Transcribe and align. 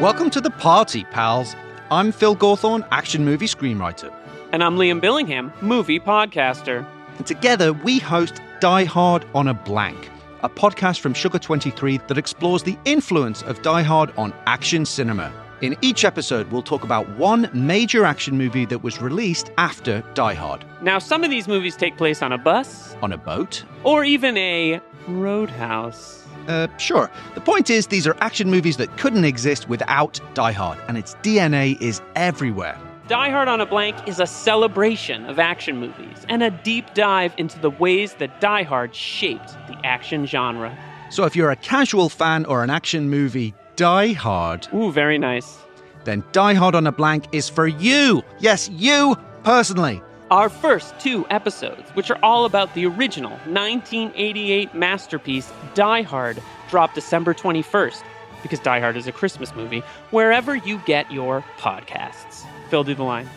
Welcome 0.00 0.30
to 0.30 0.40
the 0.40 0.50
party, 0.50 1.04
pals. 1.04 1.54
I'm 1.90 2.12
Phil 2.12 2.34
Gawthorne, 2.36 2.86
action 2.90 3.24
movie 3.24 3.46
screenwriter. 3.46 4.12
And 4.52 4.62
I'm 4.64 4.76
Liam 4.76 5.00
Billingham, 5.00 5.52
movie 5.62 6.00
podcaster. 6.00 6.86
And 7.18 7.26
together 7.26 7.72
we 7.72 7.98
host 7.98 8.40
Die 8.60 8.84
Hard 8.84 9.24
on 9.34 9.48
a 9.48 9.54
Blank, 9.54 10.08
a 10.42 10.48
podcast 10.48 11.00
from 11.00 11.12
Sugar 11.14 11.38
23 11.38 11.98
that 12.08 12.16
explores 12.18 12.62
the 12.62 12.78
influence 12.84 13.42
of 13.42 13.60
Die 13.62 13.82
Hard 13.82 14.12
on 14.16 14.32
action 14.46 14.86
cinema. 14.86 15.32
In 15.60 15.76
each 15.82 16.04
episode, 16.06 16.50
we'll 16.50 16.62
talk 16.62 16.84
about 16.84 17.06
one 17.18 17.50
major 17.52 18.06
action 18.06 18.38
movie 18.38 18.64
that 18.66 18.82
was 18.82 19.02
released 19.02 19.50
after 19.58 20.02
Die 20.14 20.34
Hard. 20.34 20.64
Now, 20.82 20.98
some 20.98 21.22
of 21.24 21.30
these 21.30 21.46
movies 21.46 21.76
take 21.76 21.98
place 21.98 22.22
on 22.22 22.32
a 22.32 22.38
bus, 22.38 22.96
On 23.02 23.12
a 23.12 23.18
boat? 23.18 23.64
or 23.84 24.04
even 24.04 24.36
a 24.38 24.80
roadhouse. 25.06 26.24
Uh, 26.50 26.66
sure. 26.78 27.10
The 27.34 27.40
point 27.40 27.70
is, 27.70 27.86
these 27.86 28.06
are 28.06 28.16
action 28.20 28.50
movies 28.50 28.76
that 28.78 28.96
couldn't 28.98 29.24
exist 29.24 29.68
without 29.68 30.20
Die 30.34 30.52
Hard, 30.52 30.78
and 30.88 30.98
its 30.98 31.14
DNA 31.22 31.80
is 31.80 32.00
everywhere. 32.16 32.76
Die 33.06 33.30
Hard 33.30 33.48
on 33.48 33.60
a 33.60 33.66
Blank 33.66 33.96
is 34.08 34.20
a 34.20 34.26
celebration 34.26 35.26
of 35.26 35.38
action 35.38 35.76
movies 35.78 36.24
and 36.28 36.42
a 36.42 36.50
deep 36.50 36.94
dive 36.94 37.34
into 37.38 37.58
the 37.58 37.70
ways 37.70 38.14
that 38.14 38.40
Die 38.40 38.62
Hard 38.62 38.94
shaped 38.94 39.48
the 39.68 39.76
action 39.84 40.26
genre. 40.26 40.76
So 41.10 41.24
if 41.24 41.34
you're 41.34 41.50
a 41.50 41.56
casual 41.56 42.08
fan 42.08 42.44
or 42.46 42.62
an 42.62 42.70
action 42.70 43.08
movie 43.10 43.52
Die 43.76 44.12
Hard, 44.12 44.68
Ooh, 44.72 44.92
very 44.92 45.18
nice. 45.18 45.58
then 46.04 46.22
Die 46.32 46.54
Hard 46.54 46.74
on 46.76 46.86
a 46.86 46.92
Blank 46.92 47.24
is 47.32 47.48
for 47.48 47.66
you. 47.66 48.22
Yes, 48.38 48.68
you 48.72 49.16
personally. 49.42 50.02
Our 50.30 50.48
first 50.48 50.96
two 51.00 51.26
episodes, 51.28 51.90
which 51.94 52.08
are 52.08 52.18
all 52.22 52.44
about 52.44 52.72
the 52.74 52.86
original 52.86 53.32
1988 53.46 54.72
masterpiece 54.76 55.52
Die 55.74 56.02
Hard, 56.02 56.40
drop 56.68 56.94
December 56.94 57.34
21st, 57.34 58.04
because 58.40 58.60
Die 58.60 58.78
Hard 58.78 58.96
is 58.96 59.08
a 59.08 59.12
Christmas 59.12 59.52
movie, 59.56 59.80
wherever 60.12 60.54
you 60.54 60.80
get 60.86 61.10
your 61.10 61.44
podcasts. 61.58 62.46
Phil, 62.68 62.84
do 62.84 62.94
the 62.94 63.02
line. 63.02 63.28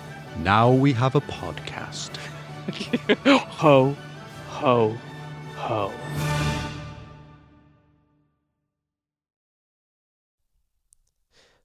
Now 0.44 0.72
we 0.72 0.94
have 0.94 1.16
a 1.16 1.22
podcast. 1.22 2.16
ho, 3.26 3.98
ho, 4.50 4.96
ho. 5.56 5.92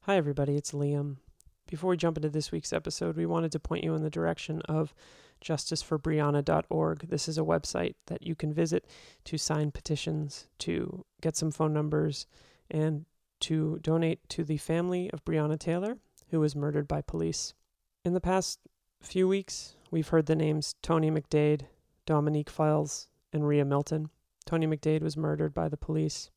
Hi, 0.00 0.16
everybody, 0.16 0.56
it's 0.56 0.72
Liam. 0.72 1.16
Before 1.66 1.90
we 1.90 1.98
jump 1.98 2.16
into 2.16 2.30
this 2.30 2.50
week's 2.50 2.72
episode, 2.72 3.14
we 3.14 3.26
wanted 3.26 3.52
to 3.52 3.60
point 3.60 3.84
you 3.84 3.94
in 3.94 4.02
the 4.02 4.08
direction 4.08 4.62
of 4.62 4.94
justiceforbreonna.org. 5.40 7.08
This 7.08 7.28
is 7.28 7.38
a 7.38 7.42
website 7.42 7.94
that 8.06 8.26
you 8.26 8.34
can 8.34 8.52
visit 8.52 8.86
to 9.24 9.38
sign 9.38 9.70
petitions, 9.70 10.48
to 10.58 11.04
get 11.20 11.36
some 11.36 11.50
phone 11.50 11.72
numbers, 11.72 12.26
and 12.70 13.06
to 13.40 13.78
donate 13.82 14.28
to 14.30 14.44
the 14.44 14.56
family 14.56 15.10
of 15.12 15.24
Breonna 15.24 15.58
Taylor, 15.58 15.98
who 16.30 16.40
was 16.40 16.56
murdered 16.56 16.88
by 16.88 17.00
police. 17.00 17.54
In 18.04 18.14
the 18.14 18.20
past 18.20 18.60
few 19.00 19.28
weeks, 19.28 19.76
we've 19.90 20.08
heard 20.08 20.26
the 20.26 20.36
names 20.36 20.74
Tony 20.82 21.10
McDade, 21.10 21.62
Dominique 22.06 22.50
Fells, 22.50 23.08
and 23.32 23.46
Riah 23.46 23.64
Milton. 23.64 24.10
Tony 24.44 24.66
McDade 24.66 25.02
was 25.02 25.16
murdered 25.16 25.54
by 25.54 25.68
the 25.68 25.76
police. 25.76 26.30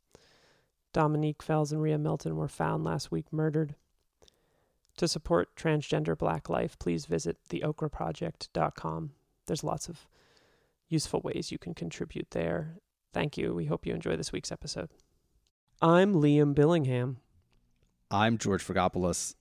Dominique 0.93 1.41
Fells 1.41 1.71
and 1.71 1.81
Riah 1.81 1.97
Milton 1.97 2.35
were 2.35 2.47
found 2.47 2.83
last 2.83 3.11
week 3.11 3.31
murdered. 3.31 3.75
To 4.97 5.07
support 5.07 5.55
transgender 5.55 6.17
black 6.17 6.49
life, 6.49 6.77
please 6.77 7.05
visit 7.05 7.37
theokraproject.com. 7.49 9.11
There's 9.47 9.63
lots 9.63 9.89
of 9.89 10.07
useful 10.89 11.21
ways 11.21 11.51
you 11.51 11.57
can 11.57 11.73
contribute 11.73 12.31
there. 12.31 12.75
Thank 13.13 13.37
you. 13.37 13.53
We 13.53 13.65
hope 13.65 13.85
you 13.85 13.93
enjoy 13.93 14.15
this 14.15 14.31
week's 14.31 14.51
episode. 14.51 14.89
I'm 15.81 16.13
Liam 16.13 16.53
Billingham. 16.53 17.15
I'm 18.11 18.37
George 18.37 18.63
Fragopoulos. 18.65 19.35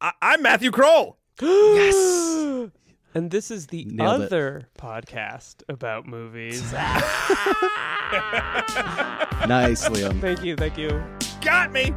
I- 0.00 0.12
I'm 0.22 0.42
Matthew 0.42 0.70
Kroll. 0.70 1.18
yes! 1.40 2.70
And 3.14 3.30
this 3.30 3.50
is 3.50 3.66
the 3.66 3.84
Nailed 3.86 4.22
it. 4.22 4.26
other 4.26 4.68
podcast 4.78 5.62
about 5.68 6.06
movies. 6.06 6.62
Nice, 9.48 9.88
Liam. 9.88 10.20
thank 10.20 10.44
you, 10.44 10.54
thank 10.54 10.76
you. 10.78 11.02
Got 11.40 11.72
me. 11.72 11.92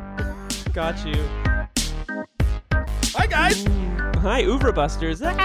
Got 0.73 1.05
you. 1.05 1.44
Hi 3.37 3.49
guys. 3.49 3.65
Hi, 4.21 4.43
Oeuvre 4.45 4.71
Busters. 4.71 5.21
Ah, 5.21 5.41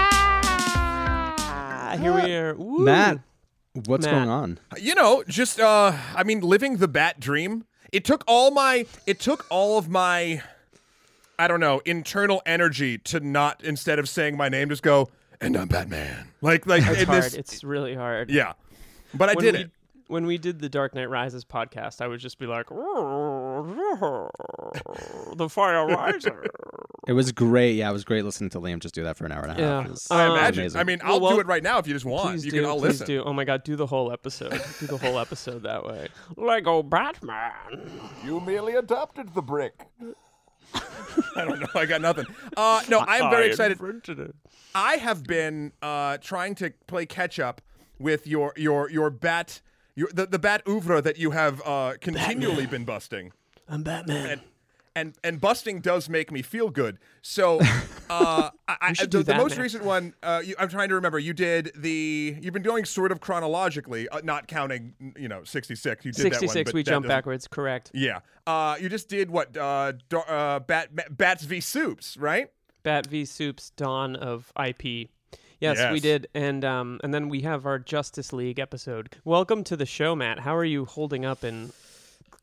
here 1.99 2.13
we 2.13 2.33
are. 2.33 2.55
Woo. 2.55 2.85
Matt, 2.85 3.19
what's 3.85 4.05
Matt. 4.05 4.13
going 4.13 4.29
on? 4.29 4.59
You 4.79 4.95
know, 4.95 5.25
just 5.27 5.59
uh, 5.59 5.91
I 6.15 6.23
mean, 6.23 6.39
living 6.39 6.77
the 6.77 6.87
Bat 6.87 7.19
dream. 7.19 7.65
It 7.91 8.05
took 8.05 8.23
all 8.27 8.49
my, 8.51 8.85
it 9.05 9.19
took 9.19 9.45
all 9.49 9.77
of 9.77 9.89
my, 9.89 10.41
I 11.37 11.49
don't 11.49 11.59
know, 11.59 11.81
internal 11.83 12.41
energy 12.45 12.97
to 12.99 13.19
not 13.19 13.61
instead 13.61 13.99
of 13.99 14.07
saying 14.07 14.37
my 14.37 14.47
name, 14.47 14.69
just 14.69 14.83
go, 14.83 15.09
and 15.41 15.57
I'm 15.57 15.67
Batman. 15.67 16.29
Like, 16.39 16.65
like 16.65 16.83
It's 16.87 17.03
hard. 17.03 17.23
this, 17.23 17.33
It's 17.33 17.61
really 17.65 17.93
hard. 17.93 18.31
yeah. 18.31 18.53
But 19.13 19.31
I 19.31 19.33
when 19.33 19.43
did 19.43 19.55
we, 19.55 19.59
it. 19.61 19.71
When 20.07 20.25
we 20.25 20.37
did 20.37 20.59
the 20.59 20.69
Dark 20.69 20.95
Knight 20.95 21.09
Rises 21.09 21.43
podcast, 21.43 21.99
I 21.99 22.07
would 22.07 22.21
just 22.21 22.39
be 22.39 22.45
like, 22.45 22.71
the 25.35 25.49
fire 25.49 25.85
rises. 25.87 26.31
It 27.07 27.13
was 27.13 27.31
great. 27.31 27.75
Yeah, 27.75 27.89
it 27.89 27.93
was 27.93 28.03
great 28.03 28.23
listening 28.23 28.51
to 28.51 28.59
Liam 28.59 28.79
just 28.79 28.93
do 28.93 29.03
that 29.03 29.17
for 29.17 29.25
an 29.25 29.31
hour 29.31 29.41
and 29.43 29.51
a 29.51 29.53
half. 29.55 29.85
Yeah. 29.85 29.91
Was- 29.91 30.07
I 30.11 30.25
it 30.25 30.29
was 30.29 30.37
imagine. 30.39 30.59
amazing. 30.61 30.79
I 30.79 30.83
mean, 30.83 30.99
I'll 31.03 31.19
well, 31.19 31.33
do 31.33 31.39
it 31.39 31.47
right 31.47 31.63
now 31.63 31.79
if 31.79 31.87
you 31.87 31.93
just 31.93 32.05
want. 32.05 32.29
Please 32.29 32.45
you 32.45 32.51
do, 32.51 32.61
can 32.61 32.69
all 32.69 32.79
please 32.79 32.99
listen. 32.99 33.07
do. 33.07 33.23
Oh 33.23 33.33
my 33.33 33.43
god, 33.43 33.63
do 33.63 33.75
the 33.75 33.87
whole 33.87 34.11
episode. 34.11 34.61
do 34.79 34.87
the 34.87 34.97
whole 34.97 35.17
episode 35.19 35.63
that 35.63 35.85
way. 35.85 36.09
Lego 36.37 36.83
Batman. 36.83 37.89
You 38.23 38.39
merely 38.39 38.75
adopted 38.75 39.33
the 39.33 39.41
brick. 39.41 39.87
I 41.35 41.45
don't 41.45 41.59
know. 41.59 41.67
I 41.75 41.85
got 41.85 42.01
nothing. 42.01 42.25
Uh, 42.55 42.83
no, 42.87 42.99
I 43.07 43.17
am 43.17 43.29
very 43.29 43.45
I 43.45 43.47
excited. 43.47 43.79
invented 43.79 44.19
it. 44.19 44.35
I 44.73 44.95
have 44.97 45.23
been 45.23 45.73
uh, 45.81 46.17
trying 46.19 46.55
to 46.55 46.71
play 46.87 47.05
catch 47.05 47.39
up 47.39 47.61
with 47.99 48.25
your 48.27 48.53
your 48.55 48.89
your 48.89 49.09
bat 49.09 49.61
your 49.95 50.09
the, 50.13 50.25
the 50.25 50.39
bat 50.39 50.61
oeuvre 50.67 51.01
that 51.01 51.17
you 51.17 51.31
have 51.31 51.61
uh, 51.65 51.93
continually 51.99 52.65
been 52.65 52.85
busting. 52.85 53.33
I'm 53.71 53.83
Batman. 53.83 54.29
And, 54.29 54.41
and 54.93 55.13
and 55.23 55.39
busting 55.39 55.79
does 55.79 56.09
make 56.09 56.29
me 56.29 56.41
feel 56.41 56.69
good. 56.69 56.99
So 57.21 57.59
uh, 58.09 58.49
I, 58.67 58.75
I, 58.81 58.93
the, 58.93 59.23
the 59.23 59.35
most 59.35 59.57
recent 59.57 59.85
one, 59.85 60.13
uh, 60.21 60.41
you, 60.43 60.53
I'm 60.59 60.67
trying 60.67 60.89
to 60.89 60.95
remember. 60.95 61.17
You 61.17 61.31
did 61.31 61.71
the 61.75 62.35
you've 62.41 62.53
been 62.53 62.61
doing 62.61 62.83
sort 62.83 63.13
of 63.13 63.21
chronologically, 63.21 64.09
uh, 64.09 64.19
not 64.25 64.49
counting 64.49 64.93
you 65.17 65.29
know 65.29 65.45
66. 65.45 66.05
You 66.05 66.11
did 66.11 66.25
that 66.25 66.31
one, 66.33 66.39
66, 66.39 66.73
we 66.73 66.83
jump 66.83 67.07
backwards, 67.07 67.47
correct. 67.47 67.91
Yeah. 67.93 68.19
Uh, 68.45 68.75
you 68.81 68.89
just 68.89 69.07
did 69.07 69.31
what? 69.31 69.55
Uh, 69.55 69.93
uh, 70.27 70.59
bat, 70.59 70.89
bats 71.17 71.45
v 71.45 71.61
soups, 71.61 72.17
right? 72.17 72.51
Bat 72.83 73.07
v 73.07 73.23
Soup's 73.23 73.69
Dawn 73.71 74.17
of 74.17 74.51
IP. 74.61 75.09
Yes, 75.61 75.93
we 75.93 75.99
did, 75.99 76.27
and 76.33 76.65
um, 76.65 76.99
and 77.03 77.13
then 77.13 77.29
we 77.29 77.41
have 77.41 77.67
our 77.67 77.77
Justice 77.77 78.33
League 78.33 78.59
episode. 78.59 79.15
Welcome 79.23 79.63
to 79.65 79.77
the 79.77 79.85
show, 79.85 80.15
Matt. 80.15 80.39
How 80.39 80.55
are 80.55 80.65
you 80.65 80.85
holding 80.85 81.23
up 81.23 81.43
in 81.43 81.71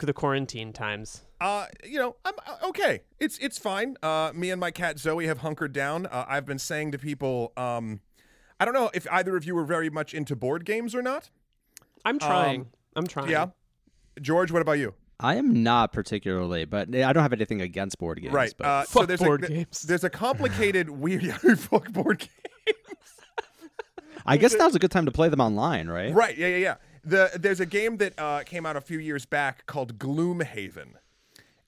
the 0.06 0.12
quarantine 0.12 0.72
times? 0.72 1.22
Uh, 1.40 1.66
you 1.84 1.98
know, 1.98 2.16
I'm 2.24 2.34
uh, 2.46 2.68
okay. 2.68 3.00
It's 3.20 3.38
it's 3.38 3.58
fine. 3.58 3.96
Uh, 4.02 4.32
me 4.34 4.50
and 4.50 4.60
my 4.60 4.70
cat 4.70 4.98
Zoe 4.98 5.26
have 5.26 5.38
hunkered 5.38 5.72
down. 5.72 6.06
Uh, 6.06 6.24
I've 6.28 6.46
been 6.46 6.58
saying 6.58 6.92
to 6.92 6.98
people, 6.98 7.52
um, 7.56 8.00
I 8.58 8.64
don't 8.64 8.74
know 8.74 8.90
if 8.92 9.06
either 9.10 9.36
of 9.36 9.44
you 9.44 9.54
were 9.54 9.64
very 9.64 9.90
much 9.90 10.14
into 10.14 10.34
board 10.34 10.64
games 10.64 10.94
or 10.94 11.02
not. 11.02 11.30
I'm 12.04 12.18
trying. 12.18 12.60
Um, 12.62 12.66
I'm 12.96 13.06
trying. 13.06 13.30
Yeah, 13.30 13.48
George, 14.20 14.50
what 14.50 14.62
about 14.62 14.78
you? 14.78 14.94
I 15.20 15.34
am 15.34 15.64
not 15.64 15.92
particularly, 15.92 16.64
but 16.64 16.94
I 16.94 17.12
don't 17.12 17.22
have 17.22 17.32
anything 17.32 17.60
against 17.60 17.98
board 17.98 18.20
games. 18.20 18.32
right. 18.32 18.54
But 18.56 18.66
Uh, 18.66 18.84
so 18.84 19.00
Fuck 19.00 19.08
there's 19.08 19.20
board 19.20 19.44
a, 19.44 19.48
games. 19.48 19.82
There's 19.82 20.04
a 20.04 20.10
complicated 20.10 20.88
weird 20.90 21.24
fuck 21.58 21.92
board 21.92 22.20
game. 22.20 22.74
I 24.26 24.36
guess 24.36 24.54
now's 24.54 24.74
a 24.74 24.78
good 24.78 24.90
time 24.90 25.06
to 25.06 25.12
play 25.12 25.28
them 25.28 25.40
online, 25.40 25.88
right? 25.88 26.12
Right. 26.12 26.36
Yeah, 26.36 26.48
yeah, 26.48 26.56
yeah. 26.56 26.74
The 27.08 27.30
there's 27.38 27.60
a 27.60 27.66
game 27.66 27.96
that 27.98 28.12
uh, 28.18 28.42
came 28.44 28.66
out 28.66 28.76
a 28.76 28.80
few 28.80 28.98
years 28.98 29.24
back 29.24 29.66
called 29.66 29.98
Gloomhaven, 29.98 30.94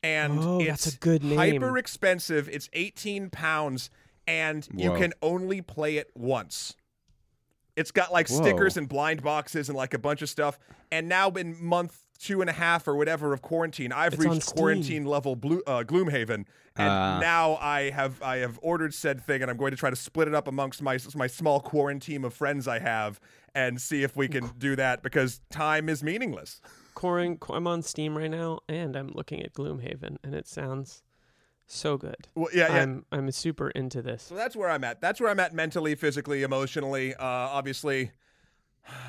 and 0.02 0.38
Oh, 0.38 0.58
it's 0.60 0.84
that's 0.84 0.94
a 0.94 0.98
good 0.98 1.22
name. 1.24 1.38
hyper 1.38 1.78
expensive. 1.78 2.48
It's 2.48 2.68
18 2.72 3.30
pounds, 3.30 3.90
and 4.26 4.68
you 4.74 4.92
can 4.94 5.12
only 5.22 5.62
play 5.62 5.96
it 5.96 6.10
once. 6.14 6.76
It's 7.80 7.90
got 7.90 8.12
like 8.12 8.28
Whoa. 8.28 8.36
stickers 8.42 8.76
and 8.76 8.88
blind 8.88 9.22
boxes 9.22 9.68
and 9.68 9.76
like 9.76 9.94
a 9.94 9.98
bunch 9.98 10.20
of 10.22 10.28
stuff. 10.28 10.58
And 10.92 11.08
now 11.08 11.30
in 11.30 11.56
month 11.62 12.04
two 12.18 12.42
and 12.42 12.50
a 12.50 12.52
half 12.52 12.86
or 12.86 12.94
whatever 12.94 13.32
of 13.32 13.40
quarantine, 13.40 13.90
I've 13.92 14.12
It's 14.12 14.22
reached 14.22 14.54
quarantine 14.54 15.06
level 15.06 15.34
blue, 15.34 15.62
uh, 15.66 15.82
Gloomhaven, 15.84 16.44
and 16.76 16.88
Ah. 16.88 17.18
now 17.20 17.56
I 17.56 17.88
have 17.90 18.20
I 18.22 18.36
have 18.36 18.58
ordered 18.62 18.92
said 18.92 19.24
thing, 19.24 19.40
and 19.42 19.50
I'm 19.50 19.56
going 19.56 19.70
to 19.70 19.76
try 19.76 19.88
to 19.90 19.96
split 19.96 20.28
it 20.28 20.34
up 20.34 20.46
amongst 20.46 20.82
my 20.82 20.98
my 21.14 21.26
small 21.26 21.60
quarantine 21.60 22.22
of 22.24 22.34
friends 22.34 22.68
I 22.68 22.78
have, 22.80 23.18
and 23.54 23.80
see 23.80 24.02
if 24.02 24.14
we 24.16 24.28
can 24.28 24.50
do 24.58 24.76
that 24.76 25.02
because 25.02 25.40
time 25.50 25.88
is 25.88 26.02
meaningless. 26.02 26.60
Coring, 26.94 27.38
I'm 27.48 27.66
on 27.66 27.80
Steam 27.82 28.18
right 28.18 28.30
now, 28.30 28.58
and 28.68 28.94
I'm 28.96 29.08
looking 29.14 29.42
at 29.42 29.54
Gloomhaven, 29.54 30.18
and 30.22 30.34
it 30.34 30.46
sounds 30.46 31.02
so 31.74 31.96
good. 31.96 32.28
Well, 32.34 32.48
yeah, 32.54 32.72
yeah. 32.74 32.82
I'm 32.82 33.04
I'm 33.12 33.30
super 33.30 33.70
into 33.70 34.02
this. 34.02 34.22
So 34.24 34.34
that's 34.34 34.56
where 34.56 34.70
I'm 34.70 34.84
at. 34.84 35.00
That's 35.00 35.20
where 35.20 35.30
I'm 35.30 35.40
at 35.40 35.54
mentally, 35.54 35.94
physically, 35.94 36.42
emotionally. 36.42 37.14
Uh, 37.14 37.24
obviously, 37.24 38.10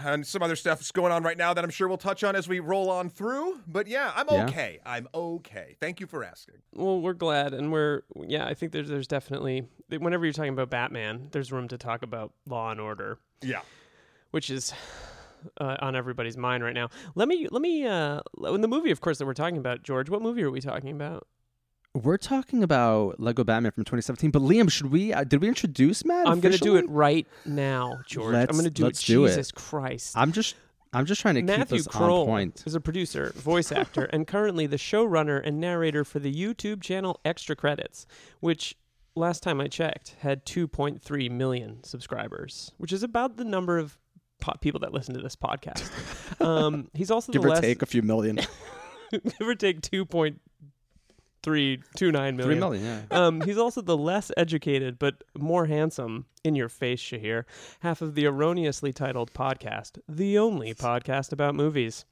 and 0.03 0.25
some 0.27 0.43
other 0.43 0.55
stuff 0.55 0.81
is 0.81 0.91
going 0.91 1.11
on 1.11 1.23
right 1.23 1.37
now 1.37 1.53
that 1.53 1.63
I'm 1.63 1.69
sure 1.69 1.87
we'll 1.87 1.97
touch 1.97 2.23
on 2.23 2.35
as 2.35 2.47
we 2.47 2.59
roll 2.59 2.89
on 2.89 3.09
through. 3.09 3.61
But 3.67 3.87
yeah, 3.87 4.11
I'm 4.15 4.27
Yeah. 4.29 4.45
okay. 4.45 4.79
I'm 4.85 5.07
okay. 5.13 5.75
Thank 5.79 5.99
you 5.99 6.07
for 6.07 6.23
asking. 6.23 6.55
Well, 6.73 7.01
we're 7.01 7.13
glad, 7.13 7.53
and 7.53 7.71
we're 7.71 8.01
yeah. 8.27 8.45
I 8.45 8.53
think 8.53 8.71
there's 8.71 8.89
there's 8.89 9.07
definitely 9.07 9.67
whenever 9.89 10.25
you're 10.25 10.33
talking 10.33 10.53
about 10.53 10.69
Batman, 10.69 11.29
there's 11.31 11.51
room 11.51 11.67
to 11.69 11.77
talk 11.77 12.03
about 12.03 12.33
Law 12.47 12.71
and 12.71 12.79
Order, 12.79 13.17
Yeah. 13.41 13.61
which 14.31 14.49
is 14.49 14.73
uh, 15.59 15.77
on 15.79 15.95
everybody's 15.95 16.37
mind 16.37 16.63
right 16.63 16.75
now. 16.75 16.89
Let 17.15 17.27
me 17.27 17.47
let 17.49 17.61
me 17.61 17.85
uh, 17.87 18.21
in 18.43 18.61
the 18.61 18.67
movie, 18.67 18.91
of 18.91 19.01
course, 19.01 19.17
that 19.17 19.25
we're 19.25 19.33
talking 19.33 19.57
about, 19.57 19.81
George. 19.83 20.09
What 20.09 20.21
movie 20.21 20.43
are 20.43 20.51
we 20.51 20.61
talking 20.61 20.91
about? 20.91 21.27
We're 21.93 22.17
talking 22.17 22.63
about 22.63 23.19
Lego 23.19 23.43
Batman 23.43 23.71
from 23.73 23.83
2017, 23.83 24.31
but 24.31 24.41
Liam, 24.41 24.71
should 24.71 24.91
we? 24.91 25.11
Uh, 25.11 25.25
did 25.25 25.41
we 25.41 25.49
introduce 25.49 26.05
Matt? 26.05 26.25
I'm 26.25 26.39
going 26.39 26.53
to 26.53 26.57
do 26.57 26.77
it 26.77 26.87
right 26.87 27.27
now, 27.45 27.99
George. 28.07 28.33
Let's- 28.33 28.49
I'm 28.49 28.55
going 28.55 28.63
to 28.63 28.69
do 28.69 28.83
let's 28.85 29.03
it. 29.03 29.07
do 29.07 29.25
it. 29.25 29.29
Jesus 29.29 29.51
Christ. 29.51 30.13
I'm 30.15 30.31
just, 30.31 30.55
I'm 30.93 31.05
just 31.05 31.19
trying 31.19 31.35
to 31.35 31.41
Matthew 31.41 31.79
keep 31.79 31.87
us 31.89 31.93
Kroll 31.93 32.21
on 32.21 32.27
point. 32.27 32.63
is 32.65 32.75
a 32.75 32.79
producer, 32.79 33.33
voice 33.35 33.73
actor, 33.73 34.05
and 34.05 34.25
currently 34.25 34.67
the 34.67 34.77
showrunner 34.77 35.41
and 35.45 35.59
narrator 35.59 36.05
for 36.05 36.19
the 36.19 36.33
YouTube 36.33 36.81
channel 36.81 37.19
Extra 37.25 37.57
Credits, 37.57 38.05
which 38.39 38.77
last 39.15 39.43
time 39.43 39.59
I 39.59 39.67
checked 39.67 40.15
had 40.21 40.45
2.3 40.45 41.29
million 41.29 41.83
subscribers, 41.83 42.71
which 42.77 42.93
is 42.93 43.03
about 43.03 43.35
the 43.35 43.43
number 43.43 43.77
of 43.77 43.97
po- 44.39 44.55
people 44.61 44.79
that 44.79 44.93
listen 44.93 45.13
to 45.15 45.21
this 45.21 45.35
podcast. 45.35 45.89
Um, 46.41 46.89
he's 46.95 47.11
also 47.11 47.31
Give 47.31 47.43
the 47.43 47.49
or 47.51 47.61
take 47.61 47.83
a 47.83 47.85
few 47.85 48.01
million, 48.01 48.37
give 49.11 49.33
or 49.41 49.53
take 49.53 49.81
2.329 51.43 52.11
million. 52.11 52.37
three 52.41 52.55
million. 52.59 52.83
Yeah. 52.83 53.01
um, 53.11 53.41
he's 53.41 53.57
also 53.57 53.81
the 53.81 53.97
less 53.97 54.31
educated 54.37 54.99
but 54.99 55.23
more 55.37 55.65
handsome 55.65 56.25
in 56.43 56.55
your 56.55 56.69
face, 56.69 57.01
Shahir, 57.01 57.45
half 57.81 58.01
of 58.01 58.15
the 58.15 58.25
erroneously 58.25 58.93
titled 58.93 59.33
podcast, 59.33 59.99
the 60.07 60.37
only 60.37 60.73
podcast 60.73 61.31
about 61.31 61.55
movies. 61.55 62.05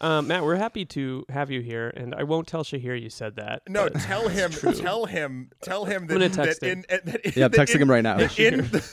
Um, 0.00 0.26
Matt, 0.26 0.42
we're 0.42 0.56
happy 0.56 0.84
to 0.86 1.24
have 1.28 1.50
you 1.50 1.60
here, 1.60 1.88
and 1.96 2.14
I 2.14 2.24
won't 2.24 2.46
tell 2.48 2.64
Shahir 2.64 3.00
you 3.00 3.08
said 3.10 3.36
that. 3.36 3.62
No, 3.68 3.88
tell 3.88 4.28
him. 4.28 4.50
true. 4.50 4.72
Tell 4.74 5.04
him. 5.06 5.50
Tell 5.62 5.84
him 5.84 6.06
that, 6.06 6.12
gonna 6.12 6.28
text 6.28 6.60
that 6.60 6.70
in, 6.70 6.84
that 6.88 7.24
in, 7.24 7.32
Yeah, 7.36 7.44
I'm 7.46 7.50
that 7.52 7.60
texting 7.60 7.76
in- 7.76 7.82
him 7.82 7.90
right 7.90 8.02
now. 8.02 8.18
In, 8.18 8.26
the, 8.70 8.90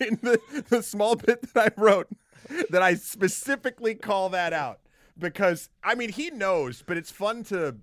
in 0.00 0.18
the, 0.22 0.64
the 0.68 0.82
small 0.82 1.16
bit 1.16 1.42
that 1.52 1.72
I 1.76 1.80
wrote, 1.80 2.08
that 2.70 2.82
I 2.82 2.94
specifically 2.94 3.94
call 3.94 4.30
that 4.30 4.52
out 4.54 4.80
because 5.18 5.68
I 5.84 5.94
mean 5.94 6.10
he 6.10 6.30
knows, 6.30 6.82
but 6.86 6.96
it's 6.96 7.10
fun 7.10 7.44
to 7.44 7.76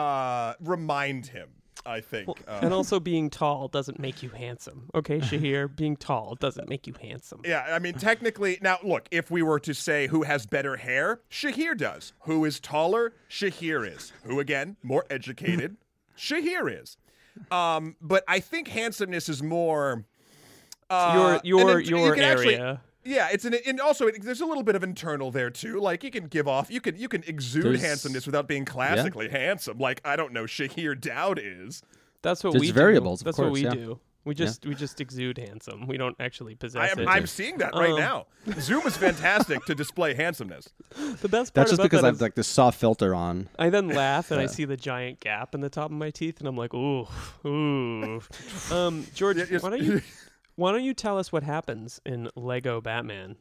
uh, 0.00 0.54
remind 0.60 1.26
him. 1.26 1.48
I 1.86 2.02
think. 2.02 2.28
Uh, 2.46 2.60
and 2.62 2.74
also, 2.74 3.00
being 3.00 3.30
tall 3.30 3.68
doesn't 3.68 3.98
make 3.98 4.22
you 4.22 4.28
handsome. 4.28 4.90
Okay, 4.94 5.18
Shahir, 5.20 5.74
being 5.74 5.96
tall 5.96 6.34
doesn't 6.34 6.68
make 6.68 6.86
you 6.86 6.94
handsome. 7.00 7.40
Yeah, 7.44 7.64
I 7.70 7.78
mean, 7.78 7.94
technically, 7.94 8.58
now 8.60 8.78
look, 8.82 9.08
if 9.10 9.30
we 9.30 9.42
were 9.42 9.58
to 9.60 9.72
say 9.72 10.06
who 10.06 10.22
has 10.24 10.44
better 10.44 10.76
hair, 10.76 11.20
Shahir 11.30 11.76
does. 11.76 12.12
Who 12.24 12.44
is 12.44 12.60
taller? 12.60 13.14
Shahir 13.30 13.90
is. 13.90 14.12
Who, 14.24 14.40
again, 14.40 14.76
more 14.82 15.06
educated? 15.08 15.78
Shahir 16.18 16.82
is. 16.82 16.98
Um, 17.50 17.96
but 18.02 18.24
I 18.28 18.40
think 18.40 18.68
handsomeness 18.68 19.30
is 19.30 19.42
more. 19.42 20.04
Uh, 20.90 21.40
your 21.44 21.60
your 21.60 21.74
then 21.76 21.84
you 21.86 21.98
your 21.98 22.14
can 22.14 22.24
actually- 22.24 22.56
area. 22.56 22.82
Yeah, 23.10 23.28
it's 23.32 23.44
an 23.44 23.54
and 23.66 23.80
also 23.80 24.06
it, 24.06 24.22
there's 24.22 24.40
a 24.40 24.46
little 24.46 24.62
bit 24.62 24.76
of 24.76 24.84
internal 24.84 25.32
there 25.32 25.50
too. 25.50 25.80
Like 25.80 26.04
you 26.04 26.10
can 26.12 26.26
give 26.28 26.46
off, 26.46 26.70
you 26.70 26.80
can 26.80 26.96
you 26.96 27.08
can 27.08 27.24
exude 27.24 27.64
There's- 27.64 27.82
handsomeness 27.82 28.24
without 28.24 28.46
being 28.46 28.64
classically 28.64 29.28
handsome. 29.28 29.78
Like 29.78 30.00
I 30.04 30.14
don't 30.14 30.32
know, 30.32 30.44
Shahir 30.44 30.98
Daud 30.98 31.40
is. 31.42 31.82
That's 32.22 32.44
what 32.44 32.52
There's 32.52 32.60
we 32.60 32.66
do. 32.68 32.72
variables, 32.74 33.22
of 33.22 33.24
That's 33.24 33.38
what 33.38 33.50
we 33.50 33.64
yeah. 33.64 33.70
do. 33.70 33.98
We 34.22 34.34
just 34.34 34.64
we 34.66 34.74
just 34.74 35.00
exude 35.00 35.38
handsome. 35.38 35.86
We 35.86 35.96
don't 35.96 36.14
actually 36.20 36.52
I 36.52 36.56
possess 36.56 36.92
am, 36.92 36.98
it. 37.00 37.08
I'm 37.08 37.26
seeing 37.26 37.56
that 37.58 37.74
right 37.74 37.90
Um, 37.92 37.98
now. 37.98 38.26
Zoom 38.60 38.86
is 38.86 38.94
fantastic 38.96 39.64
to 39.64 39.74
display 39.74 40.12
handsomeness. 40.14 40.68
the 41.22 41.28
best 41.28 41.54
part 41.54 41.54
That's 41.54 41.70
just 41.70 41.74
about 41.80 41.82
because 41.84 42.02
that 42.02 42.06
I 42.08 42.10
have 42.10 42.20
like 42.20 42.34
this 42.34 42.46
soft 42.46 42.78
filter 42.78 43.14
on. 43.14 43.48
I 43.58 43.70
then 43.70 43.88
laugh 43.88 44.30
and 44.30 44.38
I 44.40 44.44
see 44.46 44.66
the 44.66 44.76
giant 44.76 45.20
gap 45.20 45.54
in 45.54 45.62
the 45.62 45.70
top 45.70 45.86
of 45.86 45.96
my 45.96 46.10
teeth, 46.10 46.38
and 46.38 46.46
I'm 46.46 46.54
like, 46.56 46.74
ooh, 46.74 47.08
ooh. 47.46 48.20
um, 48.70 49.06
George, 49.14 49.38
Yeah, 49.38 49.46
yes. 49.50 49.62
why 49.62 49.70
don't 49.70 49.82
you 49.82 50.02
why 50.60 50.72
don't 50.72 50.84
you 50.84 50.92
tell 50.92 51.16
us 51.16 51.32
what 51.32 51.42
happens 51.42 52.02
in 52.04 52.28
Lego 52.36 52.82
Batman? 52.82 53.36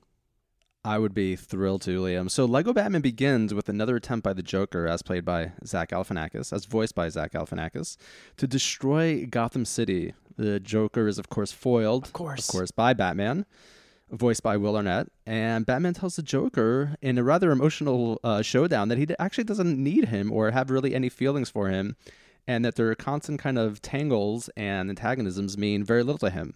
I 0.86 0.98
would 0.98 1.14
be 1.14 1.36
thrilled 1.36 1.82
to, 1.82 2.00
Liam. 2.02 2.32
So, 2.32 2.46
Lego 2.46 2.72
Batman 2.72 3.02
begins 3.02 3.54
with 3.54 3.68
another 3.68 3.98
attempt 3.98 4.24
by 4.24 4.32
the 4.32 4.42
Joker, 4.42 4.88
as 4.88 5.02
played 5.02 5.26
by 5.26 5.52
Zach 5.66 5.90
Galifianakis, 5.90 6.54
as 6.54 6.64
voiced 6.64 6.96
by 6.96 7.10
Zach 7.10 7.34
Galifianakis, 7.34 7.98
to 8.38 8.48
destroy 8.48 9.26
Gotham 9.26 9.66
City. 9.66 10.14
The 10.38 10.62
Joker 10.62 11.10
is, 11.10 11.20
of 11.20 11.28
course, 11.28 11.52
foiled, 11.52 12.06
Of 12.06 12.14
course. 12.14 12.48
of 12.48 12.54
course, 12.54 12.72
by 12.72 12.94
Batman, 12.94 13.46
voiced 14.10 14.42
by 14.42 14.56
Will 14.56 14.78
Arnett. 14.78 15.10
And 15.26 15.66
Batman 15.66 15.96
tells 15.96 16.16
the 16.16 16.24
Joker 16.24 16.96
in 17.02 17.18
a 17.18 17.24
rather 17.24 17.52
emotional 17.52 18.22
uh, 18.24 18.42
showdown 18.42 18.88
that 18.88 18.98
he 18.98 19.08
actually 19.20 19.44
doesn't 19.44 19.78
need 19.78 20.06
him 20.06 20.32
or 20.32 20.52
have 20.52 20.72
really 20.72 20.96
any 20.96 21.10
feelings 21.10 21.50
for 21.50 21.68
him, 21.68 21.98
and 22.48 22.64
that 22.64 22.76
their 22.76 22.96
constant 22.96 23.42
kind 23.42 23.58
of 23.60 23.82
tangles 23.82 24.50
and 24.56 24.90
antagonisms 24.90 25.58
mean 25.58 25.84
very 25.84 26.04
little 26.04 26.20
to 26.20 26.30
him. 26.30 26.54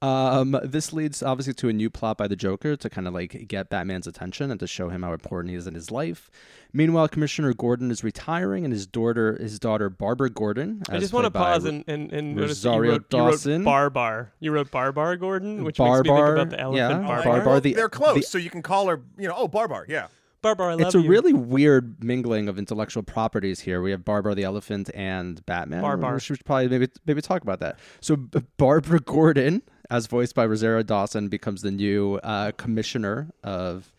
Um, 0.00 0.56
this 0.62 0.92
leads 0.92 1.24
obviously 1.24 1.54
to 1.54 1.68
a 1.68 1.72
new 1.72 1.90
plot 1.90 2.18
by 2.18 2.28
the 2.28 2.36
Joker 2.36 2.76
to 2.76 2.88
kind 2.88 3.08
of 3.08 3.14
like 3.14 3.48
get 3.48 3.68
Batman's 3.68 4.06
attention 4.06 4.50
and 4.52 4.60
to 4.60 4.66
show 4.68 4.88
him 4.90 5.02
how 5.02 5.12
important 5.12 5.50
he 5.50 5.56
is 5.56 5.66
in 5.66 5.74
his 5.74 5.90
life. 5.90 6.30
Meanwhile, 6.72 7.08
Commissioner 7.08 7.52
Gordon 7.52 7.90
is 7.90 8.04
retiring, 8.04 8.64
and 8.64 8.72
his 8.72 8.86
daughter, 8.86 9.36
his 9.40 9.58
daughter 9.58 9.90
Barbara 9.90 10.30
Gordon. 10.30 10.82
I 10.88 10.98
just 10.98 11.12
want 11.12 11.24
to 11.24 11.30
pause 11.32 11.64
Ro- 11.64 11.70
and, 11.70 11.84
and, 11.88 12.12
and 12.12 12.36
notice 12.36 12.62
that 12.62 12.68
you 12.68 12.74
Rosario 12.74 12.90
wrote, 12.92 13.06
you 13.12 13.18
wrote 13.18 13.30
Dawson. 13.32 13.64
Barbar. 13.64 14.32
You 14.38 14.52
wrote 14.52 14.70
Barbar 14.70 15.16
Gordon, 15.16 15.64
which 15.64 15.78
makes 15.80 15.98
me 16.02 16.08
think 16.10 16.18
about 16.28 16.50
the 16.50 16.60
elephant 16.60 16.76
yeah. 16.76 16.88
Barbar. 17.08 17.24
Barbar, 17.24 17.44
Well, 17.46 17.60
the- 17.60 17.74
they're 17.74 17.88
close, 17.88 18.16
the- 18.16 18.22
so 18.22 18.38
you 18.38 18.50
can 18.50 18.62
call 18.62 18.86
her, 18.88 19.00
you 19.18 19.26
know, 19.26 19.34
oh, 19.36 19.48
Barbar, 19.48 19.86
yeah. 19.88 20.06
Barbar, 20.42 20.70
I 20.70 20.74
love 20.74 20.80
It's 20.82 20.94
a 20.94 21.00
you. 21.00 21.08
really 21.08 21.32
weird 21.32 22.04
mingling 22.04 22.48
of 22.48 22.58
intellectual 22.58 23.02
properties 23.02 23.58
here. 23.60 23.82
We 23.82 23.90
have 23.90 24.04
Barbara 24.04 24.36
the 24.36 24.44
elephant 24.44 24.88
and 24.94 25.44
Batman. 25.46 25.82
Barbara. 25.82 26.14
We 26.14 26.20
should 26.20 26.44
probably 26.44 26.68
maybe 26.68 26.86
maybe 27.06 27.20
talk 27.22 27.42
about 27.42 27.58
that. 27.58 27.80
So 28.00 28.14
B- 28.14 28.42
Barbara 28.56 29.00
Gordon, 29.00 29.62
as 29.90 30.06
voiced 30.06 30.34
by 30.34 30.44
Rosario 30.46 30.82
Dawson, 30.82 31.28
becomes 31.28 31.62
the 31.62 31.70
new 31.70 32.16
uh, 32.16 32.52
commissioner 32.52 33.28
of 33.42 33.92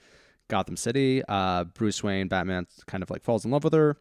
Gotham 0.47 0.77
City. 0.77 1.23
Uh, 1.27 1.63
Bruce 1.65 2.03
Wayne, 2.03 2.27
Batman, 2.27 2.67
kind 2.87 3.03
of 3.03 3.09
like 3.09 3.23
falls 3.23 3.45
in 3.45 3.51
love 3.51 3.63
with 3.63 3.73
her. 3.73 3.97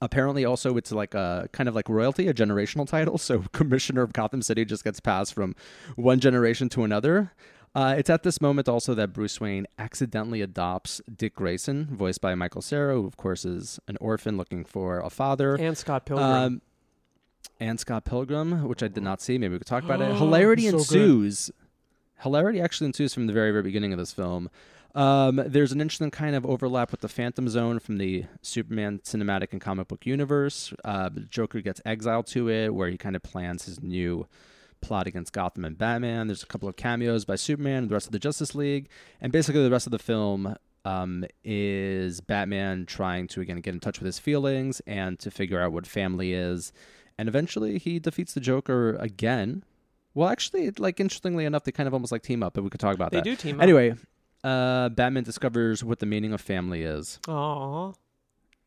Apparently, 0.00 0.44
also 0.44 0.76
it's 0.76 0.92
like 0.92 1.14
a 1.14 1.48
kind 1.52 1.68
of 1.68 1.74
like 1.74 1.88
royalty, 1.88 2.28
a 2.28 2.34
generational 2.34 2.86
title. 2.86 3.18
So 3.28 3.44
commissioner 3.52 4.02
of 4.02 4.12
Gotham 4.12 4.42
City 4.42 4.64
just 4.64 4.84
gets 4.84 5.00
passed 5.00 5.34
from 5.34 5.54
one 5.96 6.20
generation 6.20 6.68
to 6.70 6.84
another. 6.84 7.32
Uh, 7.74 7.94
it's 7.98 8.08
at 8.08 8.22
this 8.22 8.40
moment 8.40 8.68
also 8.68 8.94
that 8.94 9.12
Bruce 9.12 9.40
Wayne 9.40 9.66
accidentally 9.78 10.40
adopts 10.40 11.00
Dick 11.14 11.34
Grayson, 11.34 11.88
voiced 11.90 12.20
by 12.20 12.34
Michael 12.34 12.62
Cera, 12.62 12.94
who 12.94 13.06
of 13.06 13.16
course 13.16 13.44
is 13.44 13.78
an 13.88 13.96
orphan 14.00 14.36
looking 14.36 14.64
for 14.64 15.00
a 15.00 15.10
father. 15.10 15.54
and 15.54 15.76
Scott 15.76 16.06
Pilgrim. 16.06 16.26
Um, 16.30 16.62
and 17.60 17.78
Scott 17.80 18.04
Pilgrim, 18.04 18.66
which 18.68 18.82
I 18.82 18.88
did 18.88 19.02
not 19.02 19.20
see. 19.20 19.38
Maybe 19.38 19.52
we 19.54 19.58
could 19.58 19.66
talk 19.66 19.84
about 19.84 20.00
it. 20.00 20.14
Hilarity 20.16 20.66
So 20.66 20.70
good. 20.72 20.78
ensues. 20.80 21.50
Hilarity 22.20 22.60
actually 22.60 22.86
ensues 22.88 23.14
from 23.14 23.26
the 23.26 23.32
very, 23.32 23.50
very 23.50 23.62
beginning 23.62 23.92
of 23.92 23.98
this 23.98 24.12
film. 24.12 24.50
Um, 24.94 25.40
there's 25.46 25.70
an 25.70 25.80
interesting 25.80 26.10
kind 26.10 26.34
of 26.34 26.44
overlap 26.46 26.90
with 26.90 27.00
the 27.00 27.08
Phantom 27.08 27.48
Zone 27.48 27.78
from 27.78 27.98
the 27.98 28.24
Superman 28.42 28.98
cinematic 29.04 29.52
and 29.52 29.60
comic 29.60 29.86
book 29.88 30.04
universe. 30.06 30.72
Uh, 30.84 31.08
the 31.08 31.20
Joker 31.20 31.60
gets 31.60 31.80
exiled 31.84 32.26
to 32.28 32.48
it, 32.50 32.74
where 32.74 32.88
he 32.88 32.96
kind 32.96 33.14
of 33.14 33.22
plans 33.22 33.66
his 33.66 33.80
new 33.82 34.26
plot 34.80 35.06
against 35.06 35.32
Gotham 35.32 35.64
and 35.64 35.76
Batman. 35.76 36.26
There's 36.28 36.42
a 36.42 36.46
couple 36.46 36.68
of 36.68 36.76
cameos 36.76 37.24
by 37.24 37.36
Superman 37.36 37.82
and 37.84 37.90
the 37.90 37.94
rest 37.94 38.06
of 38.06 38.12
the 38.12 38.18
Justice 38.18 38.54
League, 38.54 38.88
and 39.20 39.30
basically 39.30 39.62
the 39.62 39.70
rest 39.70 39.86
of 39.86 39.90
the 39.92 39.98
film 39.98 40.56
um, 40.84 41.24
is 41.44 42.20
Batman 42.20 42.86
trying 42.86 43.28
to 43.28 43.40
again 43.40 43.60
get 43.60 43.74
in 43.74 43.80
touch 43.80 44.00
with 44.00 44.06
his 44.06 44.18
feelings 44.18 44.80
and 44.86 45.18
to 45.18 45.30
figure 45.30 45.60
out 45.60 45.72
what 45.72 45.86
family 45.86 46.32
is, 46.32 46.72
and 47.18 47.28
eventually 47.28 47.78
he 47.78 47.98
defeats 47.98 48.32
the 48.32 48.40
Joker 48.40 48.94
again. 48.94 49.64
Well, 50.14 50.28
actually, 50.28 50.70
like 50.78 51.00
interestingly 51.00 51.44
enough, 51.44 51.64
they 51.64 51.72
kind 51.72 51.86
of 51.86 51.92
almost 51.94 52.12
like 52.12 52.22
team 52.22 52.42
up, 52.42 52.54
but 52.54 52.64
we 52.64 52.70
could 52.70 52.80
talk 52.80 52.94
about 52.94 53.10
they 53.10 53.18
that. 53.18 53.24
do 53.24 53.36
team 53.36 53.56
up. 53.56 53.62
Anyway, 53.62 53.94
uh, 54.44 54.88
Batman 54.90 55.24
discovers 55.24 55.84
what 55.84 55.98
the 55.98 56.06
meaning 56.06 56.32
of 56.32 56.40
family 56.40 56.82
is. 56.82 57.18
Aw. 57.28 57.92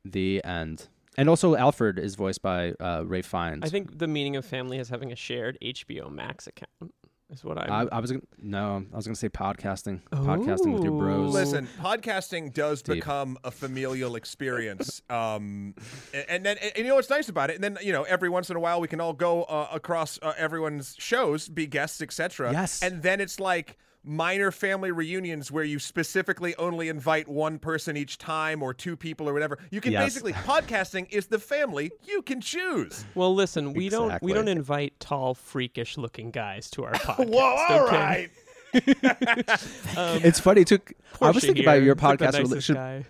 The 0.06 0.44
end. 0.44 0.88
And 1.18 1.28
also, 1.28 1.56
Alfred 1.56 2.00
is 2.00 2.16
voiced 2.16 2.42
by 2.42 2.72
uh, 2.80 3.04
Ralph 3.06 3.26
Fiennes. 3.26 3.64
I 3.64 3.70
think 3.70 3.98
the 4.00 4.08
meaning 4.08 4.36
of 4.38 4.46
family 4.46 4.78
is 4.78 4.90
having 4.90 5.12
a 5.12 5.16
shared 5.16 5.58
HBO 5.62 6.10
Max 6.12 6.48
account. 6.48 6.94
Is 7.32 7.46
what 7.46 7.58
I, 7.58 7.82
I'm. 7.82 7.90
I 7.94 8.00
was 8.02 8.12
gonna 8.12 8.24
no, 8.42 8.84
I 8.92 8.96
was 8.96 9.06
gonna 9.06 9.16
say 9.16 9.30
podcasting, 9.30 10.02
podcasting 10.12 10.74
with 10.74 10.84
your 10.84 10.98
bros. 11.00 11.34
Listen, 11.34 11.66
podcasting 11.80 12.54
does 12.54 12.82
Deep. 12.82 12.96
become 12.96 13.38
a 13.46 13.52
familial 13.52 14.18
experience, 14.18 15.02
um, 15.10 15.74
and, 16.14 16.26
and 16.28 16.46
then 16.46 16.58
and 16.58 16.74
you 16.76 16.84
know 16.84 16.96
what's 16.96 17.10
nice 17.10 17.30
about 17.30 17.50
it. 17.50 17.56
And 17.56 17.64
then 17.64 17.78
you 17.82 17.94
know 17.94 18.04
every 18.04 18.28
once 18.28 18.50
in 18.50 18.58
a 18.58 18.60
while 18.60 18.82
we 18.82 18.90
can 18.90 19.00
all 19.00 19.14
go 19.14 19.44
uh, 19.44 19.70
across 19.72 20.20
uh, 20.22 20.34
everyone's 20.38 20.94
shows, 21.00 21.48
be 21.48 21.68
guests, 21.68 22.02
etc. 22.02 22.52
Yes. 22.52 22.84
And 22.84 23.02
then 23.02 23.22
it's 23.22 23.40
like 23.40 23.78
minor 24.04 24.52
family 24.52 24.92
reunions 24.92 25.52
where 25.52 25.64
you 25.64 25.78
specifically 25.78 26.56
only 26.56 26.90
invite 26.90 27.28
one 27.28 27.60
person 27.60 27.96
each 27.96 28.18
time 28.18 28.64
or 28.64 28.74
two 28.74 28.96
people 28.98 29.30
or 29.30 29.34
whatever. 29.34 29.60
You 29.70 29.80
can 29.82 29.92
Yes. 29.92 30.04
basically 30.06 30.34
podcasting 30.34 31.08
is 31.12 31.28
the 31.28 31.38
family 31.40 31.92
you 32.06 32.22
can 32.24 32.42
choose. 32.42 33.06
well, 33.16 33.34
listen, 33.36 33.74
we 33.74 33.90
don't 33.90 34.22
we 34.24 34.34
don't 34.34 34.48
invite 34.48 35.00
tall, 35.00 35.34
freakish 35.36 35.98
looking 35.98 36.32
guys 36.32 36.70
to 36.72 36.84
our 36.86 36.94
podcast. 36.94 37.30
Whoa, 37.30 37.40
all 37.70 37.88
okay? 37.88 37.96
right. 37.96 38.30
Um, 39.98 40.22
It's 40.24 40.40
funny 40.40 40.64
too. 40.64 40.80
I 41.22 41.28
was 41.28 41.34
Portia 41.34 41.40
thinking 41.48 41.66
about 41.66 41.82
your 41.84 41.94
he's 41.96 42.02
the 42.02 42.08
podcast 42.08 42.20
nicest 42.34 42.40
relationship. 42.70 42.76
guy. 42.76 43.06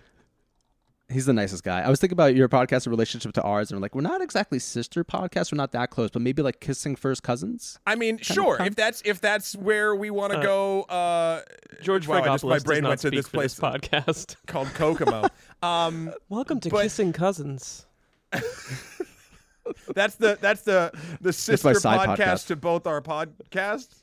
He's 1.12 1.26
the 1.26 1.32
nicest 1.32 1.62
guy. 1.62 1.80
I 1.80 1.88
was 1.90 2.00
thinking 2.00 2.14
about 2.14 2.34
your 2.34 2.48
podcast 2.48 2.86
relationship 2.88 3.32
to 3.34 3.42
ours, 3.42 3.70
and 3.70 3.78
we're 3.78 3.82
like, 3.82 3.94
we're 3.94 4.00
not 4.00 4.22
exactly 4.22 4.58
sister 4.58 5.04
podcasts. 5.04 5.52
We're 5.52 5.56
not 5.56 5.72
that 5.72 5.90
close, 5.90 6.10
but 6.10 6.22
maybe 6.22 6.42
like 6.42 6.60
kissing 6.60 6.96
first 6.96 7.22
cousins. 7.22 7.78
I 7.86 7.94
mean, 7.96 8.18
sure. 8.18 8.56
If 8.60 8.74
that's 8.76 9.02
if 9.04 9.20
that's 9.20 9.54
where 9.56 9.94
we 9.94 10.10
want 10.10 10.32
to 10.32 10.38
Uh, 10.38 10.42
go, 10.42 10.82
uh, 10.84 11.42
George 11.82 12.08
wow, 12.08 12.16
I 12.16 12.20
just- 12.26 12.44
Fragopoulos 12.44 12.48
my 12.48 12.54
does 12.56 12.64
brain 12.64 12.82
not 12.82 12.88
went 12.90 13.00
to 13.02 13.10
this 13.10 13.28
for 13.28 13.42
this 13.42 13.58
place 13.58 13.80
podcast. 13.80 14.36
called 14.46 14.68
Kokomo. 14.74 15.28
um, 15.62 16.12
Welcome 16.28 16.60
to 16.60 16.70
But- 16.70 16.82
Kissing 16.84 17.12
Cousins. 17.12 17.86
that's 19.94 20.16
the 20.16 20.38
that's 20.40 20.62
the 20.62 20.90
the 21.20 21.32
sister 21.32 21.70
podcast, 21.72 22.16
podcast. 22.16 22.46
to 22.46 22.56
both 22.56 22.86
our 22.86 23.00
podcasts. 23.02 24.02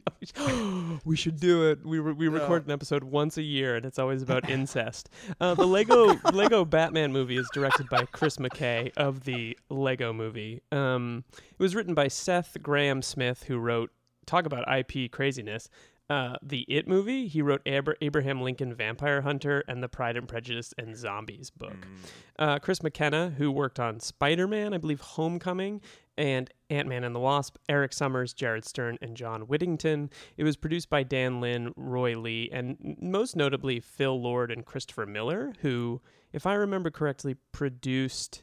we 1.04 1.16
should 1.16 1.38
do 1.40 1.68
it. 1.70 1.84
We 1.84 1.98
re- 1.98 2.12
we 2.12 2.26
Yeah. 2.28 2.34
record 2.34 2.64
an 2.66 2.70
episode 2.70 3.04
once 3.04 3.36
a 3.38 3.42
year, 3.42 3.76
and 3.76 3.84
it's 3.86 3.98
always 3.98 4.22
about 4.22 4.48
incest. 4.50 5.08
Uh, 5.40 5.54
the 5.54 5.66
Lego 5.66 6.14
Lego 6.32 6.64
Batman 6.64 7.12
movie 7.12 7.36
is 7.36 7.48
directed 7.52 7.88
by 7.88 8.04
Chris 8.12 8.36
McKay 8.36 8.92
of 8.96 9.24
the 9.24 9.58
Lego 9.68 10.12
Movie. 10.12 10.62
Um, 10.72 11.24
it 11.36 11.58
was 11.58 11.74
written 11.74 11.94
by 11.94 12.08
Seth 12.08 12.56
Grahame-Smith, 12.60 13.44
who 13.44 13.58
wrote 13.58 13.90
talk 14.26 14.46
about 14.46 14.64
IP 14.72 15.10
craziness. 15.10 15.68
Uh, 16.10 16.36
the 16.42 16.66
It 16.68 16.86
movie. 16.86 17.26
He 17.26 17.40
wrote 17.40 17.66
Abra- 17.66 17.94
Abraham 18.02 18.42
Lincoln 18.42 18.74
Vampire 18.74 19.22
Hunter 19.22 19.64
and 19.66 19.82
the 19.82 19.88
Pride 19.88 20.16
and 20.18 20.28
Prejudice 20.28 20.74
and 20.76 20.94
Zombies 20.94 21.48
book. 21.48 21.86
Uh, 22.38 22.58
Chris 22.58 22.82
McKenna, 22.82 23.30
who 23.38 23.50
worked 23.50 23.80
on 23.80 23.98
Spider 23.98 24.46
Man, 24.46 24.74
I 24.74 24.78
believe 24.78 25.00
Homecoming, 25.00 25.80
and 26.16 26.50
Ant 26.70 26.88
Man 26.88 27.04
and 27.04 27.14
the 27.14 27.20
Wasp, 27.20 27.56
Erik 27.68 27.92
Sommers, 27.92 28.32
Jared 28.32 28.64
Stern, 28.64 28.98
and 29.00 29.16
John 29.16 29.42
Whittington. 29.42 30.10
It 30.36 30.44
was 30.44 30.56
produced 30.56 30.88
by 30.88 31.02
Dan 31.02 31.40
Lin, 31.40 31.72
Roy 31.76 32.18
Lee, 32.18 32.48
and 32.52 32.96
most 33.00 33.36
notably 33.36 33.80
Phil 33.80 34.20
Lord 34.20 34.50
and 34.50 34.64
Christopher 34.64 35.06
Miller, 35.06 35.52
who, 35.60 36.00
if 36.32 36.46
I 36.46 36.54
remember 36.54 36.90
correctly, 36.90 37.36
produced 37.52 38.42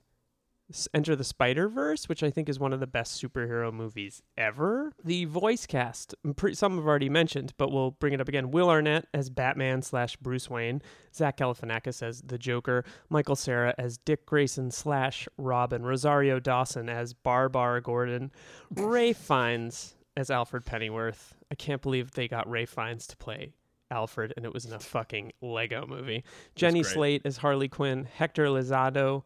Enter 0.94 1.16
the 1.16 1.24
Spider 1.24 1.68
Verse, 1.68 2.08
which 2.08 2.24
I 2.24 2.30
think 2.30 2.48
is 2.48 2.60
one 2.60 2.74
of 2.74 2.80
the 2.80 2.88
best 2.88 3.22
superhero 3.22 3.74
movies 3.74 4.22
ever. 4.38 4.92
The 5.04 5.26
voice 5.26 5.66
cast, 5.66 6.14
some 6.54 6.76
have 6.76 6.88
already 6.88 7.10
mentioned, 7.10 7.54
but 7.58 7.72
we'll 7.72 7.92
bring 7.92 8.14
it 8.14 8.22
up 8.22 8.28
again. 8.28 8.52
Will 8.52 8.70
Arnett 8.70 9.08
as 9.14 9.30
Batman 9.30 9.82
slash 9.82 10.16
Bruce 10.18 10.50
Wayne, 10.50 10.82
Zach 11.16 11.38
Galifianakis 11.38 12.04
as 12.04 12.22
the 12.22 12.38
Joker, 12.38 12.84
Michael 13.10 13.36
Cera 13.36 13.74
as 13.78 13.98
Dick 13.98 14.26
Grayson 14.26 14.72
slash 14.72 15.28
Robin, 15.38 15.84
Rosario 15.84 16.40
Dawson 16.40 16.90
as 16.90 17.14
Barbar 17.14 17.82
Gordon, 17.82 18.32
Ralph 18.72 19.18
Fiennes 19.28 19.96
as 20.16 20.30
Alfred 20.30 20.66
Pennyworth. 20.66 21.34
I 21.52 21.56
can't 21.56 21.82
believe 21.82 22.12
they 22.12 22.28
got 22.28 22.50
Ralph 22.50 22.70
Fiennes 22.70 23.08
to 23.08 23.18
play 23.18 23.54
Alfred, 23.92 24.34
and 24.38 24.46
it 24.46 24.54
was 24.54 24.66
in 24.66 24.74
a 24.74 24.80
fucking 24.80 25.32
Lego 25.42 25.86
movie. 25.88 26.24
Jenny. 26.56 26.84
Slate 26.84 27.24
as 27.26 27.38
Harley 27.38 27.68
Quinn, 27.68 28.08
Hector 28.18 28.46
Elizondo, 28.46 29.24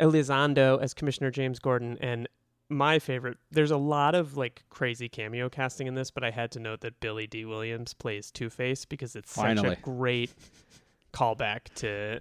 Elizondo 0.00 0.80
as 0.80 0.94
Commissioner 0.94 1.30
James 1.30 1.58
Gordon, 1.58 1.98
and 2.00 2.28
my 2.68 2.98
favorite. 2.98 3.36
There's 3.50 3.70
a 3.72 3.76
lot 3.76 4.14
of 4.14 4.36
like 4.36 4.62
crazy 4.70 5.08
cameo 5.08 5.48
casting 5.48 5.86
in 5.86 5.94
this, 5.94 6.10
but 6.10 6.22
I 6.24 6.30
had 6.30 6.50
to 6.52 6.60
note 6.60 6.80
that 6.80 7.00
Billy 7.00 7.26
Dee 7.26 7.44
Williams 7.44 7.94
plays 7.94 8.30
Two 8.30 8.48
Face 8.50 8.84
because 8.84 9.16
it's 9.16 9.32
such 9.32 9.58
a 9.58 9.76
great 9.82 10.30
callback 11.12 11.64
to 11.74 12.20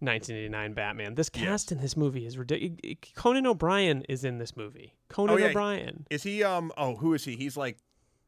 1989 0.00 0.72
Batman. 0.72 1.14
This 1.14 1.28
cast 1.28 1.70
in 1.72 1.78
this 1.80 1.96
movie 1.96 2.26
is 2.26 2.38
ridiculous. 2.38 2.78
Conan 3.14 3.46
O'Brien 3.46 4.02
is 4.08 4.24
in 4.24 4.38
this 4.38 4.56
movie. 4.56 4.94
Conan 5.08 5.34
Oh, 5.34 5.38
yeah. 5.38 5.48
O'Brien. 5.48 6.06
Is 6.10 6.22
he? 6.22 6.42
Um. 6.42 6.72
Oh, 6.76 6.96
who 6.96 7.14
is 7.14 7.24
he? 7.24 7.36
He's 7.36 7.56
like, 7.56 7.76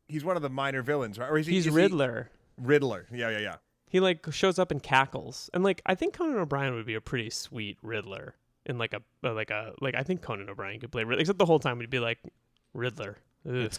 he's 0.09 0.25
one 0.25 0.37
of 0.37 0.43
the 0.43 0.51
minor 0.51 0.83
villains, 0.83 1.19
right? 1.19 1.31
Or 1.31 1.39
is 1.39 1.47
he? 1.47 1.55
He's 1.55 1.67
is 1.67 1.73
he- 1.73 1.77
Riddler. 1.81 2.31
Riddler. 2.59 3.07
Yeah, 3.13 3.31
yeah, 3.31 3.39
yeah. 3.39 3.57
He 3.89 4.01
like 4.01 4.27
shows 4.33 4.59
up 4.59 4.71
and 4.71 4.83
cackles, 4.83 5.49
and 5.55 5.63
like 5.65 5.81
I 5.87 5.95
think 5.95 6.15
Conan 6.15 6.37
O'Brien 6.39 6.75
would 6.75 6.87
be 6.87 6.95
a 6.95 7.01
pretty 7.01 7.31
sweet 7.31 7.79
Riddler 7.83 8.35
in 8.67 8.79
like 8.79 8.95
a 8.95 9.03
uh, 9.27 9.35
like 9.35 9.51
a 9.51 9.73
like 9.81 9.95
I 9.95 10.03
think 10.03 10.23
Conan 10.23 10.49
O'Brien 10.49 10.81
could 10.81 10.93
play 10.93 11.05
Riddler, 11.05 11.21
except 11.21 11.39
the 11.39 11.47
whole 11.47 11.59
time 11.59 11.81
he'd 11.81 11.91
be 11.91 11.99
like 12.01 12.19
Riddler. 12.73 13.19
Ugh. 13.49 13.71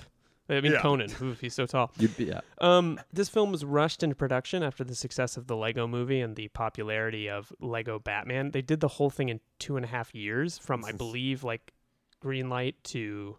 I 0.48 0.62
mean 0.62 0.74
Yeah. 0.74 0.82
Conan. 0.82 1.12
Oof, 1.22 1.40
he's 1.42 1.56
so 1.56 1.66
tall. 1.66 1.92
You'd 1.98 2.16
be, 2.16 2.26
yeah. 2.26 2.42
Um, 2.60 3.00
this 3.12 3.30
film 3.30 3.52
was 3.52 3.66
rushed 3.66 4.04
into 4.04 4.16
production 4.16 4.62
after 4.62 4.84
the 4.84 4.94
success 4.94 5.38
of 5.38 5.48
the 5.48 5.56
Lego 5.56 5.88
Movie 5.88 6.22
and 6.22 6.36
the 6.36 6.50
popularity 6.50 7.28
of 7.28 7.52
Lego 7.60 7.98
Batman. 7.98 8.52
They 8.52 8.62
did 8.62 8.80
the 8.80 8.88
whole 8.88 9.10
thing 9.10 9.30
in 9.30 9.40
two 9.58 9.76
and 9.76 9.84
a 9.84 9.88
half 9.88 10.14
years, 10.14 10.60
from 10.60 10.86
I 10.86 10.92
believe 10.92 11.44
like 11.44 11.74
green 12.20 12.48
light 12.50 12.76
to 12.86 13.38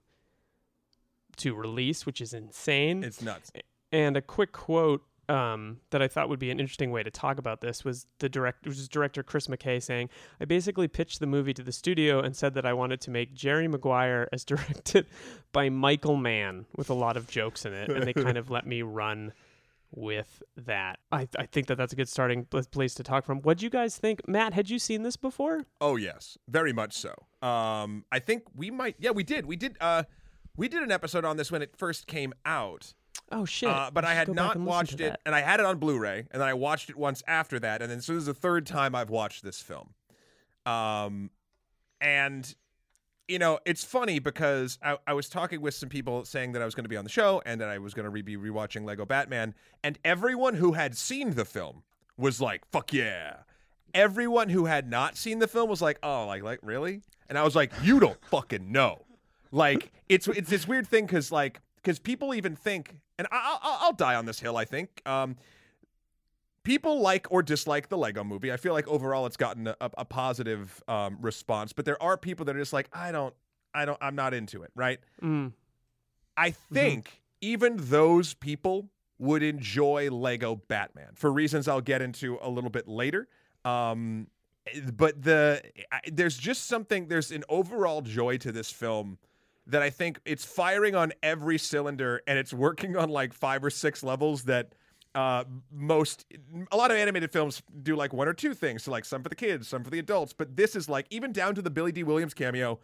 to 1.36 1.54
release, 1.54 2.06
which 2.06 2.20
is 2.20 2.32
insane. 2.32 3.04
It's 3.04 3.22
nuts. 3.22 3.52
And 3.92 4.16
a 4.16 4.22
quick 4.22 4.52
quote 4.52 5.04
um, 5.28 5.78
that 5.90 6.02
I 6.02 6.08
thought 6.08 6.28
would 6.28 6.38
be 6.38 6.50
an 6.50 6.60
interesting 6.60 6.90
way 6.90 7.02
to 7.02 7.10
talk 7.10 7.38
about 7.38 7.60
this 7.60 7.84
was 7.84 8.06
the 8.18 8.28
direct, 8.28 8.66
which 8.66 8.78
is 8.78 8.88
director 8.88 9.22
Chris 9.22 9.46
McKay 9.46 9.82
saying, 9.82 10.08
"I 10.40 10.44
basically 10.44 10.88
pitched 10.88 11.20
the 11.20 11.26
movie 11.26 11.54
to 11.54 11.62
the 11.62 11.72
studio 11.72 12.20
and 12.20 12.36
said 12.36 12.54
that 12.54 12.66
I 12.66 12.72
wanted 12.72 13.00
to 13.02 13.10
make 13.10 13.34
Jerry 13.34 13.68
Maguire 13.68 14.28
as 14.32 14.44
directed 14.46 15.06
by 15.52 15.68
Michael 15.68 16.16
Mann 16.16 16.66
with 16.76 16.90
a 16.90 16.94
lot 16.94 17.16
of 17.16 17.26
jokes 17.26 17.64
in 17.64 17.72
it, 17.72 17.90
and 17.90 18.04
they 18.04 18.12
kind 18.12 18.38
of 18.38 18.50
let 18.56 18.66
me 18.66 18.82
run." 18.82 19.32
With 19.94 20.42
that, 20.56 20.98
I, 21.12 21.28
I 21.38 21.46
think 21.46 21.68
that 21.68 21.76
that's 21.76 21.92
a 21.92 21.96
good 21.96 22.08
starting 22.08 22.44
place 22.44 22.92
to 22.94 23.04
talk 23.04 23.24
from. 23.24 23.40
What'd 23.40 23.62
you 23.62 23.70
guys 23.70 23.96
think, 23.96 24.26
Matt? 24.28 24.52
Had 24.52 24.68
you 24.68 24.80
seen 24.80 25.04
this 25.04 25.16
before? 25.16 25.64
Oh 25.80 25.94
yes, 25.94 26.36
very 26.48 26.72
much 26.72 26.92
so. 26.92 27.14
Um, 27.40 28.04
I 28.10 28.18
think 28.18 28.42
we 28.54 28.70
might. 28.70 28.96
Yeah, 28.98 29.12
we 29.12 29.22
did. 29.22 29.46
We 29.46 29.54
did. 29.56 29.76
Uh, 29.80 30.02
we 30.56 30.68
did 30.68 30.82
an 30.82 30.90
episode 30.90 31.24
on 31.24 31.36
this 31.36 31.52
when 31.52 31.62
it 31.62 31.76
first 31.76 32.06
came 32.06 32.32
out. 32.44 32.94
Oh 33.30 33.44
shit! 33.44 33.68
Uh, 33.68 33.90
but 33.92 34.04
I 34.04 34.10
should 34.10 34.28
had 34.28 34.34
not 34.34 34.56
watched 34.56 35.00
it, 35.00 35.16
and 35.24 35.34
I 35.34 35.40
had 35.40 35.60
it 35.60 35.66
on 35.66 35.78
Blu-ray, 35.78 36.26
and 36.30 36.40
then 36.40 36.48
I 36.48 36.54
watched 36.54 36.90
it 36.90 36.96
once 36.96 37.22
after 37.26 37.58
that, 37.60 37.82
and 37.82 37.90
then 37.90 38.00
so 38.00 38.14
this 38.14 38.20
is 38.20 38.26
the 38.26 38.34
third 38.34 38.66
time 38.66 38.94
I've 38.94 39.10
watched 39.10 39.42
this 39.42 39.60
film. 39.60 39.94
Um, 40.64 41.30
and 42.00 42.54
you 43.28 43.38
know, 43.38 43.58
it's 43.64 43.84
funny 43.84 44.18
because 44.18 44.78
I, 44.82 44.98
I 45.06 45.12
was 45.12 45.28
talking 45.28 45.60
with 45.60 45.74
some 45.74 45.88
people 45.88 46.24
saying 46.24 46.52
that 46.52 46.62
I 46.62 46.64
was 46.64 46.74
going 46.74 46.84
to 46.84 46.88
be 46.88 46.96
on 46.96 47.04
the 47.04 47.10
show 47.10 47.42
and 47.44 47.60
that 47.60 47.68
I 47.68 47.78
was 47.78 47.92
going 47.92 48.04
to 48.04 48.10
re- 48.10 48.22
be 48.22 48.36
rewatching 48.36 48.84
Lego 48.84 49.04
Batman, 49.04 49.54
and 49.82 49.98
everyone 50.04 50.54
who 50.54 50.72
had 50.72 50.96
seen 50.96 51.34
the 51.34 51.44
film 51.44 51.82
was 52.16 52.40
like, 52.40 52.64
"Fuck 52.70 52.92
yeah!" 52.92 53.38
Everyone 53.94 54.50
who 54.50 54.66
had 54.66 54.88
not 54.90 55.16
seen 55.16 55.38
the 55.38 55.48
film 55.48 55.68
was 55.68 55.82
like, 55.82 55.98
"Oh, 56.02 56.26
like, 56.26 56.42
like, 56.42 56.60
really?" 56.62 57.02
And 57.28 57.36
I 57.36 57.42
was 57.42 57.56
like, 57.56 57.72
"You 57.82 57.98
don't 57.98 58.22
fucking 58.26 58.70
know." 58.70 59.02
Like, 59.50 59.92
it's 60.08 60.28
it's 60.28 60.50
this 60.50 60.68
weird 60.68 60.86
thing 60.86 61.06
because 61.06 61.32
like 61.32 61.60
because 61.76 61.98
people 61.98 62.34
even 62.34 62.56
think, 62.56 62.96
and 63.18 63.28
I, 63.30 63.58
I'll, 63.62 63.78
I'll 63.82 63.92
die 63.92 64.14
on 64.14 64.26
this 64.26 64.40
hill. 64.40 64.56
I 64.56 64.64
think. 64.64 65.02
Um, 65.06 65.36
people 66.66 67.00
like 67.00 67.28
or 67.30 67.44
dislike 67.44 67.88
the 67.88 67.96
Lego 67.96 68.24
movie. 68.24 68.52
I 68.52 68.56
feel 68.56 68.72
like 68.72 68.88
overall 68.88 69.24
it's 69.26 69.36
gotten 69.36 69.68
a, 69.68 69.76
a 69.80 70.04
positive 70.04 70.82
um, 70.88 71.16
response, 71.20 71.72
but 71.72 71.84
there 71.84 72.02
are 72.02 72.16
people 72.16 72.44
that 72.46 72.56
are 72.56 72.58
just 72.58 72.72
like, 72.72 72.88
I 72.92 73.12
don't, 73.12 73.32
I 73.72 73.84
don't, 73.84 73.96
I'm 74.00 74.16
not 74.16 74.34
into 74.34 74.64
it, 74.64 74.72
right? 74.74 74.98
Mm. 75.22 75.52
I 76.36 76.50
think 76.50 77.22
even 77.40 77.76
those 77.78 78.34
people 78.34 78.90
would 79.20 79.44
enjoy 79.44 80.10
Lego 80.10 80.56
Batman 80.56 81.10
for 81.14 81.32
reasons 81.32 81.68
I'll 81.68 81.80
get 81.80 82.02
into 82.02 82.36
a 82.42 82.50
little 82.50 82.68
bit 82.68 82.88
later. 82.88 83.28
Um, 83.64 84.26
but 84.92 85.22
the 85.22 85.62
I, 85.92 86.00
there's 86.10 86.36
just 86.36 86.66
something 86.66 87.06
there's 87.06 87.30
an 87.30 87.44
overall 87.48 88.02
joy 88.02 88.38
to 88.38 88.50
this 88.50 88.72
film 88.72 89.18
that 89.66 89.82
I 89.82 89.90
think 89.90 90.20
it's 90.24 90.44
firing 90.44 90.94
on 90.94 91.12
every 91.22 91.58
cylinder 91.58 92.22
and 92.26 92.38
it's 92.38 92.52
working 92.52 92.96
on 92.96 93.08
like 93.10 93.32
five 93.32 93.64
or 93.64 93.70
six 93.70 94.02
levels 94.02 94.44
that 94.44 94.72
uh, 95.14 95.44
most 95.72 96.26
a 96.70 96.76
lot 96.76 96.90
of 96.90 96.96
animated 96.96 97.32
films 97.32 97.62
do 97.82 97.96
like 97.96 98.12
one 98.12 98.28
or 98.28 98.34
two 98.34 98.52
things. 98.54 98.84
So 98.84 98.90
like 98.90 99.04
some 99.04 99.22
for 99.22 99.28
the 99.28 99.34
kids 99.34 99.66
some 99.66 99.82
for 99.82 99.90
the 99.90 99.98
adults. 99.98 100.32
But 100.32 100.56
this 100.56 100.76
is 100.76 100.88
like 100.88 101.06
even 101.10 101.32
down 101.32 101.54
to 101.54 101.62
the 101.62 101.70
Billy 101.70 101.90
Dee 101.92 102.02
Williams 102.04 102.34
cameo 102.34 102.78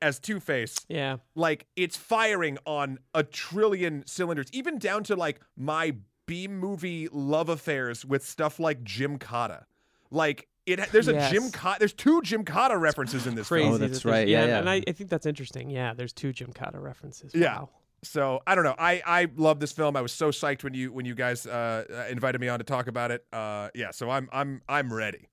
as 0.00 0.20
two-face 0.20 0.76
Yeah. 0.88 1.16
like 1.34 1.66
it's 1.74 1.96
firing 1.96 2.56
on 2.64 2.98
a 3.14 3.24
trillion 3.24 4.04
cylinders 4.06 4.46
even 4.52 4.78
down 4.78 5.02
to 5.04 5.16
like 5.16 5.40
my 5.56 5.96
b 6.26 6.46
movie 6.46 7.08
love 7.10 7.48
affairs 7.48 8.04
with 8.04 8.24
stuff 8.24 8.60
like 8.60 8.84
Gymkata. 8.84 9.64
Like 10.10 10.46
it 10.68 10.92
there's 10.92 11.08
Yes. 11.08 11.32
a 11.32 11.34
Gymkata 11.34 11.78
there's 11.78 11.92
two 11.92 12.20
Gymkata 12.22 12.78
references 12.80 13.26
in 13.26 13.34
this 13.34 13.48
Crazy. 13.48 13.64
film 13.64 13.74
Oh, 13.74 13.78
that's 13.78 14.02
there's- 14.02 14.04
right. 14.04 14.28
Yeah, 14.28 14.40
and- 14.42 14.48
yeah. 14.50 14.58
And 14.60 14.70
I, 14.70 14.82
I 14.86 14.92
think 14.92 15.10
that's 15.10 15.26
interesting. 15.26 15.70
Yeah, 15.70 15.94
there's 15.94 16.12
two 16.12 16.32
Gymkata 16.32 16.80
references. 16.82 17.32
Yeah. 17.34 17.64
So 18.04 18.40
i 18.46 18.54
don't 18.54 18.62
know 18.62 18.76
i 18.78 19.02
i 19.04 19.26
love 19.36 19.58
this 19.58 19.72
film 19.72 19.96
i 19.96 20.00
was 20.00 20.12
so 20.12 20.30
psyched 20.30 20.62
when 20.62 20.72
you 20.72 20.92
when 20.92 21.04
you 21.04 21.16
guys 21.16 21.46
uh 21.46 21.84
uh, 21.92 22.04
invited 22.08 22.40
me 22.40 22.48
on 22.48 22.60
to 22.60 22.64
talk 22.64 22.86
about 22.86 23.10
it 23.10 23.24
uh 23.32 23.70
yeah 23.74 23.90
so 23.90 24.08
i'm 24.08 24.28
i'm 24.32 24.62
i'm 24.68 24.92
ready 24.92 25.28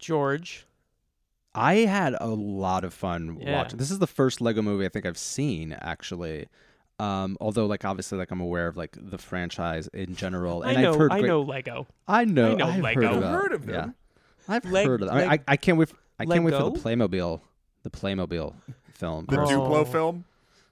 George. 0.00 0.66
I 1.54 1.74
had 1.76 2.16
a 2.20 2.28
lot 2.28 2.84
of 2.84 2.94
fun 2.94 3.38
Yeah. 3.40 3.56
watching. 3.58 3.78
This 3.78 3.90
is 3.90 3.98
the 3.98 4.06
first 4.06 4.40
Lego 4.40 4.62
movie 4.62 4.86
I 4.86 4.88
think 4.88 5.04
I've 5.06 5.18
seen 5.18 5.72
actually. 5.72 6.46
Um, 6.98 7.36
although, 7.40 7.66
like, 7.66 7.84
obviously, 7.84 8.18
like, 8.18 8.30
I'm 8.30 8.40
aware 8.42 8.66
of 8.66 8.76
like 8.76 8.96
the 9.00 9.16
franchise 9.18 9.88
in 9.94 10.14
general, 10.14 10.62
and 10.62 10.76
I 10.78 10.82
know. 10.82 10.90
have 10.92 10.98
heard 11.00 11.12
I 11.12 11.20
great- 11.20 11.28
know 11.28 11.40
Lego. 11.42 11.86
I 12.06 12.24
know. 12.26 12.52
I 12.52 12.54
know 12.56 12.66
I've 12.68 12.80
Lego. 12.82 13.00
Heard, 13.00 13.10
I've 13.10 13.16
about, 13.18 13.32
heard 13.32 13.52
of 13.52 13.64
Yeah, 13.68 13.72
them. 13.72 13.94
I've 14.50 14.64
Leg- 14.64 14.86
heard 14.86 15.02
of 15.02 15.08
that. 15.08 15.14
I, 15.14 15.26
leg- 15.26 15.42
I, 15.48 15.52
I 15.52 15.56
can't 15.56 15.78
wait. 15.78 15.88
I 16.18 16.26
can't 16.26 16.44
wait 16.44 16.54
for 16.54 16.70
the 16.70 16.78
Playmobil, 16.78 17.40
the 17.84 17.90
Playmobil 17.90 18.54
film. 18.92 19.24
the 19.28 19.40
Oh. 19.40 19.46
duplo 19.46 19.90
film 19.90 20.24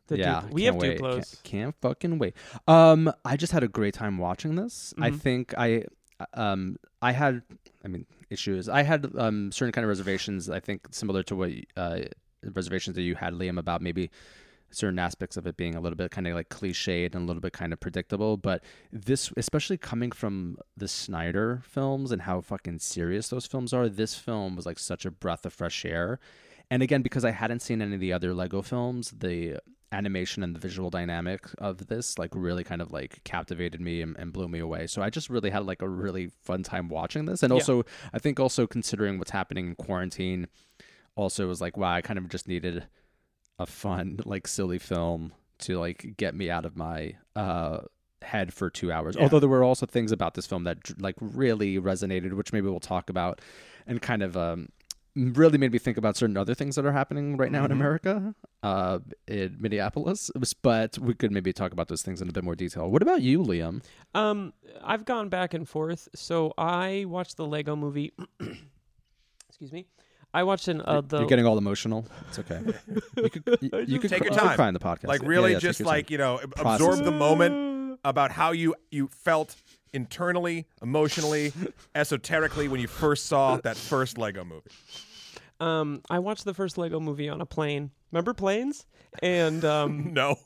The 0.09 0.19
yeah, 0.19 0.43
Duplo- 0.43 0.53
we 0.53 0.63
can't 0.65 0.75
have 0.75 0.83
wait. 0.83 1.01
Duplos. 1.01 1.15
Can't, 1.15 1.43
can't 1.45 1.75
fucking 1.81 2.19
wait. 2.19 2.35
Um, 2.67 3.11
I 3.25 3.37
just 3.37 3.53
had 3.53 3.63
a 3.63 3.69
great 3.69 3.95
time 3.95 4.19
watching 4.19 4.57
this. 4.57 4.93
I 5.01 5.11
Mhm. 5.11 5.21
think 5.21 5.55
I, 5.57 5.85
um, 6.35 6.77
I 7.01 7.13
had, 7.13 7.43
I 7.85 7.89
mean, 7.89 8.05
issues. 8.31 8.69
I 8.69 8.83
had 8.83 9.11
um 9.17 9.51
certain 9.53 9.73
kind 9.73 9.85
of 9.85 9.89
reservations. 9.89 10.51
I 10.51 10.61
think 10.61 10.89
similar 10.91 11.23
to 11.25 11.37
what 11.37 11.51
uh 11.77 12.01
reservations 12.45 12.97
that 12.97 13.03
you 13.03 13.15
had, 13.15 13.33
Liam, 13.35 13.59
about 13.59 13.81
maybe 13.83 14.11
certain 14.71 14.99
aspects 14.99 15.37
of 15.37 15.47
it 15.47 15.57
being 15.57 15.75
a 15.75 15.81
little 15.81 15.97
bit 15.97 16.11
kind 16.11 16.27
of 16.27 16.35
like 16.35 16.49
cliched 16.51 17.15
and 17.15 17.25
a 17.25 17.27
little 17.27 17.41
bit 17.41 17.53
kind 17.53 17.73
of 17.73 17.81
predictable. 17.81 18.37
But 18.37 18.63
this, 18.93 19.33
especially 19.37 19.79
coming 19.79 20.13
from 20.13 20.59
the 20.77 20.89
Snyder 20.89 21.63
films 21.65 22.13
and 22.13 22.23
how 22.23 22.41
fucking 22.41 22.81
serious 22.81 23.29
those 23.29 23.47
films 23.47 23.73
are, 23.73 23.89
this 23.89 24.15
film 24.15 24.57
was 24.57 24.67
like 24.67 24.79
such 24.79 25.05
a 25.07 25.11
breath 25.11 25.47
of 25.47 25.53
fresh 25.53 25.85
air. 25.85 26.21
And 26.71 26.83
again, 26.83 27.03
because 27.03 27.25
I 27.25 27.31
hadn't 27.31 27.61
seen 27.61 27.81
any 27.81 27.95
of 27.95 28.01
the 28.01 28.13
other 28.13 28.35
Lego 28.35 28.61
films, 28.61 29.13
the 29.17 29.59
animation 29.91 30.43
and 30.43 30.55
the 30.55 30.61
visual 30.61 30.91
dynamic 30.91 31.47
of 31.57 31.87
this 31.87 32.19
like 32.19 32.31
really 32.35 32.63
kind 32.63 32.83
of 32.83 32.93
like 32.93 33.25
captivated 33.25 33.81
me 33.81 34.03
and, 34.03 34.17
and 34.19 34.35
blew 34.35 34.47
me 34.47 34.59
away. 34.59 34.87
So 34.87 35.01
I 35.01 35.09
just 35.09 35.31
really 35.31 35.49
had 35.49 35.65
like 35.65 35.81
a 35.81 35.89
really 35.89 36.29
fun 36.43 36.63
time 36.63 36.91
watching 36.91 37.25
this. 37.25 37.43
And 37.43 37.51
Yeah. 37.51 37.55
also, 37.55 37.85
I 38.13 38.19
think 38.19 38.39
also 38.39 38.67
considering 38.67 39.19
what's 39.19 39.31
happening 39.31 39.69
in 39.69 39.75
quarantine, 39.77 40.49
also 41.17 41.49
was 41.49 41.63
like, 41.63 41.77
wow, 41.79 41.95
I 41.95 42.03
kind 42.03 42.19
of 42.19 42.29
just 42.29 42.47
needed 42.47 42.87
a 43.59 43.67
fun, 43.67 44.21
like 44.25 44.47
silly 44.47 44.79
film 44.79 45.33
to 45.61 45.79
like 45.79 46.15
get 46.17 46.35
me 46.35 46.51
out 46.51 46.65
of 46.65 46.77
my 46.77 47.15
uh 47.37 47.81
head 48.23 48.53
for 48.53 48.69
two 48.71 48.91
hours. 48.93 49.15
Yeah. 49.17 49.23
Although 49.23 49.41
there 49.41 49.49
were 49.49 49.63
also 49.65 49.87
things 49.87 50.13
about 50.13 50.35
this 50.35 50.47
film 50.47 50.65
that 50.65 50.79
like 51.01 51.15
really 51.21 51.79
resonated, 51.79 52.33
which 52.35 52.53
maybe 52.53 52.69
we'll 52.69 52.81
talk 52.81 53.11
about, 53.11 53.41
and 53.87 54.01
kind 54.03 54.23
of 54.23 54.37
um 54.37 54.69
really 55.17 55.59
made 55.59 55.73
me 55.73 55.79
think 55.79 55.97
about 55.97 56.17
certain 56.17 56.37
other 56.37 56.55
things 56.55 56.77
that 56.77 56.87
are 56.87 56.93
happening 56.93 57.37
right 57.37 57.51
now 57.51 57.65
in 57.65 57.71
Mhm. 57.71 57.75
America, 57.75 58.35
uh, 58.63 59.01
in 59.27 59.57
Minneapolis. 59.59 60.31
But 60.63 60.97
we 60.99 61.13
could 61.15 61.33
maybe 61.33 61.53
talk 61.53 61.73
about 61.73 61.89
those 61.89 62.03
things 62.03 62.23
in 62.23 62.29
a 62.29 62.33
bit 62.33 62.45
more 62.45 62.55
detail. 62.55 62.89
What 62.89 63.03
about 63.03 63.21
you, 63.23 63.41
Liam? 63.43 63.83
Um, 64.15 64.53
I've 64.85 65.05
gone 65.05 65.29
back 65.29 65.55
and 65.55 65.69
forth. 65.69 66.09
So 66.15 66.55
I 66.57 67.05
watched 67.09 67.37
the 67.37 67.47
Lego 67.47 67.75
movie. 67.75 68.13
excuse 69.49 69.73
me. 69.73 69.87
I 70.35 70.43
watched 70.43 70.69
an 70.69 70.81
uh, 70.83 70.93
You're- 70.95 71.07
the 71.09 71.19
You're 71.21 71.27
getting 71.29 71.47
all 71.47 71.59
emotional. 71.59 72.07
It's 72.29 72.39
okay. 72.39 72.61
You 73.17 73.31
could, 73.31 73.59
you, 73.61 73.71
you 73.87 73.99
could 73.99 74.11
Take 74.11 74.25
your 74.25 74.33
cry- 74.33 74.35
you 74.35 74.41
could 74.41 74.49
time. 74.49 74.57
cry 74.57 74.69
in 74.69 74.75
the 74.75 74.81
podcast. 74.81 75.09
Like 75.09 75.23
really 75.23 75.53
yeah, 75.53 75.57
take 75.59 75.63
just 75.63 75.81
your 75.81 75.87
time. 75.87 75.95
like, 75.97 76.11
you 76.11 76.19
know, 76.19 76.39
Process 76.39 76.81
absorb 76.87 77.05
the 77.05 77.11
moment 77.11 77.99
about 78.05 78.31
how 78.31 78.53
you 78.53 78.75
you 78.91 79.09
felt 79.09 79.57
internally, 79.93 80.67
emotionally, 80.83 81.53
esoterically 81.95 82.69
when 82.69 82.81
you 82.81 82.87
first 82.89 83.27
saw 83.27 83.57
that 83.59 83.77
first 83.77 84.19
Lego 84.19 84.45
movie. 84.45 84.71
um 85.61 86.03
I 86.11 86.19
watched 86.19 86.45
the 86.45 86.55
first 86.55 86.79
Lego 86.79 87.01
movie 87.01 87.29
on 87.29 87.41
a 87.41 87.47
plane. 87.47 87.91
Remember 88.13 88.35
planes? 88.35 88.87
And 89.23 89.65
um 89.65 90.13
No. 90.13 90.37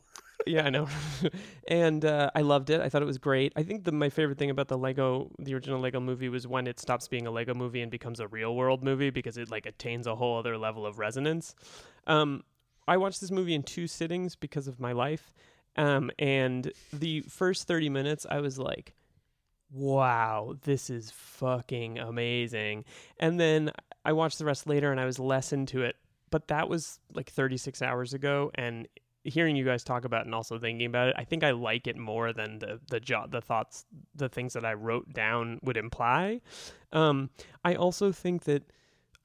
Yeah, 0.46 0.64
I 0.66 0.70
know. 0.70 0.88
and 1.68 2.04
uh, 2.04 2.30
I 2.34 2.42
loved 2.42 2.70
it. 2.70 2.80
I 2.80 2.88
thought 2.88 3.02
it 3.02 3.06
was 3.06 3.18
great. 3.18 3.52
I 3.56 3.62
think 3.62 3.84
the 3.84 3.92
my 3.92 4.08
favorite 4.08 4.38
thing 4.38 4.50
about 4.50 4.68
the 4.68 4.78
Lego, 4.78 5.30
the 5.38 5.54
original 5.54 5.80
Lego 5.80 6.00
movie, 6.00 6.28
was 6.28 6.46
when 6.46 6.66
it 6.66 6.80
stops 6.80 7.08
being 7.08 7.26
a 7.26 7.30
Lego 7.30 7.54
movie 7.54 7.80
and 7.80 7.90
becomes 7.90 8.20
a 8.20 8.28
real 8.28 8.54
world 8.54 8.82
movie 8.82 9.10
because 9.10 9.36
it 9.36 9.50
like 9.50 9.66
attains 9.66 10.06
a 10.06 10.14
whole 10.14 10.38
other 10.38 10.58
level 10.58 10.86
of 10.86 10.98
resonance. 10.98 11.54
Um, 12.06 12.42
I 12.88 12.96
watched 12.96 13.20
this 13.20 13.30
movie 13.30 13.54
in 13.54 13.62
two 13.62 13.86
sittings 13.86 14.34
because 14.34 14.66
of 14.66 14.80
my 14.80 14.92
life, 14.92 15.32
um, 15.76 16.10
and 16.18 16.72
the 16.92 17.20
first 17.22 17.66
thirty 17.66 17.88
minutes 17.88 18.26
I 18.28 18.40
was 18.40 18.58
like, 18.58 18.94
"Wow, 19.70 20.56
this 20.62 20.90
is 20.90 21.10
fucking 21.12 21.98
amazing," 21.98 22.84
and 23.20 23.38
then 23.38 23.72
I 24.04 24.12
watched 24.12 24.38
the 24.38 24.44
rest 24.44 24.66
later 24.66 24.90
and 24.90 25.00
I 25.00 25.04
was 25.04 25.18
less 25.18 25.52
into 25.52 25.82
it. 25.82 25.96
But 26.30 26.48
that 26.48 26.68
was 26.68 26.98
like 27.12 27.30
36 27.30 27.82
hours 27.82 28.14
ago, 28.14 28.50
and 28.54 28.88
hearing 29.24 29.56
you 29.56 29.64
guys 29.64 29.84
talk 29.84 30.04
about 30.04 30.26
and 30.26 30.34
also 30.34 30.58
thinking 30.58 30.86
about 30.86 31.08
it, 31.08 31.14
I 31.16 31.24
think 31.24 31.44
I 31.44 31.52
like 31.52 31.86
it 31.86 31.96
more 31.96 32.32
than 32.32 32.58
the 32.58 32.80
the 32.90 33.00
jo- 33.00 33.26
the 33.28 33.40
thoughts, 33.40 33.84
the 34.14 34.28
things 34.28 34.52
that 34.54 34.64
I 34.64 34.74
wrote 34.74 35.12
down 35.12 35.58
would 35.62 35.76
imply. 35.76 36.40
Um, 36.92 37.30
I 37.64 37.74
also 37.74 38.12
think 38.12 38.44
that 38.44 38.64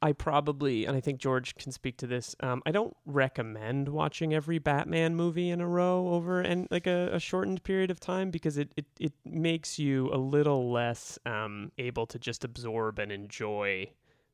I 0.01 0.11
probably, 0.11 0.85
and 0.85 0.95
I 0.95 0.99
think 0.99 1.19
George 1.19 1.55
can 1.55 1.71
speak 1.71 1.97
to 1.97 2.07
this. 2.07 2.35
Um, 2.41 2.61
I 2.67 2.71
don't 2.71 2.95
recommend 3.05 3.89
watching 3.89 4.33
every 4.33 4.59
Batman 4.59 5.15
movie 5.15 5.49
in 5.49 5.59
a 5.59 5.67
row 5.67 6.09
over 6.09 6.39
and 6.39 6.67
like 6.69 6.85
a, 6.85 7.09
a 7.13 7.19
shortened 7.19 7.63
period 7.63 7.89
of 7.89 7.99
time 7.99 8.29
because 8.29 8.57
it, 8.57 8.71
it 8.77 8.85
it 8.99 9.13
makes 9.25 9.79
you 9.79 10.13
a 10.13 10.17
little 10.17 10.71
less 10.71 11.17
um, 11.25 11.71
able 11.79 12.05
to 12.07 12.19
just 12.19 12.43
absorb 12.43 12.99
and 12.99 13.11
enjoy 13.11 13.89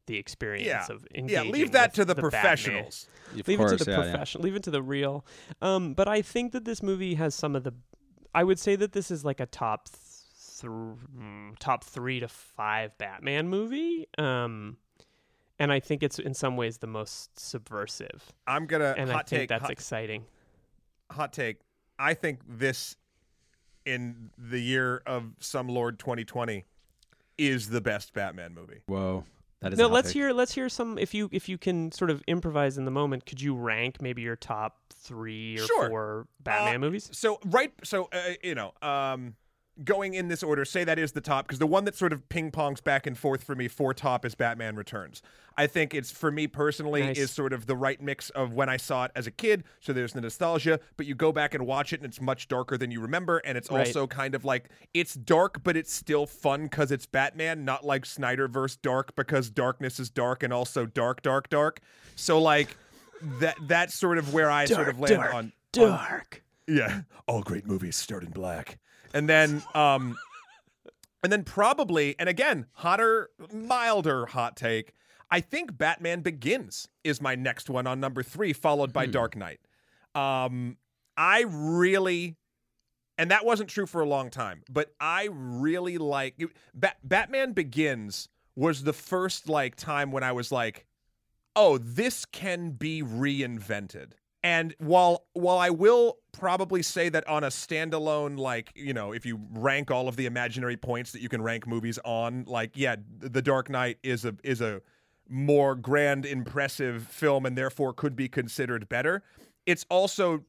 the 0.06 0.18
experience 0.18 0.68
Yeah. 0.68 0.86
of 0.89 1.06
Yeah, 1.13 1.44
leave 1.44 1.72
that 1.72 1.89
with 1.92 1.96
to 1.96 2.06
the, 2.06 2.16
Batman 2.16 2.30
professionals. 2.32 3.08
Of 3.38 3.48
leave 3.48 3.58
course, 3.58 3.72
it 3.74 3.78
to 3.80 3.84
the 3.86 3.92
yeah, 3.92 3.98
yeah. 3.98 4.04
professional 4.12 4.44
leave 4.44 4.56
it 4.56 4.63
to 4.63 4.72
the 4.72 4.82
real 4.82 5.26
um 5.62 5.94
but 5.94 6.08
i 6.08 6.22
think 6.22 6.52
that 6.52 6.66
this 6.66 6.84
movie 6.84 7.16
has 7.16 7.34
some 7.34 7.56
of 7.56 7.63
the 7.63 7.74
i 8.36 8.44
would 8.44 8.60
say 8.60 8.76
that 8.76 8.92
this 8.92 9.10
is 9.10 9.26
like 9.26 9.39
a 9.39 9.46
top 9.48 9.89
th- 9.89 9.98
th- 10.62 11.56
top 11.60 11.84
three 11.84 12.20
to 12.20 12.28
five 12.28 12.96
batman 12.98 13.48
movie 13.50 14.08
um 14.18 14.78
and 15.58 15.72
i 15.72 15.80
think 15.80 16.04
it's 16.04 16.20
in 16.20 16.34
some 16.34 16.56
ways 16.58 16.78
the 16.78 16.88
most 16.88 17.39
subversive 17.39 18.32
I'm 18.46 18.66
gonna 18.68 18.94
and 18.98 19.10
hot 19.10 19.26
i 19.26 19.28
think 19.30 19.39
take 19.42 19.50
that's 19.50 19.62
hot, 19.63 19.72
exciting 19.72 20.26
hot 21.12 21.34
take. 21.34 21.58
I 22.00 22.13
think 22.16 22.39
this 22.48 22.96
in 23.86 24.32
the 24.38 24.60
year 24.60 25.04
of 25.06 25.34
some 25.39 25.68
Lord 25.68 26.00
2020 26.00 26.66
is 27.38 27.70
the 27.70 27.82
best 27.82 28.13
Batman 28.13 28.54
movie. 28.56 28.80
Whoa, 28.88 29.26
that 29.63 29.73
is. 29.73 29.80
no 29.80 29.88
let's 29.88 30.10
take. 30.10 30.13
hear 30.13 30.34
let's 30.34 30.54
hear 30.54 30.69
some 30.69 30.97
if 30.97 31.13
you 31.13 31.30
if 31.32 31.49
you 31.49 31.58
can 31.58 31.91
sort 31.91 32.10
of 32.12 32.21
improvise 32.28 32.78
in 32.78 32.86
the 32.86 32.91
moment 32.91 33.26
could 33.26 33.41
you 33.41 33.56
rank 33.56 34.02
maybe 34.02 34.21
your 34.21 34.36
top 34.36 34.78
three 34.93 35.56
or 35.58 35.65
Sure. 35.65 35.89
four 35.89 36.28
batman 36.39 36.76
Uh, 36.76 36.80
movies 36.80 37.10
So 37.12 37.39
right, 37.45 37.73
so 37.84 38.10
uh, 38.13 38.34
you 38.43 38.56
know, 38.56 38.73
um, 38.82 39.36
going 39.84 40.14
in 40.14 40.28
this 40.28 40.44
order, 40.44 40.66
say 40.66 40.84
that 40.84 41.00
is 41.00 41.14
the 41.14 41.22
top 41.22 41.48
because 41.48 41.60
the 41.60 41.66
one 41.68 41.86
that 41.86 41.96
sort 41.96 42.14
of 42.14 42.28
ping 42.30 42.52
pongs 42.52 42.84
back 42.84 43.08
and 43.08 43.18
forth 43.18 43.44
for 43.44 43.56
me 43.56 43.68
for 43.68 43.94
top 43.94 44.24
is 44.26 44.36
Batman 44.36 44.76
Returns. 44.76 45.22
I 45.58 45.68
think 45.68 45.94
it's 45.94 46.12
for 46.12 46.32
me 46.32 46.48
personally 46.48 47.02
Nice. 47.02 47.18
is 47.18 47.32
sort 47.32 47.54
of 47.54 47.66
the 47.66 47.76
right 47.76 48.02
mix 48.02 48.30
of 48.32 48.54
when 48.54 48.70
I 48.70 48.78
saw 48.78 49.06
it 49.06 49.12
as 49.16 49.26
a 49.28 49.32
kid. 49.32 49.64
So 49.82 49.94
there's 49.94 50.14
the 50.14 50.22
nostalgia, 50.22 50.80
but 50.98 51.06
you 51.06 51.16
go 51.16 51.32
back 51.32 51.54
and 51.54 51.66
watch 51.66 51.94
it 51.94 52.02
and 52.02 52.06
it's 52.06 52.22
much 52.22 52.48
darker 52.48 52.78
than 52.78 52.92
you 52.92 53.00
remember, 53.02 53.38
and 53.40 53.58
it's 53.58 53.70
Right. 53.72 53.88
also 53.88 54.06
kind 54.08 54.36
of 54.36 54.46
like 54.46 54.70
it's 54.94 55.16
dark, 55.16 55.64
but 55.64 55.76
it's 55.76 55.94
still 55.94 56.26
fun 56.26 56.64
because 56.64 56.92
it's 56.92 57.06
Batman, 57.06 57.66
not 57.66 57.84
like 57.86 58.04
Snyderverse 58.06 58.78
dark 58.82 59.16
because 59.16 59.50
darkness 59.50 60.00
is 60.00 60.10
dark 60.10 60.44
and 60.44 60.54
also 60.54 60.86
dark, 60.86 61.22
dark, 61.24 61.50
dark. 61.50 61.80
So 62.16 62.40
like 62.42 62.78
that 63.40 63.56
that's 63.68 63.94
sort 63.96 64.18
of 64.18 64.34
where 64.34 64.52
I 64.52 64.66
sort 64.66 64.88
of 64.90 65.00
land 65.00 65.16
dark, 65.16 65.34
on 65.34 65.40
on- 65.40 65.52
dark 65.72 66.44
yeah. 66.68 67.02
All 67.28 67.42
great 67.42 67.66
movies 67.66 67.96
start 67.96 68.24
in 68.24 68.30
black. 68.30 68.78
And 69.13 69.30
then 69.30 69.62
um 69.76 70.17
and 71.23 71.32
then 71.32 71.43
probably 71.43 72.15
and 72.19 72.28
again, 72.28 72.65
hotter 72.73 73.30
milder 73.54 74.26
hot 74.26 74.56
take. 74.58 74.93
I 75.32 75.39
think 75.39 75.78
Batman 75.78 76.21
Begins 76.21 76.88
is 77.04 77.21
my 77.21 77.34
next 77.36 77.69
one 77.69 77.88
on 77.88 77.99
number 77.99 78.21
3 78.23 78.54
followed 78.54 78.93
by 78.93 79.06
Hmm. 79.06 79.12
Dark 79.12 79.36
Knight. 79.36 79.60
Um 80.15 80.78
I 81.17 81.45
really 81.47 82.36
and 83.17 83.30
that 83.30 83.45
wasn't 83.45 83.69
true 83.69 83.86
for 83.86 84.02
a 84.02 84.08
long 84.08 84.32
time, 84.32 84.63
but 84.69 84.93
I 84.99 85.30
really 85.32 85.97
like 85.99 86.41
Bat- 86.73 86.97
Batman 87.04 87.54
Begins 87.54 88.30
was 88.56 88.84
the 88.84 88.93
first 88.93 89.47
like 89.47 89.76
time 89.76 90.12
when 90.12 90.23
I 90.23 90.32
was 90.32 90.52
like 90.52 90.86
oh, 91.56 91.78
this 91.78 92.26
can 92.26 92.71
be 92.71 93.04
reinvented. 93.04 94.13
And 94.44 94.76
while 94.78 95.26
while 95.34 95.58
I 95.58 95.70
will 95.70 96.18
probably 96.34 96.82
say 96.84 97.08
that 97.10 97.26
on 97.30 97.46
a 97.46 97.48
standalone, 97.48 98.38
like 98.38 98.72
you 98.76 98.94
know, 98.94 99.14
if 99.14 99.26
you 99.26 99.40
rank 99.52 99.90
all 99.90 100.10
of 100.10 100.18
the 100.18 100.26
imaginary 100.26 100.76
points 100.76 101.14
that 101.14 101.22
you 101.22 101.30
can 101.30 101.42
rank 101.42 101.66
movies 101.66 101.98
on, 102.04 102.44
like 102.46 102.72
yeah, 102.76 102.98
The 103.20 103.42
Dark 103.42 103.70
Knight 103.70 104.00
is 104.04 104.26
a 104.26 104.36
is 104.44 104.60
a 104.60 104.82
more 105.30 105.76
grand, 105.76 106.26
impressive 106.26 107.08
film, 107.08 107.46
and 107.46 107.58
therefore 107.58 107.94
could 107.94 108.16
be 108.18 108.28
considered 108.28 108.90
better. 108.90 109.24
It's 109.66 109.86
also 109.90 110.44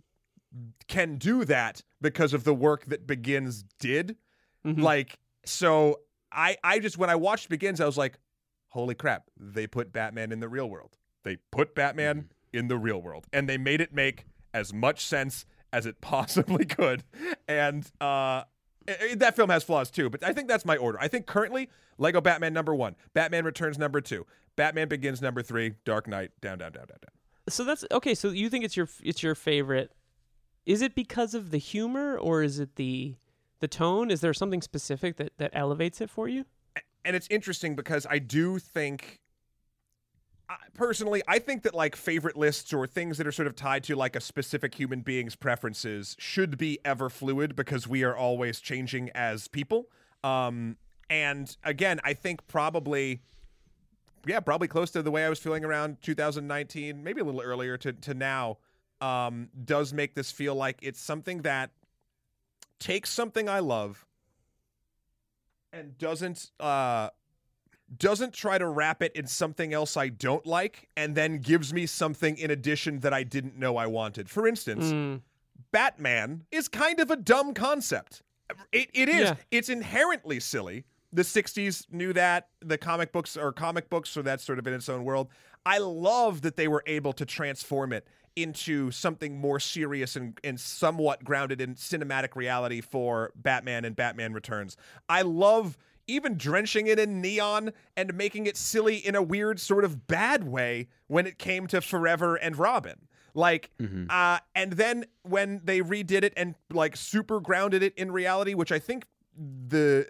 can 0.88 1.16
do 1.16 1.44
that 1.44 1.82
because 2.00 2.34
of 2.34 2.42
the 2.44 2.54
work 2.54 2.86
that 2.86 3.06
Begins 3.06 3.64
did. 3.78 4.16
Mhm. 4.66 4.82
Like 4.82 5.18
so, 5.44 6.00
I 6.32 6.56
I 6.64 6.80
just 6.80 6.98
when 6.98 7.10
I 7.10 7.14
watched 7.14 7.48
Begins, 7.48 7.80
I 7.80 7.86
was 7.86 7.96
like, 7.96 8.18
holy 8.70 8.96
crap, 8.96 9.30
they 9.38 9.68
put 9.68 9.92
Batman 9.92 10.32
in 10.32 10.40
the 10.40 10.48
real 10.48 10.68
world. 10.68 10.98
They 11.22 11.36
put 11.52 11.74
Batman 11.76 12.28
in 12.54 12.68
the 12.68 12.78
real 12.78 13.00
world, 13.02 13.26
and 13.32 13.48
they 13.48 13.58
made 13.58 13.80
it 13.80 13.92
make 13.92 14.24
as 14.52 14.72
much 14.72 15.04
sense 15.04 15.44
as 15.72 15.84
it 15.86 16.00
possibly 16.00 16.64
could. 16.64 17.02
And 17.48 17.84
uh, 18.00 18.44
i- 18.88 18.96
i- 19.10 19.14
that 19.16 19.36
film 19.36 19.50
has 19.50 19.64
flaws 19.64 19.90
too, 19.90 20.08
but 20.10 20.22
I 20.22 20.32
think 20.32 20.48
that's 20.48 20.64
my 20.64 20.76
order. 20.76 20.98
I 21.00 21.08
think 21.08 21.26
currently 21.26 21.68
Lego 21.98 22.20
Batman 22.20 22.52
number 22.52 22.74
one, 22.74 22.96
Batman 23.12 23.44
Returns 23.44 23.78
number 23.78 24.00
two, 24.00 24.26
Batman 24.56 24.88
Begins 24.88 25.20
number 25.20 25.42
three, 25.42 25.74
Dark 25.84 26.06
Knight 26.06 26.30
down, 26.40 26.58
down, 26.58 26.72
down, 26.72 26.86
down, 26.86 26.98
down. 27.00 27.10
So 27.48 27.64
that's 27.64 27.84
okay. 27.90 28.14
So 28.14 28.30
you 28.30 28.48
think 28.48 28.64
it's 28.64 28.76
your 28.76 28.88
it's 29.02 29.22
your 29.22 29.34
favorite? 29.34 29.92
Is 30.64 30.80
it 30.80 30.94
because 30.94 31.34
of 31.34 31.50
the 31.50 31.58
humor 31.58 32.16
or 32.16 32.42
is 32.42 32.58
it 32.58 32.76
the 32.76 33.16
the 33.60 33.68
tone? 33.68 34.10
Is 34.10 34.20
there 34.22 34.32
something 34.32 34.62
specific 34.62 35.16
that 35.16 35.32
that 35.38 35.50
elevates 35.52 36.00
it 36.00 36.08
for 36.08 36.28
you? 36.28 36.44
and 37.06 37.14
it's 37.14 37.28
interesting 37.30 37.76
because 37.76 38.06
I 38.08 38.18
do 38.18 38.58
think 38.58 39.20
personally, 40.74 41.22
I 41.26 41.38
think 41.38 41.62
that 41.62 41.74
like 41.74 41.96
favorite 41.96 42.36
lists 42.36 42.72
or 42.72 42.86
things 42.86 43.18
that 43.18 43.26
are 43.26 43.32
sort 43.32 43.46
of 43.46 43.56
tied 43.56 43.84
to 43.84 43.96
like 43.96 44.16
a 44.16 44.20
specific 44.20 44.74
human 44.74 45.00
being's 45.00 45.36
preferences 45.36 46.16
should 46.18 46.58
be 46.58 46.78
ever 46.84 47.08
fluid 47.08 47.56
because 47.56 47.88
we 47.88 48.02
are 48.04 48.16
always 48.16 48.60
changing 48.60 49.10
as 49.10 49.48
people. 49.48 49.88
Um, 50.22 50.76
and 51.10 51.54
again, 51.64 52.00
I 52.04 52.14
think 52.14 52.46
probably, 52.46 53.20
yeah, 54.26 54.40
probably 54.40 54.68
close 54.68 54.90
to 54.92 55.02
the 55.02 55.10
way 55.10 55.24
I 55.24 55.28
was 55.28 55.38
feeling 55.38 55.64
around 55.64 55.98
2019, 56.02 57.02
maybe 57.02 57.20
a 57.20 57.24
little 57.24 57.42
earlier 57.42 57.76
to 57.78 57.92
to 57.92 58.14
now, 58.14 58.58
um, 59.00 59.48
does 59.64 59.92
make 59.92 60.14
this 60.14 60.30
feel 60.30 60.54
like 60.54 60.78
it's 60.82 61.00
something 61.00 61.42
that 61.42 61.70
takes 62.78 63.10
something 63.10 63.48
I 63.48 63.60
love 63.60 64.04
and 65.72 65.96
doesn't 65.98 66.50
uh 66.60 67.10
doesn't 67.98 68.32
try 68.32 68.58
to 68.58 68.66
wrap 68.66 69.02
it 69.02 69.12
in 69.14 69.26
something 69.26 69.72
else 69.74 69.96
I 69.96 70.08
don't 70.08 70.44
like 70.46 70.88
and 70.96 71.14
then 71.14 71.38
gives 71.38 71.72
me 71.72 71.86
something 71.86 72.36
in 72.38 72.50
addition 72.50 73.00
that 73.00 73.12
I 73.12 73.22
didn't 73.22 73.58
know 73.58 73.76
I 73.76 73.86
wanted. 73.86 74.28
For 74.30 74.46
instance, 74.48 74.86
Mm. 74.86 75.20
Batman 75.70 76.44
is 76.50 76.68
kind 76.68 77.00
of 77.00 77.10
a 77.10 77.16
dumb 77.16 77.52
concept. 77.54 78.22
It, 78.72 78.90
it 78.94 79.08
is. 79.08 79.30
Yeah. 79.30 79.34
It's 79.50 79.68
inherently 79.68 80.38
silly. 80.40 80.84
The 81.12 81.22
60s 81.22 81.86
knew 81.92 82.12
that. 82.12 82.48
The 82.60 82.78
comic 82.78 83.12
books 83.12 83.36
are 83.36 83.52
comic 83.52 83.88
books, 83.90 84.10
so 84.10 84.22
that's 84.22 84.44
sort 84.44 84.58
of 84.58 84.66
in 84.66 84.74
its 84.74 84.88
own 84.88 85.04
world. 85.04 85.28
I 85.66 85.78
love 85.78 86.42
that 86.42 86.56
they 86.56 86.68
were 86.68 86.82
able 86.86 87.12
to 87.14 87.24
transform 87.24 87.92
it 87.92 88.06
into 88.36 88.90
something 88.90 89.38
more 89.38 89.60
serious 89.60 90.16
and, 90.16 90.38
and 90.42 90.58
somewhat 90.60 91.22
grounded 91.24 91.60
in 91.60 91.74
cinematic 91.76 92.34
reality 92.34 92.80
for 92.80 93.32
Batman 93.36 93.84
and 93.84 93.94
Batman 93.94 94.32
Returns. 94.32 94.76
I 95.08 95.22
love 95.22 95.78
even 96.06 96.36
drenching 96.36 96.86
it 96.86 96.98
in 96.98 97.20
neon 97.20 97.72
and 97.96 98.14
making 98.14 98.46
it 98.46 98.56
silly 98.56 98.96
in 98.96 99.14
a 99.14 99.22
weird 99.22 99.60
sort 99.60 99.84
of 99.84 100.06
bad 100.06 100.44
way 100.44 100.88
when 101.06 101.26
it 101.26 101.38
came 101.38 101.66
to 101.68 101.80
Forever 101.80 102.36
and 102.36 102.58
Robin. 102.58 103.06
Like, 103.34 103.70
uh, 104.10 104.38
and 104.54 104.72
then 104.74 105.06
when 105.22 105.60
they 105.64 105.80
redid 105.80 106.22
it 106.22 106.32
and 106.36 106.54
like 106.72 106.96
super 106.96 107.40
grounded 107.40 107.82
it 107.82 107.94
in 107.96 108.12
reality, 108.12 108.54
which 108.54 108.70
I 108.70 108.78
think 108.78 109.06
the 109.36 110.06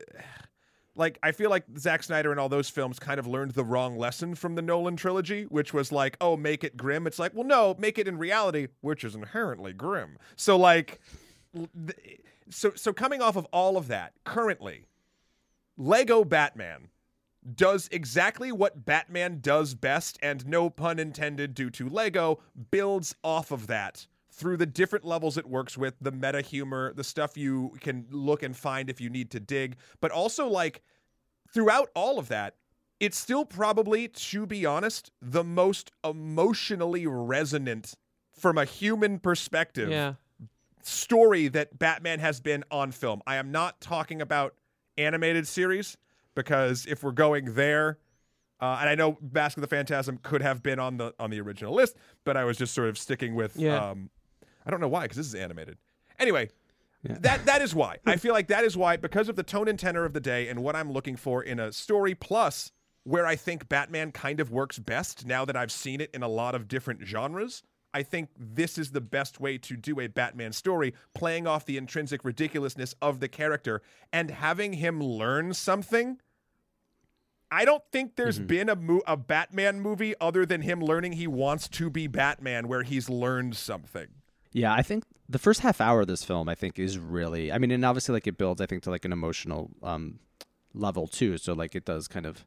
like 0.97 1.19
I 1.23 1.33
feel 1.33 1.51
like 1.51 1.65
Zack 1.79 2.03
Snyder 2.03 2.31
and 2.31 2.39
all 2.39 2.49
those 2.49 2.69
films 2.69 2.99
kind 2.99 3.19
of 3.19 3.27
learned 3.27 3.53
the 3.53 3.65
wrong 3.65 3.97
lesson 3.97 4.35
from 4.35 4.55
the 4.55 4.63
Nolan 4.63 4.97
trilogy, 4.97 5.45
which 5.45 5.73
was 5.73 5.91
like, 5.91 6.17
oh, 6.21 6.37
make 6.37 6.63
it 6.65 6.77
grim. 6.77 7.07
It's 7.07 7.19
like, 7.19 7.33
well, 7.35 7.47
no, 7.47 7.75
make 7.79 7.99
it 7.99 8.07
in 8.07 8.19
reality, 8.19 8.69
which 8.81 9.05
is 9.05 9.15
inherently 9.15 9.73
grim. 9.73 10.19
So 10.37 10.57
like, 10.57 11.01
th- 11.55 12.21
so 12.51 12.73
so 12.75 12.93
coming 12.93 13.23
off 13.23 13.37
of 13.37 13.47
all 13.47 13.77
of 13.77 13.89
that, 13.89 14.13
currently, 14.25 14.85
Lego 15.77 16.25
Batman 16.25 16.89
does 17.55 17.89
exactly 17.93 18.51
what 18.53 18.85
Batman 18.85 19.39
does 19.41 19.75
best, 19.75 20.19
and 20.23 20.47
no 20.47 20.71
pun 20.71 20.99
intended 20.99 21.55
due 21.55 21.71
to 21.71 21.89
Lego, 21.89 22.41
builds 22.71 23.15
off 23.23 23.51
of 23.51 23.67
that 23.67 24.07
through 24.31 24.57
the 24.57 24.67
different 24.67 25.05
levels 25.05 25.37
it 25.37 25.47
works 25.47 25.77
with, 25.77 25.95
the 26.01 26.11
meta 26.11 26.41
humor, 26.41 26.93
the 26.95 27.05
stuff 27.05 27.37
you 27.37 27.77
can 27.81 28.07
look 28.11 28.43
and 28.43 28.57
find 28.57 28.89
if 28.91 29.01
you 29.01 29.09
need 29.11 29.31
to 29.31 29.39
dig, 29.39 29.77
but 30.01 30.11
also 30.11 30.49
like 30.49 30.83
throughout 31.53 31.91
all 31.95 32.19
of 32.19 32.29
that, 32.29 32.57
it's 32.99 33.19
still 33.19 33.45
probably, 33.45 34.09
to 34.09 34.47
be 34.47 34.65
honest, 34.65 35.11
the 35.21 35.45
most 35.45 35.93
emotionally 36.03 37.07
resonant 37.07 37.95
from 38.33 38.57
a 38.57 38.65
human 38.65 39.19
perspective 39.19 39.91
Yeah. 39.91 40.15
story 40.83 41.49
that 41.49 41.79
Batman 41.79 42.19
has 42.21 42.41
been 42.41 42.65
on 42.71 42.91
film. 42.91 43.23
I 43.27 43.37
am 43.37 43.53
not 43.53 43.81
talking 43.81 44.21
about 44.21 44.55
animated 44.99 45.47
series 45.47 45.97
because 46.35 46.87
if 46.87 47.03
we're 47.03 47.13
going 47.13 47.55
there, 47.55 47.99
uh, 48.61 48.79
and 48.81 48.89
I 48.89 48.95
know 48.95 49.19
Mask 49.33 49.57
of 49.57 49.61
the 49.61 49.67
Phantasm 49.69 50.19
could 50.23 50.43
have 50.43 50.63
been 50.63 50.79
on 50.79 50.97
the 50.97 51.15
on 51.19 51.31
the 51.31 51.41
original 51.41 51.75
list, 51.75 51.97
but 52.25 52.37
I 52.37 52.45
was 52.45 52.57
just 52.57 52.75
sort 52.75 52.89
of 52.89 52.99
sticking 52.99 53.35
with. 53.35 53.57
Yeah. 53.57 53.91
Um, 53.91 54.11
I 54.67 54.71
don't 54.71 54.81
know 54.81 54.89
why 54.89 55.03
because 55.03 55.17
this 55.17 55.27
is 55.27 55.35
animated. 55.35 55.77
Anyway, 56.19 56.49
that 57.03 57.45
that 57.47 57.63
is 57.63 57.75
why 57.75 57.99
I 58.07 58.17
feel 58.19 58.33
like 58.33 58.49
that 58.49 58.65
is 58.65 58.77
why 58.77 58.97
because 58.97 59.29
of 59.29 59.37
the 59.37 59.43
tone 59.43 59.69
and 59.69 59.79
tenor 59.79 60.05
of 60.05 60.13
the 60.13 60.21
day 60.21 60.49
and 60.49 60.63
what 60.63 60.77
I'm 60.77 60.91
looking 60.91 61.17
for 61.17 61.43
in 61.43 61.59
a 61.61 61.73
story 61.73 62.15
plus 62.15 62.73
where 63.05 63.27
I 63.27 63.37
think 63.37 63.69
Batman 63.69 64.13
kind 64.13 64.41
of 64.41 64.51
works 64.51 64.79
best 64.79 65.27
now 65.27 65.45
that 65.45 65.57
I've 65.57 65.73
seen 65.73 66.01
it 66.01 66.11
in 66.15 66.23
a 66.23 66.29
lot 66.29 66.55
of 66.55 66.69
different 66.69 67.03
genres. 67.05 67.63
I 67.95 68.03
think 68.03 68.31
this 68.37 68.77
is 68.77 68.91
the 68.91 69.01
best 69.01 69.41
way 69.41 69.57
to 69.59 69.77
do 69.77 70.01
a 70.01 70.09
Batman 70.09 70.53
story, 70.53 70.93
playing 71.15 71.47
off 71.47 71.65
the 71.65 71.77
intrinsic 71.77 72.25
ridiculousness 72.25 72.95
of 73.01 73.21
the 73.21 73.29
character 73.29 73.81
and 74.13 74.33
having 74.33 74.75
him 74.75 75.01
learn 75.01 75.55
something. 75.55 76.19
I 77.53 77.65
don't 77.65 77.85
think 77.93 78.17
there's 78.17 78.41
been 78.41 78.69
a 78.69 78.75
mo- 78.75 79.03
a 79.07 79.17
Batman 79.17 79.81
movie 79.81 80.15
other 80.21 80.45
than 80.45 80.63
him 80.63 80.81
learning 80.81 81.13
he 81.13 81.29
wants 81.29 81.69
to 81.69 81.89
be 81.89 82.09
Batman 82.09 82.67
where 82.67 82.83
he's 82.83 83.09
learned 83.09 83.57
something. 83.57 84.09
Yeah, 84.53 84.75
I 84.75 84.83
think 84.83 85.05
the 85.29 85.39
first 85.39 85.61
half 85.61 85.81
hour 85.81 86.01
of 86.01 86.09
this 86.09 86.25
film, 86.25 86.49
I 86.49 86.57
think, 86.57 86.81
is 86.81 86.99
really. 86.99 87.53
I 87.53 87.59
mean, 87.59 87.71
and 87.71 87.85
obviously, 87.85 88.13
like 88.13 88.27
it 88.27 88.37
builds, 88.37 88.61
I 88.61 88.67
think, 88.67 88.83
to 88.85 88.91
like 88.91 89.05
an 89.05 89.13
emotional 89.13 89.71
um, 89.85 90.19
level 90.75 91.07
too. 91.07 91.39
So 91.39 91.53
like 91.53 91.77
it 91.77 91.85
does 91.85 92.09
kind 92.09 92.27
of 92.27 92.45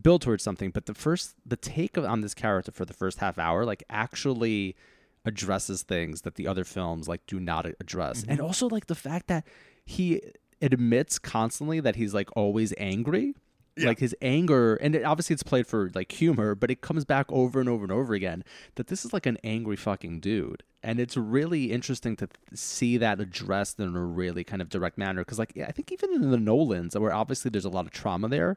build 0.00 0.22
towards 0.22 0.42
something. 0.42 0.70
But 0.70 0.86
the 0.86 0.94
first, 0.94 1.34
the 1.46 1.56
take 1.56 1.96
on 1.98 2.20
this 2.20 2.34
character 2.34 2.72
for 2.72 2.84
the 2.84 2.94
first 2.94 3.18
half 3.18 3.38
hour, 3.38 3.64
like 3.64 3.84
actually 3.88 4.76
addresses 5.24 5.82
things 5.82 6.22
that 6.22 6.36
the 6.36 6.46
other 6.46 6.64
films 6.64 7.08
like 7.08 7.26
do 7.26 7.38
not 7.40 7.66
address, 7.66 8.22
and 8.22 8.38
mm-hmm. 8.38 8.46
also 8.46 8.68
like 8.68 8.86
the 8.86 8.94
fact 8.94 9.26
that 9.28 9.44
he 9.84 10.22
admits 10.60 11.18
constantly 11.18 11.80
that 11.80 11.96
he's 11.96 12.14
like 12.14 12.28
always 12.36 12.72
angry. 12.78 13.34
Like 13.80 14.00
his 14.00 14.12
anger, 14.20 14.74
and 14.74 14.96
it, 14.96 15.04
obviously 15.04 15.34
it's 15.34 15.44
played 15.44 15.64
for 15.64 15.88
like 15.94 16.10
humor, 16.10 16.56
but 16.56 16.68
it 16.68 16.80
comes 16.80 17.04
back 17.04 17.26
over 17.30 17.60
and 17.60 17.68
over 17.68 17.84
and 17.84 17.92
over 17.92 18.12
again 18.12 18.42
that 18.74 18.88
this 18.88 19.04
is 19.04 19.12
like 19.12 19.24
an 19.24 19.38
angry 19.44 19.76
fucking 19.76 20.18
dude, 20.18 20.64
and 20.82 20.98
it's 20.98 21.16
really 21.16 21.70
interesting 21.70 22.16
to 22.16 22.28
see 22.52 22.96
that 22.96 23.20
addressed 23.20 23.78
in 23.78 23.94
a 23.94 24.04
really 24.04 24.42
kind 24.42 24.60
of 24.60 24.68
direct 24.68 24.98
manner. 24.98 25.20
Because 25.20 25.38
like 25.38 25.56
I 25.56 25.70
think 25.70 25.92
even 25.92 26.12
in 26.12 26.32
the 26.32 26.38
Nolans, 26.38 26.98
where 26.98 27.14
obviously 27.14 27.52
there's 27.52 27.64
a 27.64 27.68
lot 27.68 27.86
of 27.86 27.92
trauma 27.92 28.26
there, 28.26 28.56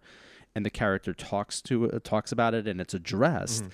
and 0.55 0.65
the 0.65 0.69
character 0.69 1.13
talks 1.13 1.61
to 1.63 1.91
uh, 1.91 1.99
talks 2.03 2.31
about 2.31 2.53
it 2.53 2.67
and 2.67 2.79
it's 2.81 2.93
addressed, 2.93 3.65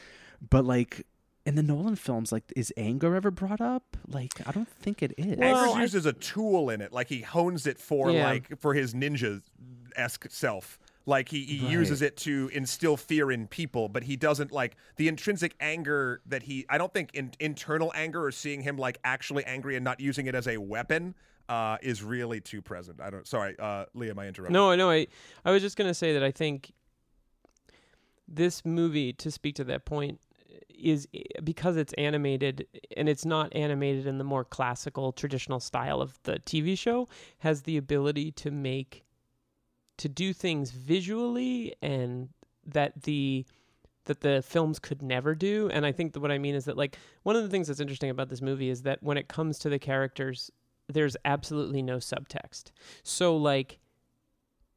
but 0.49 0.65
like 0.65 1.05
in 1.45 1.55
the 1.55 1.63
Nolan 1.63 1.95
films, 1.95 2.31
like 2.31 2.43
is 2.55 2.73
anger 2.77 3.15
ever 3.15 3.31
brought 3.31 3.61
up? 3.61 3.97
Like 4.07 4.45
I 4.47 4.51
don't 4.51 4.67
think 4.69 5.01
it 5.01 5.13
is. 5.17 5.37
Well, 5.37 5.55
Anger's 5.63 5.75
I- 5.75 5.81
used 5.81 5.95
as 5.95 6.05
a 6.05 6.13
tool 6.13 6.69
in 6.69 6.81
it, 6.81 6.91
like 6.93 7.07
he 7.09 7.21
hones 7.21 7.65
it 7.67 7.79
for 7.79 8.11
Yeah. 8.11 8.25
like 8.25 8.59
for 8.59 8.73
his 8.73 8.93
ninja 8.93 9.41
esque 9.95 10.27
self. 10.29 10.79
Like 11.05 11.29
he, 11.29 11.45
he 11.45 11.65
uses 11.67 12.01
it 12.01 12.17
to 12.17 12.49
instill 12.51 12.97
fear 12.97 13.31
in 13.31 13.47
people, 13.47 13.87
but 13.87 14.03
he 14.03 14.17
doesn't 14.17 14.51
like 14.51 14.75
the 14.97 15.07
intrinsic 15.07 15.55
anger 15.61 16.19
that 16.25 16.43
he. 16.43 16.65
I 16.69 16.77
don't 16.77 16.91
think 16.91 17.11
in, 17.13 17.31
internal 17.39 17.93
anger 17.95 18.25
or 18.25 18.31
seeing 18.31 18.59
him 18.59 18.77
like 18.77 18.97
actually 19.05 19.45
angry 19.45 19.77
and 19.77 19.85
not 19.85 20.01
using 20.01 20.27
it 20.27 20.35
as 20.35 20.49
a 20.49 20.57
weapon 20.57 21.15
uh, 21.49 21.77
is 21.81 22.03
really 22.03 22.41
too 22.41 22.61
present. 22.61 23.01
I 23.01 23.09
don't. 23.09 23.27
Sorry, 23.27 23.55
uh, 23.59 23.85
Liam, 23.95 24.17
I 24.19 24.27
interrupted. 24.27 24.53
No, 24.53 24.75
no, 24.75 24.89
I 24.89 25.07
I 25.45 25.51
was 25.51 25.61
just 25.61 25.77
gonna 25.77 25.93
say 25.93 26.13
that 26.13 26.23
I 26.23 26.31
think 26.31 26.73
this 28.27 28.65
movie, 28.65 29.13
to 29.13 29.31
speak 29.31 29.55
to 29.55 29.63
that 29.65 29.85
point, 29.85 30.19
is 30.69 31.07
because 31.43 31.77
it's 31.77 31.93
animated 31.93 32.67
and 32.95 33.07
it's 33.07 33.25
not 33.25 33.55
animated 33.55 34.05
in 34.05 34.17
the 34.17 34.23
more 34.23 34.43
classical 34.43 35.11
traditional 35.11 35.59
style 35.59 36.01
of 36.01 36.19
the 36.23 36.39
TV 36.39 36.77
show, 36.77 37.07
has 37.39 37.63
the 37.63 37.77
ability 37.77 38.31
to 38.31 38.51
make 38.51 39.03
to 39.97 40.07
do 40.09 40.33
things 40.33 40.71
visually 40.71 41.73
and 41.81 42.29
that 42.65 43.03
the 43.03 43.45
that 44.05 44.21
the 44.21 44.41
films 44.41 44.79
could 44.79 45.01
never 45.01 45.35
do 45.35 45.69
and 45.73 45.85
i 45.85 45.91
think 45.91 46.13
that 46.13 46.19
what 46.19 46.31
i 46.31 46.37
mean 46.37 46.55
is 46.55 46.65
that 46.65 46.77
like 46.77 46.97
one 47.23 47.35
of 47.35 47.43
the 47.43 47.49
things 47.49 47.67
that's 47.67 47.79
interesting 47.79 48.09
about 48.09 48.29
this 48.29 48.41
movie 48.41 48.69
is 48.69 48.83
that 48.83 49.01
when 49.03 49.17
it 49.17 49.27
comes 49.27 49.59
to 49.59 49.69
the 49.69 49.79
characters 49.79 50.51
there's 50.89 51.17
absolutely 51.25 51.81
no 51.81 51.97
subtext 51.97 52.71
so 53.03 53.35
like 53.35 53.79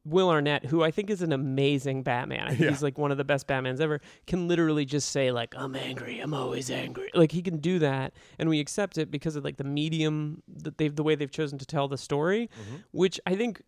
Will 0.03 0.31
Arnett, 0.31 0.65
who 0.65 0.83
I 0.83 0.89
think 0.89 1.11
is 1.11 1.21
an 1.21 1.31
amazing 1.31 2.01
Batman, 2.01 2.47
I 2.47 2.49
think 2.49 2.61
Yeah. 2.61 2.69
he's 2.69 2.81
like 2.81 2.97
one 2.97 3.11
of 3.11 3.19
the 3.19 3.23
best 3.23 3.47
Batmans 3.47 3.79
ever, 3.79 4.01
can 4.25 4.47
literally 4.47 4.83
just 4.83 5.11
say 5.11 5.31
like 5.31 5.53
I'm 5.55 5.75
angry, 5.75 6.19
I'm 6.19 6.33
always 6.33 6.71
angry. 6.71 7.11
Like 7.13 7.31
he 7.31 7.43
can 7.43 7.57
do 7.57 7.77
that, 7.77 8.13
and 8.39 8.49
we 8.49 8.59
accept 8.59 8.97
it 8.97 9.11
because 9.11 9.35
of 9.35 9.43
like 9.43 9.57
the 9.57 9.63
medium 9.63 10.41
that 10.47 10.79
they've 10.79 10.95
the 10.95 11.03
way 11.03 11.13
they've 11.13 11.29
chosen 11.29 11.59
to 11.59 11.67
tell 11.67 11.87
the 11.87 11.99
story, 11.99 12.49
mm-hmm. 12.59 12.77
which 12.91 13.19
I 13.27 13.35
think, 13.35 13.61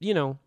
you 0.00 0.14
know, 0.14 0.38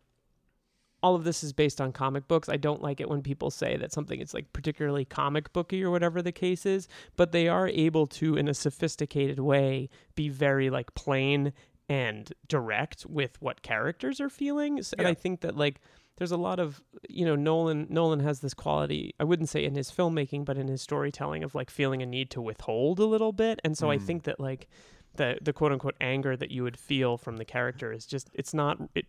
all 1.02 1.16
of 1.16 1.24
this 1.24 1.44
is 1.44 1.54
based 1.54 1.80
on 1.80 1.92
comic 1.92 2.28
books. 2.28 2.50
I 2.50 2.58
don't 2.58 2.82
like 2.82 3.00
it 3.00 3.10
when 3.10 3.22
people 3.22 3.52
say 3.52 3.78
that 3.78 3.94
something 3.94 4.20
is 4.20 4.34
like 4.34 4.52
particularly 4.54 5.06
comic 5.06 5.54
booky 5.54 5.84
or 5.84 5.92
whatever 5.92 6.22
the 6.22 6.32
case 6.32 6.66
is, 6.66 6.88
but 7.16 7.32
they 7.32 7.48
are 7.48 7.68
able 7.68 8.08
to, 8.08 8.36
in 8.36 8.48
a 8.48 8.54
sophisticated 8.54 9.40
way, 9.40 9.90
be 10.16 10.30
very 10.30 10.70
like 10.70 10.94
plain 10.96 11.54
and 11.88 12.34
direct 12.48 13.06
with 13.06 13.42
what 13.42 13.62
characters 13.62 14.22
are 14.22 14.30
feeling. 14.30 14.80
S- 14.80 14.94
And 14.98 15.08
I 15.08 15.14
think 15.14 15.42
that 15.42 15.56
like 15.58 15.82
there's 16.18 16.32
a 16.32 16.38
lot 16.38 16.60
of 16.60 16.82
you 17.08 17.26
know 17.26 17.36
Nolan 17.36 17.88
Nolan 17.90 18.20
has 18.20 18.42
this 18.42 18.54
quality 18.54 19.16
I 19.20 19.24
wouldn't 19.24 19.50
say 19.50 19.64
in 19.64 19.74
his 19.76 19.90
filmmaking 19.90 20.46
but 20.46 20.58
in 20.58 20.68
his 20.68 20.82
storytelling 20.82 21.44
of 21.44 21.56
like 21.56 21.72
feeling 21.72 22.02
a 22.02 22.06
need 22.06 22.30
to 22.32 22.42
withhold 22.42 23.00
a 23.00 23.06
little 23.06 23.32
bit 23.32 23.60
and 23.64 23.78
so 23.78 23.90
I 23.90 23.98
mm. 23.98 24.02
think 24.06 24.24
that 24.24 24.40
like 24.40 24.68
the 25.16 25.38
the 25.42 25.54
quote 25.54 25.72
unquote 25.72 25.96
anger 26.00 26.36
that 26.36 26.52
you 26.52 26.64
would 26.64 26.78
feel 26.78 27.18
from 27.18 27.38
the 27.38 27.46
character 27.46 27.92
is 27.92 28.06
just 28.06 28.30
it's 28.34 28.54
not 28.54 28.78
it 28.94 29.08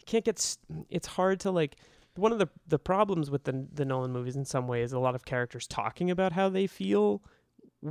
you 0.00 0.04
can't 0.06 0.24
get 0.24 0.38
s- 0.38 0.58
it's 0.88 1.06
hard 1.06 1.40
to 1.40 1.50
like 1.50 1.76
one 2.16 2.32
of 2.32 2.38
the 2.38 2.48
the 2.66 2.78
problems 2.78 3.30
with 3.30 3.44
the 3.44 3.66
the 3.72 3.84
Nolan 3.84 4.12
movies 4.12 4.36
in 4.36 4.44
some 4.44 4.66
ways 4.66 4.86
is 4.86 4.92
a 4.92 4.98
lot 4.98 5.14
of 5.14 5.24
characters 5.24 5.66
talking 5.66 6.10
about 6.10 6.32
how 6.32 6.48
they 6.48 6.66
feel, 6.66 7.22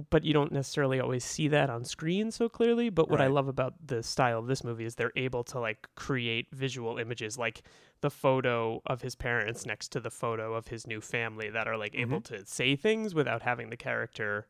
but 0.10 0.24
you 0.24 0.34
don't 0.34 0.52
necessarily 0.52 1.00
always 1.00 1.24
see 1.24 1.48
that 1.48 1.70
on 1.70 1.84
screen 1.86 2.32
so 2.32 2.50
clearly. 2.50 2.90
But 2.90 3.10
what 3.10 3.22
I 3.22 3.28
love 3.28 3.48
about 3.48 3.74
the 3.86 4.04
style 4.04 4.40
of 4.40 4.48
this 4.48 4.64
movie 4.64 4.86
is 4.86 4.96
they're 4.96 5.12
able 5.16 5.44
to 5.46 5.60
like 5.60 5.88
create 5.96 6.48
visual 6.52 6.98
images, 6.98 7.38
like 7.38 7.62
the 8.02 8.10
photo 8.10 8.82
of 8.86 9.02
his 9.02 9.16
parents 9.16 9.66
next 9.66 9.90
to 9.90 10.00
the 10.00 10.12
photo 10.12 10.54
of 10.54 10.68
his 10.68 10.88
new 10.88 11.02
family, 11.02 11.50
that 11.50 11.68
are 11.68 11.78
like 11.78 11.96
able 11.96 12.20
mm-hmm. 12.20 12.36
to 12.36 12.46
say 12.46 12.76
things 12.76 13.16
without 13.16 13.42
having 13.44 13.70
the 13.70 13.78
character 13.78 14.48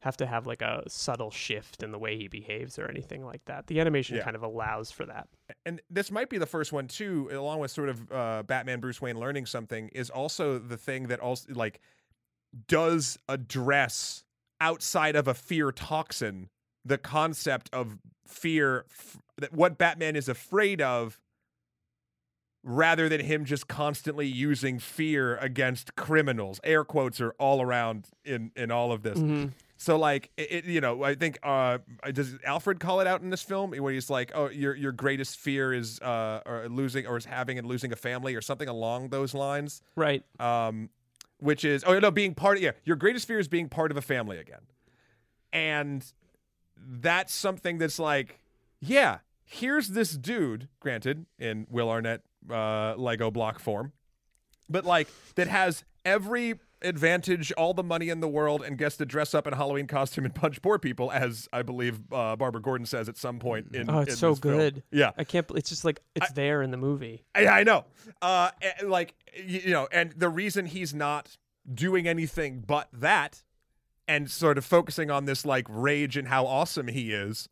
have 0.00 0.16
to 0.16 0.26
have 0.26 0.46
like 0.46 0.62
a 0.62 0.82
subtle 0.88 1.30
shift 1.30 1.82
in 1.82 1.92
the 1.92 1.98
way 1.98 2.16
he 2.16 2.26
behaves 2.26 2.78
or 2.78 2.86
anything 2.88 3.24
like 3.24 3.44
that. 3.44 3.66
The 3.66 3.80
animation 3.80 4.16
Yeah. 4.16 4.24
kind 4.24 4.34
of 4.36 4.42
allows 4.42 4.90
for 4.90 5.04
that. 5.06 5.28
and 5.66 5.80
this 5.90 6.10
might 6.10 6.30
be 6.30 6.38
the 6.38 6.46
first 6.46 6.72
one 6.72 6.88
too, 6.88 7.28
along 7.32 7.58
with 7.60 7.70
sort 7.70 7.88
of 7.90 8.10
uh, 8.12 8.42
Batman 8.44 8.80
Bruce 8.80 9.00
Wayne 9.02 9.18
learning 9.20 9.46
something, 9.46 9.88
is 9.88 10.08
also 10.10 10.58
the 10.58 10.76
thing 10.78 11.08
that 11.08 11.20
also 11.20 11.52
like 11.52 11.80
does 12.66 13.18
address 13.28 14.24
outside 14.60 15.16
of 15.16 15.28
a 15.28 15.34
fear 15.34 15.70
toxin 15.70 16.48
the 16.84 16.96
concept 16.98 17.68
of 17.74 17.98
fear 18.26 18.86
f- 18.90 19.18
that 19.36 19.52
what 19.52 19.76
Batman 19.76 20.16
is 20.16 20.28
afraid 20.30 20.80
of 20.80 21.20
rather 22.62 23.08
than 23.08 23.20
him 23.20 23.44
just 23.44 23.68
constantly 23.68 24.26
using 24.26 24.78
fear 24.78 25.36
against 25.38 25.94
criminals 25.96 26.60
air 26.64 26.84
quotes 26.84 27.20
are 27.20 27.34
all 27.38 27.60
around 27.62 28.06
in 28.24 28.50
in 28.56 28.70
all 28.70 28.92
of 28.92 29.02
this 29.02 29.18
Mhm. 29.18 29.52
So 29.82 29.96
like 29.96 30.30
it, 30.36 30.52
it- 30.52 30.64
you 30.66 30.80
know, 30.82 31.02
I 31.02 31.14
think 31.14 31.38
uh 31.42 31.78
does 32.12 32.36
Alfred 32.44 32.80
call 32.80 33.00
it 33.00 33.06
out 33.06 33.22
in 33.22 33.30
this 33.30 33.42
film 33.42 33.70
where 33.72 33.92
he's 33.92 34.10
like, 34.10 34.30
"Oh, 34.34 34.50
your 34.50 34.74
your 34.76 34.92
greatest 34.92 35.38
fear 35.38 35.72
is 35.72 35.98
uh 36.00 36.42
or 36.44 36.68
losing 36.68 37.06
or 37.06 37.16
is 37.16 37.24
having 37.24 37.56
and 37.58 37.66
losing 37.66 37.90
a 37.90 37.96
family 37.96 38.34
or 38.34 38.42
something 38.42 38.68
along 38.68 39.08
those 39.08 39.32
lines." 39.32 39.80
Right. 39.96 40.22
Um 40.38 40.90
which 41.38 41.64
is 41.64 41.82
oh 41.86 41.98
no, 41.98 42.10
being 42.10 42.34
part 42.34 42.58
of 42.58 42.62
yeah, 42.62 42.72
your 42.84 42.96
greatest 42.96 43.26
fear 43.26 43.38
is 43.38 43.48
being 43.48 43.70
part 43.70 43.90
of 43.90 43.96
a 43.96 44.02
family 44.02 44.36
again. 44.38 44.60
And 45.52 46.04
that's 46.76 47.34
something 47.34 47.78
that's 47.78 47.98
like, 47.98 48.38
yeah, 48.80 49.18
here's 49.44 49.88
this 49.88 50.10
dude, 50.12 50.68
granted 50.80 51.24
in 51.38 51.66
Will 51.70 51.88
Arnett 51.88 52.20
uh 52.50 52.94
Lego 52.96 53.30
block 53.30 53.58
form, 53.58 53.92
but 54.68 54.84
like 54.84 55.08
that 55.36 55.48
has 55.48 55.84
every 56.04 56.54
advantage, 56.82 57.52
all 57.52 57.74
the 57.74 57.82
money 57.82 58.08
in 58.08 58.20
the 58.20 58.28
world, 58.28 58.62
and 58.62 58.78
gets 58.78 58.96
to 58.98 59.06
dress 59.06 59.34
up 59.34 59.46
in 59.46 59.52
a 59.52 59.56
Halloween 59.56 59.86
costume 59.86 60.24
and 60.24 60.34
punch 60.34 60.62
poor 60.62 60.78
people, 60.78 61.10
as 61.12 61.48
I 61.52 61.62
believe 61.62 62.00
uh, 62.12 62.36
Barbara 62.36 62.60
Gordon 62.60 62.86
says 62.86 63.08
at 63.08 63.16
some 63.16 63.38
point 63.38 63.74
in. 63.74 63.90
Oh, 63.90 64.00
it's 64.00 64.12
in 64.12 64.16
so 64.16 64.30
this 64.30 64.40
film. 64.40 64.56
good. 64.56 64.82
Yeah, 64.90 65.10
I 65.16 65.24
can't. 65.24 65.50
It's 65.54 65.68
just 65.68 65.84
like 65.84 66.00
it's 66.14 66.32
there 66.32 66.62
in 66.62 66.70
the 66.70 66.76
movie. 66.76 67.24
I, 67.34 67.46
I 67.46 67.62
know. 67.62 67.84
Uh, 68.22 68.50
like 68.84 69.14
you 69.44 69.70
know, 69.70 69.88
and 69.92 70.12
the 70.12 70.28
reason 70.28 70.66
he's 70.66 70.94
not 70.94 71.36
doing 71.72 72.08
anything 72.08 72.64
but 72.66 72.88
that, 72.92 73.42
and 74.08 74.30
sort 74.30 74.58
of 74.58 74.64
focusing 74.64 75.10
on 75.10 75.24
this 75.24 75.44
like 75.44 75.66
rage 75.68 76.16
and 76.16 76.28
how 76.28 76.46
awesome 76.46 76.88
he 76.88 77.12
is, 77.12 77.48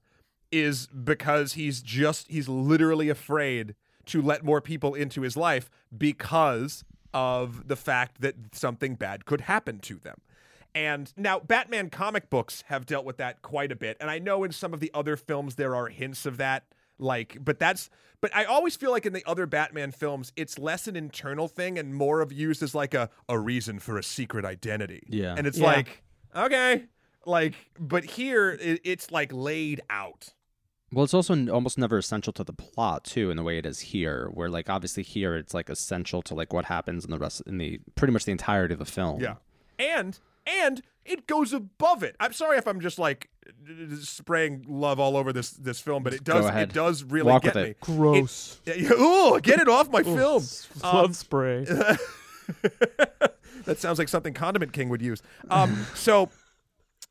is 0.51 0.87
because 0.89 1.55
he's 1.55 1.83
just 1.83 2.31
he's 2.31 2.49
literally 2.49 3.09
afraid 3.09 3.75
to 4.07 4.23
let 4.23 4.43
more 4.43 4.61
people 4.61 4.95
into 4.95 5.21
his 5.21 5.37
life 5.37 5.71
because 5.97 6.85
of 7.15 7.69
the 7.69 7.77
fact 7.77 8.21
that 8.21 8.35
something 8.53 8.95
bad 8.95 9.25
could 9.25 9.43
happen 9.43 9.79
to 9.81 9.97
them. 9.97 10.21
And 10.75 11.13
now 11.17 11.41
Batman 11.41 11.91
comic 11.91 12.31
books 12.31 12.63
have 12.67 12.87
dealt 12.87 13.05
with 13.05 13.17
that 13.17 13.43
quite 13.43 13.73
a 13.73 13.77
bit. 13.77 13.97
And 14.01 14.11
I 14.11 14.19
know 14.19 14.45
in 14.45 14.53
some 14.53 14.75
of 14.75 14.81
the 14.81 14.91
other 14.95 15.17
films 15.17 15.55
there 15.55 15.75
are 15.75 15.89
hints 15.89 16.27
of 16.27 16.37
that 16.37 16.65
like 17.01 17.39
but 17.45 17.59
that's 17.59 17.89
but 18.21 18.35
I 18.35 18.45
always 18.45 18.75
feel 18.75 18.91
like 18.91 19.07
in 19.07 19.13
the 19.13 19.23
other 19.25 19.47
Batman 19.47 19.93
films 19.93 20.33
it's 20.37 20.59
less 20.59 20.89
an 20.89 20.97
internal 20.97 21.47
thing 21.49 21.79
and 21.79 21.95
more 21.95 22.21
of 22.21 22.33
used 22.33 22.63
as 22.63 22.75
like 22.75 22.93
a 22.93 23.09
a 23.29 23.39
reason 23.39 23.79
for 23.79 23.97
a 23.99 24.03
secret 24.03 24.45
identity. 24.45 25.05
Yeah. 25.09 25.35
And 25.37 25.47
it's 25.47 25.59
Yeah. 25.59 25.67
like 25.67 26.03
okay, 26.37 26.85
like 27.25 27.55
but 27.79 28.05
here 28.05 28.51
it, 28.51 28.81
it's 28.85 29.11
like 29.11 29.33
laid 29.33 29.81
out. 29.89 30.35
Well, 30.93 31.05
it's 31.05 31.15
also 31.15 31.35
n- 31.35 31.51
almost 31.51 31.77
never 31.77 31.99
essential 31.99 32.33
to 32.35 32.45
the 32.45 32.53
plot 32.53 33.05
too, 33.05 33.31
in 33.31 33.37
the 33.37 33.43
way 33.43 33.59
it 33.59 33.67
is 33.67 33.81
here. 33.81 34.31
Where 34.33 34.49
like 34.49 34.71
obviously 34.71 35.03
here 35.03 35.37
it's 35.37 35.53
like 35.55 35.69
essential 35.69 36.23
to 36.23 36.35
like 36.35 36.53
what 36.53 36.67
happens 36.67 37.05
in 37.05 37.11
the 37.11 37.19
rest 37.19 37.43
in 37.47 37.59
the 37.59 37.81
pretty 37.95 38.13
much 38.13 38.25
the 38.25 38.33
entirety 38.33 38.73
of 38.73 38.79
the 38.79 38.87
film. 38.87 39.21
Yeah. 39.21 39.35
And 39.79 40.19
and 40.47 40.83
it 41.05 41.27
goes 41.27 41.53
above 41.53 42.03
it. 42.03 42.17
I'm 42.21 42.33
sorry 42.33 42.57
if 42.59 42.67
I'm 42.67 42.81
just 42.81 42.99
like 42.99 43.29
d- 43.67 43.87
d- 43.87 43.97
spraying 43.97 44.65
love 44.67 44.99
all 44.99 45.17
over 45.19 45.31
this 45.33 45.51
this 45.51 45.79
film, 45.79 46.03
but 46.03 46.15
it 46.15 46.25
Go 46.25 46.35
does 46.35 46.47
ahead. 46.47 46.71
it 46.71 46.75
does 46.75 47.05
really 47.05 47.31
Walk 47.31 47.43
get 47.43 47.55
with 47.55 47.65
me. 47.65 47.71
it. 47.73 47.81
Gross. 47.81 48.61
Yeah, 48.65 48.75
Ooh, 48.93 49.39
get 49.43 49.61
it 49.61 49.69
off 49.69 49.91
my 49.91 50.03
film. 50.03 50.43
Love 50.83 51.05
Um, 51.07 51.13
spray. 51.13 51.65
that 53.65 53.79
sounds 53.79 53.99
like 53.99 54.09
something 54.09 54.35
Condiment 54.35 54.73
King 54.73 54.89
would 54.89 55.03
use. 55.03 55.23
Um, 55.51 55.87
so 55.95 56.31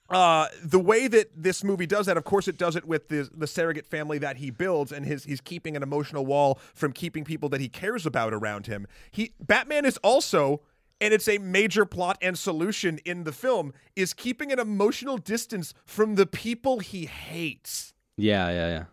uh, 0.10 0.48
the 0.64 0.80
way 0.80 1.08
that 1.08 1.32
this 1.36 1.64
movie 1.64 1.86
does 1.86 2.06
that, 2.06 2.18
of 2.18 2.24
course, 2.24 2.48
it 2.48 2.58
does 2.58 2.76
it 2.76 2.86
with 2.86 3.10
the 3.10 3.30
the 3.36 3.48
surrogate 3.48 3.88
family 3.88 4.18
that 4.20 4.38
he 4.38 4.50
builds, 4.52 4.92
and 4.92 5.06
his 5.06 5.26
he's 5.26 5.42
keeping 5.42 5.76
an 5.76 5.84
emotional 5.84 6.26
wall 6.26 6.60
from 6.74 6.94
keeping 6.94 7.24
people 7.24 7.50
that 7.50 7.62
he 7.62 7.70
cares 7.70 8.06
about 8.06 8.34
around 8.34 8.68
him. 8.68 8.88
He 9.12 9.34
Batman 9.40 9.86
is 9.86 9.98
also. 9.98 10.62
And 11.00 11.14
it's 11.14 11.28
a 11.28 11.38
major 11.38 11.86
plot 11.86 12.18
and 12.24 12.36
solution 12.36 12.98
in 13.06 13.24
the 13.24 13.32
film 13.32 13.72
is 13.96 14.16
keeping 14.16 14.52
an 14.52 14.58
emotional 14.58 15.20
distance 15.20 15.76
from 15.86 16.16
the 16.16 16.26
people 16.26 16.80
he 16.80 17.06
hates. 17.06 17.94
Yeah, 18.16 18.50
yeah, 18.50 18.68
yeah. 18.68 18.84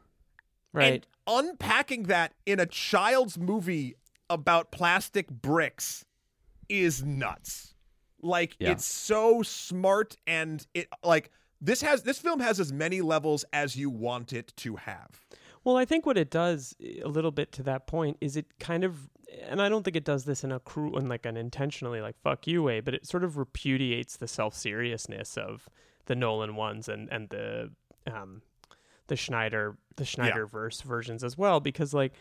right. 0.74 1.06
And 1.26 1.46
unpacking 1.46 2.02
that 2.02 2.34
in 2.44 2.60
a 2.60 2.66
child's 2.66 3.38
movie 3.38 3.94
about 4.28 4.70
plastic 4.70 5.30
bricks 5.30 6.04
is 6.68 7.02
nuts. 7.02 7.73
Like 8.24 8.56
Yeah. 8.58 8.72
it's 8.72 8.84
so 8.86 9.42
smart 9.42 10.16
and 10.26 10.66
it 10.74 10.88
like 11.02 11.30
this 11.60 11.82
has 11.82 12.02
this 12.02 12.18
film 12.18 12.40
has 12.40 12.58
as 12.58 12.72
many 12.72 13.00
levels 13.00 13.44
as 13.52 13.76
you 13.76 13.90
want 13.90 14.32
it 14.32 14.52
to 14.58 14.76
have. 14.76 15.20
Well, 15.62 15.76
I 15.76 15.84
think 15.84 16.04
what 16.04 16.18
it 16.18 16.30
does 16.30 16.74
eh, 16.82 17.00
a 17.02 17.08
little 17.08 17.30
bit 17.30 17.52
to 17.52 17.62
that 17.64 17.86
point 17.86 18.16
is 18.20 18.36
it 18.36 18.46
kind 18.60 18.84
of, 18.84 19.08
and 19.48 19.62
I 19.62 19.68
don't 19.70 19.82
think 19.82 19.96
it 19.96 20.04
does 20.04 20.24
this 20.24 20.44
in 20.44 20.52
a 20.52 20.60
cruel 20.60 20.98
and 20.98 21.08
like 21.08 21.24
an 21.24 21.36
intentionally 21.36 22.00
like 22.02 22.16
fuck 22.22 22.46
you 22.46 22.62
way, 22.62 22.80
but 22.80 22.92
it 22.94 23.06
sort 23.06 23.24
of 23.24 23.36
repudiates 23.38 24.16
the 24.16 24.28
self 24.28 24.54
seriousness 24.54 25.36
of 25.38 25.68
the 26.06 26.14
Nolan 26.14 26.54
ones 26.56 26.88
and 26.88 27.08
and 27.10 27.28
the 27.30 27.70
um 28.10 28.42
the 29.06 29.16
Snyder 29.16 29.76
the 29.96 30.04
Snyderverse 30.04 30.82
versions 30.82 31.22
as 31.24 31.38
well 31.38 31.60
because 31.60 31.94
like 31.94 32.12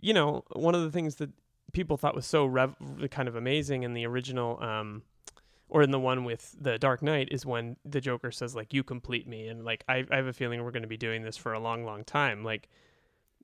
you 0.00 0.14
know 0.14 0.44
one 0.52 0.74
of 0.74 0.82
the 0.82 0.90
things 0.90 1.16
that 1.16 1.30
people 1.72 1.96
thought 1.96 2.14
was 2.14 2.26
so 2.26 2.44
rev- 2.46 2.76
kind 3.10 3.28
of 3.28 3.36
amazing 3.36 3.82
in 3.82 3.92
the 3.94 4.06
original 4.06 4.62
um 4.62 5.02
or 5.72 5.82
in 5.82 5.90
the 5.90 5.98
one 5.98 6.24
with 6.24 6.54
the 6.60 6.78
Dark 6.78 7.02
Knight 7.02 7.28
is 7.30 7.46
when 7.46 7.76
the 7.84 8.00
Joker 8.00 8.30
says 8.30 8.54
like 8.54 8.74
you 8.74 8.82
complete 8.84 9.26
me 9.26 9.48
and 9.48 9.64
like 9.64 9.82
I, 9.88 10.04
I 10.10 10.16
have 10.16 10.26
a 10.26 10.32
feeling 10.34 10.62
we're 10.62 10.70
going 10.70 10.82
to 10.82 10.88
be 10.88 10.98
doing 10.98 11.22
this 11.22 11.36
for 11.36 11.52
a 11.54 11.58
long 11.58 11.84
long 11.84 12.04
time 12.04 12.44
like 12.44 12.68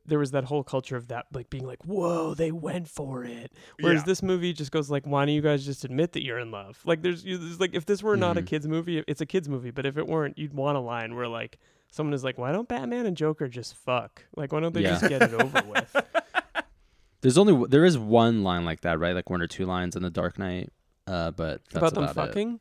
there 0.04 0.18
was 0.18 0.30
that 0.32 0.44
whole 0.44 0.62
culture 0.62 0.96
of 0.96 1.08
that 1.08 1.24
like 1.32 1.48
being 1.48 1.66
like 1.66 1.82
whoa 1.84 2.34
they 2.34 2.52
went 2.52 2.86
for 2.88 3.24
it 3.24 3.52
whereas 3.80 4.00
Yeah. 4.02 4.06
this 4.06 4.22
movie 4.22 4.52
just 4.52 4.70
goes 4.70 4.90
like 4.90 5.06
why 5.06 5.24
don't 5.24 5.34
you 5.34 5.40
guys 5.42 5.64
just 5.64 5.84
admit 5.84 6.12
that 6.12 6.22
you're 6.24 6.38
in 6.38 6.50
love 6.50 6.80
like 6.84 7.00
there's, 7.02 7.24
you- 7.24 7.38
there's 7.38 7.60
like 7.60 7.74
if 7.74 7.86
this 7.86 8.02
were 8.02 8.16
not 8.16 8.36
a 8.36 8.42
Mhm. 8.42 8.46
kids 8.46 8.68
movie 8.68 9.02
it's 9.08 9.20
a 9.22 9.26
kids 9.26 9.48
movie 9.48 9.70
but 9.70 9.86
if 9.86 9.96
it 9.96 10.06
weren't 10.06 10.36
you'd 10.38 10.52
want 10.52 10.76
a 10.76 10.80
line 10.80 11.14
where 11.16 11.28
like 11.28 11.58
someone 11.90 12.12
is 12.12 12.24
like 12.24 12.36
why 12.36 12.52
don't 12.52 12.68
Batman 12.68 13.06
and 13.06 13.16
Joker 13.16 13.48
just 13.48 13.74
fuck 13.74 14.24
like 14.36 14.52
why 14.52 14.60
don't 14.60 14.74
they 14.74 14.82
Yeah. 14.82 14.90
just 14.98 15.08
get 15.08 15.22
it 15.22 15.32
over 15.34 15.62
with 15.66 15.96
There's 17.20 17.36
only 17.36 17.66
there 17.68 17.84
is 17.84 17.98
one 17.98 18.44
line 18.44 18.64
like 18.64 18.82
that, 18.82 19.00
right? 19.00 19.12
Like 19.14 19.28
one 19.28 19.42
or 19.42 19.48
two 19.48 19.66
lines 19.66 19.96
in 19.96 20.02
the 20.04 20.10
Dark 20.10 20.38
Knight. 20.38 20.70
Uh, 21.08 21.30
but 21.30 21.62
that's 21.72 21.76
about 21.76 21.94
them 21.94 22.04
about 22.04 22.24
it. 22.24 22.28
fucking 22.28 22.60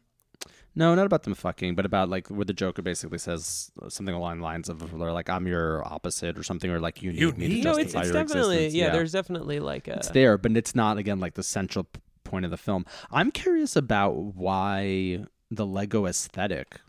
No, 0.76 0.96
not 0.96 1.06
about 1.06 1.24
them 1.24 1.34
fucking, 1.36 1.76
but 1.76 1.86
about 1.86 2.08
like 2.10 2.28
where 2.30 2.46
the 2.46 2.54
Joker 2.54 2.82
basically 2.82 3.18
says 3.18 3.72
something 3.90 4.16
along 4.16 4.38
the 4.38 4.44
lines 4.44 4.70
of 4.70 4.94
or 5.02 5.12
like 5.12 5.30
I'm 5.30 5.48
your 5.48 5.86
opposite 5.86 6.38
or 6.38 6.44
something, 6.44 6.70
or 6.72 6.80
like 6.80 7.02
you 7.02 7.12
need 7.12 7.20
You 7.20 7.32
me 7.34 7.48
need- 7.48 7.64
to 7.64 7.70
no 7.70 7.76
justify 7.78 7.82
it's, 7.82 8.08
it's 8.10 8.14
your 8.14 8.24
definitely 8.24 8.56
existence. 8.66 8.74
yeah, 8.76 8.90
there's 8.92 9.12
definitely 9.12 9.60
like 9.60 9.88
a 9.88 9.96
it's 9.98 10.10
there, 10.10 10.38
but 10.38 10.56
it's 10.56 10.74
not 10.76 10.98
again 10.98 11.20
like 11.20 11.34
the 11.34 11.44
central 11.44 11.84
p- 11.86 12.00
point 12.24 12.46
of 12.46 12.52
the 12.52 12.58
film. 12.58 12.86
I'm 13.12 13.32
curious 13.32 13.76
about 13.76 14.12
why 14.16 15.26
the 15.52 15.66
Lego 15.66 16.06
aesthetic 16.06 16.80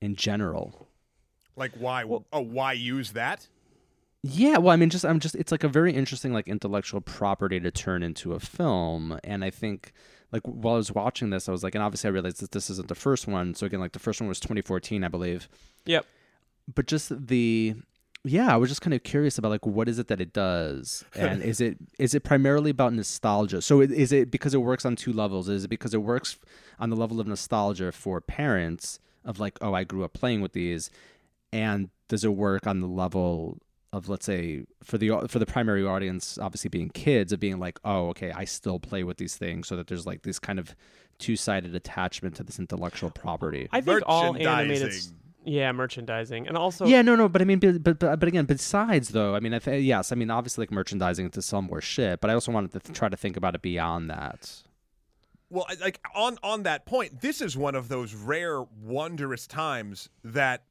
in 0.00 0.14
general. 0.16 0.88
Like 1.56 1.72
why 1.76 2.04
oh 2.04 2.40
why 2.40 2.72
use 2.72 3.12
that? 3.12 3.48
Yeah, 4.22 4.58
well, 4.58 4.72
I 4.72 4.76
mean, 4.76 4.90
just 4.90 5.04
I'm 5.04 5.20
just 5.20 5.36
it's 5.36 5.52
like 5.52 5.64
a 5.64 5.68
very 5.68 5.92
interesting 5.92 6.32
like 6.32 6.48
intellectual 6.48 7.00
property 7.00 7.60
to 7.60 7.70
turn 7.70 8.02
into 8.02 8.32
a 8.32 8.40
film, 8.40 9.18
and 9.22 9.44
I 9.44 9.50
think 9.50 9.92
like 10.32 10.42
while 10.42 10.74
I 10.74 10.78
was 10.78 10.92
watching 10.92 11.30
this, 11.30 11.48
I 11.48 11.52
was 11.52 11.62
like, 11.62 11.74
and 11.74 11.84
obviously 11.84 12.08
I 12.08 12.10
realized 12.10 12.40
that 12.40 12.50
this 12.50 12.68
isn't 12.68 12.88
the 12.88 12.96
first 12.96 13.28
one. 13.28 13.54
So 13.54 13.66
again, 13.66 13.80
like 13.80 13.92
the 13.92 14.00
first 14.00 14.20
one 14.20 14.28
was 14.28 14.40
2014, 14.40 15.04
I 15.04 15.08
believe. 15.08 15.48
yep 15.86 16.04
But 16.74 16.86
just 16.86 17.28
the 17.28 17.76
yeah, 18.24 18.52
I 18.52 18.56
was 18.56 18.68
just 18.68 18.82
kind 18.82 18.92
of 18.92 19.04
curious 19.04 19.38
about 19.38 19.50
like 19.50 19.64
what 19.64 19.88
is 19.88 20.00
it 20.00 20.08
that 20.08 20.20
it 20.20 20.32
does, 20.32 21.04
and 21.14 21.40
is 21.40 21.60
it 21.60 21.78
is 22.00 22.12
it 22.12 22.24
primarily 22.24 22.70
about 22.72 22.92
nostalgia? 22.92 23.62
So 23.62 23.80
is 23.80 24.10
it 24.10 24.32
because 24.32 24.52
it 24.52 24.58
works 24.58 24.84
on 24.84 24.96
two 24.96 25.12
levels? 25.12 25.48
Is 25.48 25.64
it 25.64 25.68
because 25.68 25.94
it 25.94 26.02
works 26.02 26.38
on 26.80 26.90
the 26.90 26.96
level 26.96 27.20
of 27.20 27.28
nostalgia 27.28 27.92
for 27.92 28.20
parents 28.20 28.98
of 29.24 29.38
like, 29.38 29.58
oh, 29.60 29.74
I 29.74 29.84
grew 29.84 30.04
up 30.04 30.12
playing 30.12 30.40
with 30.40 30.54
these, 30.54 30.90
and 31.52 31.90
does 32.08 32.24
it 32.24 32.34
work 32.34 32.66
on 32.66 32.80
the 32.80 32.88
level 32.88 33.58
of 33.92 34.08
let's 34.08 34.26
say 34.26 34.64
for 34.82 34.98
the 34.98 35.26
for 35.28 35.38
the 35.38 35.46
primary 35.46 35.84
audience 35.84 36.38
obviously 36.38 36.68
being 36.68 36.90
kids 36.90 37.32
of 37.32 37.40
being 37.40 37.58
like 37.58 37.78
oh 37.84 38.08
okay 38.08 38.30
I 38.32 38.44
still 38.44 38.78
play 38.78 39.02
with 39.02 39.16
these 39.16 39.36
things 39.36 39.66
so 39.66 39.76
that 39.76 39.86
there's 39.86 40.04
like 40.04 40.22
this 40.22 40.38
kind 40.38 40.58
of 40.58 40.74
two-sided 41.18 41.74
attachment 41.74 42.36
to 42.36 42.44
this 42.44 42.58
intellectual 42.58 43.10
property. 43.10 43.68
I 43.72 43.80
think 43.80 44.02
all 44.06 44.36
animated. 44.36 44.68
Merchandising. 44.68 45.14
Yeah, 45.44 45.72
merchandising, 45.72 46.46
and 46.46 46.58
also 46.58 46.84
yeah, 46.84 47.00
no, 47.00 47.16
no, 47.16 47.26
but 47.28 47.40
I 47.40 47.46
mean, 47.46 47.58
but 47.58 47.82
but, 47.82 47.98
but 47.98 48.24
again, 48.24 48.44
besides 48.44 49.10
though, 49.10 49.34
I 49.34 49.40
mean, 49.40 49.54
I 49.54 49.60
th- 49.60 49.76
eh, 49.76 49.78
yes, 49.78 50.12
I 50.12 50.14
mean, 50.14 50.30
obviously 50.30 50.62
like 50.62 50.70
merchandising 50.70 51.30
to 51.30 51.40
sell 51.40 51.62
more 51.62 51.80
shit, 51.80 52.20
but 52.20 52.28
I 52.28 52.34
also 52.34 52.52
wanted 52.52 52.72
to 52.72 52.80
th- 52.80 52.96
try 52.96 53.08
to 53.08 53.16
think 53.16 53.36
about 53.36 53.54
it 53.54 53.62
beyond 53.62 54.10
that. 54.10 54.62
Well, 55.48 55.64
like 55.80 56.00
on 56.14 56.38
on 56.42 56.64
that 56.64 56.84
point, 56.84 57.22
this 57.22 57.40
is 57.40 57.56
one 57.56 57.74
of 57.74 57.88
those 57.88 58.14
rare, 58.14 58.62
wondrous 58.82 59.46
times 59.46 60.10
that 60.22 60.64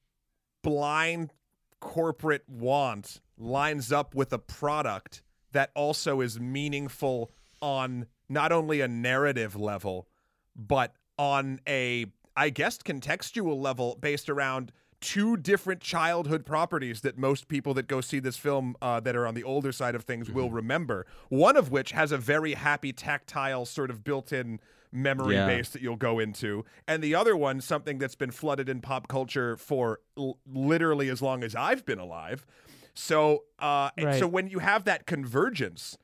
blind 0.62 1.34
corporate 1.80 2.44
want 2.48 3.22
lines 3.38 3.92
up 3.92 4.16
with 4.16 4.34
a 4.34 4.40
product 4.40 5.22
that 5.52 5.72
also 5.76 6.22
is 6.22 6.40
meaningful 6.40 7.32
on 7.62 8.08
not 8.30 8.52
only 8.52 8.82
a 8.82 8.88
narrative 8.88 9.56
level, 9.56 10.08
but 10.56 10.94
on 11.18 11.60
a, 11.68 12.06
I 12.36 12.50
guess, 12.50 12.78
contextual 12.78 13.62
level 13.62 13.98
based 14.00 14.30
around 14.30 14.72
two 15.00 15.38
different 15.38 15.80
childhood 15.80 16.46
properties 16.46 17.02
that 17.02 17.18
most 17.18 17.48
people 17.48 17.74
that 17.76 17.88
go 17.88 18.02
see 18.02 18.20
this 18.20 18.38
film 18.38 18.76
uh, 18.82 19.00
that 19.00 19.16
are 19.16 19.28
on 19.28 19.36
the 19.36 19.44
older 19.44 19.72
side 19.72 19.96
of 19.96 20.04
things 20.04 20.30
will 20.30 20.50
remember. 20.50 21.06
One 21.30 21.56
of 21.56 21.72
which 21.72 21.92
has 21.92 22.12
a 22.12 22.18
very 22.18 22.56
happy 22.56 22.92
tactile 22.94 23.66
sort 23.66 23.92
of 23.92 24.04
built-in 24.04 24.60
memory 24.92 25.36
Yeah. 25.36 25.46
base 25.46 25.70
that 25.70 25.82
you'll 25.82 25.96
go 25.96 26.20
into, 26.20 26.66
and 26.88 27.04
the 27.04 27.14
other 27.16 27.36
one 27.36 27.62
something 27.62 27.98
that's 27.98 28.16
been 28.16 28.32
flooded 28.32 28.70
in 28.70 28.82
pop 28.82 29.08
culture 29.08 29.58
for 29.58 30.00
l- 30.18 30.38
literally 30.46 31.10
as 31.10 31.22
long 31.22 31.44
as 31.44 31.56
I've 31.56 31.86
been 31.86 32.00
alive. 32.00 32.46
So, 32.94 33.44
uh, 33.60 33.90
Right. 34.02 34.20
so 34.20 34.28
when 34.28 34.48
you 34.48 34.60
have 34.60 34.86
that 34.86 35.06
convergence, 35.06 35.98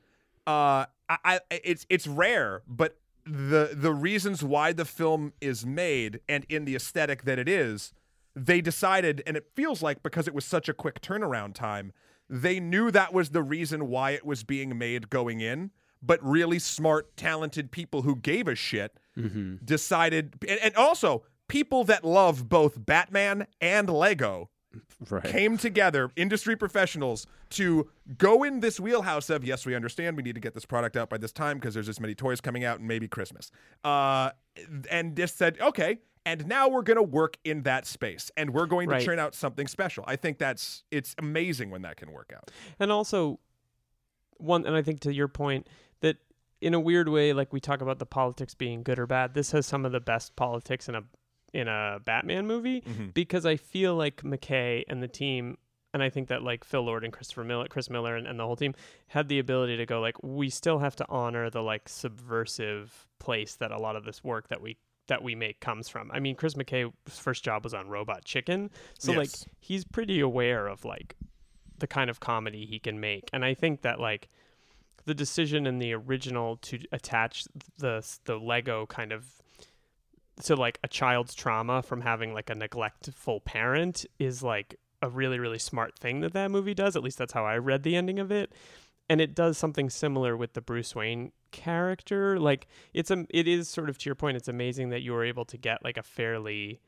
uh, 0.46 0.86
I, 1.08 1.18
I 1.24 1.40
it's 1.50 1.86
it's 1.90 2.06
rare, 2.06 2.62
but 2.68 2.98
the 3.24 3.70
the 3.72 3.92
reasons 3.92 4.42
why 4.44 4.72
the 4.72 4.84
film 4.84 5.32
is 5.40 5.64
made 5.66 6.20
and 6.28 6.44
in 6.48 6.64
the 6.66 6.74
aesthetic 6.76 7.24
that 7.24 7.38
it 7.38 7.48
is, 7.48 7.92
they 8.36 8.60
decided, 8.60 9.22
and 9.26 9.36
it 9.36 9.46
feels 9.54 9.82
like 9.82 10.02
because 10.02 10.28
it 10.28 10.34
was 10.34 10.44
such 10.44 10.68
a 10.68 10.74
quick 10.74 11.00
turnaround 11.00 11.54
time, 11.54 11.92
they 12.28 12.60
knew 12.60 12.90
that 12.90 13.12
was 13.12 13.30
the 13.30 13.42
reason 13.42 13.88
why 13.88 14.10
it 14.12 14.24
was 14.24 14.44
being 14.44 14.76
made 14.78 15.10
going 15.10 15.40
in. 15.40 15.70
But 16.06 16.22
really 16.22 16.58
smart, 16.58 17.16
talented 17.16 17.70
people 17.70 18.02
who 18.02 18.16
gave 18.16 18.46
a 18.48 18.54
shit 18.54 18.98
decided, 19.64 20.34
and, 20.48 20.58
and 20.60 20.76
also 20.76 21.24
people 21.48 21.84
that 21.84 22.04
love 22.04 22.48
both 22.48 22.84
Batman 22.84 23.46
and 23.60 23.88
Lego 23.88 24.50
Right. 25.08 25.22
came 25.22 25.56
together, 25.56 26.10
industry 26.16 26.56
professionals, 26.56 27.28
to 27.50 27.88
go 28.18 28.42
in 28.42 28.58
this 28.58 28.80
wheelhouse 28.80 29.30
of 29.30 29.44
yes, 29.44 29.64
we 29.64 29.74
understand 29.74 30.16
we 30.16 30.24
need 30.24 30.34
to 30.34 30.40
get 30.40 30.52
this 30.54 30.64
product 30.66 30.96
out 30.96 31.08
by 31.08 31.16
this 31.16 31.30
time 31.30 31.58
because 31.58 31.74
there's 31.74 31.86
this 31.86 32.00
many 32.00 32.14
toys 32.14 32.40
coming 32.40 32.64
out 32.64 32.80
and 32.80 32.88
maybe 32.88 33.06
Christmas. 33.06 33.52
Uh, 33.84 34.30
and 34.90 35.16
just 35.16 35.38
said, 35.38 35.58
okay, 35.60 35.98
and 36.26 36.48
now 36.48 36.66
we're 36.68 36.82
going 36.82 36.96
to 36.96 37.02
work 37.04 37.36
in 37.44 37.62
that 37.62 37.86
space 37.86 38.32
and 38.36 38.50
we're 38.50 38.66
going 38.66 38.88
to 38.88 38.94
Right. 38.96 39.04
churn 39.04 39.20
out 39.20 39.34
something 39.36 39.68
special. 39.68 40.02
I 40.08 40.16
think 40.16 40.38
that's 40.38 40.82
it's 40.90 41.14
amazing 41.18 41.70
when 41.70 41.82
that 41.82 41.96
can 41.96 42.10
work 42.10 42.32
out. 42.34 42.50
and 42.80 42.90
also 42.90 43.38
one 44.38 44.66
and 44.66 44.74
i 44.74 44.82
think 44.82 44.98
to 45.00 45.14
your 45.14 45.28
point 45.28 45.68
in 46.64 46.72
a 46.72 46.80
weird 46.80 47.10
way 47.10 47.34
like 47.34 47.52
we 47.52 47.60
talk 47.60 47.82
about 47.82 47.98
the 47.98 48.06
politics 48.06 48.54
being 48.54 48.82
good 48.82 48.98
or 48.98 49.06
bad 49.06 49.34
this 49.34 49.52
has 49.52 49.66
some 49.66 49.84
of 49.84 49.92
the 49.92 50.00
best 50.00 50.34
politics 50.34 50.88
in 50.88 50.94
a 50.94 51.02
in 51.52 51.68
a 51.68 51.98
batman 52.06 52.46
movie 52.46 52.80
mm-hmm. 52.80 53.08
because 53.08 53.44
i 53.44 53.54
feel 53.54 53.94
like 53.94 54.22
mckay 54.22 54.82
and 54.88 55.02
the 55.02 55.08
team 55.08 55.58
and 55.92 56.02
i 56.02 56.08
think 56.08 56.28
that 56.28 56.42
like 56.42 56.64
phil 56.64 56.80
lord 56.80 57.04
and 57.04 57.12
christopher 57.12 57.44
miller 57.44 57.66
chris 57.68 57.90
miller 57.90 58.16
and, 58.16 58.26
and 58.26 58.40
the 58.40 58.44
whole 58.44 58.56
team 58.56 58.74
had 59.08 59.28
the 59.28 59.38
ability 59.38 59.76
to 59.76 59.84
go 59.84 60.00
like 60.00 60.16
we 60.22 60.48
still 60.48 60.78
have 60.78 60.96
to 60.96 61.04
honor 61.10 61.50
the 61.50 61.62
like 61.62 61.86
subversive 61.86 63.06
place 63.18 63.56
that 63.56 63.70
a 63.70 63.78
lot 63.78 63.94
of 63.94 64.04
this 64.06 64.24
work 64.24 64.48
that 64.48 64.62
we 64.62 64.78
that 65.06 65.22
we 65.22 65.34
make 65.34 65.60
comes 65.60 65.86
from. 65.86 66.10
I 66.12 66.18
mean, 66.18 66.34
Chris 66.34 66.54
McKay's 66.54 66.90
first 67.08 67.44
job 67.44 67.62
was 67.62 67.74
on 67.74 67.88
Robot 67.88 68.24
Chicken, 68.24 68.70
so 68.98 69.12
like 69.12 69.28
he's 69.60 69.84
pretty 69.84 70.18
aware 70.18 70.66
of 70.66 70.86
like 70.86 71.14
the 71.78 71.86
kind 71.86 72.08
of 72.08 72.20
comedy 72.20 72.64
he 72.64 72.78
can 72.78 73.00
make. 73.00 73.28
And 73.30 73.44
I 73.44 73.52
think 73.52 73.82
that 73.82 74.00
like 74.00 74.28
the 75.04 75.14
decision 75.14 75.66
in 75.66 75.78
the 75.78 75.92
original 75.92 76.56
to 76.58 76.78
attach 76.92 77.44
the 77.78 78.04
the 78.24 78.36
Lego 78.36 78.86
kind 78.86 79.12
of 79.12 79.26
to 80.42 80.56
like 80.56 80.78
a 80.82 80.88
child's 80.88 81.34
trauma 81.34 81.82
from 81.82 82.00
having 82.00 82.34
like 82.34 82.50
a 82.50 82.54
neglectful 82.54 83.40
parent 83.40 84.04
is 84.18 84.42
like 84.42 84.78
a 85.02 85.08
really 85.08 85.38
really 85.38 85.58
smart 85.58 85.98
thing 85.98 86.20
that 86.20 86.32
that 86.32 86.50
movie 86.50 86.74
does. 86.74 86.96
At 86.96 87.02
least 87.02 87.18
that's 87.18 87.32
how 87.32 87.44
I 87.44 87.58
read 87.58 87.82
the 87.82 87.96
ending 87.96 88.18
of 88.18 88.32
it. 88.32 88.52
And 89.08 89.20
it 89.20 89.34
does 89.34 89.58
something 89.58 89.90
similar 89.90 90.34
with 90.34 90.54
the 90.54 90.62
Bruce 90.62 90.94
Wayne 90.94 91.32
character. 91.50 92.40
Like 92.40 92.66
it's 92.92 93.10
a 93.10 93.26
it 93.30 93.46
is 93.46 93.68
sort 93.68 93.88
of 93.88 93.98
to 93.98 94.06
your 94.06 94.14
point. 94.14 94.36
It's 94.36 94.48
amazing 94.48 94.88
that 94.90 95.02
you 95.02 95.12
were 95.12 95.24
able 95.24 95.44
to 95.46 95.56
get 95.58 95.84
like 95.84 95.98
a 95.98 96.02
fairly 96.02 96.80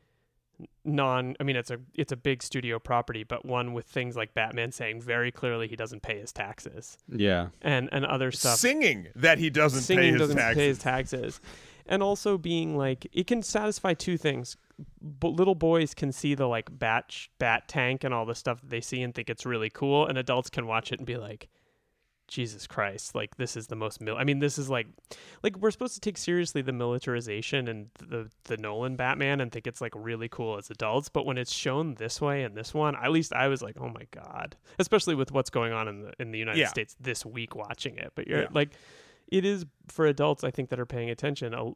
non 0.85 1.37
i 1.41 1.43
mean 1.43 1.57
it's 1.57 1.71
a 1.71 1.79
it's 1.95 2.13
a 2.13 2.17
big 2.17 2.43
studio 2.43 2.79
property 2.79 3.25
but 3.25 3.45
one 3.45 3.73
with 3.75 3.85
things 3.87 4.17
like 4.17 4.33
batman 4.33 4.73
saying 4.73 5.01
very 5.03 5.31
clearly 5.31 5.69
he 5.69 5.77
doesn't 5.77 6.01
pay 6.03 6.19
his 6.19 6.33
taxes 6.33 6.97
Yeah. 7.09 7.49
and 7.61 7.89
and 7.93 8.07
other 8.07 8.31
stuff 8.33 8.59
Singing 8.59 9.09
that 9.17 9.39
he 9.39 9.51
doesn't 9.51 9.83
singing 9.83 10.03
pay 10.03 10.11
his 10.13 10.19
doesn't 10.21 10.37
taxes. 10.37 10.57
pay 10.59 10.67
his 10.69 10.79
taxes 10.79 11.41
and 11.87 12.03
also 12.03 12.39
being 12.39 12.77
like 12.77 13.07
it 13.13 13.27
can 13.27 13.43
satisfy 13.43 13.93
two 13.93 14.17
things 14.17 14.57
but 15.03 15.29
little 15.29 15.55
boys 15.55 15.93
can 15.95 16.13
see 16.13 16.35
the 16.35 16.47
like 16.47 16.69
batch 16.79 17.31
bat 17.39 17.69
tank 17.69 18.03
and 18.05 18.15
all 18.15 18.25
the 18.25 18.35
stuff 18.35 18.61
that 18.61 18.71
they 18.71 18.81
see 18.81 19.03
and 19.03 19.15
think 19.15 19.29
it's 19.29 19.45
really 19.45 19.71
cool 19.71 20.07
and 20.07 20.17
adults 20.17 20.49
can 20.49 20.67
watch 20.67 20.91
it 20.93 20.99
and 21.01 21.07
be 21.07 21.17
like 21.17 21.49
Jesus 22.29 22.67
Christ, 22.67 23.15
like 23.15 23.37
this 23.37 23.57
is 23.57 23.69
the 23.69 23.77
most 23.77 24.01
mil- 24.01 24.17
I 24.17 24.25
mean 24.25 24.41
this 24.41 24.59
is 24.59 24.69
like 24.69 24.87
like 25.43 25.57
we're 25.59 25.71
supposed 25.71 25.95
to 25.95 26.01
take 26.01 26.19
seriously 26.19 26.61
the 26.63 26.73
militarization 26.73 27.69
and 27.69 27.89
the 27.99 28.29
the 28.45 28.57
Nolan 28.57 28.97
Batman 28.97 29.41
and 29.41 29.53
think 29.53 29.67
it's 29.67 29.81
like 29.81 29.93
really 29.95 30.29
cool 30.29 30.57
as 30.59 30.71
adults, 30.71 31.09
but 31.09 31.25
when 31.27 31.39
it's 31.39 31.53
shown 31.53 31.95
this 31.95 32.21
way 32.21 32.43
in 32.43 32.55
this 32.55 32.75
one, 32.75 32.97
at 32.97 33.11
least 33.13 33.33
I 33.33 33.49
was 33.49 33.63
like, 33.63 33.77
"Oh 33.81 33.89
my 33.89 34.07
god." 34.11 34.57
Especially 34.79 35.15
with 35.15 35.31
what's 35.33 35.51
going 35.51 35.73
on 35.73 35.87
in 35.89 36.03
the 36.03 36.13
in 36.19 36.31
the 36.33 36.39
United 36.39 36.59
Yeah. 36.61 36.69
States 36.69 36.97
this 37.01 37.25
week 37.25 37.55
watching 37.55 37.97
it. 37.99 38.13
But 38.15 38.27
you're 38.27 38.43
Yeah. 38.43 38.49
like 38.53 38.71
it 39.29 39.45
is 39.45 39.65
for 39.89 40.07
adults 40.07 40.45
I 40.45 40.51
think 40.51 40.71
that 40.71 40.79
are 40.81 40.87
paying 40.87 41.11
attention. 41.11 41.53
A, 41.55 41.73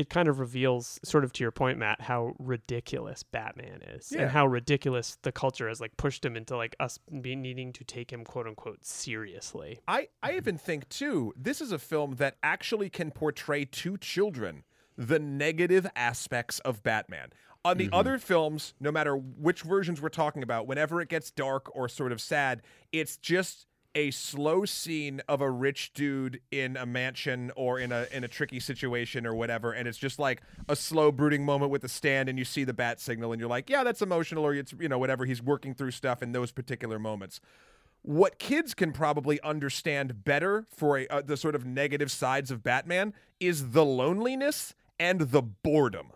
it 0.00 0.08
kind 0.08 0.28
of 0.28 0.40
reveals 0.40 0.98
sort 1.04 1.24
of 1.24 1.32
to 1.34 1.44
your 1.44 1.50
point 1.50 1.78
Matt 1.78 2.00
how 2.00 2.34
ridiculous 2.38 3.22
Batman 3.22 3.82
is 3.82 4.10
Yeah. 4.10 4.22
and 4.22 4.30
how 4.30 4.46
ridiculous 4.46 5.18
the 5.22 5.30
culture 5.30 5.68
has 5.68 5.80
like 5.80 5.96
pushed 5.98 6.24
him 6.24 6.36
into 6.36 6.56
like 6.56 6.74
us 6.80 6.98
be 7.20 7.36
needing 7.36 7.72
to 7.74 7.84
take 7.84 8.10
him 8.10 8.24
quote 8.24 8.46
unquote 8.46 8.84
seriously. 8.84 9.80
I, 9.86 10.08
I 10.22 10.32
even 10.36 10.56
think 10.56 10.88
too, 10.88 11.34
this 11.36 11.60
is 11.60 11.70
a 11.70 11.78
film 11.78 12.14
that 12.16 12.36
actually 12.42 12.88
can 12.88 13.10
portray 13.10 13.66
to 13.66 13.98
children 13.98 14.64
the 14.96 15.18
negative 15.18 15.86
aspects 15.94 16.60
of 16.60 16.82
Batman. 16.82 17.28
On 17.62 17.76
the 17.76 17.86
mm-hmm. 17.86 17.94
other 17.94 18.18
films, 18.18 18.72
no 18.80 18.90
matter 18.90 19.14
which 19.14 19.60
versions 19.60 20.00
we're 20.00 20.08
talking 20.08 20.42
about, 20.42 20.66
whenever 20.66 21.02
it 21.02 21.10
gets 21.10 21.30
dark 21.30 21.74
or 21.76 21.90
sort 21.90 22.10
of 22.10 22.20
sad, 22.20 22.62
it's 22.90 23.18
just 23.18 23.66
a 23.94 24.10
slow 24.10 24.64
scene 24.64 25.20
of 25.28 25.40
a 25.40 25.50
rich 25.50 25.92
dude 25.92 26.40
in 26.50 26.76
a 26.76 26.86
mansion 26.86 27.50
or 27.56 27.78
in 27.78 27.92
a 27.92 28.06
in 28.12 28.24
a 28.24 28.28
tricky 28.28 28.60
situation 28.60 29.26
or 29.26 29.34
whatever, 29.34 29.72
and 29.72 29.88
it's 29.88 29.98
just 29.98 30.18
like 30.18 30.42
a 30.68 30.76
slow 30.76 31.10
brooding 31.10 31.44
moment 31.44 31.70
with 31.70 31.82
the 31.82 31.88
stand, 31.88 32.28
and 32.28 32.38
you 32.38 32.44
see 32.44 32.64
the 32.64 32.74
bat 32.74 33.00
signal, 33.00 33.32
and 33.32 33.40
you're 33.40 33.48
like, 33.48 33.68
yeah, 33.68 33.82
that's 33.82 34.02
emotional, 34.02 34.44
or 34.44 34.54
it's 34.54 34.74
you 34.78 34.88
know 34.88 34.98
whatever. 34.98 35.24
He's 35.24 35.42
working 35.42 35.74
through 35.74 35.90
stuff 35.92 36.22
in 36.22 36.32
those 36.32 36.52
particular 36.52 36.98
moments 36.98 37.40
what 38.02 38.38
kids 38.38 38.74
can 38.74 38.92
probably 38.92 39.40
understand 39.42 40.24
better 40.24 40.66
for 40.70 40.98
a, 40.98 41.06
uh, 41.08 41.22
the 41.22 41.36
sort 41.36 41.54
of 41.54 41.66
negative 41.66 42.10
sides 42.10 42.50
of 42.50 42.62
Batman 42.62 43.12
is 43.38 43.70
the 43.70 43.84
loneliness 43.84 44.74
and 44.98 45.20
the 45.20 45.42
boredom. 45.42 46.12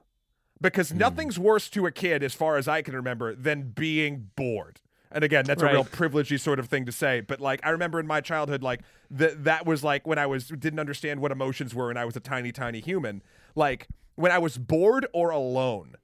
Because 0.60 0.94
nothing's 0.94 1.38
worse 1.38 1.68
to 1.70 1.84
a 1.84 1.90
kid, 1.90 2.22
as 2.22 2.32
far 2.32 2.56
as 2.56 2.66
I 2.66 2.80
can 2.80 2.94
remember, 2.94 3.34
than 3.34 3.70
being 3.70 4.30
bored. 4.34 4.80
And 5.14 5.24
again, 5.24 5.44
that's 5.46 5.62
a 5.62 5.66
real 5.66 5.84
privilegey 5.84 6.38
sort 6.40 6.58
of 6.58 6.68
thing 6.68 6.84
to 6.86 6.92
say. 6.92 7.20
But 7.20 7.40
like, 7.40 7.60
I 7.62 7.70
remember 7.70 8.00
in 8.00 8.06
my 8.06 8.20
childhood, 8.20 8.62
like 8.62 8.80
that 9.10 9.44
that 9.44 9.64
was 9.64 9.84
like 9.84 10.06
when 10.06 10.18
I 10.18 10.26
was 10.26 10.48
didn't 10.48 10.80
understand 10.80 11.20
what 11.20 11.30
emotions 11.30 11.74
were, 11.74 11.88
and 11.88 11.98
I 11.98 12.04
was 12.04 12.16
a 12.16 12.20
tiny, 12.20 12.50
tiny 12.50 12.80
human. 12.80 13.22
Like 13.54 13.86
when 14.16 14.32
I 14.32 14.38
was 14.38 14.58
bored 14.58 15.06
or 15.12 15.30
alone, 15.30 15.96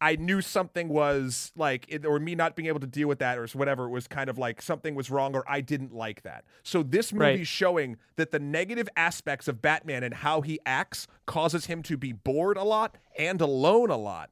I 0.00 0.16
knew 0.16 0.40
something 0.40 0.88
was 0.88 1.52
like, 1.56 1.86
it, 1.88 2.04
or 2.04 2.18
me 2.18 2.34
not 2.34 2.56
being 2.56 2.66
able 2.66 2.80
to 2.80 2.86
deal 2.86 3.08
with 3.08 3.20
that, 3.20 3.38
or 3.38 3.46
whatever, 3.48 3.84
it 3.84 3.90
was 3.90 4.06
kind 4.06 4.28
of 4.28 4.36
like 4.36 4.60
something 4.60 4.94
was 4.94 5.10
wrong, 5.10 5.34
or 5.34 5.44
I 5.46 5.60
didn't 5.60 5.94
like 5.94 6.22
that. 6.22 6.44
So 6.62 6.82
this 6.82 7.12
movie's 7.12 7.38
Right. 7.38 7.46
showing 7.46 7.96
that 8.16 8.30
the 8.30 8.38
negative 8.38 8.88
aspects 8.96 9.48
of 9.48 9.62
Batman 9.62 10.02
and 10.02 10.14
how 10.14 10.40
he 10.40 10.58
acts 10.66 11.06
causes 11.26 11.66
him 11.66 11.82
to 11.84 11.96
be 11.96 12.12
bored 12.12 12.56
a 12.56 12.64
lot 12.64 12.96
and 13.18 13.40
alone 13.40 13.90
a 13.90 13.96
lot. 13.96 14.30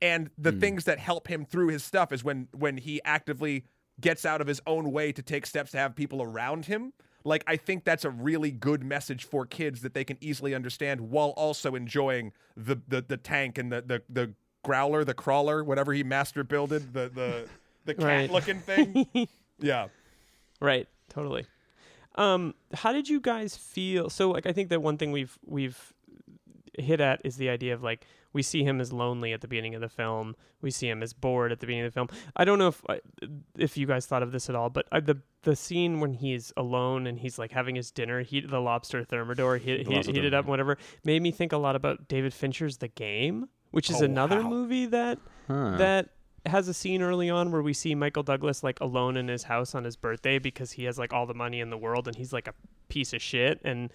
And 0.00 0.30
the 0.38 0.52
hmm. 0.52 0.60
things 0.60 0.84
that 0.84 1.00
help 1.00 1.26
him 1.26 1.44
through 1.44 1.68
his 1.68 1.82
stuff 1.82 2.12
is 2.12 2.22
when 2.22 2.46
when 2.52 2.76
he 2.76 3.00
actively 3.04 3.64
gets 4.00 4.24
out 4.24 4.40
of 4.40 4.46
his 4.46 4.60
own 4.66 4.92
way 4.92 5.12
to 5.12 5.22
take 5.22 5.46
steps 5.46 5.72
to 5.72 5.78
have 5.78 5.94
people 5.94 6.22
around 6.22 6.66
him. 6.66 6.92
Like 7.24 7.44
I 7.46 7.56
think 7.56 7.84
that's 7.84 8.04
a 8.04 8.10
really 8.10 8.50
good 8.50 8.84
message 8.84 9.24
for 9.24 9.44
kids 9.44 9.82
that 9.82 9.92
they 9.94 10.04
can 10.04 10.16
easily 10.20 10.54
understand 10.54 11.00
while 11.00 11.30
also 11.30 11.74
enjoying 11.74 12.32
the 12.56 12.76
the, 12.88 13.02
the 13.02 13.16
tank 13.16 13.58
and 13.58 13.70
the, 13.72 13.82
the 13.82 14.02
the 14.08 14.32
growler, 14.64 15.04
the 15.04 15.14
crawler, 15.14 15.62
whatever 15.64 15.92
he 15.92 16.02
master 16.04 16.44
builded, 16.44 16.92
the 16.94 17.08
the 17.08 17.48
the 17.84 17.94
cat 17.94 18.04
Right. 18.04 18.30
looking 18.30 18.60
thing. 18.60 19.06
yeah. 19.60 19.88
Right. 20.60 20.88
Totally. 21.08 21.46
Um, 22.14 22.54
how 22.74 22.92
did 22.92 23.08
you 23.08 23.20
guys 23.20 23.56
feel? 23.56 24.10
So, 24.10 24.30
like, 24.30 24.44
I 24.46 24.52
think 24.52 24.70
that 24.70 24.82
one 24.82 24.98
thing 24.98 25.12
we've 25.12 25.38
we've 25.46 25.92
hit 26.76 27.00
at 27.00 27.20
is 27.24 27.36
the 27.36 27.48
idea 27.48 27.74
of 27.74 27.82
like 27.82 28.04
we 28.32 28.42
see 28.42 28.62
him 28.64 28.80
as 28.80 28.92
lonely 28.92 29.32
at 29.32 29.40
the 29.40 29.48
beginning 29.48 29.74
of 29.74 29.80
the 29.80 29.88
film. 29.88 30.36
We 30.60 30.70
see 30.70 30.88
him 30.88 31.02
as 31.02 31.12
bored 31.12 31.50
at 31.52 31.60
the 31.60 31.66
beginning 31.66 31.86
of 31.86 31.92
the 31.92 31.94
film. 31.94 32.08
I 32.36 32.44
don't 32.44 32.58
know 32.58 32.68
if 32.68 32.82
uh, 32.88 32.96
if 33.56 33.76
you 33.76 33.86
guys 33.86 34.06
thought 34.06 34.22
of 34.22 34.32
this 34.32 34.48
at 34.48 34.54
all, 34.54 34.70
but 34.70 34.86
uh, 34.92 35.00
the 35.00 35.18
the 35.42 35.56
scene 35.56 36.00
when 36.00 36.14
he's 36.14 36.52
alone 36.56 37.06
and 37.06 37.18
he's 37.18 37.38
like 37.38 37.52
having 37.52 37.74
his 37.76 37.90
dinner, 37.90 38.22
heat 38.22 38.48
the 38.50 38.60
lobster 38.60 39.04
thermidor, 39.04 39.56
he, 39.56 39.78
he, 39.78 39.84
lobster 39.84 40.12
heated 40.12 40.34
up, 40.34 40.46
whatever, 40.46 40.76
made 41.04 41.22
me 41.22 41.30
think 41.30 41.52
a 41.52 41.56
lot 41.58 41.74
about 41.76 42.08
David 42.08 42.34
Fincher's 42.34 42.78
The 42.78 42.88
Game, 42.88 43.48
which 43.70 43.88
is 43.88 44.02
Oh, 44.02 44.04
another 44.04 44.40
wow. 44.42 44.48
movie 44.48 44.86
that 44.86 45.18
Huh. 45.46 45.76
that 45.78 46.08
has 46.46 46.68
a 46.68 46.74
scene 46.74 47.02
early 47.02 47.28
on 47.30 47.50
where 47.50 47.62
we 47.62 47.72
see 47.72 47.94
Michael 47.94 48.22
Douglas 48.22 48.62
like 48.62 48.80
alone 48.80 49.16
in 49.16 49.28
his 49.28 49.44
house 49.44 49.74
on 49.74 49.84
his 49.84 49.96
birthday 49.96 50.38
because 50.38 50.72
he 50.72 50.84
has 50.84 50.98
like 50.98 51.12
all 51.12 51.26
the 51.26 51.34
money 51.34 51.60
in 51.60 51.68
the 51.70 51.76
world 51.78 52.06
and 52.08 52.16
he's 52.16 52.32
like 52.32 52.46
a 52.48 52.54
piece 52.88 53.12
of 53.12 53.20
shit 53.20 53.60
and 53.64 53.92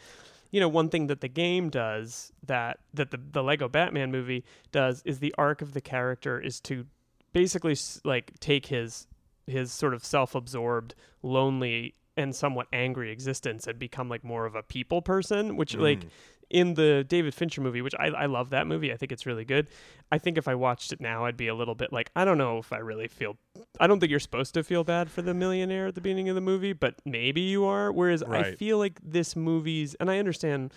you 0.53 0.59
know 0.59 0.69
one 0.69 0.87
thing 0.87 1.07
that 1.07 1.19
the 1.19 1.27
game 1.27 1.69
does 1.69 2.31
that 2.45 2.79
that 2.93 3.11
the, 3.11 3.19
the 3.31 3.43
Lego 3.43 3.67
Batman 3.67 4.11
movie 4.11 4.45
does 4.71 5.01
is 5.03 5.19
the 5.19 5.33
arc 5.37 5.61
of 5.61 5.73
the 5.73 5.81
character 5.81 6.39
is 6.39 6.61
to 6.61 6.85
basically 7.33 7.75
like 8.05 8.39
take 8.39 8.67
his 8.67 9.07
his 9.47 9.73
sort 9.73 9.95
of 9.95 10.05
self-absorbed 10.05 10.93
lonely 11.23 11.95
and 12.15 12.35
somewhat 12.35 12.67
angry 12.71 13.11
existence 13.11 13.65
and 13.65 13.79
become 13.79 14.07
like 14.07 14.23
more 14.23 14.45
of 14.45 14.53
a 14.53 14.61
people 14.61 15.01
person 15.01 15.57
which 15.57 15.75
like 15.75 16.01
mm. 16.01 16.09
In 16.53 16.75
the 16.75 17.03
David 17.05 17.33
Fincher 17.33 17.61
movie, 17.61 17.81
which 17.81 17.95
I, 17.99 18.07
I 18.07 18.25
love 18.27 18.51
that 18.51 18.67
movie. 18.67 18.93
I 18.93 18.95
think 18.95 19.11
it's 19.11 19.25
really 19.25 19.43
good. 19.43 19.67
I 20.11 20.19
think 20.19 20.37
if 20.37 20.47
I 20.47 20.53
watched 20.53 20.93
it 20.93 21.01
now, 21.01 21.25
I'd 21.25 21.35
be 21.35 21.47
a 21.47 21.55
little 21.55 21.73
bit 21.73 21.91
like, 21.91 22.11
I 22.15 22.23
don't 22.23 22.37
know 22.37 22.59
if 22.59 22.71
I 22.71 22.77
really 22.77 23.07
feel, 23.07 23.35
I 23.79 23.87
don't 23.87 23.99
think 23.99 24.11
you're 24.11 24.19
supposed 24.19 24.53
to 24.53 24.63
feel 24.63 24.83
bad 24.83 25.09
for 25.09 25.23
the 25.23 25.33
millionaire 25.33 25.87
at 25.87 25.95
the 25.95 26.01
beginning 26.01 26.29
of 26.29 26.35
the 26.35 26.41
movie, 26.41 26.71
but 26.71 26.95
maybe 27.05 27.41
you 27.41 27.65
are. 27.65 27.91
Whereas 27.91 28.21
I 28.21 28.53
feel 28.53 28.77
like 28.77 28.99
this 29.03 29.35
movie's, 29.35 29.95
and 29.95 30.11
I 30.11 30.19
understand 30.19 30.73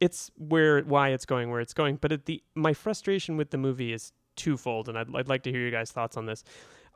it's 0.00 0.30
where, 0.36 0.82
why 0.82 1.08
it's 1.08 1.26
going 1.26 1.50
where 1.50 1.60
it's 1.60 1.74
going, 1.74 1.96
but 1.96 2.12
at 2.12 2.26
the, 2.26 2.42
my 2.54 2.72
frustration 2.72 3.36
with 3.36 3.50
the 3.50 3.58
movie 3.58 3.92
is 3.92 4.12
twofold, 4.36 4.88
and 4.88 4.96
I'd, 4.96 5.14
I'd 5.14 5.28
like 5.28 5.42
to 5.42 5.50
hear 5.50 5.60
your 5.60 5.72
guys' 5.72 5.90
thoughts 5.90 6.16
on 6.16 6.26
this. 6.26 6.44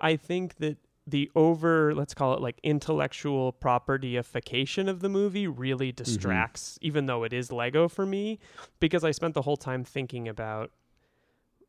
I 0.01 0.15
think 0.15 0.57
that 0.59 0.77
the 1.09 1.31
over 1.35 1.95
let's 1.95 2.13
call 2.13 2.35
it 2.35 2.41
like 2.41 2.61
intellectual 2.63 3.53
properdyification 3.53 4.89
of 4.89 5.01
the 5.01 5.09
movie 5.09 5.47
really 5.47 5.91
distracts 5.91 6.79
even 6.83 7.07
though 7.07 7.25
it 7.25 7.33
is 7.33 7.51
lego 7.51 7.89
for 7.89 8.05
me 8.05 8.39
because 8.79 9.05
i 9.05 9.11
spent 9.11 9.35
the 9.35 9.43
whole 9.43 9.57
time 9.57 9.85
thinking 9.85 10.29
about 10.29 10.71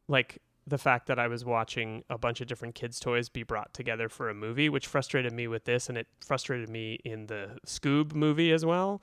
like 0.08 0.40
the 0.68 0.78
fact 0.78 1.08
that 1.08 1.18
i 1.18 1.28
was 1.28 1.46
watching 1.46 2.04
a 2.10 2.18
bunch 2.18 2.42
of 2.42 2.48
different 2.48 2.76
kids 2.76 3.00
toys 3.00 3.30
be 3.30 3.44
brought 3.44 3.74
together 3.74 4.10
for 4.10 4.30
a 4.30 4.34
movie 4.34 4.68
which 4.68 4.88
frustrated 4.88 5.32
me 5.32 5.48
with 5.48 5.64
this 5.64 5.88
and 5.88 5.98
it 5.98 6.08
frustrated 6.20 6.70
me 6.70 7.00
in 7.06 7.28
the 7.28 7.58
scoob 7.66 8.14
movie 8.14 8.52
as 8.52 8.66
well 8.66 9.02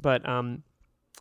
but 0.00 0.28
um 0.28 0.62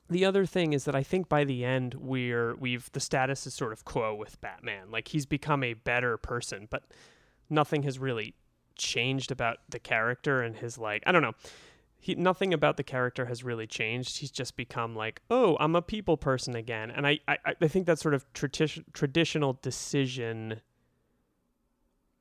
the 0.10 0.26
other 0.26 0.46
thing 0.46 0.74
is 0.74 0.86
that 0.86 0.96
I 0.96 1.02
think 1.02 1.30
by 1.30 1.46
the 1.46 1.66
end 1.66 1.96
we're 1.96 2.56
we've 2.56 2.92
the 2.92 3.00
status 3.00 3.48
is 3.48 3.56
sort 3.56 3.74
of 3.74 3.86
quo 3.86 4.14
with 4.14 4.40
Batman. 4.40 4.92
Like 4.92 5.08
he's 5.08 5.26
become 5.26 5.64
a 5.64 5.74
better 5.74 6.16
person, 6.18 6.68
but 6.70 6.84
nothing 7.50 7.84
has 7.84 7.98
really 7.98 8.36
changed 8.76 9.32
about 9.32 9.58
the 9.70 9.80
character 9.80 10.42
and 10.42 10.56
his 10.56 10.78
like 10.78 11.04
I 11.06 11.12
don't 11.12 11.22
know. 11.22 11.34
He 11.98 12.14
nothing 12.16 12.54
about 12.54 12.78
the 12.78 12.84
character 12.84 13.26
has 13.26 13.44
really 13.44 13.66
changed. 13.66 14.18
He's 14.20 14.32
just 14.32 14.56
become 14.56 14.96
like, 14.96 15.22
oh, 15.30 15.58
I'm 15.60 15.76
a 15.76 15.82
people 15.82 16.18
person 16.18 16.56
again, 16.56 16.92
and 16.92 17.08
I 17.08 17.20
I, 17.28 17.38
I 17.62 17.68
think 17.68 17.88
that 17.88 18.00
sort 18.00 18.14
of 18.14 18.32
tradi- 18.34 18.84
traditional 18.94 19.58
decision 19.62 20.62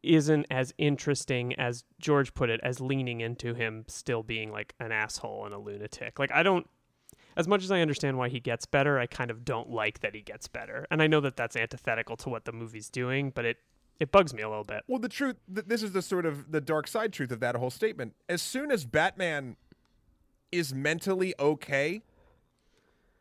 isn't 0.05 0.47
as 0.51 0.75
interesting 0.79 1.55
as 1.55 1.85
George 1.99 2.35
put 2.35 2.51
it, 2.51 2.61
as 2.63 2.81
leaning 2.81 3.21
into 3.21 3.55
him 3.55 3.85
still 3.89 4.23
being 4.23 4.53
like 4.53 4.75
an 4.79 4.93
asshole 4.93 5.45
and 5.45 5.55
a 5.55 5.59
lunatic. 5.59 6.19
Like 6.19 6.33
I 6.33 6.43
don't. 6.43 6.69
As 7.37 7.49
much 7.49 7.65
as 7.65 7.73
I 7.73 7.81
understand 7.81 8.17
why 8.17 8.29
he 8.29 8.39
gets 8.39 8.65
better, 8.65 9.01
I 9.01 9.07
kind 9.07 9.29
of 9.29 9.45
don't 9.45 9.69
like 9.69 10.01
that 10.01 10.15
he 10.15 10.21
gets 10.21 10.47
better. 10.47 10.87
And 10.89 11.03
I 11.03 11.09
know 11.09 11.21
that 11.21 11.37
that's 11.37 11.57
antithetical 11.57 12.17
to 12.19 12.29
what 12.29 12.45
the 12.45 12.53
movie's 12.53 12.89
doing, 12.89 13.33
but 13.35 13.45
it 13.45 13.57
it 14.01 14.11
bugs 14.13 14.35
me 14.35 14.43
a 14.43 14.49
little 14.49 14.65
bit. 14.65 14.83
Well, 14.89 14.99
the 14.99 15.09
truth, 15.09 15.37
th- 15.53 15.67
this 15.67 15.83
is 15.83 15.93
the 15.93 16.03
sort 16.03 16.27
of 16.27 16.51
the 16.53 16.61
dark 16.61 16.87
side 16.89 17.13
truth 17.13 17.31
of 17.31 17.41
that 17.41 17.55
whole 17.57 17.71
statement. 17.71 18.15
As 18.29 18.43
soon 18.43 18.71
as 18.71 18.85
Batman 18.85 19.57
is 20.53 20.75
mentally 20.75 21.35
okay, 21.39 22.03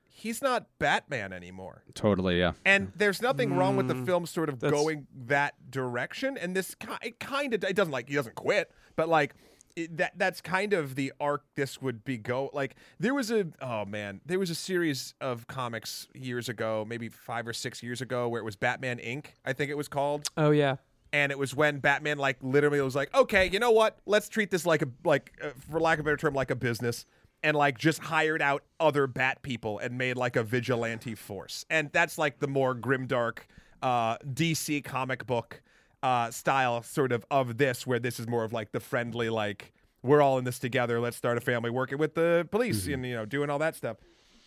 he's 0.10 0.42
not 0.42 0.68
Batman 0.80 1.34
anymore. 1.34 1.84
Totally, 1.94 2.40
yeah. 2.40 2.54
And 2.66 2.92
there's 2.96 3.22
nothing 3.22 3.56
wrong 3.56 3.76
with 3.76 3.88
the 3.88 3.96
film 4.06 4.26
sort 4.26 4.50
of 4.50 4.56
Mm, 4.56 4.60
that's- 4.62 4.82
going 4.82 5.08
that 5.28 5.72
direction. 5.72 6.38
And 6.38 6.56
this 6.56 6.76
ki- 6.76 6.88
it 7.02 7.20
kind 7.20 7.54
of 7.54 7.64
it 7.64 7.76
doesn't 7.76 7.92
like 7.92 8.10
he 8.10 8.16
doesn't 8.16 8.36
quit, 8.36 8.72
but 8.96 9.10
like 9.10 9.34
it, 9.76 9.98
that 9.98 10.14
that's 10.18 10.40
kind 10.42 10.74
of 10.74 10.96
the 10.96 11.12
arc 11.20 11.44
this 11.56 11.82
would 11.82 12.04
be 12.04 12.18
go 12.18 12.50
like 12.54 12.76
there 13.00 13.14
was 13.14 13.32
a 13.32 13.48
oh 13.62 13.86
man 13.86 14.22
there 14.26 14.38
was 14.40 14.50
a 14.50 14.56
series 14.56 15.16
of 15.20 15.48
comics 15.48 16.08
years 16.14 16.48
ago 16.50 16.86
maybe 16.88 17.10
five 17.10 17.48
or 17.48 17.54
six 17.54 17.82
years 17.82 18.02
ago 18.02 18.28
where 18.30 18.40
it 18.40 18.46
was 18.46 18.56
Batman 18.56 19.00
Inc. 19.00 19.28
I 19.46 19.54
think 19.54 19.72
it 19.72 19.78
was 19.78 19.88
called 19.88 20.28
Oh 20.38 20.52
yeah. 20.52 20.76
and 21.12 21.32
it 21.32 21.40
was 21.40 21.56
when 21.56 21.80
Batman 21.80 22.18
like 22.18 22.38
literally 22.42 22.82
was 22.82 22.96
like, 22.96 23.14
okay, 23.16 23.50
you 23.52 23.60
know 23.60 23.72
what? 23.72 23.98
Let's 24.06 24.30
treat 24.30 24.52
this 24.52 24.66
like 24.66 24.82
a 24.82 24.88
like 25.04 25.32
uh, 25.44 25.50
for 25.70 25.80
lack 25.80 25.98
of 26.00 26.06
a 26.06 26.06
better 26.06 26.18
term, 26.18 26.34
like 26.36 26.52
a 26.52 26.56
business, 26.56 27.06
and 27.42 27.58
like 27.58 27.78
just 27.78 28.00
hired 28.00 28.42
out 28.42 28.64
other 28.80 29.08
Bat 29.08 29.42
people 29.42 29.80
and 29.80 29.98
made 29.98 30.18
like 30.18 30.36
a 30.36 30.44
vigilante 30.44 31.16
force, 31.16 31.66
and 31.70 31.90
that's 31.94 32.18
like 32.20 32.40
the 32.40 32.48
more 32.48 32.76
grimdark 32.76 33.40
uh, 33.82 34.18
DC 34.20 34.84
comic 34.84 35.26
book 35.26 35.62
uh, 36.04 36.30
style 36.30 36.84
sort 36.84 37.12
of 37.12 37.26
of 37.32 37.58
this, 37.58 37.88
where 37.88 37.98
this 37.98 38.20
is 38.20 38.28
more 38.28 38.44
of 38.44 38.54
like 38.54 38.72
the 38.72 38.80
friendly 38.80 39.30
like 39.30 39.74
we're 40.04 40.22
all 40.22 40.38
in 40.38 40.44
this 40.44 40.60
together. 40.60 41.00
Let's 41.00 41.18
start 41.18 41.38
a 41.38 41.42
family, 41.42 41.72
working 41.72 41.98
with 41.98 42.14
the 42.14 42.48
police, 42.52 42.86
and 42.88 43.06
you 43.06 43.16
know 43.16 43.26
doing 43.26 43.50
all 43.50 43.60
that 43.60 43.76
stuff. 43.76 43.98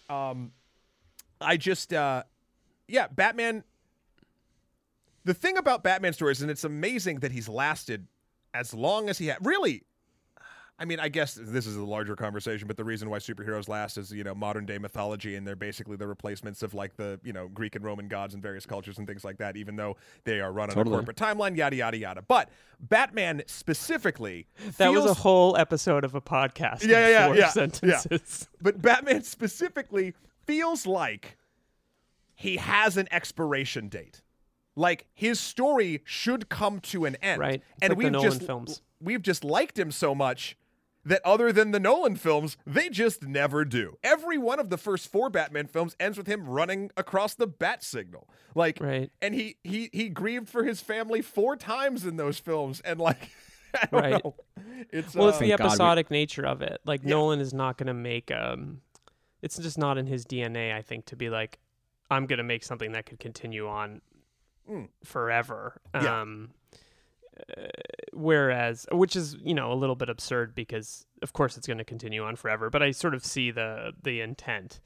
Um, 0.08 0.52
I 1.40 1.56
just 1.56 1.92
uh, 1.92 2.22
yeah, 2.86 3.08
Batman 3.08 3.64
the 5.24 5.34
thing 5.34 5.56
about 5.56 5.82
Batman 5.82 6.12
stories, 6.12 6.40
and 6.40 6.50
it's 6.50 6.62
amazing 6.62 7.18
that 7.20 7.32
he's 7.32 7.48
lasted 7.48 8.06
as 8.54 8.72
long 8.72 9.08
as 9.08 9.18
he 9.18 9.26
had. 9.26 9.44
Really, 9.44 9.82
I 10.78 10.84
mean, 10.84 11.00
I 11.00 11.08
guess 11.08 11.34
this 11.40 11.66
is 11.66 11.76
a 11.76 11.84
larger 11.84 12.14
conversation, 12.16 12.68
but 12.68 12.76
the 12.76 12.84
reason 12.84 13.08
why 13.08 13.16
superheroes 13.18 13.66
last 13.66 13.96
is 13.96 14.12
you 14.12 14.22
know 14.24 14.34
modern 14.34 14.66
day 14.66 14.76
mythology, 14.76 15.34
and 15.36 15.46
they're 15.46 15.56
basically 15.56 15.96
the 15.96 16.06
replacements 16.06 16.62
of 16.62 16.74
like 16.74 16.96
the 16.96 17.18
you 17.24 17.32
know 17.32 17.48
Greek 17.48 17.76
and 17.76 17.84
Roman 17.84 18.08
gods 18.08 18.34
and 18.34 18.42
various 18.42 18.66
cultures 18.66 18.98
and 18.98 19.06
things 19.06 19.24
like 19.24 19.38
that. 19.38 19.56
Even 19.56 19.76
though 19.76 19.96
they 20.24 20.38
are 20.40 20.52
run 20.52 20.68
on 20.68 20.74
Totally. 20.74 20.94
a 20.94 20.98
corporate 20.98 21.16
timeline, 21.16 21.56
yada 21.56 21.76
yada 21.76 21.96
yada. 21.96 22.22
But 22.22 22.50
Batman 22.78 23.42
specifically, 23.46 24.48
That 24.76 24.92
was 24.92 25.06
a 25.06 25.14
whole 25.14 25.56
episode 25.56 26.04
of 26.04 26.14
a 26.14 26.20
podcast. 26.20 26.82
in 26.84 26.90
Yeah, 26.90 27.08
yeah, 27.08 27.32
yeah, 27.34 27.50
four 27.52 27.68
yeah, 27.82 28.02
yeah. 28.10 28.18
but 28.60 28.82
Batman 28.82 29.22
specifically 29.22 30.12
feels 30.46 30.86
like 30.86 31.38
he 32.34 32.58
has 32.58 32.98
an 32.98 33.08
expiration 33.10 33.88
date. 33.88 34.20
Like 34.74 35.06
his 35.14 35.40
story 35.40 36.02
should 36.04 36.50
come 36.50 36.80
to 36.80 37.06
an 37.06 37.16
end. 37.22 37.40
Right. 37.40 37.54
It's 37.54 37.64
And 37.80 37.90
like 37.96 38.12
we've 38.12 38.22
just 38.22 38.42
films. 38.42 38.82
we've 39.00 39.22
just 39.22 39.42
liked 39.42 39.78
him 39.78 39.90
so 39.90 40.14
much 40.14 40.54
that 41.06 41.22
other 41.24 41.52
than 41.52 41.70
the 41.70 41.80
Nolan 41.80 42.16
films, 42.16 42.56
they 42.66 42.88
just 42.90 43.22
never 43.22 43.64
do. 43.64 43.96
Every 44.04 44.36
one 44.36 44.58
of 44.58 44.68
the 44.70 44.76
first 44.76 45.10
four 45.10 45.30
Batman 45.30 45.66
films 45.66 45.96
ends 45.98 46.18
with 46.18 46.26
him 46.26 46.48
running 46.48 46.90
across 46.96 47.34
the 47.34 47.46
bat 47.46 47.82
signal. 47.82 48.28
Like 48.54 48.78
Right. 48.80 49.10
and 49.22 49.34
he 49.34 49.56
he 49.64 49.88
he 49.92 50.08
grieved 50.08 50.48
for 50.48 50.64
his 50.64 50.80
family 50.80 51.22
four 51.22 51.56
times 51.56 52.04
in 52.04 52.16
those 52.16 52.38
films 52.38 52.80
and 52.80 53.00
like 53.00 53.30
I 53.74 53.86
don't 53.90 54.02
Right. 54.02 54.24
know. 54.24 54.34
It's 54.90 55.14
Well, 55.14 55.28
it's 55.28 55.36
uh, 55.36 55.40
the 55.40 55.48
Thank 55.48 55.58
God 55.58 55.64
we- 55.64 55.66
episodic 55.70 56.10
nature 56.10 56.44
of 56.46 56.60
it. 56.62 56.80
Like 56.84 57.02
Yeah. 57.04 57.10
Nolan 57.10 57.40
is 57.40 57.54
not 57.54 57.78
going 57.78 57.86
to 57.88 57.94
make 57.94 58.30
um 58.32 58.80
it's 59.42 59.58
just 59.58 59.78
not 59.78 59.98
in 59.98 60.06
his 60.06 60.24
DNA, 60.24 60.74
I 60.74 60.82
think, 60.82 61.06
to 61.06 61.16
be 61.16 61.30
like 61.30 61.58
I'm 62.10 62.26
going 62.26 62.38
to 62.38 62.44
make 62.44 62.64
something 62.64 62.92
that 62.92 63.06
could 63.06 63.20
continue 63.20 63.68
on 63.68 64.00
Mm. 64.68 64.88
forever. 65.04 65.80
Yeah. 65.94 66.22
Um 66.22 66.50
uh, 67.56 67.66
whereas 68.12 68.86
which 68.92 69.16
is, 69.16 69.36
you 69.42 69.54
know, 69.54 69.72
a 69.72 69.74
little 69.74 69.96
bit 69.96 70.08
absurd 70.08 70.54
because 70.54 71.06
of 71.22 71.32
course 71.32 71.56
it's 71.56 71.66
going 71.66 71.78
to 71.78 71.84
continue 71.84 72.22
on 72.24 72.36
forever, 72.36 72.70
but 72.70 72.82
I 72.82 72.90
sort 72.90 73.14
of 73.14 73.24
see 73.24 73.50
the 73.50 73.92
the 74.02 74.20
intent. 74.20 74.80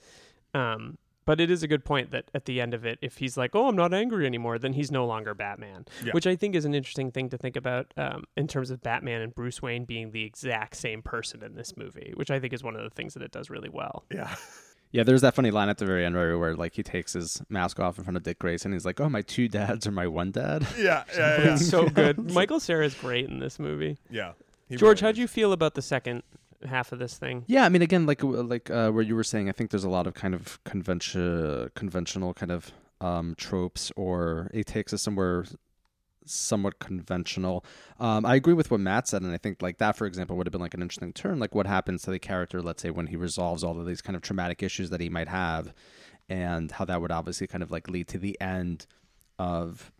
Um 0.54 0.98
but 1.26 1.38
it 1.40 1.50
is 1.50 1.62
a 1.62 1.68
good 1.68 1.84
point 1.84 2.10
that 2.10 2.28
at 2.34 2.46
the 2.46 2.60
end 2.60 2.74
of 2.74 2.84
it, 2.84 2.98
if 3.02 3.18
he's 3.18 3.36
like, 3.36 3.54
"Oh, 3.54 3.68
I'm 3.68 3.76
not 3.76 3.94
angry 3.94 4.26
anymore," 4.26 4.58
then 4.58 4.72
he's 4.72 4.90
no 4.90 5.06
longer 5.06 5.32
Batman, 5.32 5.84
Yeah. 6.04 6.12
which 6.12 6.26
I 6.26 6.34
think 6.34 6.56
is 6.56 6.64
an 6.64 6.74
interesting 6.74 7.12
thing 7.12 7.28
to 7.28 7.38
think 7.38 7.54
about 7.56 7.92
um, 7.96 8.24
in 8.36 8.48
terms 8.48 8.70
of 8.70 8.82
Batman 8.82 9.20
and 9.20 9.32
Bruce 9.32 9.62
Wayne 9.62 9.84
being 9.84 10.10
the 10.10 10.24
exact 10.24 10.74
same 10.76 11.02
person 11.02 11.42
in 11.44 11.54
this 11.54 11.76
movie, 11.76 12.12
which 12.16 12.30
I 12.32 12.40
think 12.40 12.52
is 12.52 12.64
one 12.64 12.74
of 12.74 12.82
the 12.82 12.90
things 12.90 13.14
that 13.14 13.22
it 13.22 13.30
does 13.30 13.48
really 13.48 13.68
well. 13.68 14.04
yeah. 14.10 14.34
Yeah, 14.92 15.04
there's 15.04 15.20
that 15.20 15.34
funny 15.34 15.50
line 15.50 15.68
at 15.68 15.78
the 15.78 15.86
very 15.86 16.04
end 16.04 16.16
where, 16.16 16.36
where 16.38 16.54
like 16.56 16.74
he 16.74 16.82
takes 16.82 17.12
his 17.12 17.42
mask 17.48 17.78
off 17.78 17.98
in 17.98 18.04
front 18.04 18.16
of 18.16 18.22
Dick 18.24 18.38
Grayson. 18.38 18.72
He's 18.72 18.84
like, 18.84 19.00
"Oh, 19.00 19.08
my 19.08 19.22
two 19.22 19.48
dads 19.48 19.86
or 19.86 19.92
my 19.92 20.06
one 20.06 20.32
dad." 20.32 20.66
Yeah, 20.76 21.04
yeah, 21.14 21.16
yeah. 21.16 21.44
yeah. 21.44 21.52
It's 21.54 21.68
so 21.68 21.88
good. 21.88 22.30
Michael 22.34 22.58
Cera 22.60 22.84
is 22.84 22.94
great 22.94 23.28
in 23.28 23.38
this 23.38 23.58
movie. 23.58 23.98
yeah. 24.10 24.32
George, 24.70 25.00
really 25.02 25.08
how'd 25.08 25.16
you 25.18 25.26
feel 25.26 25.52
about 25.52 25.74
the 25.74 25.82
second 25.82 26.22
half 26.64 26.92
of 26.92 27.00
this 27.00 27.18
thing? 27.18 27.44
Yeah, 27.48 27.64
I 27.64 27.68
mean, 27.68 27.82
again, 27.82 28.06
like 28.06 28.22
like 28.22 28.70
uh, 28.70 28.90
where 28.90 29.02
you 29.02 29.16
were 29.16 29.24
saying, 29.24 29.48
I 29.48 29.52
think 29.52 29.70
there's 29.70 29.84
a 29.84 29.88
lot 29.88 30.06
of 30.06 30.14
kind 30.14 30.34
of 30.34 30.62
convention, 30.64 31.70
conventional 31.74 32.34
kind 32.34 32.52
of 32.52 32.72
um, 33.00 33.34
tropes, 33.36 33.90
or 33.96 34.50
it 34.52 34.66
takes 34.66 34.92
us 34.92 35.02
somewhere 35.02 35.44
somewhat 36.30 36.78
conventional. 36.78 37.64
Um, 37.98 38.24
I 38.24 38.34
agree 38.36 38.54
with 38.54 38.70
what 38.70 38.80
Matt 38.80 39.08
said, 39.08 39.22
and 39.22 39.32
I 39.32 39.38
think 39.38 39.62
like 39.62 39.78
that, 39.78 39.96
for 39.96 40.06
example, 40.06 40.36
would 40.36 40.46
have 40.46 40.52
been 40.52 40.60
like 40.60 40.74
an 40.74 40.82
interesting 40.82 41.12
turn. 41.12 41.38
Like 41.38 41.54
what 41.54 41.66
happens 41.66 42.02
to 42.02 42.10
the 42.10 42.18
character, 42.18 42.62
let's 42.62 42.82
say, 42.82 42.90
when 42.90 43.08
he 43.08 43.16
resolves 43.16 43.64
all 43.64 43.78
of 43.78 43.86
these 43.86 44.00
kind 44.00 44.16
of 44.16 44.22
traumatic 44.22 44.62
issues 44.62 44.90
that 44.90 45.00
he 45.00 45.08
might 45.08 45.28
have, 45.28 45.74
and 46.28 46.70
how 46.72 46.84
that 46.84 47.00
would 47.00 47.12
obviously 47.12 47.46
kind 47.46 47.62
of 47.62 47.70
like 47.70 47.88
lead 47.88 48.08
to 48.08 48.18
the 48.18 48.40
end 48.40 48.86
of 49.38 49.92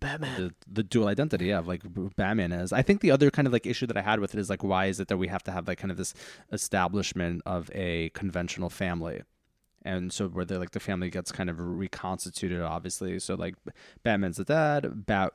Batman. 0.00 0.36
the, 0.36 0.54
the 0.70 0.82
dual 0.82 1.08
identity 1.08 1.50
of 1.50 1.66
like 1.66 1.82
Batman 2.16 2.52
is. 2.52 2.72
I 2.72 2.82
think 2.82 3.00
the 3.00 3.10
other 3.10 3.30
kind 3.30 3.46
of 3.46 3.52
like 3.52 3.66
issue 3.66 3.86
that 3.86 3.96
I 3.96 4.02
had 4.02 4.20
with 4.20 4.34
it 4.34 4.40
is 4.40 4.50
like 4.50 4.62
why 4.62 4.86
is 4.86 5.00
it 5.00 5.08
that 5.08 5.16
we 5.16 5.28
have 5.28 5.42
to 5.44 5.50
have 5.52 5.66
like 5.68 5.78
kind 5.78 5.90
of 5.90 5.96
this 5.96 6.14
establishment 6.52 7.42
of 7.46 7.70
a 7.74 8.10
conventional 8.10 8.70
family, 8.70 9.22
and 9.82 10.12
so 10.12 10.28
where 10.28 10.44
the 10.44 10.58
like 10.58 10.72
the 10.72 10.80
family 10.80 11.10
gets 11.10 11.32
kind 11.32 11.48
of 11.48 11.58
reconstituted, 11.58 12.60
obviously. 12.60 13.18
So 13.18 13.34
like 13.34 13.54
Batman's 14.02 14.36
the 14.36 14.44
dad, 14.44 15.06
Bat 15.06 15.32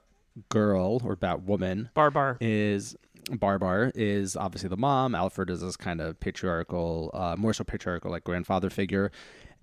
girl 0.50 1.02
or 1.04 1.16
Bat 1.16 1.44
woman 1.44 1.90
Barbar. 1.94 2.38
is 2.42 2.96
Barbar 3.32 3.92
is 3.96 4.36
obviously 4.36 4.70
the 4.70 4.78
mom. 4.78 5.14
Alfred 5.16 5.50
is 5.50 5.62
this 5.62 5.78
kind 5.78 6.02
of 6.02 6.20
patriarchal, 6.20 7.12
uh, 7.14 7.36
more 7.38 7.54
so 7.54 7.64
patriarchal, 7.64 8.10
like 8.12 8.24
grandfather 8.24 8.70
figure, 8.70 9.12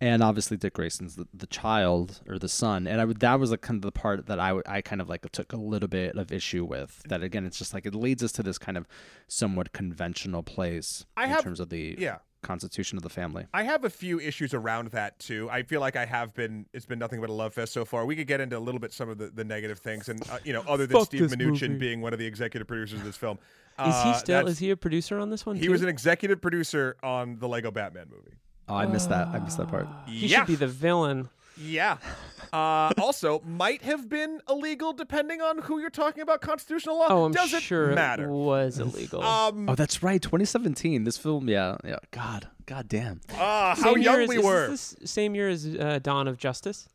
and 0.00 0.22
obviously 0.22 0.56
Dick 0.56 0.74
Grayson's 0.74 1.16
the, 1.16 1.26
the 1.34 1.48
child 1.48 2.20
or 2.28 2.38
the 2.38 2.48
son. 2.48 2.86
And 2.86 3.00
I 3.00 3.04
would 3.04 3.18
that 3.20 3.40
was 3.40 3.50
kind 3.60 3.76
of 3.78 3.82
the 3.82 3.90
part 3.92 4.26
that 4.26 4.38
I 4.38 4.52
would 4.52 4.66
I 4.68 4.80
kind 4.80 5.00
of 5.00 5.08
like 5.08 5.30
took 5.32 5.52
a 5.52 5.56
little 5.56 5.88
bit 5.88 6.16
of 6.16 6.30
issue 6.30 6.64
with. 6.64 7.02
That 7.08 7.22
again, 7.22 7.44
it's 7.46 7.58
just 7.58 7.74
like 7.74 7.84
it 7.84 7.94
leads 7.94 8.22
us 8.22 8.30
to 8.32 8.42
this 8.44 8.58
kind 8.58 8.78
of 8.78 8.86
somewhat 9.26 9.72
conventional 9.72 10.42
place 10.44 11.04
I 11.16 11.24
in 11.24 11.30
have- 11.30 11.42
terms 11.42 11.58
of 11.60 11.68
the 11.70 11.96
Yeah. 11.98 12.18
Constitution 12.42 12.96
of 12.96 13.02
the 13.02 13.08
family. 13.08 13.46
I 13.52 13.64
have 13.64 13.84
a 13.84 13.90
few 13.90 14.20
issues 14.20 14.54
around 14.54 14.88
that 14.92 15.18
too. 15.18 15.48
I 15.50 15.62
feel 15.62 15.80
like 15.80 15.96
I 15.96 16.04
have 16.06 16.34
been. 16.34 16.66
It's 16.72 16.86
been 16.86 16.98
nothing 16.98 17.20
but 17.20 17.30
a 17.30 17.32
love 17.32 17.54
fest 17.54 17.72
so 17.72 17.84
far. 17.84 18.06
We 18.06 18.16
could 18.16 18.26
get 18.26 18.40
into 18.40 18.56
a 18.56 18.60
little 18.60 18.80
bit 18.80 18.92
some 18.92 19.08
of 19.08 19.18
the, 19.18 19.28
the 19.28 19.44
negative 19.44 19.78
things, 19.80 20.08
and 20.08 20.22
uh, 20.30 20.38
you 20.44 20.52
know, 20.52 20.62
other 20.68 20.86
than 20.86 20.96
Fuck 20.98 21.06
Steve 21.06 21.20
this 21.20 21.34
Mnuchin 21.34 21.70
movie. 21.70 21.78
being 21.78 22.00
one 22.00 22.12
of 22.12 22.18
the 22.18 22.26
executive 22.26 22.66
producers 22.68 23.00
of 23.00 23.04
this 23.04 23.16
film, 23.16 23.38
Is 23.78 23.84
he 23.84 23.90
uh, 24.10 24.12
still? 24.14 24.36
that's- 24.38 24.52
Is 24.52 24.58
he 24.58 24.70
a 24.70 24.76
producer 24.76 25.18
on 25.18 25.30
this 25.30 25.44
one? 25.44 25.56
He 25.56 25.66
too? 25.66 25.72
was 25.72 25.82
an 25.82 25.88
executive 25.88 26.40
producer 26.40 26.96
on 27.02 27.38
the 27.38 27.48
Lego 27.48 27.70
Batman 27.70 28.06
movie. 28.10 28.36
Oh, 28.68 28.74
I 28.74 28.86
missed 28.86 29.08
that. 29.08 29.28
I 29.28 29.38
missed 29.38 29.56
that 29.58 29.68
part. 29.68 29.88
He 30.06 30.26
yeah, 30.26 30.38
should 30.38 30.46
be 30.48 30.54
the 30.54 30.66
villain. 30.68 31.30
Yeah. 31.58 31.98
Uh, 32.50 32.90
also, 32.96 33.42
might 33.44 33.82
have 33.82 34.08
been 34.08 34.40
illegal 34.48 34.94
depending 34.94 35.42
on 35.42 35.58
who 35.58 35.80
you're 35.80 35.90
talking 35.90 36.22
about. 36.22 36.40
Constitutional 36.40 36.96
law 36.98 37.08
Oh, 37.10 37.24
I'm 37.26 37.32
doesn't 37.32 37.60
sure 37.60 37.88
matter. 37.94 38.24
it 38.24 38.32
was 38.32 38.78
illegal. 38.78 39.22
Um, 39.22 39.68
Oh, 39.68 39.74
that's 39.74 40.02
right. 40.02 40.22
2017. 40.22 41.04
This 41.04 41.18
film. 41.18 41.46
Yeah. 41.46 41.76
Yeah. 41.84 41.96
God. 42.10 42.48
God 42.64 42.88
damn. 42.88 43.20
uh, 43.28 43.34
how 43.36 43.74
Same 43.74 43.96
year 43.98 44.02
young 44.12 44.20
as- 44.22 44.28
we 44.30 44.38
is 44.38 44.44
were. 44.46 44.68
This 44.68 44.96
same 45.04 45.34
year 45.34 45.50
as 45.50 45.66
uh, 45.66 45.98
Dawn 46.02 46.26
of 46.26 46.38
Justice. 46.38 46.88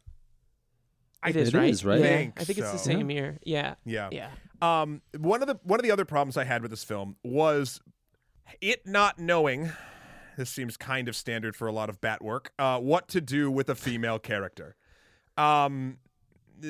I 1.22 1.30
It 1.30 1.36
is 1.36 1.50
It 1.50 1.54
right. 1.58 1.70
is, 1.70 1.86
right? 1.86 2.00
Yeah, 2.00 2.06
think 2.08 2.34
I 2.42 2.44
think 2.46 2.58
it's 2.58 2.72
the 2.72 2.78
so. 2.80 2.84
same 2.90 3.12
year. 3.12 3.38
Yeah. 3.44 3.76
Yeah. 3.86 4.10
Yeah. 4.12 4.30
Um, 4.60 5.04
one 5.20 5.44
of 5.44 5.48
the 5.48 5.60
one 5.62 5.80
of 5.80 5.84
the 5.84 5.92
other 5.92 6.06
problems 6.06 6.36
I 6.36 6.46
had 6.46 6.64
with 6.64 6.72
this 6.72 6.84
film 6.84 7.16
was 7.24 7.80
it 8.60 8.88
not 8.88 9.20
knowing. 9.20 9.72
This 10.38 10.50
seems 10.50 10.78
kind 10.78 11.08
of 11.08 11.16
standard 11.16 11.56
for 11.56 11.68
a 11.68 11.72
lot 11.72 11.90
of 11.90 12.02
bat 12.02 12.24
work. 12.24 12.52
Uh, 12.58 12.80
what 12.80 13.08
to 13.10 13.22
do 13.22 13.52
with 13.52 13.70
a 13.70 13.76
female 13.76 14.20
character? 14.20 14.76
Um, 15.38 15.98
uh, 16.64 16.68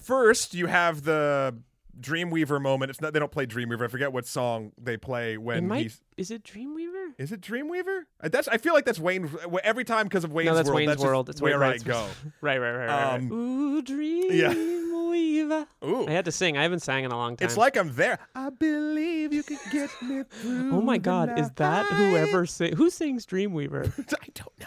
first, 0.00 0.54
you 0.54 0.66
have 0.66 1.02
the 1.04 1.56
Dreamweaver 2.00 2.60
moment. 2.60 2.90
It's 2.90 3.00
not 3.00 3.12
they 3.12 3.18
don't 3.18 3.32
play 3.32 3.46
Dreamweaver. 3.46 3.84
I 3.84 3.88
forget 3.88 4.12
what 4.12 4.26
song 4.26 4.72
they 4.80 4.96
play 4.96 5.36
when 5.36 5.68
might. 5.68 5.82
he's. 5.82 6.00
Is 6.16 6.30
it 6.30 6.44
Dreamweaver? 6.44 6.89
Is 7.18 7.32
it 7.32 7.40
Dreamweaver? 7.40 8.02
Uh, 8.20 8.28
That's 8.28 8.48
I 8.48 8.58
feel 8.58 8.74
like 8.74 8.84
that's 8.84 8.98
Wayne. 8.98 9.30
Every 9.62 9.84
time 9.84 10.06
because 10.06 10.24
of 10.24 10.32
Wayne's 10.32 10.46
no, 10.48 10.54
that's 10.54 10.68
World. 10.68 10.76
Wayne's 10.76 10.88
that's 10.90 11.02
World. 11.02 11.28
It's 11.30 11.40
where 11.42 11.58
Wayne- 11.58 11.72
I 11.72 11.78
go. 11.78 12.06
right, 12.40 12.58
right, 12.58 12.72
right, 12.72 12.86
right. 12.86 13.14
Um, 13.14 13.28
right. 13.28 13.32
Ooh, 13.32 14.32
yeah. 14.32 14.52
Dreamweaver. 14.52 15.66
Ooh, 15.84 16.06
I 16.06 16.12
had 16.12 16.24
to 16.26 16.32
sing. 16.32 16.56
I 16.56 16.62
haven't 16.62 16.80
sang 16.80 17.04
in 17.04 17.10
a 17.12 17.16
long 17.16 17.36
time. 17.36 17.46
it's 17.46 17.56
like 17.56 17.76
I'm 17.76 17.94
there. 17.94 18.18
I 18.34 18.50
believe 18.50 19.32
you 19.32 19.42
can 19.42 19.58
get 19.72 19.90
me 20.02 20.22
through. 20.28 20.72
Oh 20.72 20.80
my 20.80 20.98
the 20.98 21.02
God, 21.02 21.38
is 21.38 21.50
that 21.56 21.86
whoever 21.86 22.46
sing? 22.46 22.76
Who 22.76 22.90
sings 22.90 23.26
Dreamweaver? 23.26 23.86
I 23.98 24.26
don't 24.34 24.60
know. 24.60 24.66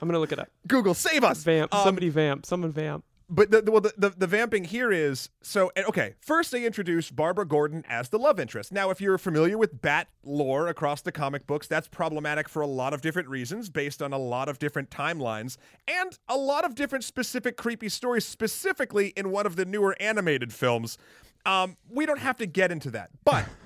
I'm 0.00 0.08
gonna 0.08 0.18
look 0.18 0.32
it 0.32 0.38
up. 0.38 0.48
Google, 0.66 0.94
save 0.94 1.24
us. 1.24 1.42
Vamp. 1.44 1.74
Um, 1.74 1.84
Somebody 1.84 2.08
vamp. 2.08 2.46
Someone 2.46 2.72
vamp. 2.72 3.04
But 3.28 3.50
the, 3.50 3.62
the, 3.62 3.70
well, 3.70 3.80
the, 3.80 3.92
the, 3.96 4.10
the 4.10 4.26
vamping 4.26 4.64
here 4.64 4.92
is 4.92 5.30
so 5.42 5.72
okay. 5.88 6.14
First, 6.20 6.52
they 6.52 6.66
introduce 6.66 7.10
Barbara 7.10 7.46
Gordon 7.46 7.82
as 7.88 8.10
the 8.10 8.18
love 8.18 8.38
interest. 8.38 8.70
Now, 8.70 8.90
if 8.90 9.00
you're 9.00 9.16
familiar 9.16 9.56
with 9.56 9.80
Bat 9.80 10.08
lore 10.22 10.68
across 10.68 11.00
the 11.00 11.12
comic 11.12 11.46
books, 11.46 11.66
that's 11.66 11.88
problematic 11.88 12.48
for 12.48 12.60
a 12.60 12.66
lot 12.66 12.92
of 12.92 13.00
different 13.00 13.28
reasons, 13.28 13.70
based 13.70 14.02
on 14.02 14.12
a 14.12 14.18
lot 14.18 14.48
of 14.50 14.58
different 14.58 14.90
timelines 14.90 15.56
and 15.88 16.18
a 16.28 16.36
lot 16.36 16.64
of 16.66 16.74
different 16.74 17.02
specific 17.02 17.56
creepy 17.56 17.88
stories. 17.88 18.26
Specifically, 18.26 19.08
in 19.16 19.30
one 19.30 19.46
of 19.46 19.56
the 19.56 19.64
newer 19.64 19.96
animated 20.00 20.52
films, 20.52 20.98
um, 21.46 21.78
we 21.88 22.04
don't 22.04 22.20
have 22.20 22.36
to 22.38 22.46
get 22.46 22.70
into 22.70 22.90
that, 22.90 23.10
but. 23.24 23.46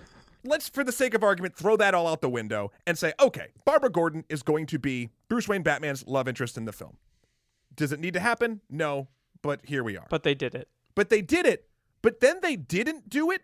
Let's, 0.44 0.68
for 0.68 0.84
the 0.84 0.92
sake 0.92 1.14
of 1.14 1.24
argument, 1.24 1.56
throw 1.56 1.76
that 1.76 1.94
all 1.94 2.06
out 2.06 2.20
the 2.20 2.28
window 2.30 2.70
and 2.86 2.96
say, 2.96 3.12
okay, 3.20 3.48
Barbara 3.64 3.90
Gordon 3.90 4.24
is 4.28 4.44
going 4.44 4.66
to 4.66 4.78
be 4.78 5.10
Bruce 5.28 5.48
Wayne 5.48 5.62
Batman's 5.62 6.06
love 6.06 6.28
interest 6.28 6.56
in 6.56 6.64
the 6.64 6.72
film. 6.72 6.96
Does 7.74 7.92
it 7.92 7.98
need 7.98 8.14
to 8.14 8.20
happen? 8.20 8.60
No, 8.70 9.08
but 9.42 9.60
here 9.64 9.82
we 9.84 9.96
are. 9.96 10.06
But 10.10 10.22
they 10.22 10.34
did 10.34 10.54
it. 10.54 10.68
But 10.94 11.08
they 11.10 11.22
did 11.22 11.46
it. 11.46 11.66
But 12.02 12.20
then 12.20 12.38
they 12.42 12.56
didn't 12.56 13.08
do 13.08 13.30
it 13.30 13.42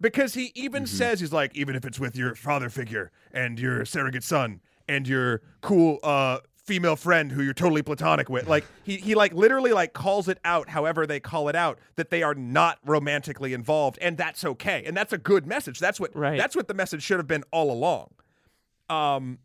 because 0.00 0.34
he 0.34 0.52
even 0.54 0.84
Mm-hmm. 0.84 0.96
says 0.96 1.20
he's 1.20 1.32
like, 1.32 1.54
even 1.56 1.74
if 1.76 1.84
it's 1.84 1.98
with 2.00 2.16
your 2.16 2.34
father 2.34 2.68
figure 2.70 3.10
and 3.32 3.58
your 3.58 3.84
surrogate 3.84 4.22
son 4.24 4.60
and 4.88 5.06
your 5.06 5.42
cool 5.60 5.98
uh, 6.02 6.38
female 6.64 6.96
friend 6.96 7.32
who 7.32 7.42
you're 7.42 7.54
totally 7.54 7.82
platonic 7.82 8.28
with, 8.28 8.46
like 8.48 8.64
he 8.84 8.96
he 8.96 9.14
like 9.14 9.32
literally 9.32 9.72
like 9.72 9.92
calls 9.92 10.28
it 10.28 10.38
out, 10.44 10.68
however 10.68 11.06
they 11.06 11.18
call 11.20 11.48
it 11.48 11.56
out, 11.56 11.78
that 11.96 12.10
they 12.10 12.22
are 12.22 12.34
not 12.34 12.78
romantically 12.84 13.52
involved, 13.54 13.98
and 14.02 14.16
that's 14.18 14.44
okay, 14.44 14.82
and 14.86 14.96
that's 14.96 15.12
a 15.12 15.18
good 15.18 15.46
message. 15.46 15.78
That's 15.78 15.98
what 16.00 16.14
Right. 16.14 16.36
that's 16.38 16.54
what 16.56 16.68
the 16.68 16.74
message 16.74 17.02
should 17.02 17.18
have 17.18 17.26
been 17.28 17.44
all 17.52 17.70
along. 17.72 18.10
Um, 18.90 19.38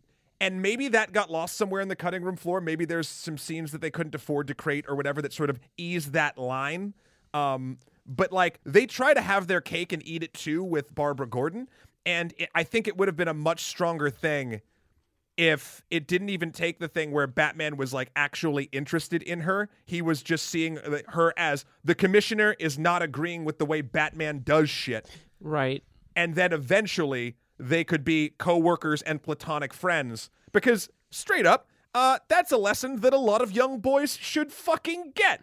and 0.43 0.61
maybe 0.61 0.89
that 0.89 1.11
got 1.13 1.31
lost 1.31 1.55
somewhere 1.55 1.81
in 1.81 1.87
the 1.87 1.95
cutting 1.95 2.21
room 2.23 2.35
floor. 2.35 2.59
Maybe 2.61 2.85
there's 2.85 3.07
some 3.07 3.37
scenes 3.37 3.71
that 3.71 3.81
they 3.81 3.89
couldn't 3.91 4.13
afford 4.15 4.47
to 4.47 4.53
create 4.53 4.85
or 4.87 4.95
whatever 4.95 5.21
that 5.21 5.33
sort 5.33 5.49
of 5.49 5.59
ease 5.77 6.11
that 6.11 6.37
line. 6.37 6.93
Um, 7.33 7.77
but 8.05 8.31
like 8.31 8.59
they 8.65 8.85
try 8.85 9.13
to 9.13 9.21
have 9.21 9.47
their 9.47 9.61
cake 9.61 9.93
and 9.93 10.05
eat 10.05 10.21
it 10.23 10.33
too 10.33 10.63
with 10.63 10.93
Barbara 10.93 11.27
Gordon, 11.27 11.69
and 12.05 12.33
it, 12.37 12.49
I 12.53 12.63
think 12.63 12.87
it 12.87 12.97
would 12.97 13.07
have 13.07 13.15
been 13.15 13.27
a 13.29 13.33
much 13.33 13.63
stronger 13.63 14.09
thing 14.09 14.59
if 15.35 15.81
it 15.89 16.05
didn't 16.07 16.29
even 16.29 16.51
take 16.51 16.77
the 16.79 16.87
thing 16.87 17.11
where 17.11 17.25
Batman 17.25 17.75
was 17.77 17.91
like 17.93 18.11
actually 18.15 18.65
interested 18.65 19.23
in 19.23 19.41
her. 19.41 19.69
He 19.85 20.01
was 20.01 20.21
just 20.21 20.47
seeing 20.47 20.77
uh, 20.77 20.99
her 21.07 21.33
as 21.37 21.65
the 21.83 21.95
commissioner 21.95 22.55
is 22.59 22.77
not 22.77 23.01
agreeing 23.01 23.43
with 23.45 23.57
the 23.57 23.65
way 23.65 23.81
Batman 23.81 24.41
does 24.43 24.69
shit 24.69 25.09
Right. 25.39 25.83
and 26.15 26.35
then 26.35 26.53
eventually 26.53 27.35
they 27.57 27.83
could 27.83 28.03
be 28.03 28.33
co-workers 28.37 29.01
and 29.03 29.21
platonic 29.21 29.73
friends. 29.73 30.29
Because 30.51 30.89
straight 31.11 31.45
up 31.45 31.67
uh, 31.95 32.19
that's 32.27 32.51
a 32.51 32.57
lesson 32.57 33.01
that 33.01 33.13
a 33.13 33.17
lot 33.17 33.41
of 33.41 33.51
young 33.51 33.79
boys 33.79 34.17
should 34.17 34.51
fucking 34.51 35.13
get. 35.15 35.41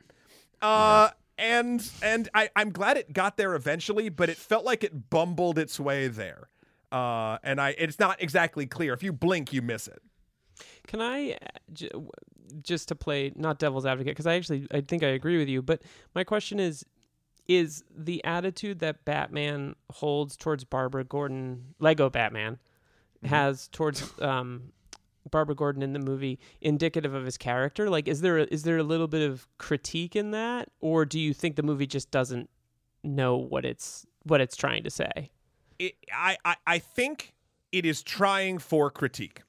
Uh, 0.61 1.11
and 1.39 1.91
and 2.03 2.29
I, 2.35 2.51
i'm 2.55 2.71
glad 2.71 2.99
it 2.99 3.15
got 3.15 3.39
there 3.39 3.55
eventually 3.55 4.11
but 4.11 4.29
it 4.29 4.37
felt 4.37 4.67
like 4.67 4.85
it 4.85 5.09
bumbled 5.11 5.59
its 5.59 5.81
way 5.81 6.09
there. 6.09 6.49
Uh, 6.93 7.39
and 7.43 7.61
i 7.61 7.71
it's 7.79 7.99
not 7.99 8.21
exactly 8.21 8.67
clear. 8.67 8.93
If 8.93 9.03
you 9.03 9.13
blink 9.13 9.53
you 9.53 9.63
miss 9.63 9.89
it. 9.89 10.03
Can 10.87 11.01
I 11.01 11.33
uh, 11.33 12.01
just 12.63 12.89
to 12.89 12.95
play 12.95 13.33
not 13.37 13.59
devil's 13.59 13.87
advocate 13.87 14.13
because 14.13 14.27
I 14.27 14.35
actually 14.35 14.67
I 14.73 14.81
think 14.81 15.03
I 15.03 15.09
agree 15.09 15.39
with 15.39 15.49
you, 15.49 15.63
but 15.63 15.83
my 16.15 16.25
question 16.25 16.61
is 16.61 16.85
is 17.49 17.85
the 17.97 18.25
attitude 18.25 18.81
that 18.81 19.05
Batman 19.05 19.75
holds 19.93 20.37
towards 20.37 20.65
Barbara 20.65 21.05
Gordon, 21.05 21.75
Lego 21.79 22.11
Batman, 22.11 22.59
has 23.25 23.69
towards 23.69 24.13
um, 24.21 24.73
Barbara 25.31 25.55
Gordon 25.55 25.83
in 25.83 25.93
the 25.93 25.99
movie 25.99 26.39
indicative 26.61 27.15
of 27.15 27.25
his 27.25 27.37
character? 27.37 27.91
Like, 27.91 28.09
is 28.09 28.21
there 28.21 28.39
a, 28.39 28.45
is 28.45 28.63
there 28.63 28.79
a 28.79 28.83
little 28.83 29.09
bit 29.09 29.29
of 29.29 29.47
critique 29.59 30.17
in 30.17 30.31
that, 30.31 30.69
or 30.81 31.05
do 31.05 31.19
you 31.19 31.35
think 31.35 31.57
the 31.57 31.63
movie 31.63 31.87
just 31.87 32.11
doesn't 32.11 32.49
know 33.03 33.37
what 33.37 33.65
it's 33.65 34.07
what 34.25 34.41
it's 34.41 34.57
trying 34.57 34.85
to 34.85 34.91
say? 34.91 35.31
it, 35.81 35.95
I, 36.15 36.37
I 36.45 36.57
i 36.67 36.79
think 36.79 37.35
it 37.73 37.85
is 37.85 38.03
trying 38.03 38.59
for 38.59 38.91
critique 38.91 39.43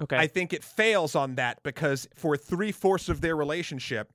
Okay, 0.00 0.16
I 0.16 0.28
think 0.28 0.52
it 0.52 0.62
fails 0.62 1.16
on 1.16 1.34
that 1.34 1.60
because 1.64 2.08
for 2.14 2.36
three 2.36 2.70
fourths 2.70 3.08
of 3.08 3.20
their 3.20 3.34
relationship, 3.34 4.12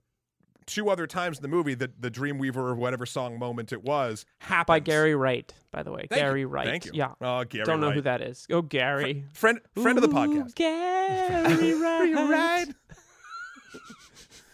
two 0.66 0.89
other 0.89 1.07
times 1.07 1.38
in 1.38 1.41
the 1.41 1.47
movie, 1.47 1.74
the 1.76 1.91
the 1.99 2.09
Dreamweaver 2.11 2.57
or 2.57 2.76
whatever 2.76 3.05
song 3.05 3.38
moment 3.39 3.72
it 3.74 3.84
was 3.84 4.26
happens 4.39 4.68
by 4.68 4.80
Gary 4.80 5.16
Wright, 5.16 5.53
by 5.72 5.84
the 5.84 5.91
way, 5.91 6.01
Thank 6.09 6.11
you. 6.11 6.18
Gary 6.18 6.45
Wright. 6.45 6.68
Thank 6.68 6.86
you. 6.86 6.91
Yeah, 6.93 7.11
Oh, 7.22 7.43
Gary. 7.43 7.66
don't 7.66 7.80
know 7.82 7.88
Wright. 7.88 7.95
who 7.95 8.01
that 8.01 8.22
is. 8.22 8.45
Oh, 8.51 8.61
Gary. 8.61 9.26
Friend, 9.34 9.59
friend 9.76 9.97
of 9.97 10.01
the 10.01 10.09
podcast. 10.09 10.55
Gary 10.55 11.74
Wright. 11.82 12.68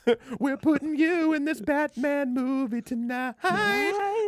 We're 0.39 0.57
putting 0.57 0.95
you 0.97 1.34
in 1.34 1.45
this 1.45 1.60
Batman 1.62 2.34
movie 2.34 2.82
tonight. 2.82 3.36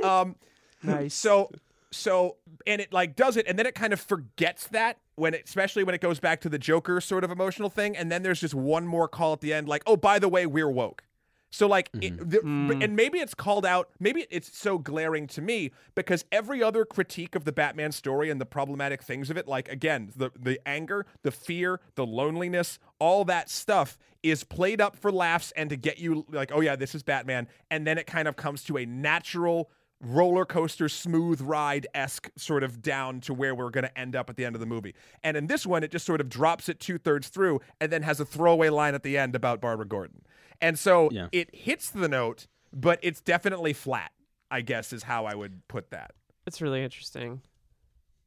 Um, 0.03 0.35
Nice. 0.83 1.13
so 1.15 1.49
so 1.91 2.37
and 2.65 2.81
it 2.81 2.91
like 2.93 3.15
does 3.15 3.35
it 3.37 3.45
and 3.47 3.57
then 3.59 3.65
it 3.65 3.75
kind 3.75 3.91
of 3.93 3.99
forgets 3.99 4.67
that 4.67 4.97
when 5.15 5.33
it, 5.33 5.43
especially 5.45 5.83
when 5.83 5.93
it 5.93 6.01
goes 6.01 6.19
back 6.19 6.39
to 6.41 6.49
the 6.49 6.57
joker 6.57 6.99
sort 7.01 7.23
of 7.23 7.29
emotional 7.31 7.69
thing 7.69 7.95
and 7.97 8.09
then 8.11 8.23
there's 8.23 8.39
just 8.39 8.53
one 8.55 8.87
more 8.87 9.07
call 9.09 9.33
at 9.33 9.41
the 9.41 9.53
end 9.53 9.67
like 9.67 9.83
oh 9.85 9.95
by 9.97 10.17
the 10.17 10.29
way 10.29 10.45
we're 10.45 10.69
woke 10.71 11.03
So 11.51 11.67
like, 11.67 11.91
Mm-hmm. 11.91 12.29
the, 12.29 12.37
Mm. 12.39 12.83
and 12.83 12.95
maybe 12.95 13.19
it's 13.19 13.33
called 13.33 13.65
out. 13.65 13.89
Maybe 13.99 14.25
it's 14.31 14.57
so 14.57 14.77
glaring 14.77 15.27
to 15.27 15.41
me 15.41 15.71
because 15.95 16.25
every 16.31 16.63
other 16.63 16.85
critique 16.85 17.35
of 17.35 17.43
the 17.45 17.51
Batman 17.51 17.91
story 17.91 18.29
and 18.29 18.39
the 18.41 18.45
problematic 18.45 19.03
things 19.03 19.29
of 19.29 19.37
it, 19.37 19.47
like 19.47 19.69
again, 19.69 20.11
the 20.15 20.31
the 20.39 20.59
anger, 20.65 21.05
the 21.23 21.31
fear, 21.31 21.79
the 21.95 22.05
loneliness, 22.05 22.79
all 22.99 23.25
that 23.25 23.49
stuff 23.49 23.97
is 24.23 24.43
played 24.43 24.79
up 24.79 24.95
for 24.95 25.11
laughs 25.11 25.51
and 25.55 25.69
to 25.69 25.75
get 25.75 25.99
you 25.99 26.25
like, 26.31 26.51
oh 26.53 26.61
yeah, 26.61 26.75
this 26.75 26.95
is 26.95 27.03
Batman, 27.03 27.47
and 27.69 27.85
then 27.85 27.97
it 27.97 28.07
kind 28.07 28.27
of 28.27 28.35
comes 28.35 28.63
to 28.63 28.77
a 28.77 28.85
natural 28.85 29.69
roller 30.03 30.45
coaster 30.45 30.89
smooth 30.89 31.39
ride 31.41 31.85
esque 31.93 32.29
sort 32.35 32.63
of 32.63 32.81
down 32.81 33.19
to 33.21 33.33
where 33.35 33.53
we're 33.53 33.69
going 33.69 33.83
to 33.83 33.95
end 33.99 34.15
up 34.15 34.29
at 34.31 34.35
the 34.35 34.43
end 34.43 34.55
of 34.55 34.59
the 34.59 34.65
movie. 34.65 34.95
And 35.23 35.37
in 35.37 35.45
this 35.45 35.63
one, 35.65 35.83
it 35.83 35.91
just 35.91 36.05
sort 36.07 36.21
of 36.21 36.27
drops 36.29 36.69
it 36.69 36.79
two 36.79 36.97
thirds 36.97 37.27
through 37.29 37.61
and 37.79 37.91
then 37.91 38.01
has 38.01 38.19
a 38.19 38.25
throwaway 38.25 38.69
line 38.69 38.95
at 38.95 39.03
the 39.03 39.15
end 39.15 39.35
about 39.35 39.61
Barbara 39.61 39.85
Gordon. 39.85 40.21
And 40.61 40.77
so 40.77 41.09
Yeah. 41.11 41.27
it 41.31 41.53
hits 41.55 41.89
the 41.89 42.07
note, 42.07 42.47
but 42.71 42.99
it's 43.01 43.19
definitely 43.21 43.73
flat. 43.73 44.11
I 44.49 44.61
guess 44.61 44.91
is 44.93 45.03
how 45.03 45.25
I 45.25 45.33
would 45.33 45.65
put 45.69 45.91
that. 45.91 46.11
It's 46.45 46.61
really 46.61 46.83
interesting. 46.83 47.41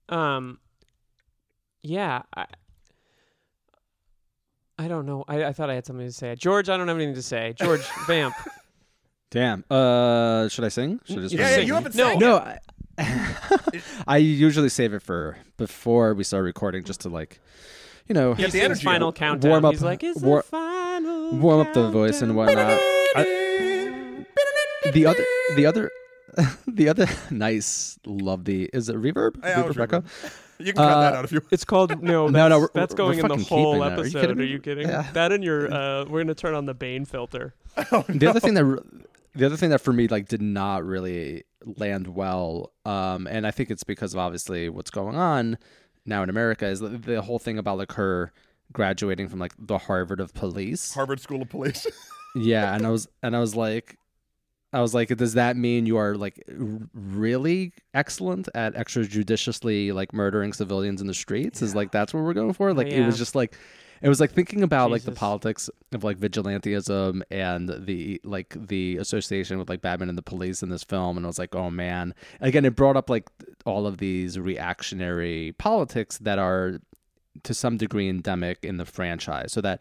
Um, 0.08 0.58
yeah, 1.82 2.22
I, 2.34 2.46
I 4.78 4.88
don't 4.88 5.06
know. 5.06 5.24
I, 5.28 5.44
I 5.44 5.52
thought 5.52 5.70
I 5.70 5.74
had 5.74 5.86
something 5.86 6.06
to 6.06 6.12
say. 6.12 6.34
George, 6.34 6.68
I 6.68 6.76
don't 6.76 6.88
have 6.88 6.96
anything 6.96 7.14
to 7.14 7.22
say. 7.22 7.52
George, 7.56 7.82
vamp. 8.06 8.34
Damn. 9.30 9.64
Uh, 9.70 10.48
should 10.48 10.64
I 10.64 10.68
sing? 10.68 11.00
Should 11.04 11.18
I 11.18 11.22
just 11.22 11.34
Yeah, 11.34 11.48
yeah, 11.48 11.56
sing. 11.56 11.66
you 11.66 11.74
haven't 11.74 11.94
No. 11.94 12.08
sang 12.10 12.18
No. 12.18 12.36
I, 12.38 12.58
I 14.06 14.16
usually 14.18 14.68
save 14.68 14.94
it 14.94 15.02
for 15.02 15.36
before 15.56 16.14
we 16.14 16.24
start 16.24 16.44
recording, 16.44 16.84
just 16.84 17.00
to 17.02 17.08
like, 17.08 17.40
you 18.08 18.14
know, 18.14 18.34
Get 18.34 18.52
the 18.52 18.60
energy 18.60 18.84
final 18.84 19.12
countdown. 19.12 19.50
Warm 19.50 19.64
up- 19.64 19.72
He's 19.72 19.82
like, 19.82 20.02
it's 20.02 20.20
war- 20.20 20.42
the 20.42 20.48
final 20.48 21.32
warm 21.36 21.66
up 21.66 21.72
the 21.74 21.90
voice 21.90 22.22
and 22.22 22.36
whatnot. 22.36 22.78
I- 23.16 24.24
the 24.92 25.06
other, 25.06 25.24
the 25.56 25.66
other, 25.66 25.90
the 26.66 26.88
other 26.88 27.06
nice, 27.30 27.98
love 28.06 28.44
the 28.44 28.68
is 28.72 28.88
it 28.88 28.96
reverb? 28.96 29.36
Yeah, 29.42 29.60
it 29.60 29.66
was 29.66 29.76
Rebecca? 29.76 30.04
You 30.58 30.66
can 30.66 30.74
cut 30.76 31.00
that 31.00 31.14
Uh, 31.14 31.16
out 31.18 31.24
if 31.24 31.32
you. 31.32 31.40
Want. 31.40 31.52
It's 31.52 31.64
called 31.64 32.02
no. 32.02 32.28
No, 32.28 32.30
That's, 32.30 32.50
no, 32.50 32.58
we're- 32.58 32.68
that's 32.74 32.92
we're 32.92 32.96
going 32.96 33.18
in 33.20 33.28
the 33.28 33.36
whole 33.36 33.74
keeping 33.74 33.80
that. 33.80 33.92
Are 33.92 33.96
you 33.96 34.00
episode. 34.02 34.20
kidding 34.20 34.36
Are 34.38 34.42
me? 34.42 34.46
you 34.46 34.58
kidding? 34.60 34.88
Yeah. 34.88 35.06
That 35.12 35.32
and 35.32 35.42
your 35.42 35.72
uh, 35.72 36.04
we're 36.04 36.22
gonna 36.22 36.34
turn 36.34 36.54
on 36.54 36.66
the 36.66 36.74
Bane 36.74 37.04
filter. 37.04 37.54
the 38.08 38.26
other 38.28 38.40
thing 38.40 38.54
that 38.54 38.82
the 39.34 39.46
other 39.46 39.56
thing 39.56 39.70
that 39.70 39.80
for 39.80 39.92
me 39.92 40.06
like 40.06 40.28
did 40.28 40.42
not 40.42 40.84
really 40.84 41.42
land 41.76 42.06
well 42.08 42.72
um 42.84 43.26
and 43.26 43.46
i 43.46 43.50
think 43.50 43.68
it's 43.70 43.82
because 43.82 44.12
of 44.14 44.20
obviously 44.20 44.68
what's 44.68 44.90
going 44.90 45.16
on 45.16 45.58
now 46.06 46.22
in 46.22 46.28
america 46.28 46.66
is 46.66 46.80
the, 46.80 46.88
the 46.88 47.22
whole 47.22 47.38
thing 47.38 47.58
about 47.58 47.78
like 47.78 47.92
her 47.92 48.32
graduating 48.72 49.28
from 49.28 49.38
like 49.38 49.52
the 49.58 49.78
harvard 49.78 50.20
of 50.20 50.32
police. 50.34 50.94
Harvard 50.94 51.20
School 51.20 51.42
of 51.42 51.48
Police. 51.48 51.86
yeah 52.34 52.74
and 52.74 52.84
i 52.84 52.90
was 52.90 53.06
and 53.22 53.36
i 53.36 53.38
was 53.38 53.54
like 53.54 53.96
i 54.72 54.80
was 54.80 54.92
like 54.92 55.16
does 55.16 55.34
that 55.34 55.56
mean 55.56 55.86
you 55.86 55.96
are 55.96 56.16
like 56.16 56.42
r- 56.48 56.80
really 56.92 57.72
excellent 57.94 58.48
at 58.56 58.74
extrajudiciously 58.74 59.94
like 59.94 60.12
murdering 60.12 60.52
civilians 60.52 61.00
in 61.00 61.06
the 61.06 61.14
streets? 61.14 61.62
Is 61.62 61.74
like 61.76 61.92
that's 61.92 62.12
what 62.12 62.24
we're 62.24 62.34
going 62.34 62.52
for? 62.52 62.70
Oh, 62.70 62.72
like 62.72 62.88
it 62.88 63.06
was 63.06 63.16
just 63.16 63.34
like 63.36 63.56
it 64.04 64.08
was 64.10 64.20
like 64.20 64.32
thinking 64.32 64.62
about 64.62 64.90
like 64.90 65.04
the 65.04 65.12
politics 65.12 65.70
of 65.92 66.04
like 66.04 66.18
vigilantism 66.18 67.22
and 67.30 67.70
the 67.86 68.20
like 68.22 68.54
the 68.54 68.98
association 68.98 69.58
with 69.58 69.70
like 69.70 69.80
Batman 69.80 70.10
and 70.10 70.18
the 70.18 70.22
police 70.22 70.62
in 70.62 70.68
this 70.68 70.84
film 70.84 71.16
and 71.16 71.24
I 71.24 71.28
was 71.28 71.38
like 71.38 71.54
oh 71.54 71.70
man. 71.70 72.14
Again 72.42 72.66
it 72.66 72.76
brought 72.76 72.98
up 72.98 73.08
like 73.08 73.30
all 73.64 73.86
of 73.86 73.96
these 73.96 74.38
reactionary 74.38 75.52
politics 75.52 76.18
that 76.18 76.38
are 76.38 76.80
to 77.44 77.54
some 77.54 77.78
degree 77.78 78.10
endemic 78.10 78.58
in 78.62 78.76
the 78.76 78.84
franchise. 78.84 79.52
So 79.52 79.62
that 79.62 79.80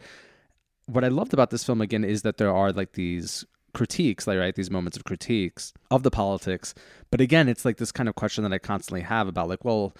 what 0.85 1.03
I 1.03 1.09
loved 1.09 1.33
about 1.33 1.49
this 1.49 1.65
film 1.65 1.81
again 1.81 2.05
is 2.05 2.21
that 2.21 2.37
there 2.37 2.53
are 2.53 2.71
like 2.71 2.93
these 2.93 3.43
critiques, 3.73 4.25
like 4.25 4.39
right, 4.39 4.55
these 4.55 4.71
moments 4.71 4.95
of 4.95 5.03
critiques 5.03 5.73
of 5.91 6.03
the 6.03 6.11
politics. 6.11 6.73
But 7.11 7.19
again, 7.19 7.49
it's 7.49 7.65
like 7.65 7.75
this 7.75 7.91
kind 7.91 8.07
of 8.07 8.15
question 8.15 8.45
that 8.45 8.53
I 8.53 8.57
constantly 8.57 9.01
have 9.01 9.27
about 9.27 9.49
like, 9.49 9.65
well, 9.65 9.93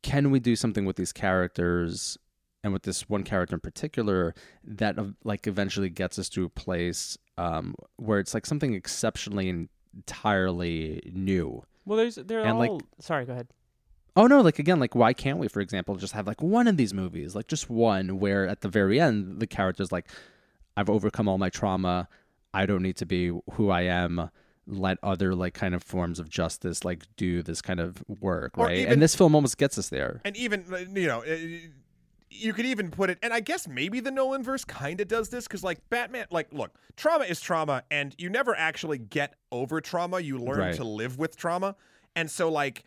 can 0.00 0.30
we 0.30 0.40
do 0.40 0.56
something 0.56 0.86
with 0.86 0.96
these 0.96 1.12
characters 1.12 2.16
and 2.68 2.72
with 2.74 2.82
this 2.84 3.08
one 3.08 3.24
character 3.24 3.56
in 3.56 3.60
particular 3.60 4.34
that 4.64 4.96
like 5.24 5.46
eventually 5.46 5.88
gets 5.88 6.18
us 6.18 6.28
to 6.28 6.44
a 6.44 6.48
place 6.48 7.18
um, 7.36 7.74
where 7.96 8.18
it's 8.20 8.34
like 8.34 8.46
something 8.46 8.74
exceptionally 8.74 9.68
entirely 9.94 11.10
new. 11.14 11.62
Well, 11.84 11.96
there's 11.96 12.16
they're 12.16 12.40
And, 12.44 12.58
like- 12.58 12.70
all. 12.70 12.82
sorry, 13.00 13.24
go 13.24 13.32
ahead. 13.32 13.48
Oh 14.16 14.26
no, 14.26 14.40
like 14.40 14.58
again, 14.58 14.80
like 14.80 14.94
why 14.96 15.12
can't 15.12 15.38
we, 15.38 15.46
for 15.48 15.60
example, 15.60 15.94
just 15.96 16.12
have 16.12 16.26
like 16.26 16.42
one 16.42 16.66
of 16.66 16.76
these 16.76 16.92
movies, 16.92 17.34
like 17.36 17.46
just 17.46 17.70
one 17.70 18.18
where 18.18 18.48
at 18.48 18.62
the 18.62 18.68
very 18.68 19.00
end 19.00 19.38
the 19.40 19.46
character's 19.46 19.92
like, 19.92 20.08
I've 20.76 20.90
overcome 20.90 21.28
all 21.28 21.38
my 21.38 21.50
trauma, 21.50 22.08
I 22.52 22.66
don't 22.66 22.82
need 22.82 22.96
to 22.96 23.06
be 23.06 23.30
who 23.52 23.70
I 23.70 23.82
am. 23.82 24.30
Let 24.70 24.98
other 25.02 25.34
like 25.34 25.54
kind 25.54 25.74
of 25.74 25.82
forms 25.82 26.18
of 26.18 26.28
justice 26.28 26.84
like 26.84 27.04
do 27.16 27.42
this 27.42 27.62
kind 27.62 27.80
of 27.80 28.02
work, 28.20 28.58
Or 28.58 28.66
right? 28.66 28.78
even- 28.78 28.92
and 28.94 29.02
this 29.02 29.14
film 29.14 29.34
almost 29.34 29.56
gets 29.56 29.78
us 29.78 29.88
there. 29.88 30.20
and 30.24 30.36
even 30.36 30.64
uh, 30.70 30.76
you 30.78 31.06
know 31.06 31.22
uh, 31.22 31.36
you 32.30 32.52
could 32.52 32.66
even 32.66 32.90
put 32.90 33.08
it 33.10 33.18
and 33.22 33.32
i 33.32 33.40
guess 33.40 33.66
maybe 33.66 34.00
the 34.00 34.10
nolan 34.10 34.42
verse 34.42 34.64
kind 34.64 35.00
of 35.00 35.08
does 35.08 35.28
this 35.30 35.44
because 35.46 35.62
like 35.64 35.78
batman 35.88 36.26
like 36.30 36.52
look 36.52 36.72
trauma 36.96 37.24
is 37.24 37.40
trauma 37.40 37.82
and 37.90 38.14
you 38.18 38.28
never 38.28 38.54
actually 38.56 38.98
get 38.98 39.34
over 39.50 39.80
trauma 39.80 40.20
you 40.20 40.38
learn 40.38 40.58
Right. 40.58 40.74
to 40.76 40.84
live 40.84 41.18
with 41.18 41.36
trauma 41.36 41.74
and 42.14 42.30
so 42.30 42.48
like 42.50 42.84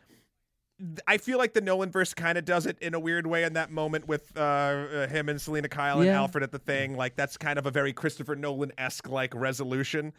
I 1.08 1.20
feel 1.20 1.38
like 1.38 1.54
the 1.54 1.62
Nolan 1.62 1.92
verse 1.92 2.16
kind 2.16 2.40
of 2.40 2.46
does 2.46 2.66
it 2.66 2.76
in 2.82 2.96
a 2.96 3.00
weird 3.00 3.28
way 3.28 3.44
in 3.44 3.54
that 3.54 3.70
moment 3.70 4.08
with 4.08 4.32
uh, 4.36 4.40
uh, 4.42 5.08
him 5.08 5.30
and 5.30 5.40
Selina 5.40 5.70
Kyle 5.70 5.98
and 5.98 6.08
Yeah. 6.08 6.18
Alfred 6.20 6.44
at 6.44 6.52
the 6.52 6.58
thing. 6.58 6.98
Like 6.98 7.16
that's 7.16 7.38
kind 7.38 7.60
of 7.60 7.68
a 7.68 7.70
very 7.70 7.94
Christopher 7.94 8.36
Nolan 8.36 8.72
esque 8.80 9.08
like 9.08 9.36
resolution. 9.36 10.12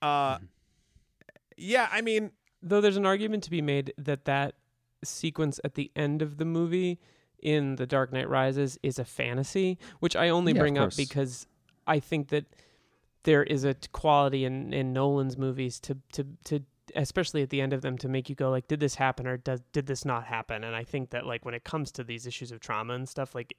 Uh, 0.00 0.36
Mm-hmm. 0.36 0.44
yeah, 1.58 1.88
I 1.92 2.00
mean, 2.00 2.30
Though 2.62 2.80
there's 2.80 2.96
an 2.96 3.04
argument 3.04 3.44
to 3.44 3.50
be 3.50 3.60
made 3.60 3.92
that 3.98 4.24
that 4.24 4.54
sequence 5.04 5.60
at 5.62 5.74
the 5.74 5.90
end 5.94 6.22
of 6.22 6.38
the 6.38 6.46
movie 6.46 6.98
in 7.40 7.76
The 7.76 7.86
Dark 7.86 8.12
Knight 8.12 8.28
Rises 8.28 8.78
is 8.82 8.98
a 8.98 9.04
fantasy, 9.04 9.78
which 10.00 10.16
I 10.16 10.28
only 10.28 10.52
Yeah, 10.52 10.60
bring 10.60 10.78
up 10.78 10.96
because 10.96 11.46
I 11.86 12.00
think 12.00 12.28
that 12.28 12.44
there 13.24 13.42
is 13.42 13.64
a 13.64 13.74
quality 13.92 14.44
in, 14.44 14.72
in 14.72 14.92
Nolan's 14.92 15.36
movies 15.36 15.78
to 15.80 15.98
to 16.12 16.24
to 16.44 16.62
especially 16.96 17.42
at 17.42 17.50
the 17.50 17.60
end 17.60 17.72
of 17.74 17.82
them 17.82 17.98
to 17.98 18.08
make 18.08 18.30
you 18.30 18.34
go 18.34 18.50
like 18.50 18.66
did 18.66 18.80
this 18.80 18.94
happen 18.94 19.26
or 19.26 19.36
does 19.36 19.60
did 19.72 19.86
this 19.86 20.06
not 20.06 20.24
happen 20.24 20.64
and 20.64 20.74
I 20.74 20.84
think 20.84 21.10
that 21.10 21.26
like 21.26 21.44
when 21.44 21.52
it 21.52 21.62
comes 21.62 21.92
to 21.92 22.04
these 22.04 22.26
issues 22.26 22.50
of 22.50 22.60
trauma 22.60 22.94
and 22.94 23.06
stuff 23.06 23.34
like 23.34 23.54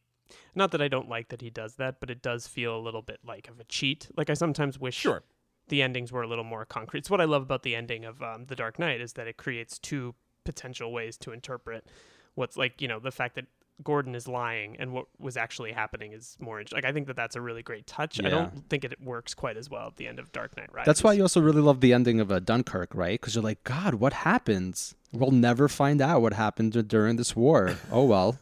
not 0.55 0.71
that 0.71 0.81
I 0.81 0.87
don't 0.87 1.07
like 1.07 1.29
that 1.29 1.41
he 1.41 1.51
does 1.51 1.75
that 1.75 1.99
but 1.99 2.09
it 2.09 2.23
does 2.23 2.47
feel 2.47 2.75
a 2.75 2.81
little 2.81 3.03
bit 3.03 3.19
like 3.23 3.47
of 3.47 3.59
a 3.59 3.63
cheat 3.65 4.07
like 4.17 4.31
I 4.31 4.33
sometimes 4.33 4.79
wish 4.79 4.95
sure. 4.95 5.21
the 5.67 5.83
endings 5.83 6.11
were 6.11 6.23
a 6.23 6.27
little 6.27 6.43
more 6.43 6.65
concrete. 6.65 6.99
It's 6.99 7.09
what 7.11 7.21
I 7.21 7.25
love 7.25 7.43
about 7.43 7.61
the 7.61 7.75
ending 7.75 8.03
of 8.03 8.23
um, 8.23 8.45
The 8.45 8.55
Dark 8.55 8.79
Knight 8.79 8.99
is 8.99 9.13
that 9.13 9.27
it 9.27 9.37
creates 9.37 9.77
two 9.77 10.15
potential 10.43 10.91
ways 10.91 11.15
to 11.17 11.31
interpret 11.31 11.85
what's 12.33 12.57
like 12.57 12.81
you 12.81 12.87
know 12.87 12.99
the 12.99 13.11
fact 13.11 13.35
that 13.35 13.45
Gordon 13.83 14.15
is 14.15 14.27
lying 14.27 14.75
and 14.79 14.91
what 14.91 15.05
was 15.19 15.37
actually 15.37 15.71
happening 15.71 16.11
is 16.11 16.35
more 16.39 16.59
int- 16.59 16.73
like 16.73 16.85
I 16.85 16.91
think 16.91 17.07
that 17.07 17.15
that's 17.15 17.35
a 17.35 17.41
really 17.41 17.63
great 17.63 17.87
touch. 17.87 18.19
I 18.23 18.29
don't 18.29 18.69
think 18.69 18.83
it 18.83 19.01
works 19.01 19.33
quite 19.33 19.57
as 19.57 19.69
well 19.69 19.87
at 19.87 19.95
the 19.95 20.07
end 20.07 20.19
of 20.19 20.31
Dark 20.31 20.57
Knight 20.57 20.73
Rises. 20.73 20.85
That's 20.85 21.03
why 21.03 21.13
you 21.13 21.21
also 21.21 21.39
really 21.41 21.61
love 21.61 21.81
the 21.81 21.93
ending 21.93 22.19
of 22.19 22.31
uh, 22.31 22.39
Dunkirk, 22.39 22.93
right? 22.93 23.19
Because 23.19 23.35
you're 23.35 23.43
like, 23.43 23.63
God, 23.63 23.95
what 23.95 24.13
happens? 24.13 24.95
We'll 25.13 25.31
never 25.31 25.67
find 25.67 26.01
out 26.01 26.21
what 26.21 26.33
happened 26.33 26.87
during 26.87 27.15
this 27.15 27.35
war. 27.35 27.77
oh 27.91 28.05
well. 28.05 28.37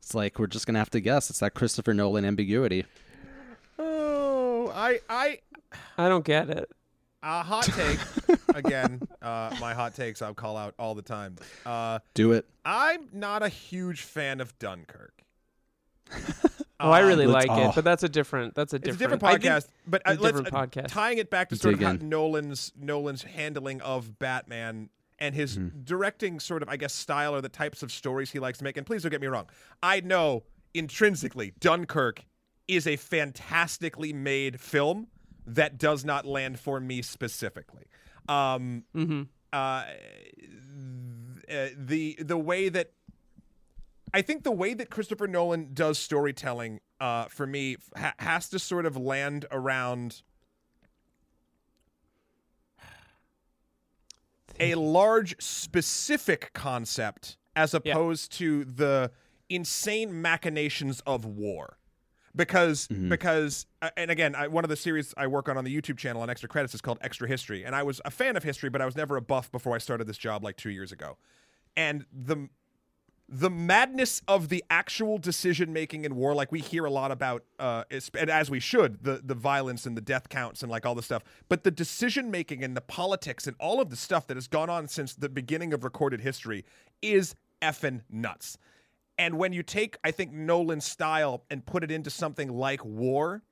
It's 0.00 0.14
like 0.14 0.38
we're 0.38 0.46
just 0.46 0.66
gonna 0.66 0.78
have 0.78 0.90
to 0.90 1.00
guess. 1.00 1.30
It's 1.30 1.40
that 1.40 1.54
Christopher 1.54 1.94
Nolan 1.94 2.24
ambiguity. 2.24 2.84
Oh, 3.78 4.72
I, 4.74 5.00
I, 5.08 5.38
I 5.96 6.08
don't 6.08 6.24
get 6.24 6.50
it. 6.50 6.70
A 7.22 7.42
hot 7.42 7.64
take 7.64 7.98
again. 8.54 9.00
Uh, 9.20 9.54
my 9.60 9.74
hot 9.74 9.94
takes 9.94 10.22
I'll 10.22 10.34
call 10.34 10.56
out 10.56 10.74
all 10.78 10.94
the 10.94 11.02
time. 11.02 11.36
Uh, 11.66 11.98
Do 12.14 12.32
it. 12.32 12.46
I'm 12.64 13.08
not 13.12 13.42
a 13.42 13.48
huge 13.48 14.02
fan 14.02 14.40
of 14.40 14.58
Dunkirk. 14.58 15.22
Oh, 16.80 16.92
I 16.92 17.00
really 17.00 17.26
let's- 17.26 17.48
like 17.48 17.58
oh. 17.58 17.70
it, 17.70 17.74
but 17.74 17.82
that's 17.82 18.04
a 18.04 18.08
different. 18.08 18.54
That's 18.54 18.72
a 18.72 18.78
different, 18.78 19.20
different 19.20 19.42
podcast, 19.42 19.66
but 19.88 20.00
uh, 20.06 20.10
let's 20.20 20.38
different 20.38 20.54
uh, 20.54 20.64
podcast. 20.66 20.86
tying 20.86 21.18
it 21.18 21.28
back 21.28 21.48
to 21.48 21.56
sort 21.56 21.74
of 21.74 21.80
Dig 21.80 21.88
how. 21.88 21.94
Nolan's 22.00 22.70
Nolan's 22.80 23.24
handling 23.24 23.80
of 23.80 24.20
Batman 24.20 24.88
and 25.18 25.34
his 25.34 25.58
Mm-hmm. 25.58 25.80
directing 25.82 26.38
sort 26.38 26.62
of 26.62 26.68
I 26.68 26.76
guess 26.76 26.94
style 26.94 27.34
or 27.34 27.40
the 27.40 27.48
types 27.48 27.82
of 27.82 27.90
stories 27.90 28.30
he 28.30 28.38
likes 28.38 28.58
to 28.58 28.64
make. 28.64 28.76
And 28.76 28.86
please 28.86 29.02
don't 29.02 29.10
get 29.10 29.20
me 29.20 29.26
wrong, 29.26 29.46
I 29.82 30.02
know 30.02 30.44
intrinsically 30.72 31.52
Dunkirk 31.58 32.24
is 32.68 32.86
a 32.86 32.94
fantastically 32.94 34.12
made 34.12 34.60
film 34.60 35.08
that 35.54 35.78
does 35.78 36.04
not 36.04 36.26
land 36.26 36.60
for 36.60 36.80
me 36.80 37.02
specifically. 37.02 37.86
Um, 38.28 38.84
Mhm. 38.94 39.28
uh, 39.52 39.56
uh, 39.56 39.86
the 41.76 42.16
the 42.20 42.36
way 42.36 42.68
that 42.68 42.92
I 44.12 44.22
think 44.22 44.44
the 44.44 44.52
way 44.52 44.74
that 44.74 44.90
Christopher 44.90 45.26
Nolan 45.26 45.72
does 45.74 45.98
storytelling, 45.98 46.80
uh, 47.00 47.26
for 47.26 47.46
me, 47.46 47.76
ha- 47.96 48.14
has 48.18 48.48
to 48.50 48.58
sort 48.58 48.86
of 48.86 48.96
land 48.96 49.46
around 49.50 50.22
a 54.60 54.74
large 54.74 55.40
specific 55.40 56.50
concept 56.52 57.36
as 57.54 57.74
opposed 57.74 58.32
to 58.32 58.64
the 58.64 59.10
insane 59.48 60.20
machinations 60.20 61.00
of 61.06 61.24
war. 61.24 61.77
Because 62.38 62.88
Mhm. 62.88 63.10
because 63.10 63.66
uh, 63.82 63.90
and 63.98 64.10
again 64.10 64.34
I, 64.34 64.48
one 64.48 64.64
of 64.64 64.70
the 64.70 64.76
series 64.76 65.12
I 65.18 65.26
work 65.26 65.50
on 65.50 65.58
on 65.58 65.64
the 65.64 65.76
YouTube 65.76 65.98
channel 65.98 66.22
on 66.22 66.30
Extra 66.30 66.48
Credits 66.48 66.74
is 66.74 66.80
called 66.80 66.96
Extra 67.02 67.28
History, 67.28 67.64
and 67.64 67.74
I 67.74 67.82
was 67.82 68.00
a 68.06 68.10
fan 68.10 68.36
of 68.38 68.42
history, 68.44 68.70
but 68.70 68.80
I 68.80 68.86
was 68.86 68.96
never 68.96 69.16
a 69.18 69.20
buff 69.20 69.52
before 69.52 69.74
I 69.74 69.78
started 69.78 70.06
this 70.06 70.16
job 70.16 70.42
like 70.42 70.56
two 70.56 70.70
years 70.70 70.90
ago, 70.92 71.18
and 71.76 72.06
the 72.10 72.48
the 73.30 73.50
madness 73.50 74.22
of 74.26 74.48
the 74.48 74.64
actual 74.70 75.18
decision 75.18 75.70
making 75.70 76.06
in 76.06 76.16
war 76.16 76.34
like 76.34 76.50
we 76.50 76.60
hear 76.60 76.86
a 76.86 76.90
lot 76.90 77.10
about 77.12 77.44
uh 77.58 77.84
and 78.14 78.30
as 78.30 78.48
we 78.50 78.58
should 78.58 79.04
the 79.04 79.20
the 79.22 79.34
violence 79.34 79.84
and 79.84 79.94
the 79.98 80.00
death 80.00 80.30
counts 80.30 80.62
and 80.62 80.70
like 80.72 80.86
all 80.86 80.94
the 80.94 81.02
stuff 81.02 81.22
but 81.50 81.62
the 81.62 81.70
decision 81.70 82.30
making 82.30 82.64
and 82.64 82.74
the 82.74 82.80
politics 82.80 83.46
and 83.46 83.54
all 83.60 83.82
of 83.82 83.90
the 83.90 83.96
stuff 83.96 84.26
that 84.28 84.38
has 84.38 84.48
gone 84.48 84.70
on 84.70 84.88
since 84.88 85.14
the 85.14 85.28
beginning 85.28 85.74
of 85.74 85.84
recorded 85.84 86.22
history 86.22 86.64
is 87.02 87.34
effing 87.60 88.00
nuts 88.08 88.56
and 89.18 89.36
when 89.36 89.52
you 89.52 89.62
take 89.62 89.96
i 90.04 90.10
think 90.10 90.32
nolan's 90.32 90.84
style 90.84 91.44
and 91.50 91.66
put 91.66 91.84
it 91.84 91.90
into 91.90 92.10
something 92.10 92.48
like 92.48 92.84
war 92.84 93.42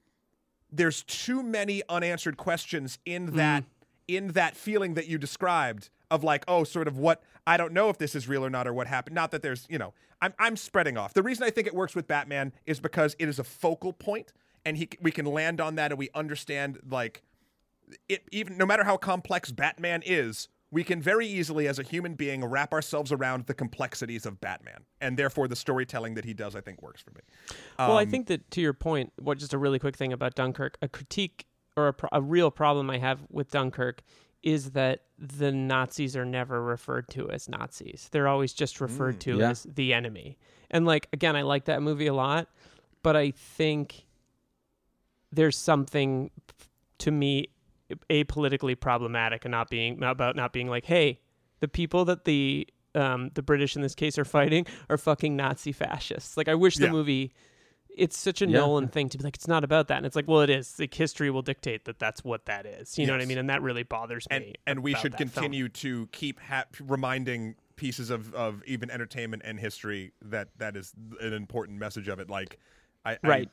there's 0.71 1.03
too 1.05 1.43
many 1.43 1.83
unanswered 1.89 2.37
questions 2.37 2.99
in 3.05 3.33
mm. 3.33 3.37
that 3.37 3.65
in 4.09 4.29
that 4.29 4.57
feeling 4.57 4.95
that 4.95 5.07
you 5.07 5.19
described 5.19 5.91
of 6.11 6.23
like 6.23 6.45
oh 6.49 6.65
sort 6.65 6.89
of 6.89 6.99
what 6.99 7.23
I 7.47 7.57
don't 7.57 7.73
know 7.73 7.89
if 7.89 7.99
this 7.99 8.15
is 8.15 8.27
real 8.27 8.45
or 8.45 8.51
not 8.51 8.67
or 8.67 8.75
what 8.75 8.89
happened. 8.89 9.15
Not 9.15 9.31
that 9.31 9.43
there's 9.43 9.67
you 9.69 9.79
know 9.79 9.95
I'm 10.21 10.35
I'm 10.39 10.57
spreading 10.57 10.97
off. 10.97 11.15
The 11.15 11.23
reason 11.23 11.45
I 11.45 11.51
think 11.51 11.67
it 11.67 11.75
works 11.75 11.95
with 11.95 12.09
Batman 12.09 12.53
is 12.67 12.81
because 12.81 13.15
it 13.19 13.29
is 13.29 13.39
a 13.39 13.45
focal 13.45 13.93
point 13.93 14.33
and 14.65 14.77
he 14.77 14.89
we 15.01 15.11
can 15.11 15.27
land 15.27 15.61
on 15.61 15.77
that 15.77 15.93
and 15.93 15.99
we 15.99 16.11
understand 16.15 16.79
like 16.89 17.23
it 18.09 18.25
even 18.33 18.59
no 18.59 18.67
matter 18.67 18.85
how 18.85 18.97
complex 18.97 19.53
Batman 19.53 20.03
is 20.05 20.49
we 20.71 20.83
can 20.83 21.01
very 21.01 21.27
easily 21.27 21.69
as 21.69 21.79
a 21.79 21.83
human 21.83 22.15
being 22.15 22.45
wrap 22.45 22.73
ourselves 22.73 23.13
around 23.13 23.47
the 23.47 23.55
complexities 23.55 24.27
of 24.27 24.41
Batman 24.41 24.85
and 25.01 25.17
therefore 25.17 25.47
the 25.49 25.57
storytelling 25.57 26.15
that 26.15 26.25
he 26.25 26.35
does 26.35 26.57
I 26.57 26.61
think 26.61 26.83
works 26.83 27.01
for 27.03 27.11
me 27.13 27.21
well, 27.79 27.97
I 27.99 28.03
Um, 28.03 28.11
think 28.11 28.27
that 28.29 28.51
to 28.53 28.61
your 28.61 28.73
point, 28.73 29.13
what 29.17 29.39
just 29.39 29.53
a 29.55 29.59
really 29.59 29.79
quick 29.79 29.97
thing 29.97 30.13
about 30.13 30.35
Dunkirk, 30.35 30.77
a 30.83 30.89
critique 30.89 31.47
or 31.77 31.89
a, 31.89 31.93
pro- 31.93 32.09
a 32.13 32.21
real 32.23 32.51
problem 32.51 32.91
I 32.91 32.99
have 32.99 33.21
with 33.31 33.51
Dunkirk 33.51 34.03
is 34.43 34.71
that 34.73 35.03
the 35.19 35.51
Nazis 35.53 36.17
are 36.17 36.25
never 36.25 36.63
referred 36.63 37.09
to 37.09 37.31
as 37.31 37.49
Nazis. 37.49 38.09
They're 38.13 38.29
always 38.29 38.53
just 38.53 38.81
referred 38.81 39.21
to 39.21 39.39
Yeah. 39.39 39.51
as 39.51 39.63
the 39.65 39.93
enemy. 39.95 40.37
And 40.71 40.85
like 40.87 41.09
again, 41.13 41.37
I 41.37 41.43
like 41.43 41.65
that 41.67 41.83
movie 41.83 42.07
a 42.07 42.15
lot, 42.15 42.49
but 43.03 43.15
I 43.17 43.31
think 43.31 44.05
there's 45.33 45.57
something 45.57 46.31
to 46.99 47.11
me 47.11 47.49
apolitically 48.11 48.79
problematic 48.79 49.45
and 49.45 49.53
not 49.53 49.71
being 49.71 50.03
about 50.03 50.37
not 50.37 50.53
being 50.53 50.69
like, 50.69 50.85
hey, 50.87 51.21
the 51.61 51.69
people 51.69 52.05
that 52.07 52.25
the 52.25 52.67
um, 52.95 53.31
the 53.35 53.43
British 53.43 53.77
in 53.77 53.83
this 53.83 53.95
case 53.95 54.19
are 54.19 54.25
fighting 54.25 54.67
are 54.89 54.97
fucking 54.99 55.37
Nazi 55.37 55.73
fascists. 55.73 56.37
Like 56.37 56.49
I 56.49 56.55
wish 56.55 56.77
the 56.77 56.87
Yeah. 56.87 56.93
movie. 56.93 57.33
It's 57.97 58.19
such 58.19 58.43
a 58.43 58.47
Yeah. 58.47 58.59
Nolan 58.59 58.89
thing 58.89 59.09
to 59.09 59.17
be 59.17 59.25
like, 59.25 59.37
it's 59.37 59.49
not 59.49 59.65
about 59.65 59.89
that, 59.89 59.97
and 59.97 60.05
it's 60.05 60.15
like, 60.17 60.29
well, 60.29 60.43
it 60.43 60.51
is. 60.51 60.79
Like 60.79 60.93
history 60.93 61.31
will 61.31 61.41
dictate 61.43 61.87
that 61.87 61.99
that's 61.99 62.23
what 62.23 62.45
that 62.45 62.67
is. 62.67 62.99
You 62.99 63.07
know 63.07 63.15
what 63.15 63.23
I 63.23 63.25
mean? 63.25 63.39
And 63.39 63.49
that 63.49 63.63
really 63.63 63.85
bothers 63.85 64.27
me. 64.31 64.37
and 64.37 64.59
and 64.67 64.81
we 64.83 64.95
should 64.95 65.13
that 65.13 65.19
film. 65.19 65.31
continue 65.31 65.69
to 65.71 66.07
keep 66.13 66.39
ha- 66.41 66.65
reminding 66.81 67.55
pieces 67.77 68.09
of, 68.11 68.35
of 68.35 68.63
even 68.67 68.91
entertainment 68.91 69.43
and 69.47 69.59
history 69.61 70.13
that 70.23 70.49
that 70.59 70.77
is 70.77 70.93
an 71.21 71.33
important 71.35 71.79
message 71.79 72.09
of 72.09 72.19
it 72.19 72.29
like 72.31 72.59
I, 73.05 73.13
I- 73.13 73.19
Right. 73.23 73.49
uh, 73.49 73.51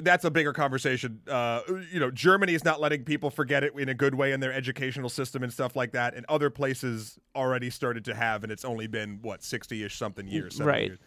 that's 0.00 0.24
a 0.24 0.30
bigger 0.30 0.52
conversation 0.52 1.20
uh, 1.28 1.60
you 1.92 2.00
know 2.00 2.10
germany 2.10 2.54
is 2.54 2.64
not 2.64 2.80
letting 2.80 3.04
people 3.04 3.28
forget 3.30 3.62
it 3.62 3.74
in 3.78 3.88
a 3.90 3.94
good 3.94 4.14
way 4.14 4.32
in 4.32 4.40
their 4.40 4.52
educational 4.52 5.10
system 5.10 5.42
and 5.42 5.52
stuff 5.52 5.76
like 5.76 5.92
that 5.92 6.14
and 6.14 6.24
other 6.28 6.48
places 6.48 7.18
already 7.36 7.68
started 7.68 8.04
to 8.04 8.14
have 8.14 8.42
and 8.44 8.50
it's 8.52 8.64
only 8.64 8.86
been 8.86 9.18
what 9.22 9.40
60ish 9.40 9.92
something 9.92 10.26
years 10.26 10.58
Right. 10.60 10.88
years. 10.88 10.98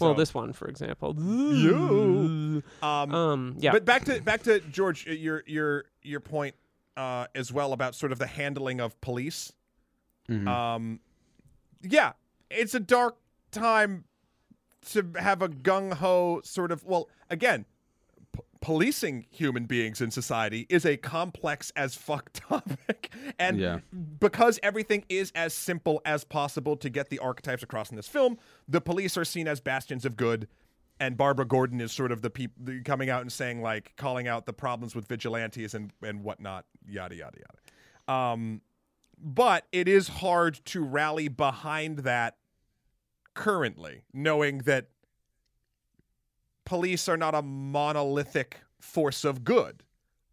Well, 0.00 0.12
So- 0.12 0.14
this 0.14 0.32
one, 0.32 0.52
for 0.52 0.68
example. 0.68 1.14
You. 1.18 2.62
um, 2.82 3.12
Um. 3.14 3.54
Yeah. 3.58 3.72
but 3.72 3.84
back 3.84 4.04
to 4.04 4.20
back 4.22 4.42
to 4.44 4.60
George, 4.60 5.08
uh, 5.08 5.12
your 5.12 5.42
your 5.46 5.84
your 6.02 6.20
point 6.20 6.54
uh, 6.96 7.26
as 7.34 7.52
well 7.52 7.72
about 7.72 7.94
sort 7.96 8.12
of 8.12 8.18
the 8.20 8.26
handling 8.28 8.80
of 8.80 8.98
police. 9.00 9.52
Mhm. 10.28 10.46
Um, 10.46 11.00
yeah, 11.82 12.12
it's 12.48 12.74
a 12.76 12.80
dark 12.80 13.16
time 13.50 14.04
to 14.92 15.10
have 15.18 15.42
a 15.42 15.48
gung 15.48 15.94
ho 15.94 16.40
sort 16.44 16.70
of. 16.70 16.84
Well, 16.84 17.08
again, 17.28 17.64
p- 17.64 17.71
policing 18.62 19.26
human 19.30 19.66
beings 19.66 20.00
in 20.00 20.10
society 20.10 20.66
is 20.70 20.86
a 20.86 20.96
complex 20.96 21.70
as 21.76 21.94
fuck 21.94 22.30
topic, 22.32 23.12
and 23.38 23.58
Yeah. 23.58 23.80
because 24.18 24.58
everything 24.62 25.04
is 25.10 25.30
as 25.34 25.52
simple 25.52 26.00
as 26.06 26.24
possible 26.24 26.76
to 26.78 26.88
get 26.88 27.10
the 27.10 27.18
archetypes 27.18 27.62
across 27.62 27.90
in 27.90 27.96
this 27.96 28.08
film, 28.08 28.38
the 28.66 28.80
police 28.80 29.16
are 29.18 29.24
seen 29.24 29.46
as 29.46 29.60
bastions 29.60 30.04
of 30.06 30.16
good. 30.16 30.48
And 31.00 31.16
Barbara 31.16 31.44
Gordon 31.44 31.80
is 31.80 31.90
sort 31.90 32.12
of 32.12 32.22
the 32.22 32.30
people 32.30 32.80
coming 32.84 33.10
out 33.10 33.22
and 33.22 33.32
saying 33.32 33.60
like 33.60 33.92
calling 33.96 34.28
out 34.28 34.46
the 34.46 34.52
problems 34.52 34.94
with 34.94 35.08
vigilantes 35.08 35.74
and 35.74 35.90
and 36.00 36.22
whatnot, 36.22 36.64
yada 36.86 37.16
yada 37.16 37.38
yada. 37.38 38.18
Um, 38.18 38.60
but 39.18 39.66
it 39.72 39.88
is 39.88 40.06
hard 40.08 40.60
to 40.66 40.82
rally 40.84 41.26
behind 41.28 42.00
that 42.00 42.36
currently, 43.34 44.02
knowing 44.12 44.58
that 44.58 44.88
police 46.64 47.08
are 47.08 47.16
not 47.16 47.34
a 47.34 47.42
monolithic 47.42 48.60
force 48.80 49.24
of 49.24 49.44
good. 49.44 49.82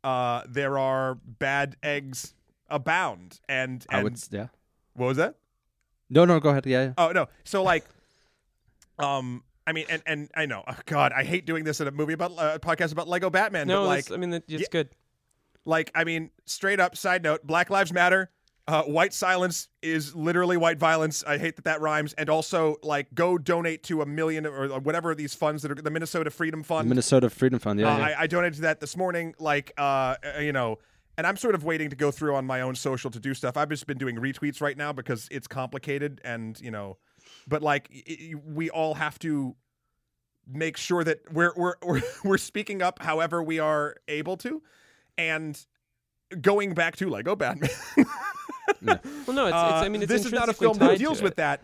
Uh, 0.04 0.44
there 0.48 0.78
are 0.78 1.16
bad 1.16 1.76
eggs 1.84 2.34
abound, 2.70 3.40
and, 3.50 3.86
I 3.90 3.98
and 3.98 4.04
would. 4.04 4.24
Yeah. 4.32 4.48
what 4.94 5.08
was 5.08 5.18
that? 5.18 5.36
No, 6.10 6.26
no, 6.26 6.40
go 6.40 6.50
ahead. 6.50 6.66
Yeah. 6.66 6.84
yeah. 6.86 6.94
Oh 6.98 7.12
no, 7.12 7.28
so 7.44 7.64
like, 7.64 7.86
um, 8.98 9.44
I 9.68 9.74
mean, 9.74 9.86
and 9.90 10.02
and 10.06 10.30
I 10.36 10.46
know, 10.46 10.64
oh, 10.68 10.78
God, 10.86 11.12
I 11.12 11.24
hate 11.24 11.46
doing 11.46 11.64
this 11.64 11.82
in 11.82 11.88
a 11.88 11.92
movie 11.92 12.14
about 12.14 12.32
uh, 12.32 12.52
a 12.56 12.60
podcast 12.60 12.92
about 12.92 13.08
Lego 13.08 13.30
Batman, 13.30 13.68
no, 13.68 13.82
but 13.82 13.88
like, 13.88 14.12
I 14.12 14.18
mean, 14.18 14.34
it's 14.34 14.46
yeah. 14.48 14.66
good. 14.72 14.90
like 15.66 15.92
I 15.94 16.04
mean, 16.04 16.32
straight 16.46 16.80
up. 16.80 16.96
Side 16.96 17.24
note: 17.24 17.46
Black 17.46 17.70
Lives 17.70 17.92
Matter. 17.94 18.32
Uh, 18.70 18.84
white 18.84 19.16
silence 19.16 19.68
is 19.82 20.16
literally 20.16 20.56
white 20.56 20.78
violence. 20.78 21.24
I 21.26 21.40
hate 21.40 21.56
that 21.56 21.66
that 21.66 21.82
rhymes. 21.82 22.14
And 22.14 22.30
also, 22.30 22.76
like, 22.84 23.12
go 23.16 23.40
donate 23.40 23.82
to 23.86 24.04
a 24.04 24.06
million 24.06 24.46
or 24.46 24.80
whatever 24.80 25.16
these 25.16 25.34
funds 25.34 25.64
that 25.64 25.72
are 25.72 25.76
the 25.82 25.90
Minnesota 25.90 26.30
Freedom 26.30 26.62
Fund. 26.62 26.88
Minnesota 26.88 27.32
Freedom 27.32 27.58
Fund. 27.58 27.80
Yeah. 27.80 27.92
Uh, 27.92 27.98
yeah. 27.98 28.04
I, 28.06 28.22
I 28.22 28.28
donated 28.28 28.58
to 28.58 28.62
that 28.62 28.80
this 28.80 28.96
morning. 28.96 29.34
Like, 29.40 29.72
uh, 29.80 30.18
uh, 30.24 30.40
you 30.40 30.54
know, 30.54 30.78
and 31.18 31.26
I'm 31.26 31.36
sort 31.36 31.56
of 31.56 31.64
waiting 31.64 31.90
to 31.90 31.96
go 31.96 32.12
through 32.12 32.36
on 32.36 32.46
my 32.46 32.62
own 32.62 32.76
social 32.76 33.10
to 33.10 33.20
do 33.20 33.34
stuff. 33.34 33.58
I've 33.58 33.70
just 33.70 33.88
been 33.88 33.98
doing 33.98 34.18
retweets 34.18 34.62
right 34.62 34.78
now 34.78 34.94
because 34.94 35.28
it's 35.32 35.48
complicated, 35.48 36.22
and 36.24 36.62
you 36.62 36.70
know, 36.70 36.98
but 37.48 37.64
like, 37.64 37.90
y- 38.08 38.36
we 38.46 38.70
all 38.70 38.94
have 38.94 39.18
to 39.20 39.56
make 40.48 40.78
sure 40.78 41.04
that 41.04 41.22
we're 41.34 41.54
we're 41.58 41.74
we're, 41.84 42.02
we're 42.24 42.38
speaking 42.38 42.84
up 42.84 43.02
however 43.02 43.42
we 43.42 43.58
are 43.58 43.96
able 44.08 44.38
to, 44.38 44.62
and 45.18 45.60
going 46.40 46.76
back 46.76 46.98
to 46.98 47.10
Lego 47.10 47.36
Batman. 47.36 47.72
Well, 49.28 49.36
no, 49.36 49.46
it's, 49.46 49.54
it's 49.54 49.54
uh, 49.54 49.84
I 49.86 49.90
mean, 49.90 50.02
it's 50.04 50.12
this 50.12 50.26
is 50.26 50.32
not 50.32 50.50
a 50.50 50.54
film 50.54 50.78
that 50.80 50.98
deals 50.98 51.22
with 51.22 51.36
that. 51.36 51.62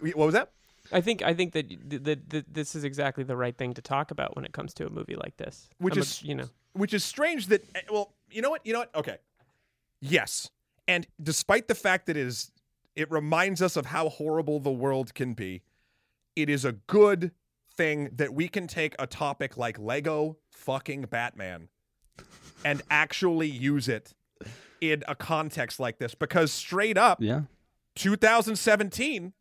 What 0.00 0.16
was 0.16 0.34
that? 0.34 0.50
I 0.92 1.00
think 1.00 1.22
I 1.22 1.32
think 1.34 1.52
that, 1.54 1.66
that, 2.04 2.28
that 2.30 2.52
this 2.52 2.74
is 2.74 2.84
exactly 2.84 3.24
the 3.24 3.36
right 3.36 3.56
thing 3.56 3.72
to 3.74 3.82
talk 3.82 4.10
about 4.10 4.36
when 4.36 4.44
it 4.44 4.52
comes 4.52 4.74
to 4.74 4.86
a 4.86 4.90
movie 4.90 5.16
like 5.16 5.36
this. 5.38 5.68
Which 5.78 5.94
I'm 5.94 6.00
a- 6.00 6.02
is- 6.02 6.22
you 6.22 6.34
know, 6.34 6.48
which 6.74 6.92
is 6.92 7.04
strange 7.04 7.46
that 7.46 7.64
eh, 7.74 7.80
well 7.90 8.12
you 8.30 8.42
know 8.42 8.50
what 8.50 8.66
you 8.66 8.72
know 8.72 8.80
what 8.80 8.94
okay 8.94 9.18
yes 10.00 10.50
and 10.88 11.06
despite 11.22 11.68
the 11.68 11.74
fact 11.74 12.06
that 12.06 12.16
it 12.16 12.26
is 12.26 12.50
it 12.96 13.10
reminds 13.10 13.62
us 13.62 13.76
of 13.76 13.86
how 13.86 14.08
horrible 14.08 14.58
the 14.60 14.72
world 14.72 15.14
can 15.14 15.34
be 15.34 15.62
it 16.36 16.50
is 16.50 16.64
a 16.64 16.72
good 16.72 17.30
thing 17.76 18.10
that 18.12 18.34
we 18.34 18.48
can 18.48 18.66
take 18.66 18.94
a 18.98 19.06
topic 19.06 19.56
like 19.56 19.78
lego 19.78 20.36
fucking 20.50 21.02
batman 21.02 21.68
and 22.64 22.82
actually 22.90 23.48
use 23.48 23.88
it 23.88 24.14
in 24.92 25.04
a 25.08 25.14
context 25.14 25.80
like 25.80 25.98
this 25.98 26.14
because 26.14 26.52
straight 26.52 26.98
up 26.98 27.20
yeah. 27.20 27.42
2017 27.96 29.32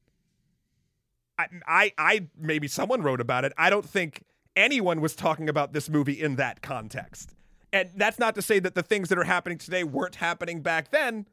I, 1.37 1.47
I 1.67 1.93
i 1.97 2.27
maybe 2.37 2.67
someone 2.67 3.01
wrote 3.01 3.19
about 3.19 3.43
it. 3.43 3.53
I 3.57 3.69
don't 3.69 3.85
think 3.85 4.23
anyone 4.55 5.01
was 5.01 5.15
talking 5.15 5.49
about 5.49 5.73
this 5.73 5.89
movie 5.89 6.21
in 6.21 6.35
that 6.35 6.61
context. 6.61 7.33
And 7.71 7.89
that's 7.95 8.19
not 8.19 8.35
to 8.35 8.41
say 8.43 8.59
that 8.59 8.75
the 8.75 8.83
things 8.83 9.09
that 9.09 9.17
are 9.17 9.23
happening 9.23 9.57
today 9.57 9.83
weren't 9.83 10.15
happening 10.15 10.61
back 10.61 10.91
then 10.91 11.25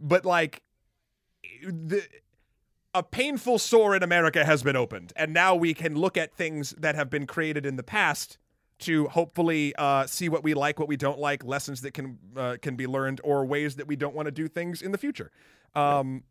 but 0.00 0.24
like 0.24 0.62
the 1.62 2.02
a 2.92 3.02
painful 3.02 3.58
sore 3.58 3.94
in 3.94 4.02
america 4.02 4.44
has 4.44 4.62
been 4.62 4.76
opened. 4.76 5.12
And 5.14 5.32
now 5.32 5.54
we 5.54 5.74
can 5.74 5.94
look 5.94 6.16
at 6.16 6.34
things 6.34 6.70
that 6.78 6.94
have 6.94 7.10
been 7.10 7.26
created 7.26 7.64
in 7.66 7.76
the 7.76 7.82
past 7.82 8.38
to 8.80 9.08
hopefully 9.08 9.74
uh, 9.76 10.06
see 10.06 10.28
what 10.28 10.42
we 10.42 10.54
like, 10.54 10.78
what 10.78 10.88
we 10.88 10.96
don't 10.96 11.18
like, 11.18 11.44
lessons 11.44 11.82
that 11.82 11.94
can 11.94 12.18
uh, 12.36 12.56
can 12.60 12.76
be 12.76 12.86
learned, 12.86 13.20
or 13.24 13.44
ways 13.44 13.76
that 13.76 13.86
we 13.86 13.96
don't 13.96 14.14
want 14.14 14.26
to 14.26 14.32
do 14.32 14.48
things 14.48 14.82
in 14.82 14.92
the 14.92 14.98
future. 14.98 15.30
Um, 15.74 16.24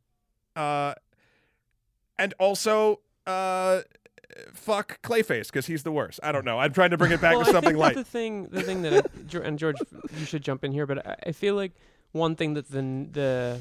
uh, 0.56 0.93
and 2.18 2.34
also, 2.39 3.00
uh, 3.26 3.82
fuck 4.54 5.02
Clayface 5.02 5.47
because 5.47 5.68
he's 5.68 5.84
the 5.84 5.91
worst. 5.91 6.20
I 6.22 6.32
don't 6.32 6.45
know. 6.45 6.60
I'm 6.60 6.74
trying 6.74 6.91
to 6.91 6.97
bring 6.97 7.12
it 7.12 7.22
back 7.22 7.36
well, 7.38 7.45
to 7.45 7.52
something 7.52 7.78
light. 7.78 7.95
The 7.95 8.04
thing, 8.04 8.47
the 8.47 8.62
thing 8.62 8.82
that, 8.82 9.06
I, 9.06 9.38
and 9.39 9.58
George, 9.58 9.78
you 10.18 10.26
should 10.26 10.43
jump 10.43 10.64
in 10.64 10.72
here, 10.72 10.86
but 10.86 11.06
I, 11.06 11.16
I 11.28 11.32
feel 11.32 11.56
like 11.56 11.74
one 12.12 12.36
thing 12.36 12.56
that 12.56 12.70
the 12.70 12.82
the, 13.12 13.60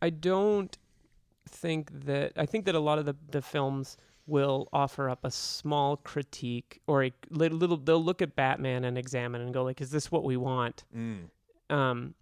I 0.00 0.10
don't 0.10 0.76
think 1.48 2.06
that 2.06 2.32
I 2.36 2.46
think 2.46 2.64
that 2.64 2.74
a 2.74 2.80
lot 2.80 2.98
of 2.98 3.04
the 3.04 3.14
the 3.30 3.42
films 3.42 3.96
will 4.26 4.68
offer 4.72 5.10
up 5.10 5.24
a 5.24 5.30
small 5.30 5.96
critique 5.96 6.80
or 6.86 7.04
a 7.04 7.12
little. 7.30 7.76
They'll 7.76 8.02
look 8.02 8.22
at 8.22 8.36
Batman 8.36 8.84
and 8.84 8.96
examine 8.96 9.40
and 9.40 9.52
go 9.52 9.64
like, 9.64 9.80
"Is 9.80 9.90
this 9.90 10.10
what 10.10 10.24
we 10.24 10.36
want?" 10.36 10.84
Mm. 10.96 11.28
um, 11.70 12.14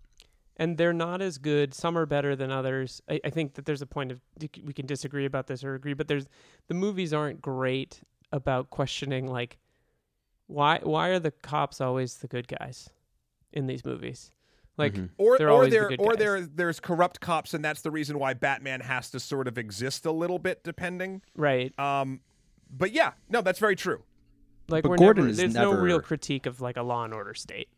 and 0.57 0.76
they're 0.76 0.92
not 0.92 1.22
as 1.22 1.38
good. 1.38 1.72
Some 1.72 1.96
are 1.96 2.07
better 2.07 2.36
than 2.36 2.51
others. 2.51 3.01
I, 3.09 3.20
I 3.24 3.30
think 3.30 3.55
that 3.55 3.64
there's 3.64 3.82
a 3.82 3.86
point 3.86 4.12
of 4.12 4.20
we 4.62 4.72
can 4.72 4.86
disagree 4.86 5.24
about 5.24 5.46
this 5.46 5.64
or 5.64 5.74
agree, 5.74 5.94
but 5.94 6.09
there's 6.09 6.26
the 6.68 6.74
movies 6.74 7.12
aren't 7.12 7.40
great 7.40 8.01
about 8.32 8.70
questioning 8.70 9.26
like 9.26 9.59
why 10.46 10.80
why 10.82 11.09
are 11.09 11.18
the 11.18 11.30
cops 11.30 11.80
always 11.80 12.16
the 12.18 12.28
good 12.28 12.48
guys 12.48 12.90
in 13.53 13.66
these 13.66 13.84
movies? 13.84 14.32
Like 14.81 14.95
Mhm. 14.95 15.11
Or 15.18 15.39
They're 15.39 15.49
or 15.49 15.53
always 15.53 15.72
the 15.72 15.78
there 15.78 15.91
or 15.99 16.12
guys. 16.14 16.18
there 16.18 16.41
there's 16.41 16.81
corrupt 16.81 17.20
cops, 17.20 17.55
and 17.55 17.64
that's 17.64 17.83
the 17.83 17.91
reason 17.91 18.18
why 18.18 18.35
Batman 18.35 18.81
has 18.81 19.11
to 19.11 19.20
sort 19.20 19.47
of 19.47 19.57
exist 19.59 20.05
a 20.07 20.12
little 20.12 20.39
bit, 20.39 20.64
depending. 20.64 21.22
right, 21.37 21.72
Um, 21.78 22.20
but 22.70 22.93
yeah, 22.93 23.12
no, 23.28 23.41
that's 23.43 23.59
very 23.59 23.76
true. 23.76 24.03
like 24.68 24.83
But 24.85 24.91
we're 24.91 24.97
Gordon 24.97 25.24
never, 25.24 25.31
is 25.33 25.37
there's 25.39 25.55
no 25.55 25.72
real 25.72 26.01
critique 26.01 26.47
of 26.47 26.61
like 26.61 26.76
a 26.76 26.83
Law 26.83 27.05
and 27.05 27.12
Order 27.14 27.35
state. 27.35 27.68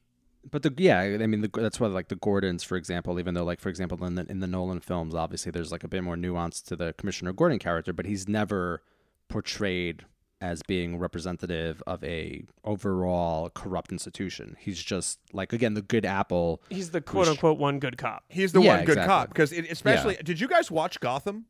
But 0.50 0.62
the 0.62 0.74
yeah, 0.76 0.98
I 1.00 1.26
mean 1.26 1.40
the, 1.40 1.48
that's 1.54 1.78
why 1.78 1.86
like 1.86 2.08
the 2.08 2.16
Gordons, 2.16 2.64
for 2.64 2.76
example, 2.76 3.18
even 3.20 3.34
though 3.34 3.44
like 3.44 3.60
for 3.60 3.68
example 3.68 4.04
in 4.04 4.16
the 4.16 4.26
in 4.28 4.40
the 4.40 4.46
Nolan 4.48 4.80
films, 4.80 5.14
obviously 5.14 5.52
there's 5.52 5.70
like 5.72 5.84
a 5.84 5.88
bit 5.88 6.02
more 6.02 6.16
nuance 6.16 6.60
to 6.62 6.74
the 6.76 6.92
Commissioner 6.94 7.32
Gordon 7.32 7.58
character, 7.58 7.92
but 7.92 8.06
he's 8.06 8.28
never 8.28 8.82
portrayed 9.28 10.04
as 10.42 10.60
being 10.62 10.98
representative 10.98 11.82
of 11.86 12.02
a 12.04 12.44
overall 12.64 13.48
corrupt 13.50 13.92
institution. 13.92 14.56
He's 14.58 14.82
just 14.82 15.20
like 15.32 15.52
again 15.52 15.74
the 15.74 15.82
good 15.82 16.04
apple. 16.04 16.60
He's 16.68 16.90
the 16.90 17.00
quote 17.00 17.28
unquote 17.28 17.58
one 17.58 17.78
good 17.78 17.96
cop. 17.96 18.24
He's 18.28 18.52
the 18.52 18.60
Yeah, 18.60 18.76
one 18.76 18.84
good 18.84 18.92
exactly. 18.98 19.08
cop 19.08 19.28
because 19.28 19.52
it, 19.52 19.70
especially. 19.70 20.16
Did 20.22 20.40
you 20.40 20.48
guys 20.48 20.70
watch 20.70 21.00
Gotham? 21.00 21.46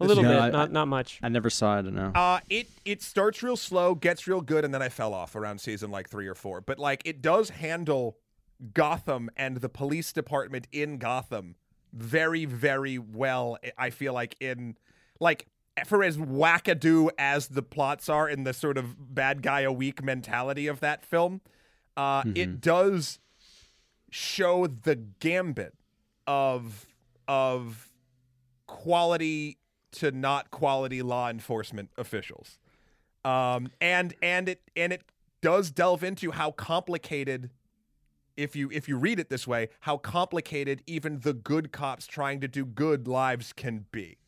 A 0.00 0.04
little 0.04 0.22
No, 0.22 0.30
bit, 0.30 0.38
I- 0.40 0.50
not 0.50 0.72
not 0.72 0.88
much. 0.88 1.18
I 1.22 1.28
never 1.28 1.50
saw 1.50 1.76
it. 1.76 1.80
I 1.80 1.90
don't. 1.90 2.16
Uh, 2.16 2.40
it 2.48 2.68
it 2.84 3.02
starts 3.02 3.42
real 3.42 3.56
slow, 3.56 3.94
gets 3.94 4.26
real 4.26 4.40
good, 4.40 4.64
and 4.64 4.72
then 4.72 4.80
I 4.82 4.88
fell 4.88 5.12
off 5.12 5.34
around 5.36 5.60
season 5.60 5.90
like 5.90 6.08
three 6.08 6.26
or 6.26 6.34
four. 6.34 6.60
But 6.60 6.78
like 6.78 7.02
it 7.04 7.20
does 7.20 7.50
handle 7.50 8.16
Gotham 8.72 9.30
and 9.36 9.58
the 9.58 9.68
police 9.68 10.12
department 10.12 10.68
in 10.72 10.98
Gotham 10.98 11.56
very 11.92 12.44
very 12.44 12.98
well. 12.98 13.58
I 13.76 13.90
feel 13.90 14.14
like 14.14 14.36
in 14.40 14.76
like 15.20 15.48
for 15.86 16.02
as 16.02 16.16
wackadoo 16.16 17.10
as 17.18 17.48
the 17.48 17.62
plots 17.62 18.08
are 18.08 18.28
in 18.28 18.44
the 18.44 18.52
sort 18.52 18.78
of 18.78 19.14
bad 19.14 19.42
guy 19.42 19.60
a 19.60 19.72
week 19.72 20.02
mentality 20.02 20.66
of 20.66 20.80
that 20.80 21.04
film, 21.04 21.40
uh, 21.96 22.22
it 22.34 22.60
does 22.60 23.18
show 24.10 24.66
the 24.66 24.94
gambit 24.94 25.74
of 26.26 26.86
of 27.26 27.90
quality 28.66 29.58
to 29.92 30.10
not 30.10 30.50
quality 30.50 31.02
law 31.02 31.28
enforcement 31.28 31.90
officials. 31.96 32.58
Um, 33.24 33.68
and 33.80 34.14
and 34.22 34.48
it 34.48 34.60
and 34.76 34.92
it 34.92 35.02
does 35.40 35.70
delve 35.70 36.04
into 36.04 36.30
how 36.30 36.50
complicated 36.52 37.50
if 38.36 38.54
you 38.54 38.70
if 38.70 38.88
you 38.88 38.96
read 38.96 39.18
it 39.18 39.30
this 39.30 39.46
way, 39.46 39.68
how 39.80 39.96
complicated 39.96 40.82
even 40.86 41.20
the 41.20 41.32
good 41.32 41.72
cops 41.72 42.06
trying 42.06 42.40
to 42.40 42.48
do 42.48 42.64
good 42.64 43.08
lives 43.08 43.52
can 43.52 43.86
be. 43.90 44.18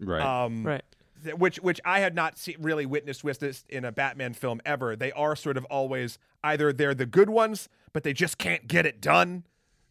Right. 0.00 0.20
Um, 0.22 0.64
Right. 0.64 0.82
th- 1.22 1.36
which 1.36 1.56
which 1.58 1.80
I 1.84 2.00
had 2.00 2.14
not 2.14 2.38
see, 2.38 2.56
really 2.58 2.86
witnessed 2.86 3.22
with 3.24 3.38
this 3.40 3.64
in 3.68 3.84
a 3.84 3.92
Batman 3.92 4.34
film 4.34 4.60
ever. 4.64 4.96
They 4.96 5.12
are 5.12 5.36
sort 5.36 5.56
of 5.56 5.64
always 5.66 6.18
either 6.42 6.72
they're 6.72 6.94
the 6.94 7.06
good 7.06 7.30
ones, 7.30 7.68
but 7.92 8.02
they 8.02 8.12
just 8.12 8.38
can't 8.38 8.66
get 8.66 8.86
it 8.86 9.00
done, 9.00 9.44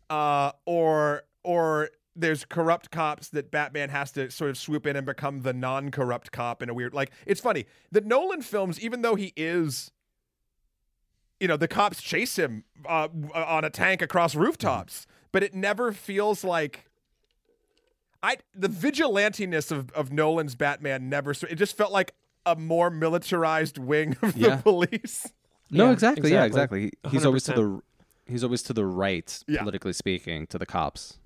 uh, 0.09 0.51
or 0.65 1.23
or 1.43 1.89
there's 2.15 2.43
corrupt 2.43 2.91
cops 2.91 3.29
that 3.29 3.49
Batman 3.49 3.89
has 3.89 4.11
to 4.11 4.29
sort 4.29 4.49
of 4.49 4.57
swoop 4.57 4.85
in 4.85 4.95
and 4.97 5.05
become 5.05 5.41
the 5.41 5.53
non-corrupt 5.53 6.31
cop 6.33 6.61
in 6.61 6.69
a 6.69 6.73
weird 6.73 6.93
like. 6.93 7.11
It's 7.25 7.39
funny 7.39 7.65
the 7.91 8.01
Nolan 8.01 8.41
films, 8.41 8.79
even 8.79 9.01
though 9.03 9.15
he 9.15 9.33
is. 9.37 9.91
You 11.39 11.47
know 11.47 11.55
the 11.55 11.69
cops 11.69 12.01
chase 12.01 12.37
him 12.37 12.65
uh, 12.85 13.07
on 13.33 13.63
a 13.63 13.69
tank 13.69 14.01
across 14.01 14.35
rooftops, 14.35 15.07
but 15.31 15.41
it 15.41 15.53
never 15.55 15.93
feels 15.93 16.43
like 16.43 16.88
I 18.21 18.37
the 18.53 18.67
vigilantiness 18.67 19.71
of, 19.71 19.91
of 19.91 20.11
Nolan's 20.11 20.55
Batman 20.55 21.09
never 21.09 21.31
it 21.31 21.55
just 21.55 21.77
felt 21.77 21.91
like 21.91 22.13
a 22.45 22.55
more 22.55 22.89
militarized 22.89 23.77
wing 23.77 24.17
of 24.21 24.33
the 24.33 24.39
Yeah. 24.39 24.55
police. 24.57 25.31
no, 25.71 25.85
yeah, 25.87 25.91
exactly. 25.91 26.31
Yeah, 26.31 26.43
exactly. 26.43 26.83
exactly. 26.85 27.09
He- 27.11 27.17
He's 27.17 27.25
always 27.25 27.43
to 27.43 27.53
the 27.53 27.81
he's 28.25 28.43
always 28.43 28.61
to 28.63 28.73
the 28.73 28.85
right, 28.85 29.43
Yeah. 29.47 29.59
politically 29.59 29.93
speaking, 29.93 30.47
to 30.47 30.57
the 30.57 30.65
cops. 30.65 31.19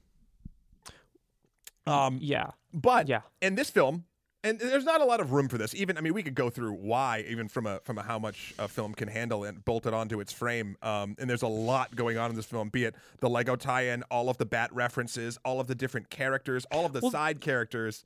Um 1.86 2.20
Yeah. 2.22 2.52
but 2.74 3.08
Yeah. 3.08 3.22
in 3.42 3.56
this 3.56 3.70
film 3.70 4.06
and 4.44 4.60
there's 4.60 4.84
not 4.86 5.02
a 5.02 5.06
lot 5.06 5.20
of 5.22 5.32
room 5.32 5.48
for 5.48 5.58
this. 5.58 5.74
Even 5.76 5.98
I 5.98 6.02
mean 6.02 6.14
we 6.14 6.24
could 6.24 6.36
go 6.36 6.50
through 6.50 6.74
why 6.74 7.26
even 7.30 7.48
from 7.48 7.66
a 7.66 7.80
from 7.84 7.98
a 7.98 8.04
how 8.04 8.20
much 8.20 8.54
a 8.60 8.68
film 8.68 8.94
can 8.94 9.08
handle 9.08 9.44
and 9.44 9.64
bolt 9.66 9.86
it 9.86 9.94
onto 9.94 10.20
its 10.20 10.32
frame. 10.34 10.76
Um 10.82 11.16
and 11.20 11.30
there's 11.30 11.42
a 11.44 11.48
lot 11.48 11.96
going 11.96 12.18
on 12.18 12.30
in 12.30 12.36
this 12.36 12.46
film, 12.46 12.70
be 12.70 12.86
it 12.86 12.96
the 13.20 13.30
Lego 13.30 13.56
tie-in, 13.56 14.04
all 14.12 14.30
of 14.30 14.38
the 14.38 14.46
bat 14.46 14.74
references, 14.74 15.38
all 15.46 15.60
of 15.60 15.68
the 15.68 15.76
different 15.76 16.10
characters, 16.10 16.66
all 16.72 16.86
of 16.86 16.94
the 16.94 17.00
Well- 17.02 17.12
side 17.12 17.42
characters. 17.42 18.06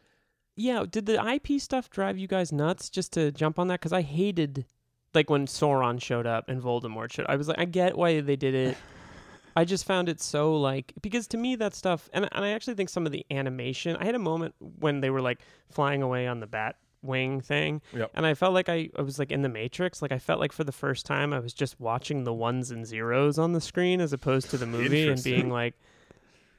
Yeah, 0.60 0.86
did 0.90 1.06
the 1.06 1.24
IP 1.24 1.60
stuff 1.62 1.88
drive 1.90 2.18
you 2.18 2.28
guys 2.28 2.52
nuts 2.52 2.90
just 2.90 3.14
to 3.14 3.32
jump 3.32 3.60
on 3.60 3.68
that? 3.68 3.80
Because 3.80 3.94
I 3.94 4.02
hated, 4.02 4.66
like, 5.14 5.30
when 5.30 5.46
Sauron 5.46 6.02
showed 6.02 6.26
up 6.26 6.50
and 6.50 6.60
Voldemort 6.60 7.12
showed 7.12 7.28
I 7.30 7.36
was 7.36 7.48
like, 7.48 7.60
I 7.60 7.66
get 7.66 7.96
why 7.96 8.22
they 8.22 8.36
did 8.36 8.56
it. 8.56 8.76
I 9.58 9.66
just 9.66 9.86
found 9.86 10.08
it 10.08 10.22
so, 10.22 10.56
like, 10.56 10.94
because 11.02 11.28
to 11.30 11.38
me, 11.38 11.56
that 11.56 11.74
stuff, 11.74 12.10
and, 12.14 12.30
and 12.32 12.46
I 12.46 12.50
actually 12.52 12.76
think 12.76 12.90
some 12.90 13.06
of 13.06 13.12
the 13.12 13.26
animation, 13.32 13.96
I 14.00 14.06
had 14.06 14.16
a 14.16 14.20
moment 14.20 14.54
when 14.60 15.02
they 15.02 15.10
were, 15.10 15.22
like, 15.22 15.40
flying 15.70 16.02
away 16.04 16.28
on 16.28 16.40
the 16.40 16.48
bat 16.48 16.76
wing 17.04 17.40
thing 17.42 17.80
Yep. 17.94 18.10
and 18.16 18.26
i 18.26 18.34
felt 18.34 18.54
like 18.56 18.70
I, 18.70 18.90
I 18.98 19.04
was 19.04 19.20
like 19.20 19.32
in 19.32 19.44
the 19.44 19.50
matrix. 19.50 20.02
Like 20.02 20.12
i 20.12 20.18
felt 20.18 20.40
like 20.40 20.52
for 20.52 20.64
the 20.64 20.72
first 20.72 21.06
time 21.06 21.32
i 21.32 21.40
was 21.40 21.54
just 21.54 21.80
watching 21.80 22.24
the 22.24 22.34
ones 22.34 22.72
and 22.72 22.86
zeros 22.88 23.38
on 23.38 23.54
the 23.54 23.62
screen 23.62 24.02
as 24.02 24.14
opposed 24.14 24.50
to 24.50 24.58
the 24.58 24.66
movie 24.66 25.08
and 25.08 25.24
being 25.24 25.50
like 25.50 25.76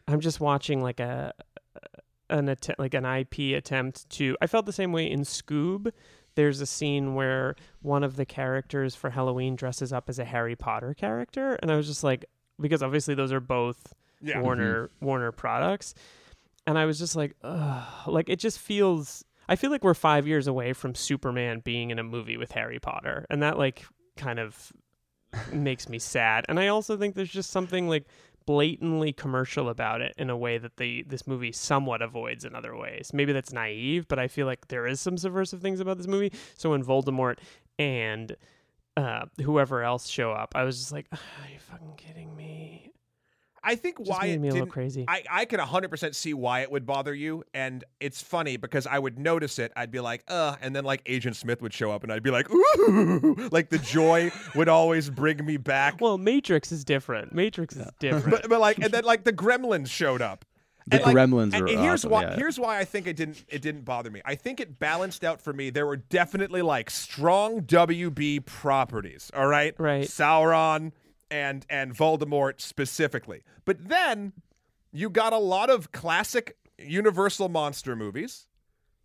i'm 0.06 0.20
just 0.20 0.38
watching 0.40 0.80
like 0.80 1.00
a 1.00 1.34
an 2.30 2.48
attempt 2.48 2.78
like 2.78 2.94
an 2.94 3.04
ip 3.04 3.36
attempt 3.38 4.08
to 4.10 4.36
i 4.40 4.46
felt 4.46 4.64
the 4.64 4.72
same 4.72 4.92
way 4.92 5.10
in 5.10 5.20
scoob. 5.22 5.90
There's 6.36 6.60
a 6.60 6.66
scene 6.66 7.16
where 7.16 7.56
one 7.82 8.04
of 8.04 8.14
the 8.14 8.24
characters 8.24 8.94
for 8.94 9.10
halloween 9.10 9.56
dresses 9.56 9.92
up 9.92 10.08
as 10.08 10.20
a 10.20 10.24
harry 10.24 10.54
potter 10.54 10.94
character 10.94 11.58
and 11.60 11.70
i 11.72 11.76
was 11.76 11.88
just 11.88 12.04
like 12.04 12.26
because 12.60 12.82
obviously 12.82 13.14
those 13.14 13.32
are 13.32 13.40
both 13.40 13.94
Yeah. 14.20 14.34
Mm-hmm. 14.34 14.42
warner 14.42 14.90
warner 15.00 15.32
products. 15.32 15.94
And 16.66 16.76
i 16.78 16.84
was 16.84 16.98
just 16.98 17.16
like 17.16 17.34
Ugh. 17.42 18.08
like 18.08 18.28
it 18.28 18.38
just 18.38 18.58
feels 18.58 19.24
i 19.48 19.56
feel 19.56 19.70
like 19.70 19.82
we're 19.84 19.94
five 19.94 20.26
years 20.26 20.46
away 20.46 20.72
from 20.74 20.94
superman 20.94 21.60
being 21.60 21.90
in 21.90 21.98
a 21.98 22.04
movie 22.04 22.36
with 22.36 22.52
harry 22.52 22.78
potter. 22.78 23.24
And 23.30 23.42
that 23.42 23.56
like 23.58 23.84
kind 24.16 24.38
of 24.38 24.72
makes 25.52 25.88
me 25.88 25.98
sad. 25.98 26.44
And 26.48 26.58
i 26.60 26.68
also 26.68 26.96
think 26.96 27.14
there's 27.14 27.30
just 27.30 27.50
something 27.50 27.88
like 27.88 28.04
blatantly 28.46 29.12
commercial 29.12 29.68
about 29.68 30.00
it 30.00 30.14
in 30.16 30.30
a 30.30 30.36
way 30.36 30.56
that 30.56 30.78
the 30.78 31.04
this 31.06 31.26
movie 31.26 31.52
somewhat 31.52 32.00
avoids 32.00 32.44
in 32.46 32.54
other 32.54 32.74
ways. 32.76 33.10
Maybe 33.12 33.32
that's 33.32 33.52
naive 33.52 34.08
but 34.08 34.18
i 34.18 34.26
feel 34.28 34.46
like 34.46 34.68
there 34.68 34.86
is 34.86 35.00
some 35.00 35.16
subversive 35.18 35.60
things 35.62 35.80
about 35.80 35.96
this 35.98 36.06
movie. 36.06 36.32
So 36.56 36.70
when 36.70 36.82
voldemort 36.84 37.38
and 37.78 38.36
uh, 38.98 39.24
whoever 39.42 39.82
else 39.82 40.08
show 40.08 40.32
up 40.32 40.52
i 40.54 40.64
was 40.64 40.78
just 40.78 40.92
like 40.92 41.06
are 41.12 41.18
you 41.52 41.58
fucking 41.58 41.94
kidding 41.96 42.34
me 42.36 42.92
I 43.68 43.74
think 43.74 43.98
just 43.98 44.08
why 44.08 44.28
made 44.28 44.34
it 44.34 44.40
me 44.40 44.48
a 44.48 44.52
little 44.52 44.66
didn't 44.66 44.72
crazy 44.72 45.04
I, 45.08 45.24
I 45.30 45.44
can 45.44 45.60
100% 45.60 46.14
see 46.14 46.32
why 46.32 46.60
it 46.60 46.70
would 46.70 46.86
bother 46.86 47.14
you. 47.14 47.44
And 47.52 47.84
it's 48.00 48.22
funny 48.22 48.56
because 48.56 48.86
I 48.86 48.98
would 48.98 49.18
notice 49.18 49.58
it. 49.58 49.72
I'd 49.76 49.90
be 49.90 50.00
like, 50.00 50.24
uh, 50.28 50.56
and 50.62 50.74
then 50.74 50.84
like 50.84 51.02
Agent 51.06 51.36
Smith 51.36 51.60
would 51.60 51.74
show 51.74 51.90
up 51.90 52.02
and 52.02 52.12
I'd 52.12 52.22
be 52.22 52.30
like, 52.30 52.50
ooh, 52.52 53.48
like 53.52 53.68
the 53.68 53.78
joy 53.78 54.30
would 54.54 54.68
always 54.68 55.10
bring 55.10 55.44
me 55.44 55.56
back. 55.58 56.00
Well, 56.00 56.16
Matrix 56.16 56.72
is 56.72 56.84
different. 56.84 57.34
Matrix 57.34 57.76
is 57.76 57.88
different. 57.98 58.30
But, 58.42 58.48
but 58.48 58.60
like, 58.60 58.78
and 58.82 58.92
then 58.92 59.04
like 59.04 59.24
the 59.24 59.32
gremlins 59.32 59.88
showed 59.88 60.22
up. 60.22 60.44
The 60.90 60.96
And, 60.96 61.06
like- 61.06 61.16
Gremlins 61.16 61.52
and, 61.54 61.62
are 61.62 61.66
and 61.68 61.80
here's 61.80 62.00
awesome, 62.04 62.10
why 62.10 62.22
yeah. 62.22 62.36
here's 62.36 62.58
why 62.58 62.78
I 62.78 62.84
think 62.84 63.06
it 63.06 63.16
didn't 63.16 63.44
it 63.48 63.62
didn't 63.62 63.84
bother 63.84 64.10
me. 64.10 64.20
I 64.24 64.34
think 64.34 64.60
it 64.60 64.78
balanced 64.78 65.24
out 65.24 65.40
for 65.40 65.52
me. 65.52 65.70
There 65.70 65.86
were 65.86 65.96
definitely 65.96 66.62
like 66.62 66.90
strong 66.90 67.62
WB 67.62 68.44
properties. 68.46 69.30
All 69.34 69.46
right, 69.46 69.74
Right. 69.78 70.04
Sauron 70.06 70.92
and 71.30 71.66
and 71.68 71.94
Voldemort 71.96 72.60
specifically. 72.60 73.42
But 73.64 73.88
then 73.88 74.32
you 74.92 75.10
got 75.10 75.32
a 75.32 75.38
lot 75.38 75.70
of 75.70 75.92
classic 75.92 76.56
Universal 76.78 77.48
monster 77.48 77.96
movies. 77.96 78.46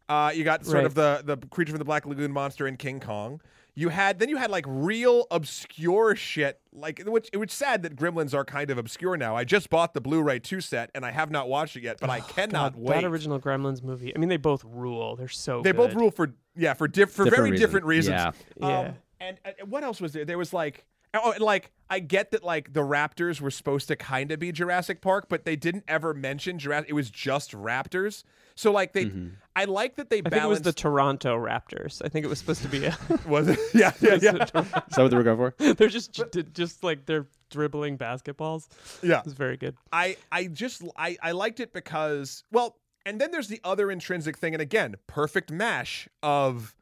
Uh, 0.07 0.31
you 0.35 0.43
got 0.43 0.63
sort 0.63 0.75
Right. 0.77 0.85
of 0.85 0.93
the 0.95 1.21
the 1.25 1.37
creature 1.47 1.71
from 1.71 1.79
the 1.79 1.85
Black 1.85 2.05
Lagoon 2.05 2.31
monster 2.31 2.67
in 2.67 2.77
King 2.77 2.99
Kong. 2.99 3.41
You 3.75 3.89
had 3.89 4.19
then 4.19 4.29
you 4.29 4.37
had 4.37 4.51
like 4.51 4.65
real 4.67 5.25
obscure 5.31 6.15
shit, 6.15 6.59
like 6.71 7.01
which 7.07 7.29
which 7.33 7.51
sad 7.51 7.81
that 7.83 7.95
Gremlins 7.95 8.33
are 8.33 8.45
kind 8.45 8.69
of 8.69 8.77
obscure 8.77 9.17
now. 9.17 9.35
I 9.35 9.43
just 9.45 9.69
bought 9.69 9.95
the 9.95 10.01
Blu-ray 10.01 10.39
two 10.39 10.61
set 10.61 10.91
and 10.93 11.03
I 11.03 11.11
have 11.11 11.31
not 11.31 11.49
watched 11.49 11.75
it 11.75 11.83
yet, 11.83 11.97
but 11.99 12.09
I 12.11 12.19
cannot 12.19 12.73
God, 12.73 12.81
wait. 12.83 13.01
That 13.01 13.05
original 13.05 13.39
Gremlins 13.39 13.81
movie. 13.83 14.15
I 14.15 14.19
mean, 14.19 14.29
they 14.29 14.37
both 14.37 14.63
rule. 14.63 15.15
They're 15.15 15.27
so. 15.27 15.61
they 15.63 15.71
both 15.71 15.95
rule 15.95 16.11
for 16.11 16.33
yeah 16.55 16.75
for 16.75 16.87
diff- 16.87 17.11
for 17.11 17.23
Different 17.23 17.35
very 17.35 17.51
reasons. 17.51 17.67
different 17.67 17.85
reasons. 17.87 18.13
Yeah. 18.15 18.31
Yeah. 18.57 18.79
Um, 18.79 18.95
and 19.19 19.37
uh, 19.45 19.51
what 19.65 19.83
else 19.83 19.99
was 19.99 20.13
there? 20.13 20.25
There 20.25 20.37
was 20.37 20.53
like 20.53 20.85
Oh, 21.13 21.31
and 21.31 21.41
like 21.41 21.71
I 21.89 21.99
get 21.99 22.31
that 22.31 22.43
like 22.43 22.73
the 22.73 22.81
Raptors 22.81 23.39
were 23.39 23.51
supposed 23.51 23.87
to 23.89 23.95
kind 23.95 24.31
of 24.31 24.39
be 24.39 24.51
Jurassic 24.51 25.01
Park, 25.01 25.27
but 25.29 25.45
they 25.45 25.55
didn't 25.55 25.83
ever 25.87 26.13
mention 26.13 26.57
Jurassic. 26.57 26.89
It 26.89 26.93
was 26.93 27.09
just 27.11 27.51
Raptors. 27.51 28.23
So 28.55 28.71
like 28.71 28.93
they, 28.93 29.11
I 29.55 29.65
like 29.65 29.95
that 29.95 30.09
they 30.09 30.19
I 30.25 30.29
think 30.29 30.43
it 30.43 30.47
was 30.47 30.61
the 30.61 30.73
Toronto 30.73 31.35
Raptors. 31.37 32.01
I 32.03 32.09
think 32.09 32.25
it 32.25 32.29
was 32.29 32.39
supposed 32.39 32.61
to 32.63 32.67
be 32.67 32.85
a. 32.85 32.97
was 33.27 33.47
it? 33.47 33.59
Yeah, 33.73 33.91
yeah, 34.01 34.17
yeah, 34.21 34.31
Is 34.43 34.51
that 34.51 34.93
what 34.97 35.09
they 35.09 35.17
were 35.17 35.23
going 35.23 35.37
for? 35.37 35.73
they're 35.73 35.87
just 35.87 36.11
j- 36.11 36.43
just 36.53 36.83
like 36.83 37.05
they're 37.05 37.27
dribbling 37.49 37.97
basketballs. 37.97 38.67
yeah. 39.03 39.21
It's 39.23 39.33
very 39.33 39.57
good. 39.57 39.75
I 39.91 40.17
I 40.31 40.47
just 40.47 40.83
I 40.97 41.17
I 41.21 41.31
liked 41.31 41.59
it 41.59 41.73
because 41.73 42.43
well, 42.51 42.77
and 43.05 43.21
then 43.21 43.31
there's 43.31 43.47
the 43.49 43.61
other 43.63 43.91
intrinsic 43.91 44.37
thing, 44.37 44.53
and 44.53 44.61
again, 44.61 44.95
perfect 45.07 45.51
mash 45.51 46.07
of 46.23 46.75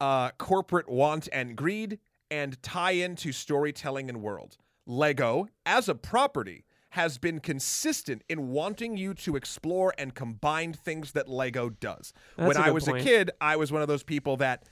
uh 0.00 0.30
corporate 0.38 0.88
want 0.88 1.28
and 1.32 1.54
greed 1.56 1.98
and 2.30 2.62
tie 2.62 2.92
into 2.92 3.32
storytelling 3.32 4.08
and 4.08 4.20
world. 4.22 4.56
Lego 4.86 5.46
as 5.64 5.88
a 5.88 5.94
property 5.94 6.64
has 6.90 7.18
been 7.18 7.40
consistent 7.40 8.22
in 8.28 8.48
wanting 8.50 8.96
you 8.96 9.14
to 9.14 9.34
explore 9.34 9.92
and 9.98 10.14
combine 10.14 10.72
things 10.72 11.12
that 11.12 11.28
Lego 11.28 11.68
does. 11.70 12.12
That's 12.36 12.46
when 12.48 12.56
I 12.56 12.70
was 12.70 12.84
point. 12.84 13.00
a 13.00 13.04
kid, 13.04 13.30
I 13.40 13.56
was 13.56 13.72
one 13.72 13.82
of 13.82 13.88
those 13.88 14.04
people 14.04 14.36
that 14.36 14.64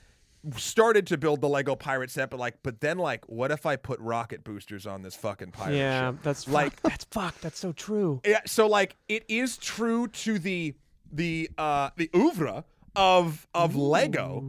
started 0.55 1.07
to 1.07 1.17
build 1.17 1.41
the 1.41 1.49
Lego 1.49 1.75
pirate 1.75 2.11
set, 2.11 2.29
but 2.29 2.39
like, 2.39 2.55
but 2.63 2.79
then 2.79 2.97
like, 2.97 3.27
what 3.27 3.51
if 3.51 3.65
I 3.65 3.75
put 3.75 3.99
rocket 3.99 4.43
boosters 4.43 4.85
on 4.87 5.01
this 5.01 5.15
fucking 5.15 5.51
pirate 5.51 5.75
yeah, 5.75 6.11
ship? 6.11 6.19
that's 6.23 6.47
Like- 6.47 6.65
like 6.65 6.81
that's 6.83 7.05
fuck. 7.05 7.39
That's 7.41 7.59
so 7.59 7.71
true. 7.73 8.21
Yeah, 8.25 8.39
so 8.45 8.67
like 8.67 8.95
it 9.09 9.25
is 9.27 9.57
true 9.57 10.07
to 10.07 10.39
the 10.39 10.75
the 11.11 11.49
uh 11.57 11.89
the 11.97 12.09
oeuvre 12.15 12.63
of 12.95 13.47
of 13.53 13.75
Lego, 13.75 14.43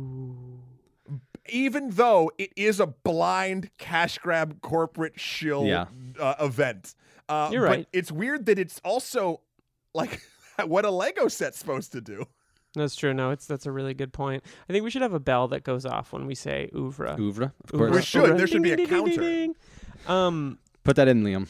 even 1.49 1.91
though 1.91 2.31
it 2.39 2.53
is 2.57 2.81
a 2.81 2.87
blind 2.87 3.71
cash 3.79 4.19
grab 4.19 4.61
corporate 4.63 5.19
shill 5.19 5.65
Yeah. 5.65 5.87
uh, 6.19 6.35
event. 6.41 6.95
Uh, 7.29 7.49
You're 7.53 7.63
but 7.63 7.69
right. 7.71 7.89
It's 7.93 8.13
weird 8.13 8.47
that 8.47 8.59
it's 8.59 8.81
also 8.85 9.41
like 9.95 10.21
what 10.67 10.85
a 10.85 10.91
Lego 10.91 11.29
set's 11.29 11.59
supposed 11.59 11.93
to 11.93 12.01
do. 12.01 12.25
That's 12.75 12.97
true. 12.97 13.15
No, 13.15 13.31
it's 13.31 13.47
that's 13.47 13.67
a 13.67 13.73
really 13.73 13.95
good 13.95 14.13
point. 14.13 14.43
I 14.69 14.73
think 14.73 14.85
we 14.85 14.91
should 14.91 15.03
have 15.03 15.15
a 15.15 15.21
bell 15.21 15.47
that 15.49 15.63
goes 15.63 15.87
off 15.87 16.13
when 16.13 16.27
we 16.27 16.35
say 16.35 16.71
oeuvre. 16.75 17.17
Oeuvre, 17.19 17.45
of 17.65 17.75
Oeuvre. 17.75 17.87
course. 17.89 17.97
We 17.97 18.03
should. 18.03 18.37
There 18.39 18.47
should 18.49 18.63
be 18.63 18.73
a 18.73 18.77
Ding, 18.77 18.89
counter. 18.89 19.11
ding, 19.13 19.21
ding. 19.21 19.55
Um, 20.09 20.59
Put 20.83 20.97
that 20.97 21.07
in, 21.09 21.23
Liam. 21.23 21.49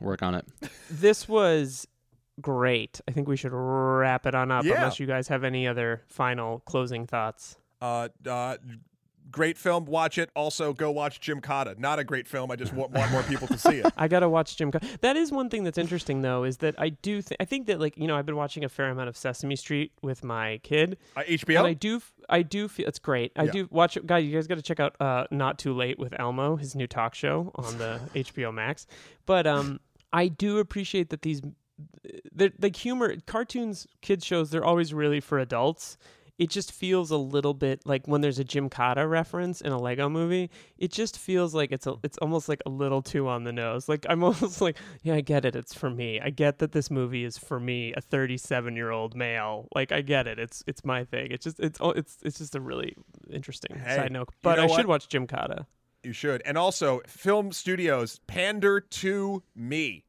Work 0.00 0.22
on 0.22 0.34
it. 0.34 0.44
this 0.90 1.28
was 1.28 1.86
great. 2.40 3.00
I 3.06 3.12
think 3.12 3.28
we 3.28 3.36
should 3.36 3.52
wrap 3.52 4.26
it 4.26 4.34
on 4.34 4.50
up 4.50 4.64
Yeah. 4.64 4.74
unless 4.78 4.98
you 4.98 5.06
guys 5.06 5.28
have 5.28 5.44
any 5.44 5.68
other 5.68 6.02
final 6.08 6.58
closing 6.66 7.06
thoughts. 7.06 7.56
Uh, 7.80 8.08
uh, 8.28 8.56
great 9.34 9.58
film. 9.58 9.84
Watch 9.86 10.16
it. 10.16 10.30
Also, 10.36 10.72
go 10.72 10.90
watch 10.92 11.20
Gymkata. 11.20 11.76
Not 11.78 11.98
a 11.98 12.04
great 12.04 12.28
film. 12.28 12.50
I 12.52 12.56
just 12.56 12.72
want, 12.72 12.92
want 12.92 13.10
more 13.10 13.22
people 13.24 13.48
to 13.48 13.58
see 13.58 13.78
it. 13.80 13.92
I 13.96 14.06
gotta 14.06 14.28
watch 14.28 14.56
Jim. 14.56 14.70
Co- 14.70 14.78
that 15.00 15.16
is 15.16 15.32
one 15.32 15.50
thing 15.50 15.64
that's 15.64 15.76
interesting, 15.76 16.22
though, 16.22 16.44
is 16.44 16.58
that 16.58 16.74
I 16.78 16.90
do. 16.90 17.20
Th- 17.20 17.36
I 17.40 17.44
think 17.44 17.66
that 17.66 17.80
like 17.80 17.98
you 17.98 18.06
know 18.06 18.16
I've 18.16 18.26
been 18.26 18.36
watching 18.36 18.64
a 18.64 18.68
fair 18.68 18.88
amount 18.90 19.08
of 19.08 19.16
Sesame 19.16 19.56
Street 19.56 19.90
with 20.02 20.22
my 20.22 20.60
kid, 20.62 20.96
Uh, 21.16 21.22
HBO. 21.22 21.64
I 21.64 21.72
do. 21.74 22.00
I 22.28 22.42
do 22.42 22.68
feel 22.68 22.86
it's 22.86 22.98
great. 23.00 23.32
I 23.36 23.44
Yeah. 23.44 23.50
do 23.52 23.68
watch. 23.70 23.96
it. 23.96 24.06
Guys, 24.06 24.24
you 24.24 24.32
guys 24.34 24.46
got 24.46 24.54
to 24.54 24.62
check 24.62 24.78
out 24.80 24.94
uh, 25.00 25.24
"Not 25.32 25.58
Too 25.58 25.74
Late" 25.74 25.98
with 25.98 26.14
Elmo, 26.18 26.56
his 26.56 26.74
new 26.76 26.86
talk 26.86 27.14
show 27.14 27.50
on 27.56 27.76
the 27.78 28.00
HBO 28.14 28.54
Max. 28.54 28.86
But 29.26 29.46
um, 29.46 29.80
I 30.12 30.28
do 30.28 30.58
appreciate 30.58 31.10
that 31.10 31.22
these, 31.22 31.42
the 32.32 32.52
like 32.60 32.76
humor 32.76 33.16
cartoons, 33.26 33.86
kids 34.00 34.24
shows, 34.24 34.50
they're 34.50 34.64
always 34.64 34.94
really 34.94 35.20
for 35.20 35.38
adults. 35.38 35.96
It 36.36 36.50
just 36.50 36.72
feels 36.72 37.10
a 37.12 37.16
little 37.16 37.54
bit 37.54 37.80
like 37.86 38.08
when 38.08 38.20
there's 38.20 38.40
a 38.40 38.44
Gymkata 38.44 39.08
reference 39.08 39.60
in 39.60 39.70
a 39.70 39.78
Lego 39.78 40.08
movie. 40.08 40.50
It 40.78 40.90
just 40.90 41.16
feels 41.18 41.54
like 41.54 41.70
it's 41.70 41.86
a, 41.86 41.94
it's 42.02 42.18
almost 42.18 42.48
like 42.48 42.60
a 42.66 42.70
little 42.70 43.02
too 43.02 43.28
on 43.28 43.44
the 43.44 43.52
nose. 43.52 43.88
Like 43.88 44.04
I'm 44.08 44.22
almost 44.24 44.60
like, 44.60 44.76
yeah, 45.02 45.14
I 45.14 45.20
get 45.20 45.44
it. 45.44 45.54
It's 45.54 45.72
for 45.74 45.90
me. 45.90 46.20
I 46.20 46.30
get 46.30 46.58
that 46.58 46.72
this 46.72 46.90
movie 46.90 47.24
is 47.24 47.38
for 47.38 47.60
me, 47.60 47.92
a 47.96 48.00
37 48.00 48.74
year 48.74 48.90
old 48.90 49.14
male. 49.14 49.68
Like 49.74 49.92
I 49.92 50.00
get 50.00 50.26
it. 50.26 50.38
It's 50.40 50.64
it's 50.66 50.84
my 50.84 51.04
thing. 51.04 51.28
It's 51.30 51.44
just 51.44 51.60
it's 51.60 51.78
oh, 51.80 51.90
it's 51.90 52.18
it's 52.24 52.38
just 52.38 52.56
a 52.56 52.60
really 52.60 52.96
interesting 53.30 53.78
Hey, 53.78 53.94
side 53.96 54.12
note. 54.12 54.28
you 54.30 54.36
But 54.42 54.56
know 54.56 54.64
I 54.64 54.66
should 54.66 54.86
what? 54.86 54.86
watch 54.86 55.08
Gymkata. 55.08 55.66
You 56.02 56.12
should. 56.12 56.42
And 56.44 56.58
also, 56.58 57.00
film 57.06 57.52
studios 57.52 58.20
pander 58.26 58.80
to 58.80 59.42
me. 59.54 60.04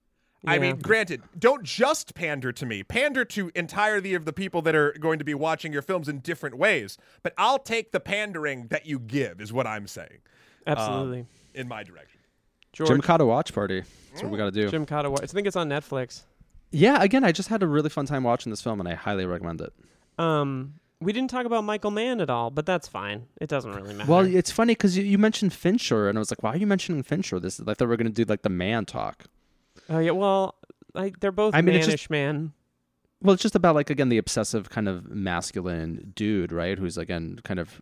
I 0.48 0.60
mean, 0.60 0.78
granted, 0.78 1.22
don't 1.38 1.64
just 1.64 2.16
pander 2.16 2.52
to 2.52 2.66
me. 2.66 2.84
Pander 2.84 3.26
to 3.26 3.52
entirely 3.56 4.14
of 4.14 4.26
the 4.26 4.34
people 4.34 4.62
that 4.64 4.76
are 4.76 4.94
going 5.00 5.20
to 5.20 5.26
be 5.26 5.34
watching 5.34 5.74
your 5.74 5.82
films 5.82 6.08
in 6.08 6.20
different 6.20 6.58
ways. 6.58 6.98
But 7.24 7.34
I'll 7.38 7.60
take 7.60 7.92
the 7.92 8.00
pandering 8.00 8.68
that 8.68 8.86
you 8.86 9.00
give, 9.00 9.42
is 9.42 9.52
what 9.54 9.68
I'm 9.68 9.88
saying, 9.88 10.20
Absolutely. 10.68 11.26
in 11.54 11.68
my 11.68 11.84
direction. 11.84 12.20
George, 12.74 12.90
Gymkata 12.90 13.26
watch 13.26 13.54
party. 13.54 13.84
That's 14.12 14.24
what 14.24 14.32
we 14.32 14.38
got 14.38 14.46
to 14.46 14.52
do. 14.52 14.70
Gymkata. 14.70 15.10
wa- 15.10 15.18
I 15.22 15.26
think 15.26 15.48
it's 15.48 15.56
on 15.56 15.70
Netflix. 15.70 16.24
Yeah, 16.72 17.02
again, 17.02 17.24
I 17.24 17.32
just 17.32 17.48
had 17.50 17.64
a 17.64 17.68
really 17.68 17.90
fun 17.90 18.06
time 18.06 18.24
watching 18.24 18.50
this 18.50 18.62
film, 18.62 18.80
and 18.80 18.90
I 18.90 18.96
highly 18.96 19.26
recommend 19.26 19.62
it. 19.62 19.74
Um, 20.18 20.76
we 21.00 21.14
didn't 21.14 21.30
talk 21.30 21.46
about 21.46 21.64
Michael 21.64 21.92
Mann 21.92 22.20
at 22.20 22.30
all, 22.30 22.50
but 22.50 22.66
that's 22.66 22.88
fine. 22.88 23.28
It 23.40 23.48
doesn't 23.48 23.72
really 23.72 23.94
matter. 23.94 24.12
Well, 24.12 24.26
it's 24.26 24.52
funny 24.52 24.72
because 24.74 24.98
you, 24.98 25.04
you 25.04 25.18
mentioned 25.18 25.54
Fincher, 25.54 26.10
and 26.10 26.18
I 26.18 26.20
was 26.20 26.32
like, 26.32 26.44
why 26.44 26.54
are 26.54 26.58
you 26.58 26.68
mentioning 26.68 27.04
Fincher? 27.04 27.40
This 27.40 27.60
is 27.60 27.66
like 27.66 27.78
they 27.78 27.86
were 27.86 27.96
going 27.98 28.12
to 28.12 28.14
do 28.14 28.26
like 28.28 28.42
the 28.42 28.50
man 28.50 28.86
talk. 28.86 29.26
Oh 29.90 30.00
yeah. 30.00 30.12
Well, 30.12 30.56
I, 30.96 31.12
they're 31.20 31.32
both 31.32 31.54
I 31.56 31.62
mean, 31.62 31.76
it's 31.76 31.88
mannish 31.88 32.02
just- 32.02 32.10
man. 32.10 32.54
Well, 33.22 33.34
it's 33.34 33.42
just 33.44 33.56
about 33.56 33.76
like 33.76 33.90
again 33.90 34.10
the 34.10 34.18
obsessive 34.18 34.70
kind 34.70 34.88
of 34.88 35.10
masculine 35.10 36.12
dude, 36.16 36.52
right? 36.52 36.78
Who's 36.78 36.98
again 36.98 37.40
kind 37.44 37.60
of 37.60 37.82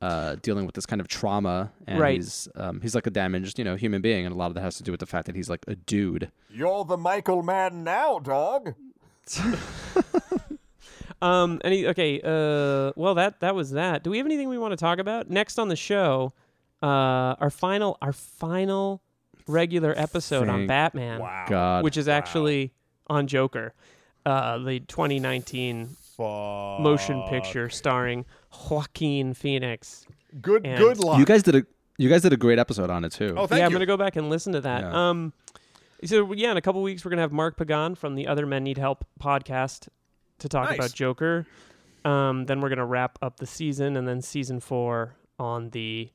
uh, 0.00 0.36
dealing 0.40 0.64
with 0.64 0.74
this 0.74 0.86
kind 0.86 1.00
of 1.00 1.08
trauma, 1.08 1.70
and 1.86 1.98
Right. 1.98 2.14
he's 2.16 2.48
um, 2.54 2.80
he's 2.80 2.94
like 2.94 3.06
a 3.06 3.10
damaged 3.10 3.58
you 3.58 3.64
know 3.64 3.74
human 3.76 4.00
being, 4.00 4.24
and 4.24 4.34
a 4.34 4.38
lot 4.38 4.46
of 4.46 4.54
that 4.54 4.62
has 4.62 4.76
to 4.76 4.82
do 4.82 4.90
with 4.90 5.00
the 5.00 5.06
fact 5.06 5.26
that 5.26 5.36
he's 5.36 5.50
like 5.50 5.64
a 5.68 5.74
dude. 5.74 6.30
You're 6.48 6.84
the 6.86 6.96
Michael 6.96 7.42
Mann 7.42 7.84
now, 7.84 8.18
dog. 8.20 8.74
Um. 11.22 11.60
Any? 11.64 11.86
Okay. 11.86 12.18
Uh. 12.24 12.92
Well, 12.96 13.14
that 13.16 13.40
that 13.40 13.54
was 13.54 13.72
that. 13.72 14.02
Do 14.02 14.10
we 14.10 14.16
have 14.16 14.26
anything 14.26 14.48
we 14.48 14.56
want 14.56 14.72
to 14.72 14.76
talk 14.78 14.98
about 14.98 15.28
next 15.28 15.58
on 15.58 15.68
the 15.68 15.76
show? 15.76 16.32
Uh. 16.82 17.36
Our 17.38 17.50
final. 17.50 17.98
Our 18.00 18.14
final 18.14 19.02
regular 19.50 19.92
episode 19.96 20.48
on 20.48 20.60
Thank 20.60 20.68
Batman, 20.68 21.20
Wow. 21.20 21.46
God, 21.48 21.84
which 21.84 21.96
is 21.96 22.08
actually 22.08 22.72
on 23.08 23.26
Joker, 23.26 23.74
uh, 24.24 24.58
the 24.58 24.80
2019 24.80 25.86
Fuck. 26.16 26.80
motion 26.80 27.22
picture 27.28 27.68
starring 27.68 28.24
Joaquin 28.70 29.34
Phoenix. 29.34 30.06
Good, 30.40 30.64
And- 30.66 30.78
good 30.78 30.98
luck. 30.98 31.18
you 31.18 31.24
guys 31.24 31.42
did 31.42 31.54
a 31.56 31.62
you 31.98 32.08
guys 32.08 32.22
did 32.22 32.32
a 32.32 32.36
great 32.38 32.58
episode 32.58 32.88
on 32.88 33.04
it 33.04 33.12
too. 33.12 33.34
oh, 33.36 33.46
thank 33.46 33.58
yeah, 33.60 33.66
I'm 33.66 33.72
gonna 33.72 33.84
go 33.84 33.96
back 33.98 34.16
and 34.16 34.30
listen 34.30 34.52
to 34.54 34.60
that. 34.62 34.82
Yeah. 34.82 35.10
Um, 35.10 35.32
so 36.04 36.32
yeah, 36.32 36.50
in 36.50 36.56
a 36.56 36.62
couple 36.62 36.80
weeks 36.82 37.04
we're 37.04 37.10
gonna 37.10 37.20
have 37.22 37.32
Mark 37.32 37.56
Pagan 37.58 37.94
from 37.94 38.14
the 38.14 38.26
Other 38.26 38.46
Men 38.46 38.64
Need 38.64 38.78
Help 38.78 39.04
podcast 39.20 39.88
to 40.38 40.48
talk 40.48 40.70
Nice. 40.70 40.78
about 40.78 40.92
Joker. 40.94 41.46
Um, 42.04 42.46
then 42.46 42.60
we're 42.62 42.70
gonna 42.70 42.86
wrap 42.86 43.18
up 43.20 43.36
the 43.38 43.46
season, 43.46 43.96
and 43.96 44.08
then 44.08 44.22
season 44.22 44.60
four 44.60 45.16
on 45.38 45.70
the 45.70 46.10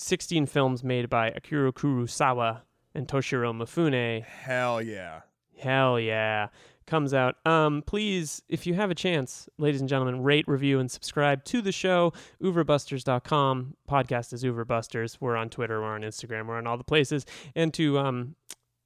16 0.00 0.46
films 0.46 0.82
made 0.82 1.08
by 1.10 1.28
Akira 1.28 1.72
Kurosawa 1.72 2.62
and 2.94 3.06
Toshiro 3.06 3.52
Mifune. 3.54 4.24
Hell 4.24 4.80
yeah. 4.80 5.20
Hell 5.58 6.00
yeah. 6.00 6.48
Comes 6.86 7.14
out. 7.14 7.36
Um, 7.46 7.82
please, 7.86 8.42
if 8.48 8.66
you 8.66 8.74
have 8.74 8.90
a 8.90 8.94
chance, 8.94 9.48
ladies 9.58 9.80
and 9.80 9.88
gentlemen, 9.88 10.22
rate, 10.22 10.46
review, 10.48 10.80
and 10.80 10.90
subscribe 10.90 11.44
to 11.44 11.62
the 11.62 11.70
show. 11.70 12.12
Oeuvrebusters.com. 12.42 13.76
Podcast 13.88 14.32
is 14.32 14.42
Oeuvre 14.44 14.64
Busters. 14.66 15.20
We're 15.20 15.36
on 15.36 15.50
Twitter, 15.50 15.80
we're 15.80 15.94
on 15.94 16.00
Instagram, 16.00 16.46
we're 16.46 16.56
on 16.56 16.66
all 16.66 16.78
the 16.78 16.82
places. 16.82 17.26
And 17.54 17.72
to 17.74 17.98
um, 17.98 18.34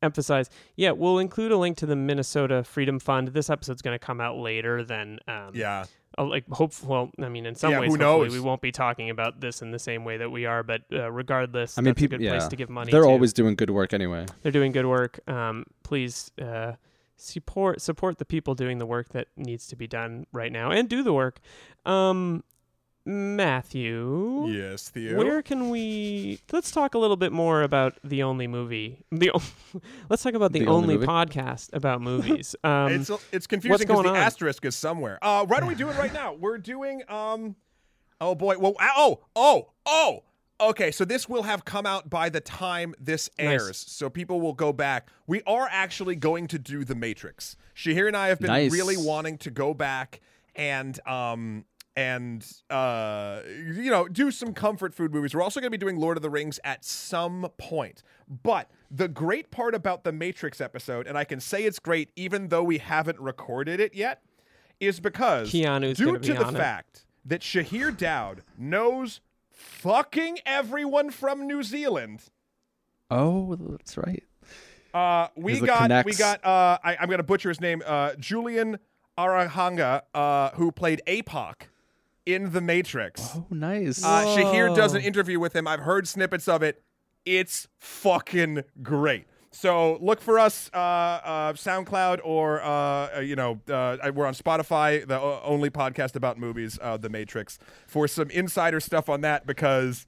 emphasize, 0.03 0.51
yeah, 0.77 0.91
we'll 0.91 1.19
include 1.19 1.53
a 1.53 1.57
link 1.57 1.79
to 1.79 1.87
the 1.87 1.97
Minnesota 1.97 2.65
Freedom 2.65 2.99
Fund. 2.99 3.29
This 3.29 3.49
episode's 3.49 3.81
going 3.83 3.95
to 3.95 4.05
come 4.05 4.21
out 4.21 4.37
later 4.37 4.83
than 4.83 5.21
um, 5.29 5.53
Yeah. 5.55 5.85
Like 6.23 6.49
hope 6.51 6.73
well 6.85 7.11
i 7.23 7.29
mean 7.29 7.47
in 7.47 7.55
some 7.55 7.73
Yeah, 7.73 7.81
ways 7.81 7.89
who 7.95 7.99
hopefully 7.99 8.29
knows? 8.29 8.33
we 8.33 8.41
won't 8.41 8.61
be 8.61 8.71
talking 8.73 9.11
about 9.11 9.41
this 9.41 9.63
in 9.63 9.71
the 9.73 9.79
same 9.79 10.05
way 10.05 10.17
that 10.19 10.31
we 10.31 10.47
are 10.47 10.63
but 10.63 10.83
uh, 10.93 11.11
regardless 11.11 11.77
I 11.77 11.81
mean, 11.81 11.87
that's 11.87 12.01
people 12.01 12.17
a 12.17 12.19
good 12.19 12.29
place 12.29 12.43
yeah, 12.43 12.49
to 12.49 12.57
give 12.57 12.71
money 12.71 12.93
They're 12.93 13.03
to. 13.03 13.09
always 13.09 13.33
doing 13.33 13.57
good 13.57 13.71
work 13.71 13.93
anyway. 13.93 14.27
they're 14.43 14.53
doing 14.53 14.73
good 14.73 14.87
work 14.87 15.19
um, 15.29 15.65
please 15.83 16.31
uh, 16.41 16.73
support 17.17 17.81
support 17.81 18.19
the 18.19 18.25
people 18.25 18.55
doing 18.55 18.79
the 18.79 18.87
work 18.87 19.09
that 19.11 19.29
needs 19.37 19.67
to 19.69 19.77
be 19.77 19.87
done 19.87 20.27
right 20.33 20.51
now 20.53 20.71
and 20.71 20.89
do 20.89 21.03
the 21.03 21.13
work 21.13 21.41
um, 21.87 22.43
matthew 23.07 24.47
Yes, 24.49 24.89
Theo. 24.89 25.17
where 25.19 25.43
can 25.43 25.71
we 25.71 26.41
let's 26.53 26.71
talk 26.71 26.95
a 26.95 26.99
little 26.99 27.17
bit 27.17 27.33
more 27.33 27.63
about 27.63 27.99
the 28.03 28.23
only 28.23 28.47
movie 28.47 29.05
the 29.13 29.31
o- 29.33 29.43
let's 30.09 30.23
talk 30.23 30.35
about 30.35 30.53
the, 30.53 30.61
The 30.61 30.67
only, 30.67 30.95
only 30.95 31.07
podcast 31.07 31.71
about 31.73 32.01
movies 32.11 32.57
um, 32.65 32.93
it's 32.93 33.11
it's 33.33 33.47
confusing 33.47 33.87
because 33.87 34.03
going 34.03 34.07
the 34.07 34.19
on? 34.19 34.25
asterisk 34.25 34.65
is 34.65 34.75
somewhere. 34.77 35.19
Uh, 35.23 35.45
why 35.47 35.61
don't 35.61 35.69
we 35.69 35.75
do 35.75 35.89
it 35.89 35.97
right 35.99 36.13
now? 36.13 36.35
We're 36.35 36.59
doing 36.59 37.03
um, 37.09 37.57
oh 38.21 38.35
boy, 38.35 38.59
well, 38.59 38.75
oh, 38.81 39.21
oh, 39.37 39.71
oh. 39.87 40.23
Okay, 40.61 40.93
so 40.93 41.05
this 41.05 41.29
will 41.29 41.43
have 41.43 41.65
come 41.65 41.85
out 41.85 42.09
by 42.09 42.29
the 42.29 42.41
time 42.41 42.95
this 43.01 43.29
Nice. 43.39 43.47
airs, 43.61 43.77
so 43.89 44.09
people 44.09 44.41
will 44.41 44.53
go 44.53 44.73
back. 44.73 45.09
We 45.27 45.43
are 45.47 45.69
actually 45.71 46.15
going 46.17 46.47
to 46.49 46.59
do 46.61 46.85
the 46.85 46.95
Matrix. 46.95 47.57
Shahir 47.77 48.07
and 48.07 48.17
I 48.17 48.29
have 48.29 48.39
been 48.39 48.49
Nice. 48.51 48.73
really 48.73 48.97
wanting 48.97 49.37
to 49.39 49.51
go 49.51 49.75
back 49.75 50.21
and 50.57 50.99
um 51.09 51.65
and 51.97 52.45
uh, 52.71 53.41
you 53.47 53.91
know 53.91 54.09
do 54.09 54.31
some 54.31 54.53
comfort 54.55 54.95
food 54.95 55.13
movies. 55.15 55.35
We're 55.35 55.43
also 55.43 55.61
going 55.61 55.71
to 55.71 55.79
be 55.79 55.81
doing 55.81 55.97
Lord 56.01 56.17
of 56.17 56.23
the 56.23 56.31
Rings 56.31 56.59
at 56.65 56.85
some 56.85 57.49
point. 57.59 58.03
But 58.29 58.71
the 58.91 59.09
great 59.09 59.51
part 59.51 59.75
about 59.75 60.05
the 60.05 60.13
Matrix 60.13 60.61
episode, 60.61 61.07
and 61.07 61.17
I 61.19 61.25
can 61.25 61.41
say 61.41 61.65
it's 61.65 61.79
great 61.79 62.11
even 62.17 62.49
though 62.49 62.65
we 62.65 62.79
haven't 62.79 63.21
recorded 63.21 63.81
it 63.81 63.95
yet, 63.95 64.23
is 64.81 64.99
because 65.01 65.51
Keanu's 65.53 65.99
due 65.99 66.07
gonna 66.07 66.19
be 66.19 66.29
the 66.33 66.45
on 66.45 66.55
it. 66.55 66.59
fact 66.59 67.05
that 67.25 67.41
Shahir 67.43 67.97
Daud 67.97 68.43
knows 68.59 69.21
fucking 69.51 70.39
everyone 70.45 71.11
from 71.11 71.47
New 71.47 71.63
Zealand. 71.63 72.23
Oh, 73.11 73.55
that's 73.57 73.97
right. 73.97 74.25
Uh, 74.93 75.29
we 75.37 75.55
Because 75.61 75.63
it 75.63 75.67
got 75.67 76.05
we 76.07 76.13
connects. 76.13 76.19
got 76.19 76.45
uh, 76.45 76.79
I, 76.83 76.97
I'm 77.01 77.09
gonna 77.09 77.23
butcher 77.23 77.49
his 77.51 77.61
name. 77.61 77.83
Uh, 77.85 78.15
Julian 78.19 78.79
Arahanga, 79.19 80.03
uh, 80.15 80.51
who 80.51 80.71
played 80.73 81.03
APOC 81.07 81.55
in 82.27 82.53
The 82.53 82.61
Matrix. 82.61 83.31
Oh, 83.35 83.47
nice. 83.51 84.03
Uh, 84.03 84.25
Shahir 84.37 84.75
does 84.75 84.95
an 84.95 85.03
interview 85.03 85.39
with 85.41 85.55
him. 85.55 85.67
I've 85.67 85.81
heard 85.81 86.09
snippets 86.09 86.49
of 86.49 86.63
it. 86.63 86.83
It's 87.25 87.69
fucking 87.81 88.65
great. 88.83 89.27
So 89.51 89.99
look 90.01 90.21
for 90.21 90.39
us, 90.41 90.69
uh, 90.75 90.77
uh, 90.79 91.53
SoundCloud, 91.53 92.21
or 92.25 92.61
uh, 92.61 93.17
uh, 93.17 93.21
you 93.21 93.37
know, 93.37 93.61
uh, 93.69 93.97
we're 94.13 94.27
on 94.27 94.35
Spotify, 94.35 95.07
the 95.07 95.19
o- 95.21 95.41
only 95.45 95.71
podcast 95.71 96.17
about 96.17 96.39
movies, 96.39 96.77
uh, 96.83 96.97
The 96.97 97.09
Matrix, 97.09 97.59
for 97.87 98.09
some 98.09 98.31
insider 98.31 98.81
stuff 98.81 99.09
on 99.09 99.21
that 99.21 99.47
because 99.47 100.07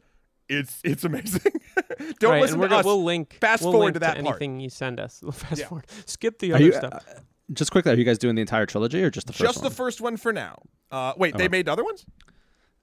it's 0.48 0.80
it's 0.82 1.04
amazing. 1.04 1.52
Don't 2.18 2.32
right, 2.32 2.40
listen 2.42 2.58
we're 2.58 2.64
to 2.66 2.70
gonna, 2.70 2.80
us. 2.80 2.84
we'll 2.84 3.04
link. 3.04 3.36
Fast 3.40 3.62
we'll 3.62 3.70
forward 3.72 3.84
link 3.84 3.94
to 3.94 4.00
that 4.00 4.14
part. 4.16 4.26
anything 4.26 4.58
you 4.58 4.68
send 4.68 4.98
us. 4.98 5.20
We'll 5.22 5.30
Fast 5.32 5.60
Yeah. 5.60 5.68
forward. 5.68 5.86
Skip 6.06 6.40
the 6.40 6.50
Are 6.52 6.56
other 6.56 6.64
you, 6.64 6.72
stuff. 6.72 7.06
uh, 7.08 7.20
just 7.52 7.70
quickly, 7.70 7.92
are 7.92 7.96
you 7.96 8.04
guys 8.04 8.18
doing 8.18 8.34
the 8.34 8.40
entire 8.40 8.66
trilogy 8.66 9.00
or 9.04 9.10
just 9.10 9.28
the 9.28 9.32
first 9.32 9.42
Just 9.42 9.58
one? 9.58 9.64
the 9.64 9.70
first 9.74 10.00
one 10.00 10.16
for 10.16 10.32
now. 10.32 10.58
Uh, 10.90 11.12
wait, 11.16 11.36
they 11.36 11.46
Oh. 11.46 11.50
made 11.50 11.68
other 11.68 11.84
ones? 11.84 12.06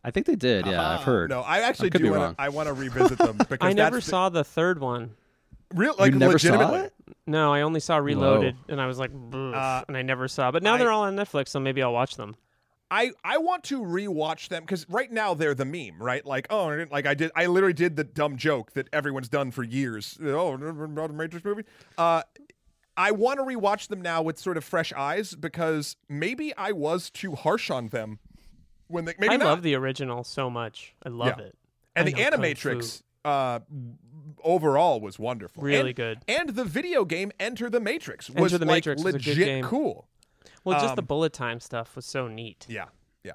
I 0.03 0.11
think 0.11 0.25
they 0.25 0.35
did. 0.35 0.65
Yeah, 0.65 0.81
I've 0.95 0.99
Uh, 0.99 1.03
heard. 1.03 1.29
No, 1.29 1.41
I 1.41 1.59
actually 1.59 1.89
could 1.89 2.01
do 2.01 2.11
Wanna, 2.11 2.35
I 2.37 2.49
want 2.49 2.67
to 2.67 2.73
revisit 2.73 3.17
them 3.17 3.37
because 3.49 3.59
I 3.61 3.71
never 3.73 3.97
the- 3.97 4.01
saw 4.01 4.29
the 4.29 4.43
third 4.43 4.79
one. 4.79 5.11
real 5.73 5.95
like 5.97 6.11
you 6.13 6.19
never 6.19 6.33
legitimately. 6.33 6.77
saw 6.79 6.83
it? 6.85 6.93
No, 7.25 7.53
I 7.53 7.61
only 7.61 7.79
saw 7.79 7.97
Reloaded, 7.97 8.55
and 8.67 8.81
I 8.81 8.85
was 8.87 8.99
like, 8.99 9.11
Uh, 9.11 9.83
and 9.87 9.95
I 9.97 10.01
never 10.01 10.27
saw. 10.27 10.51
But 10.51 10.61
now 10.61 10.75
I- 10.75 10.77
they're 10.77 10.91
all 10.91 11.03
on 11.03 11.15
Netflix, 11.15 11.47
so 11.49 11.59
maybe 11.59 11.81
I'll 11.81 11.93
watch 11.93 12.15
them. 12.17 12.35
I 12.91 13.11
I 13.23 13.37
want 13.39 13.63
to 13.65 13.81
rewatch 13.81 14.49
them 14.49 14.61
because 14.61 14.87
right 14.87 15.11
now 15.11 15.33
they're 15.33 15.55
the 15.55 15.65
meme, 15.65 15.97
right? 15.99 16.23
Like 16.23 16.45
oh, 16.51 16.85
like 16.91 17.07
I 17.07 17.15
did, 17.15 17.31
I 17.35 17.47
literally 17.47 17.73
did 17.73 17.95
the 17.95 18.03
dumb 18.03 18.37
joke 18.37 18.73
that 18.73 18.87
everyone's 18.93 19.29
done 19.29 19.49
for 19.49 19.63
years. 19.63 20.19
Oh, 20.21 20.53
about 20.53 21.07
the 21.07 21.13
Matrix 21.15 21.43
movie. 21.43 21.63
Uh, 21.97 22.21
I 22.95 23.11
want 23.11 23.39
to 23.39 23.43
rewatch 23.43 23.87
them 23.87 24.01
now 24.01 24.21
with 24.21 24.37
sort 24.37 24.57
of 24.57 24.63
fresh 24.63 24.93
eyes 24.93 25.33
because 25.35 25.95
maybe 26.07 26.55
I 26.55 26.71
was 26.71 27.09
too 27.09 27.33
harsh 27.35 27.69
on 27.71 27.89
them 27.89 28.19
when 28.87 29.05
they 29.05 29.13
maybe 29.17 29.33
I 29.33 29.37
not. 29.37 29.45
love 29.47 29.61
the 29.63 29.75
original 29.75 30.23
so 30.23 30.49
much. 30.49 30.93
I 31.05 31.09
love 31.09 31.35
Yeah. 31.39 31.45
it. 31.45 31.57
and 31.95 32.07
I 32.07 32.11
the 32.11 32.17
Animatrix 32.23 33.01
uh, 33.25 33.59
overall 34.43 34.99
was 35.01 35.17
wonderful, 35.19 35.63
Really 35.63 35.89
And- 35.89 35.95
good. 35.95 36.19
And 36.27 36.49
the 36.49 36.65
video 36.65 37.05
game 37.05 37.31
Enter 37.39 37.69
the 37.69 37.79
Matrix 37.79 38.29
was 38.29 38.53
Enter 38.53 38.57
the 38.59 38.65
like 38.65 38.75
Matrix 38.85 39.03
was 39.03 39.15
a 39.15 39.19
good 39.19 39.37
legit 39.37 39.63
cool. 39.63 40.07
Well, 40.63 40.79
just 40.79 40.95
the 40.95 41.01
Um, 41.01 41.05
bullet 41.07 41.33
time 41.33 41.59
stuff 41.59 41.95
was 41.95 42.05
so 42.05 42.27
neat. 42.27 42.65
Yeah, 42.69 42.85
yeah. 43.23 43.33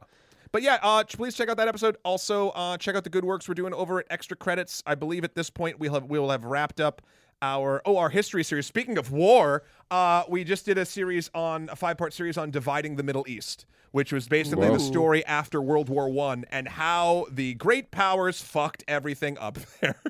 But 0.51 0.63
yeah, 0.63 0.79
uh, 0.83 1.05
please 1.05 1.35
check 1.37 1.49
out 1.51 1.59
that 1.59 1.69
episode. 1.69 1.97
Also, 2.05 2.51
uh, 2.51 2.79
check 2.79 2.97
out 2.97 3.05
the 3.05 3.11
good 3.11 3.25
works 3.25 3.47
we're 3.49 3.55
doing 3.55 3.75
over 3.75 3.99
at 4.01 4.07
Extra 4.09 4.35
Credits. 4.37 4.83
I 4.87 4.95
believe 4.95 5.25
at 5.25 5.35
this 5.35 5.51
point 5.51 5.79
we'll 5.79 5.93
have 5.95 6.05
we 6.05 6.19
will 6.19 6.31
have 6.31 6.45
wrapped 6.45 6.81
up 6.81 7.03
our 7.43 7.81
oh 7.85 7.97
our 7.97 8.09
history 8.11 8.43
series. 8.45 8.67
Speaking 8.67 8.99
of 8.99 9.11
war, 9.13 9.63
uh, 9.91 10.25
we 10.29 10.45
just 10.45 10.65
did 10.67 10.79
a 10.79 10.85
series 10.85 11.31
on 11.35 11.69
a 11.71 11.77
five 11.77 11.97
part 11.99 12.13
series 12.13 12.37
on 12.37 12.51
dividing 12.51 12.97
the 12.97 13.03
Middle 13.03 13.25
East, 13.29 13.65
which 13.93 14.13
was 14.13 14.29
basically 14.29 14.69
Whoa. 14.69 14.75
the 14.75 14.81
story 14.81 15.25
after 15.27 15.61
World 15.63 15.89
War 15.89 16.09
One 16.09 16.45
and 16.51 16.67
how 16.69 17.27
the 17.31 17.55
great 17.55 17.91
powers 17.91 18.41
fucked 18.43 18.85
everything 18.89 19.39
up 19.39 19.59
there. 19.81 20.01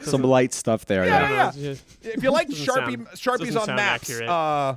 Some 0.00 0.22
light 0.22 0.52
stuff 0.52 0.84
there. 0.86 1.04
Yeah, 1.06 1.20
Yeah. 1.20 1.30
yeah. 1.30 1.48
it's 1.48 1.56
just- 1.58 2.04
if 2.06 2.22
you 2.22 2.30
like 2.30 2.48
Doesn't 2.50 2.66
Sharpie 2.66 2.96
sound- 3.16 3.40
Sharpies 3.40 3.58
on 3.60 3.66
sound 3.66 3.76
maps, 3.76 4.10
uh, 4.20 4.76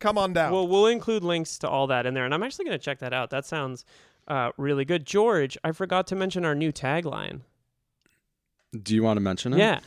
come 0.00 0.18
on 0.18 0.32
down. 0.32 0.52
Well, 0.52 0.66
we'll 0.66 0.86
include 0.86 1.22
links 1.22 1.58
to 1.58 1.68
all 1.68 1.86
that 1.88 2.04
in 2.06 2.14
there, 2.14 2.24
and 2.24 2.34
I'm 2.34 2.42
actually 2.42 2.64
going 2.66 2.78
to 2.78 2.84
check 2.84 2.98
that 2.98 3.12
out. 3.12 3.30
That 3.30 3.44
sounds 3.46 3.84
uh, 4.26 4.50
really 4.56 4.84
good. 4.84 5.06
George, 5.06 5.56
I 5.62 5.72
forgot 5.72 6.06
to 6.08 6.16
mention 6.16 6.44
our 6.44 6.54
new 6.54 6.72
tagline. 6.72 7.40
Do 8.82 8.94
you 8.94 9.02
want 9.02 9.16
to 9.16 9.20
mention 9.20 9.52
it? 9.52 9.58
Yeah, 9.58 9.80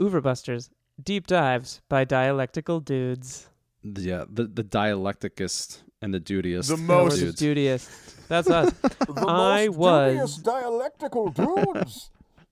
Oeuvre 0.00 0.20
Busters, 0.22 0.70
deep 1.02 1.26
dives 1.26 1.80
by 1.88 2.04
dialectical 2.04 2.80
dudes. 2.80 3.48
Yeah. 3.82 4.24
The 4.28 4.44
the 4.44 4.64
dialecticist 4.64 5.82
and 6.02 6.12
the 6.14 6.20
dudiest. 6.20 6.68
The 6.68 6.76
most- 6.76 7.16
Or 7.18 7.26
dudes. 7.26 7.40
dudiest. 7.40 8.26
That's 8.28 8.48
us. 8.50 8.72
The 9.08 9.24
I 9.26 9.66
most 9.68 9.76
was- 9.78 10.36
dialectical 10.38 11.30
dudes. 11.74 12.10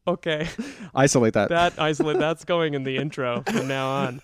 Okay, 0.08 0.46
Isolate 0.94 1.34
that. 1.34 1.48
that 1.48 1.80
isolate. 1.80 2.20
That's 2.20 2.44
going 2.44 2.74
in 2.74 2.84
the 2.84 2.96
intro 2.96 3.42
from 3.44 3.66
now 3.66 3.88
on. 3.90 4.20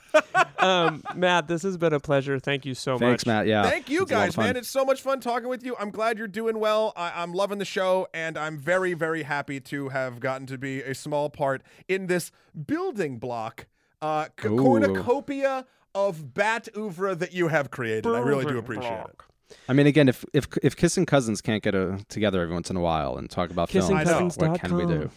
Um, 0.61 1.03
Matt, 1.17 1.49
this 1.49 1.65
has 1.65 1.77
been 1.77 1.93
a 1.93 1.99
pleasure. 1.99 2.39
Thank 2.39 2.65
you 2.65 2.75
so 2.77 2.97
Thanks, 2.99 3.27
much. 3.27 3.35
Matt. 3.35 3.47
Yeah. 3.49 3.65
Thank 3.69 3.91
you 3.91 4.03
It's 4.03 4.13
a 4.13 4.15
lot 4.15 4.29
of 4.29 4.37
guys, 4.37 4.45
man. 4.47 4.57
It's 4.57 4.69
so 4.69 4.85
much 4.85 5.03
fun 5.03 5.19
talking 5.19 5.49
with 5.49 5.65
you. 5.65 5.75
I'm 5.81 5.91
glad 5.91 6.19
you're 6.19 6.29
doing 6.29 6.61
well. 6.61 6.93
I- 6.97 7.21
I'm 7.21 7.33
loving 7.33 7.59
the 7.59 7.65
show, 7.65 8.07
and 8.15 8.39
I'm 8.39 8.61
very, 8.61 8.95
very 8.95 9.25
happy 9.25 9.59
to 9.59 9.89
have 9.89 10.21
gotten 10.21 10.47
to 10.47 10.57
be 10.57 10.81
a 10.83 10.95
small 10.95 11.29
part 11.31 11.63
in 11.89 12.07
this 12.07 12.31
building 12.69 13.19
block 13.19 13.67
uh, 14.03 14.27
Ooh. 14.45 14.57
cornucopia 14.59 15.65
of 15.95 16.35
bat 16.35 16.69
oeuvre 16.77 17.15
that 17.15 17.33
you 17.33 17.49
have 17.49 17.71
created. 17.71 18.07
I 18.07 18.19
really 18.19 18.45
do 18.45 18.59
appreciate 18.59 18.93
it. 18.93 19.21
I 19.69 19.73
mean, 19.75 19.87
again, 19.87 20.09
if 20.09 20.25
if 20.33 20.47
if 20.63 20.77
kissing 20.77 21.05
cousins 21.07 21.41
can't 21.41 21.63
get 21.63 21.75
a, 21.75 22.03
together 22.09 22.41
every 22.43 22.55
once 22.55 22.71
in 22.71 22.77
a 22.77 22.81
while 22.81 23.17
and 23.17 23.29
talk 23.31 23.51
about 23.51 23.71
films, 23.71 23.89
Kissingcousins.com. 23.91 24.51
what 24.51 24.61
can 24.61 24.75
we 24.77 24.87
do? 24.87 25.11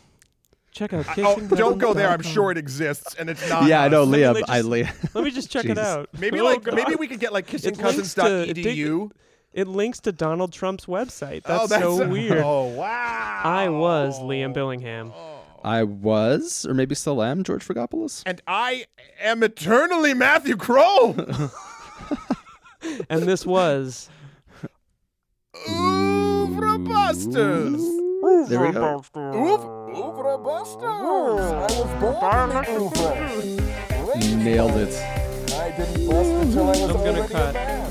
Check 0.71 0.91
out. 0.91 1.07
I- 1.17 1.21
oh, 1.23 1.39
don't 1.55 1.77
go 1.77 1.93
there. 1.93 2.09
I'm 2.09 2.21
sure 2.21 2.51
it 2.51 2.57
exists, 2.57 3.15
and 3.17 3.29
it's 3.29 3.47
not. 3.49 3.65
yeah, 3.65 3.81
I 3.81 3.85
us. 3.85 3.91
know, 3.93 4.03
Let 4.03 4.17
me 4.19 4.23
Liam. 4.25 4.39
just- 4.39 4.51
I 4.51 4.61
Liam. 4.61 5.09
Let 5.15 5.23
me 5.23 5.31
just 5.31 5.49
check 5.49 5.63
it 5.65 5.77
out. 5.77 6.09
Maybe 6.19 6.41
Oh, 6.41 6.43
like 6.43 6.63
God. 6.63 6.75
maybe 6.75 6.95
we 6.95 7.07
could 7.07 7.21
get 7.21 7.31
like 7.31 7.45
It 7.53 7.63
links 7.63 8.13
to- 8.15 8.21
kissingcousins.edu. 8.21 9.11
It 9.53 9.69
links 9.69 10.01
to 10.01 10.11
Donald 10.11 10.51
Trump's 10.51 10.85
website. 10.85 11.43
That's, 11.43 11.63
oh, 11.63 11.67
that's 11.67 11.81
so 11.83 12.09
weird. 12.09 12.39
Oh 12.43 12.65
wow! 12.75 13.41
I 13.45 13.69
was 13.69 14.19
Liam 14.19 14.53
Billingham. 14.53 15.13
I 15.65 15.83
was, 15.83 16.65
or 16.65 16.73
maybe 16.75 16.93
still 16.95 17.21
am, 17.23 17.43
George 17.43 17.65
Fragopoulos. 17.67 18.21
and 18.25 18.41
I 18.47 18.85
am 19.19 19.41
eternally 19.43 20.13
Matthew 20.13 20.55
Kroll. 20.55 21.15
And 23.09 23.23
this 23.23 23.47
was 23.47 24.09
Oeuvre 25.67 26.77
Busters. 26.79 27.81
There 28.47 28.61
we 28.61 28.71
go. 28.71 29.03
Oeuvre. 29.15 29.95
Oeuvre 29.95 30.37
Busters. 30.37 30.83
I 30.83 31.67
was 31.71 31.91
born 31.99 32.51
in 32.51 32.57
Oeuvre. 32.81 34.43
Nailed 34.43 34.71
it. 34.77 34.93
I 35.53 35.71
didn't 35.71 36.07
bust 36.07 36.29
until 36.29 36.63
I 36.63 36.67
was 36.69 36.81
I'm 36.81 36.93
gonna 36.93 37.27
cut. 37.27 37.49
a 37.49 37.53
man. 37.53 37.84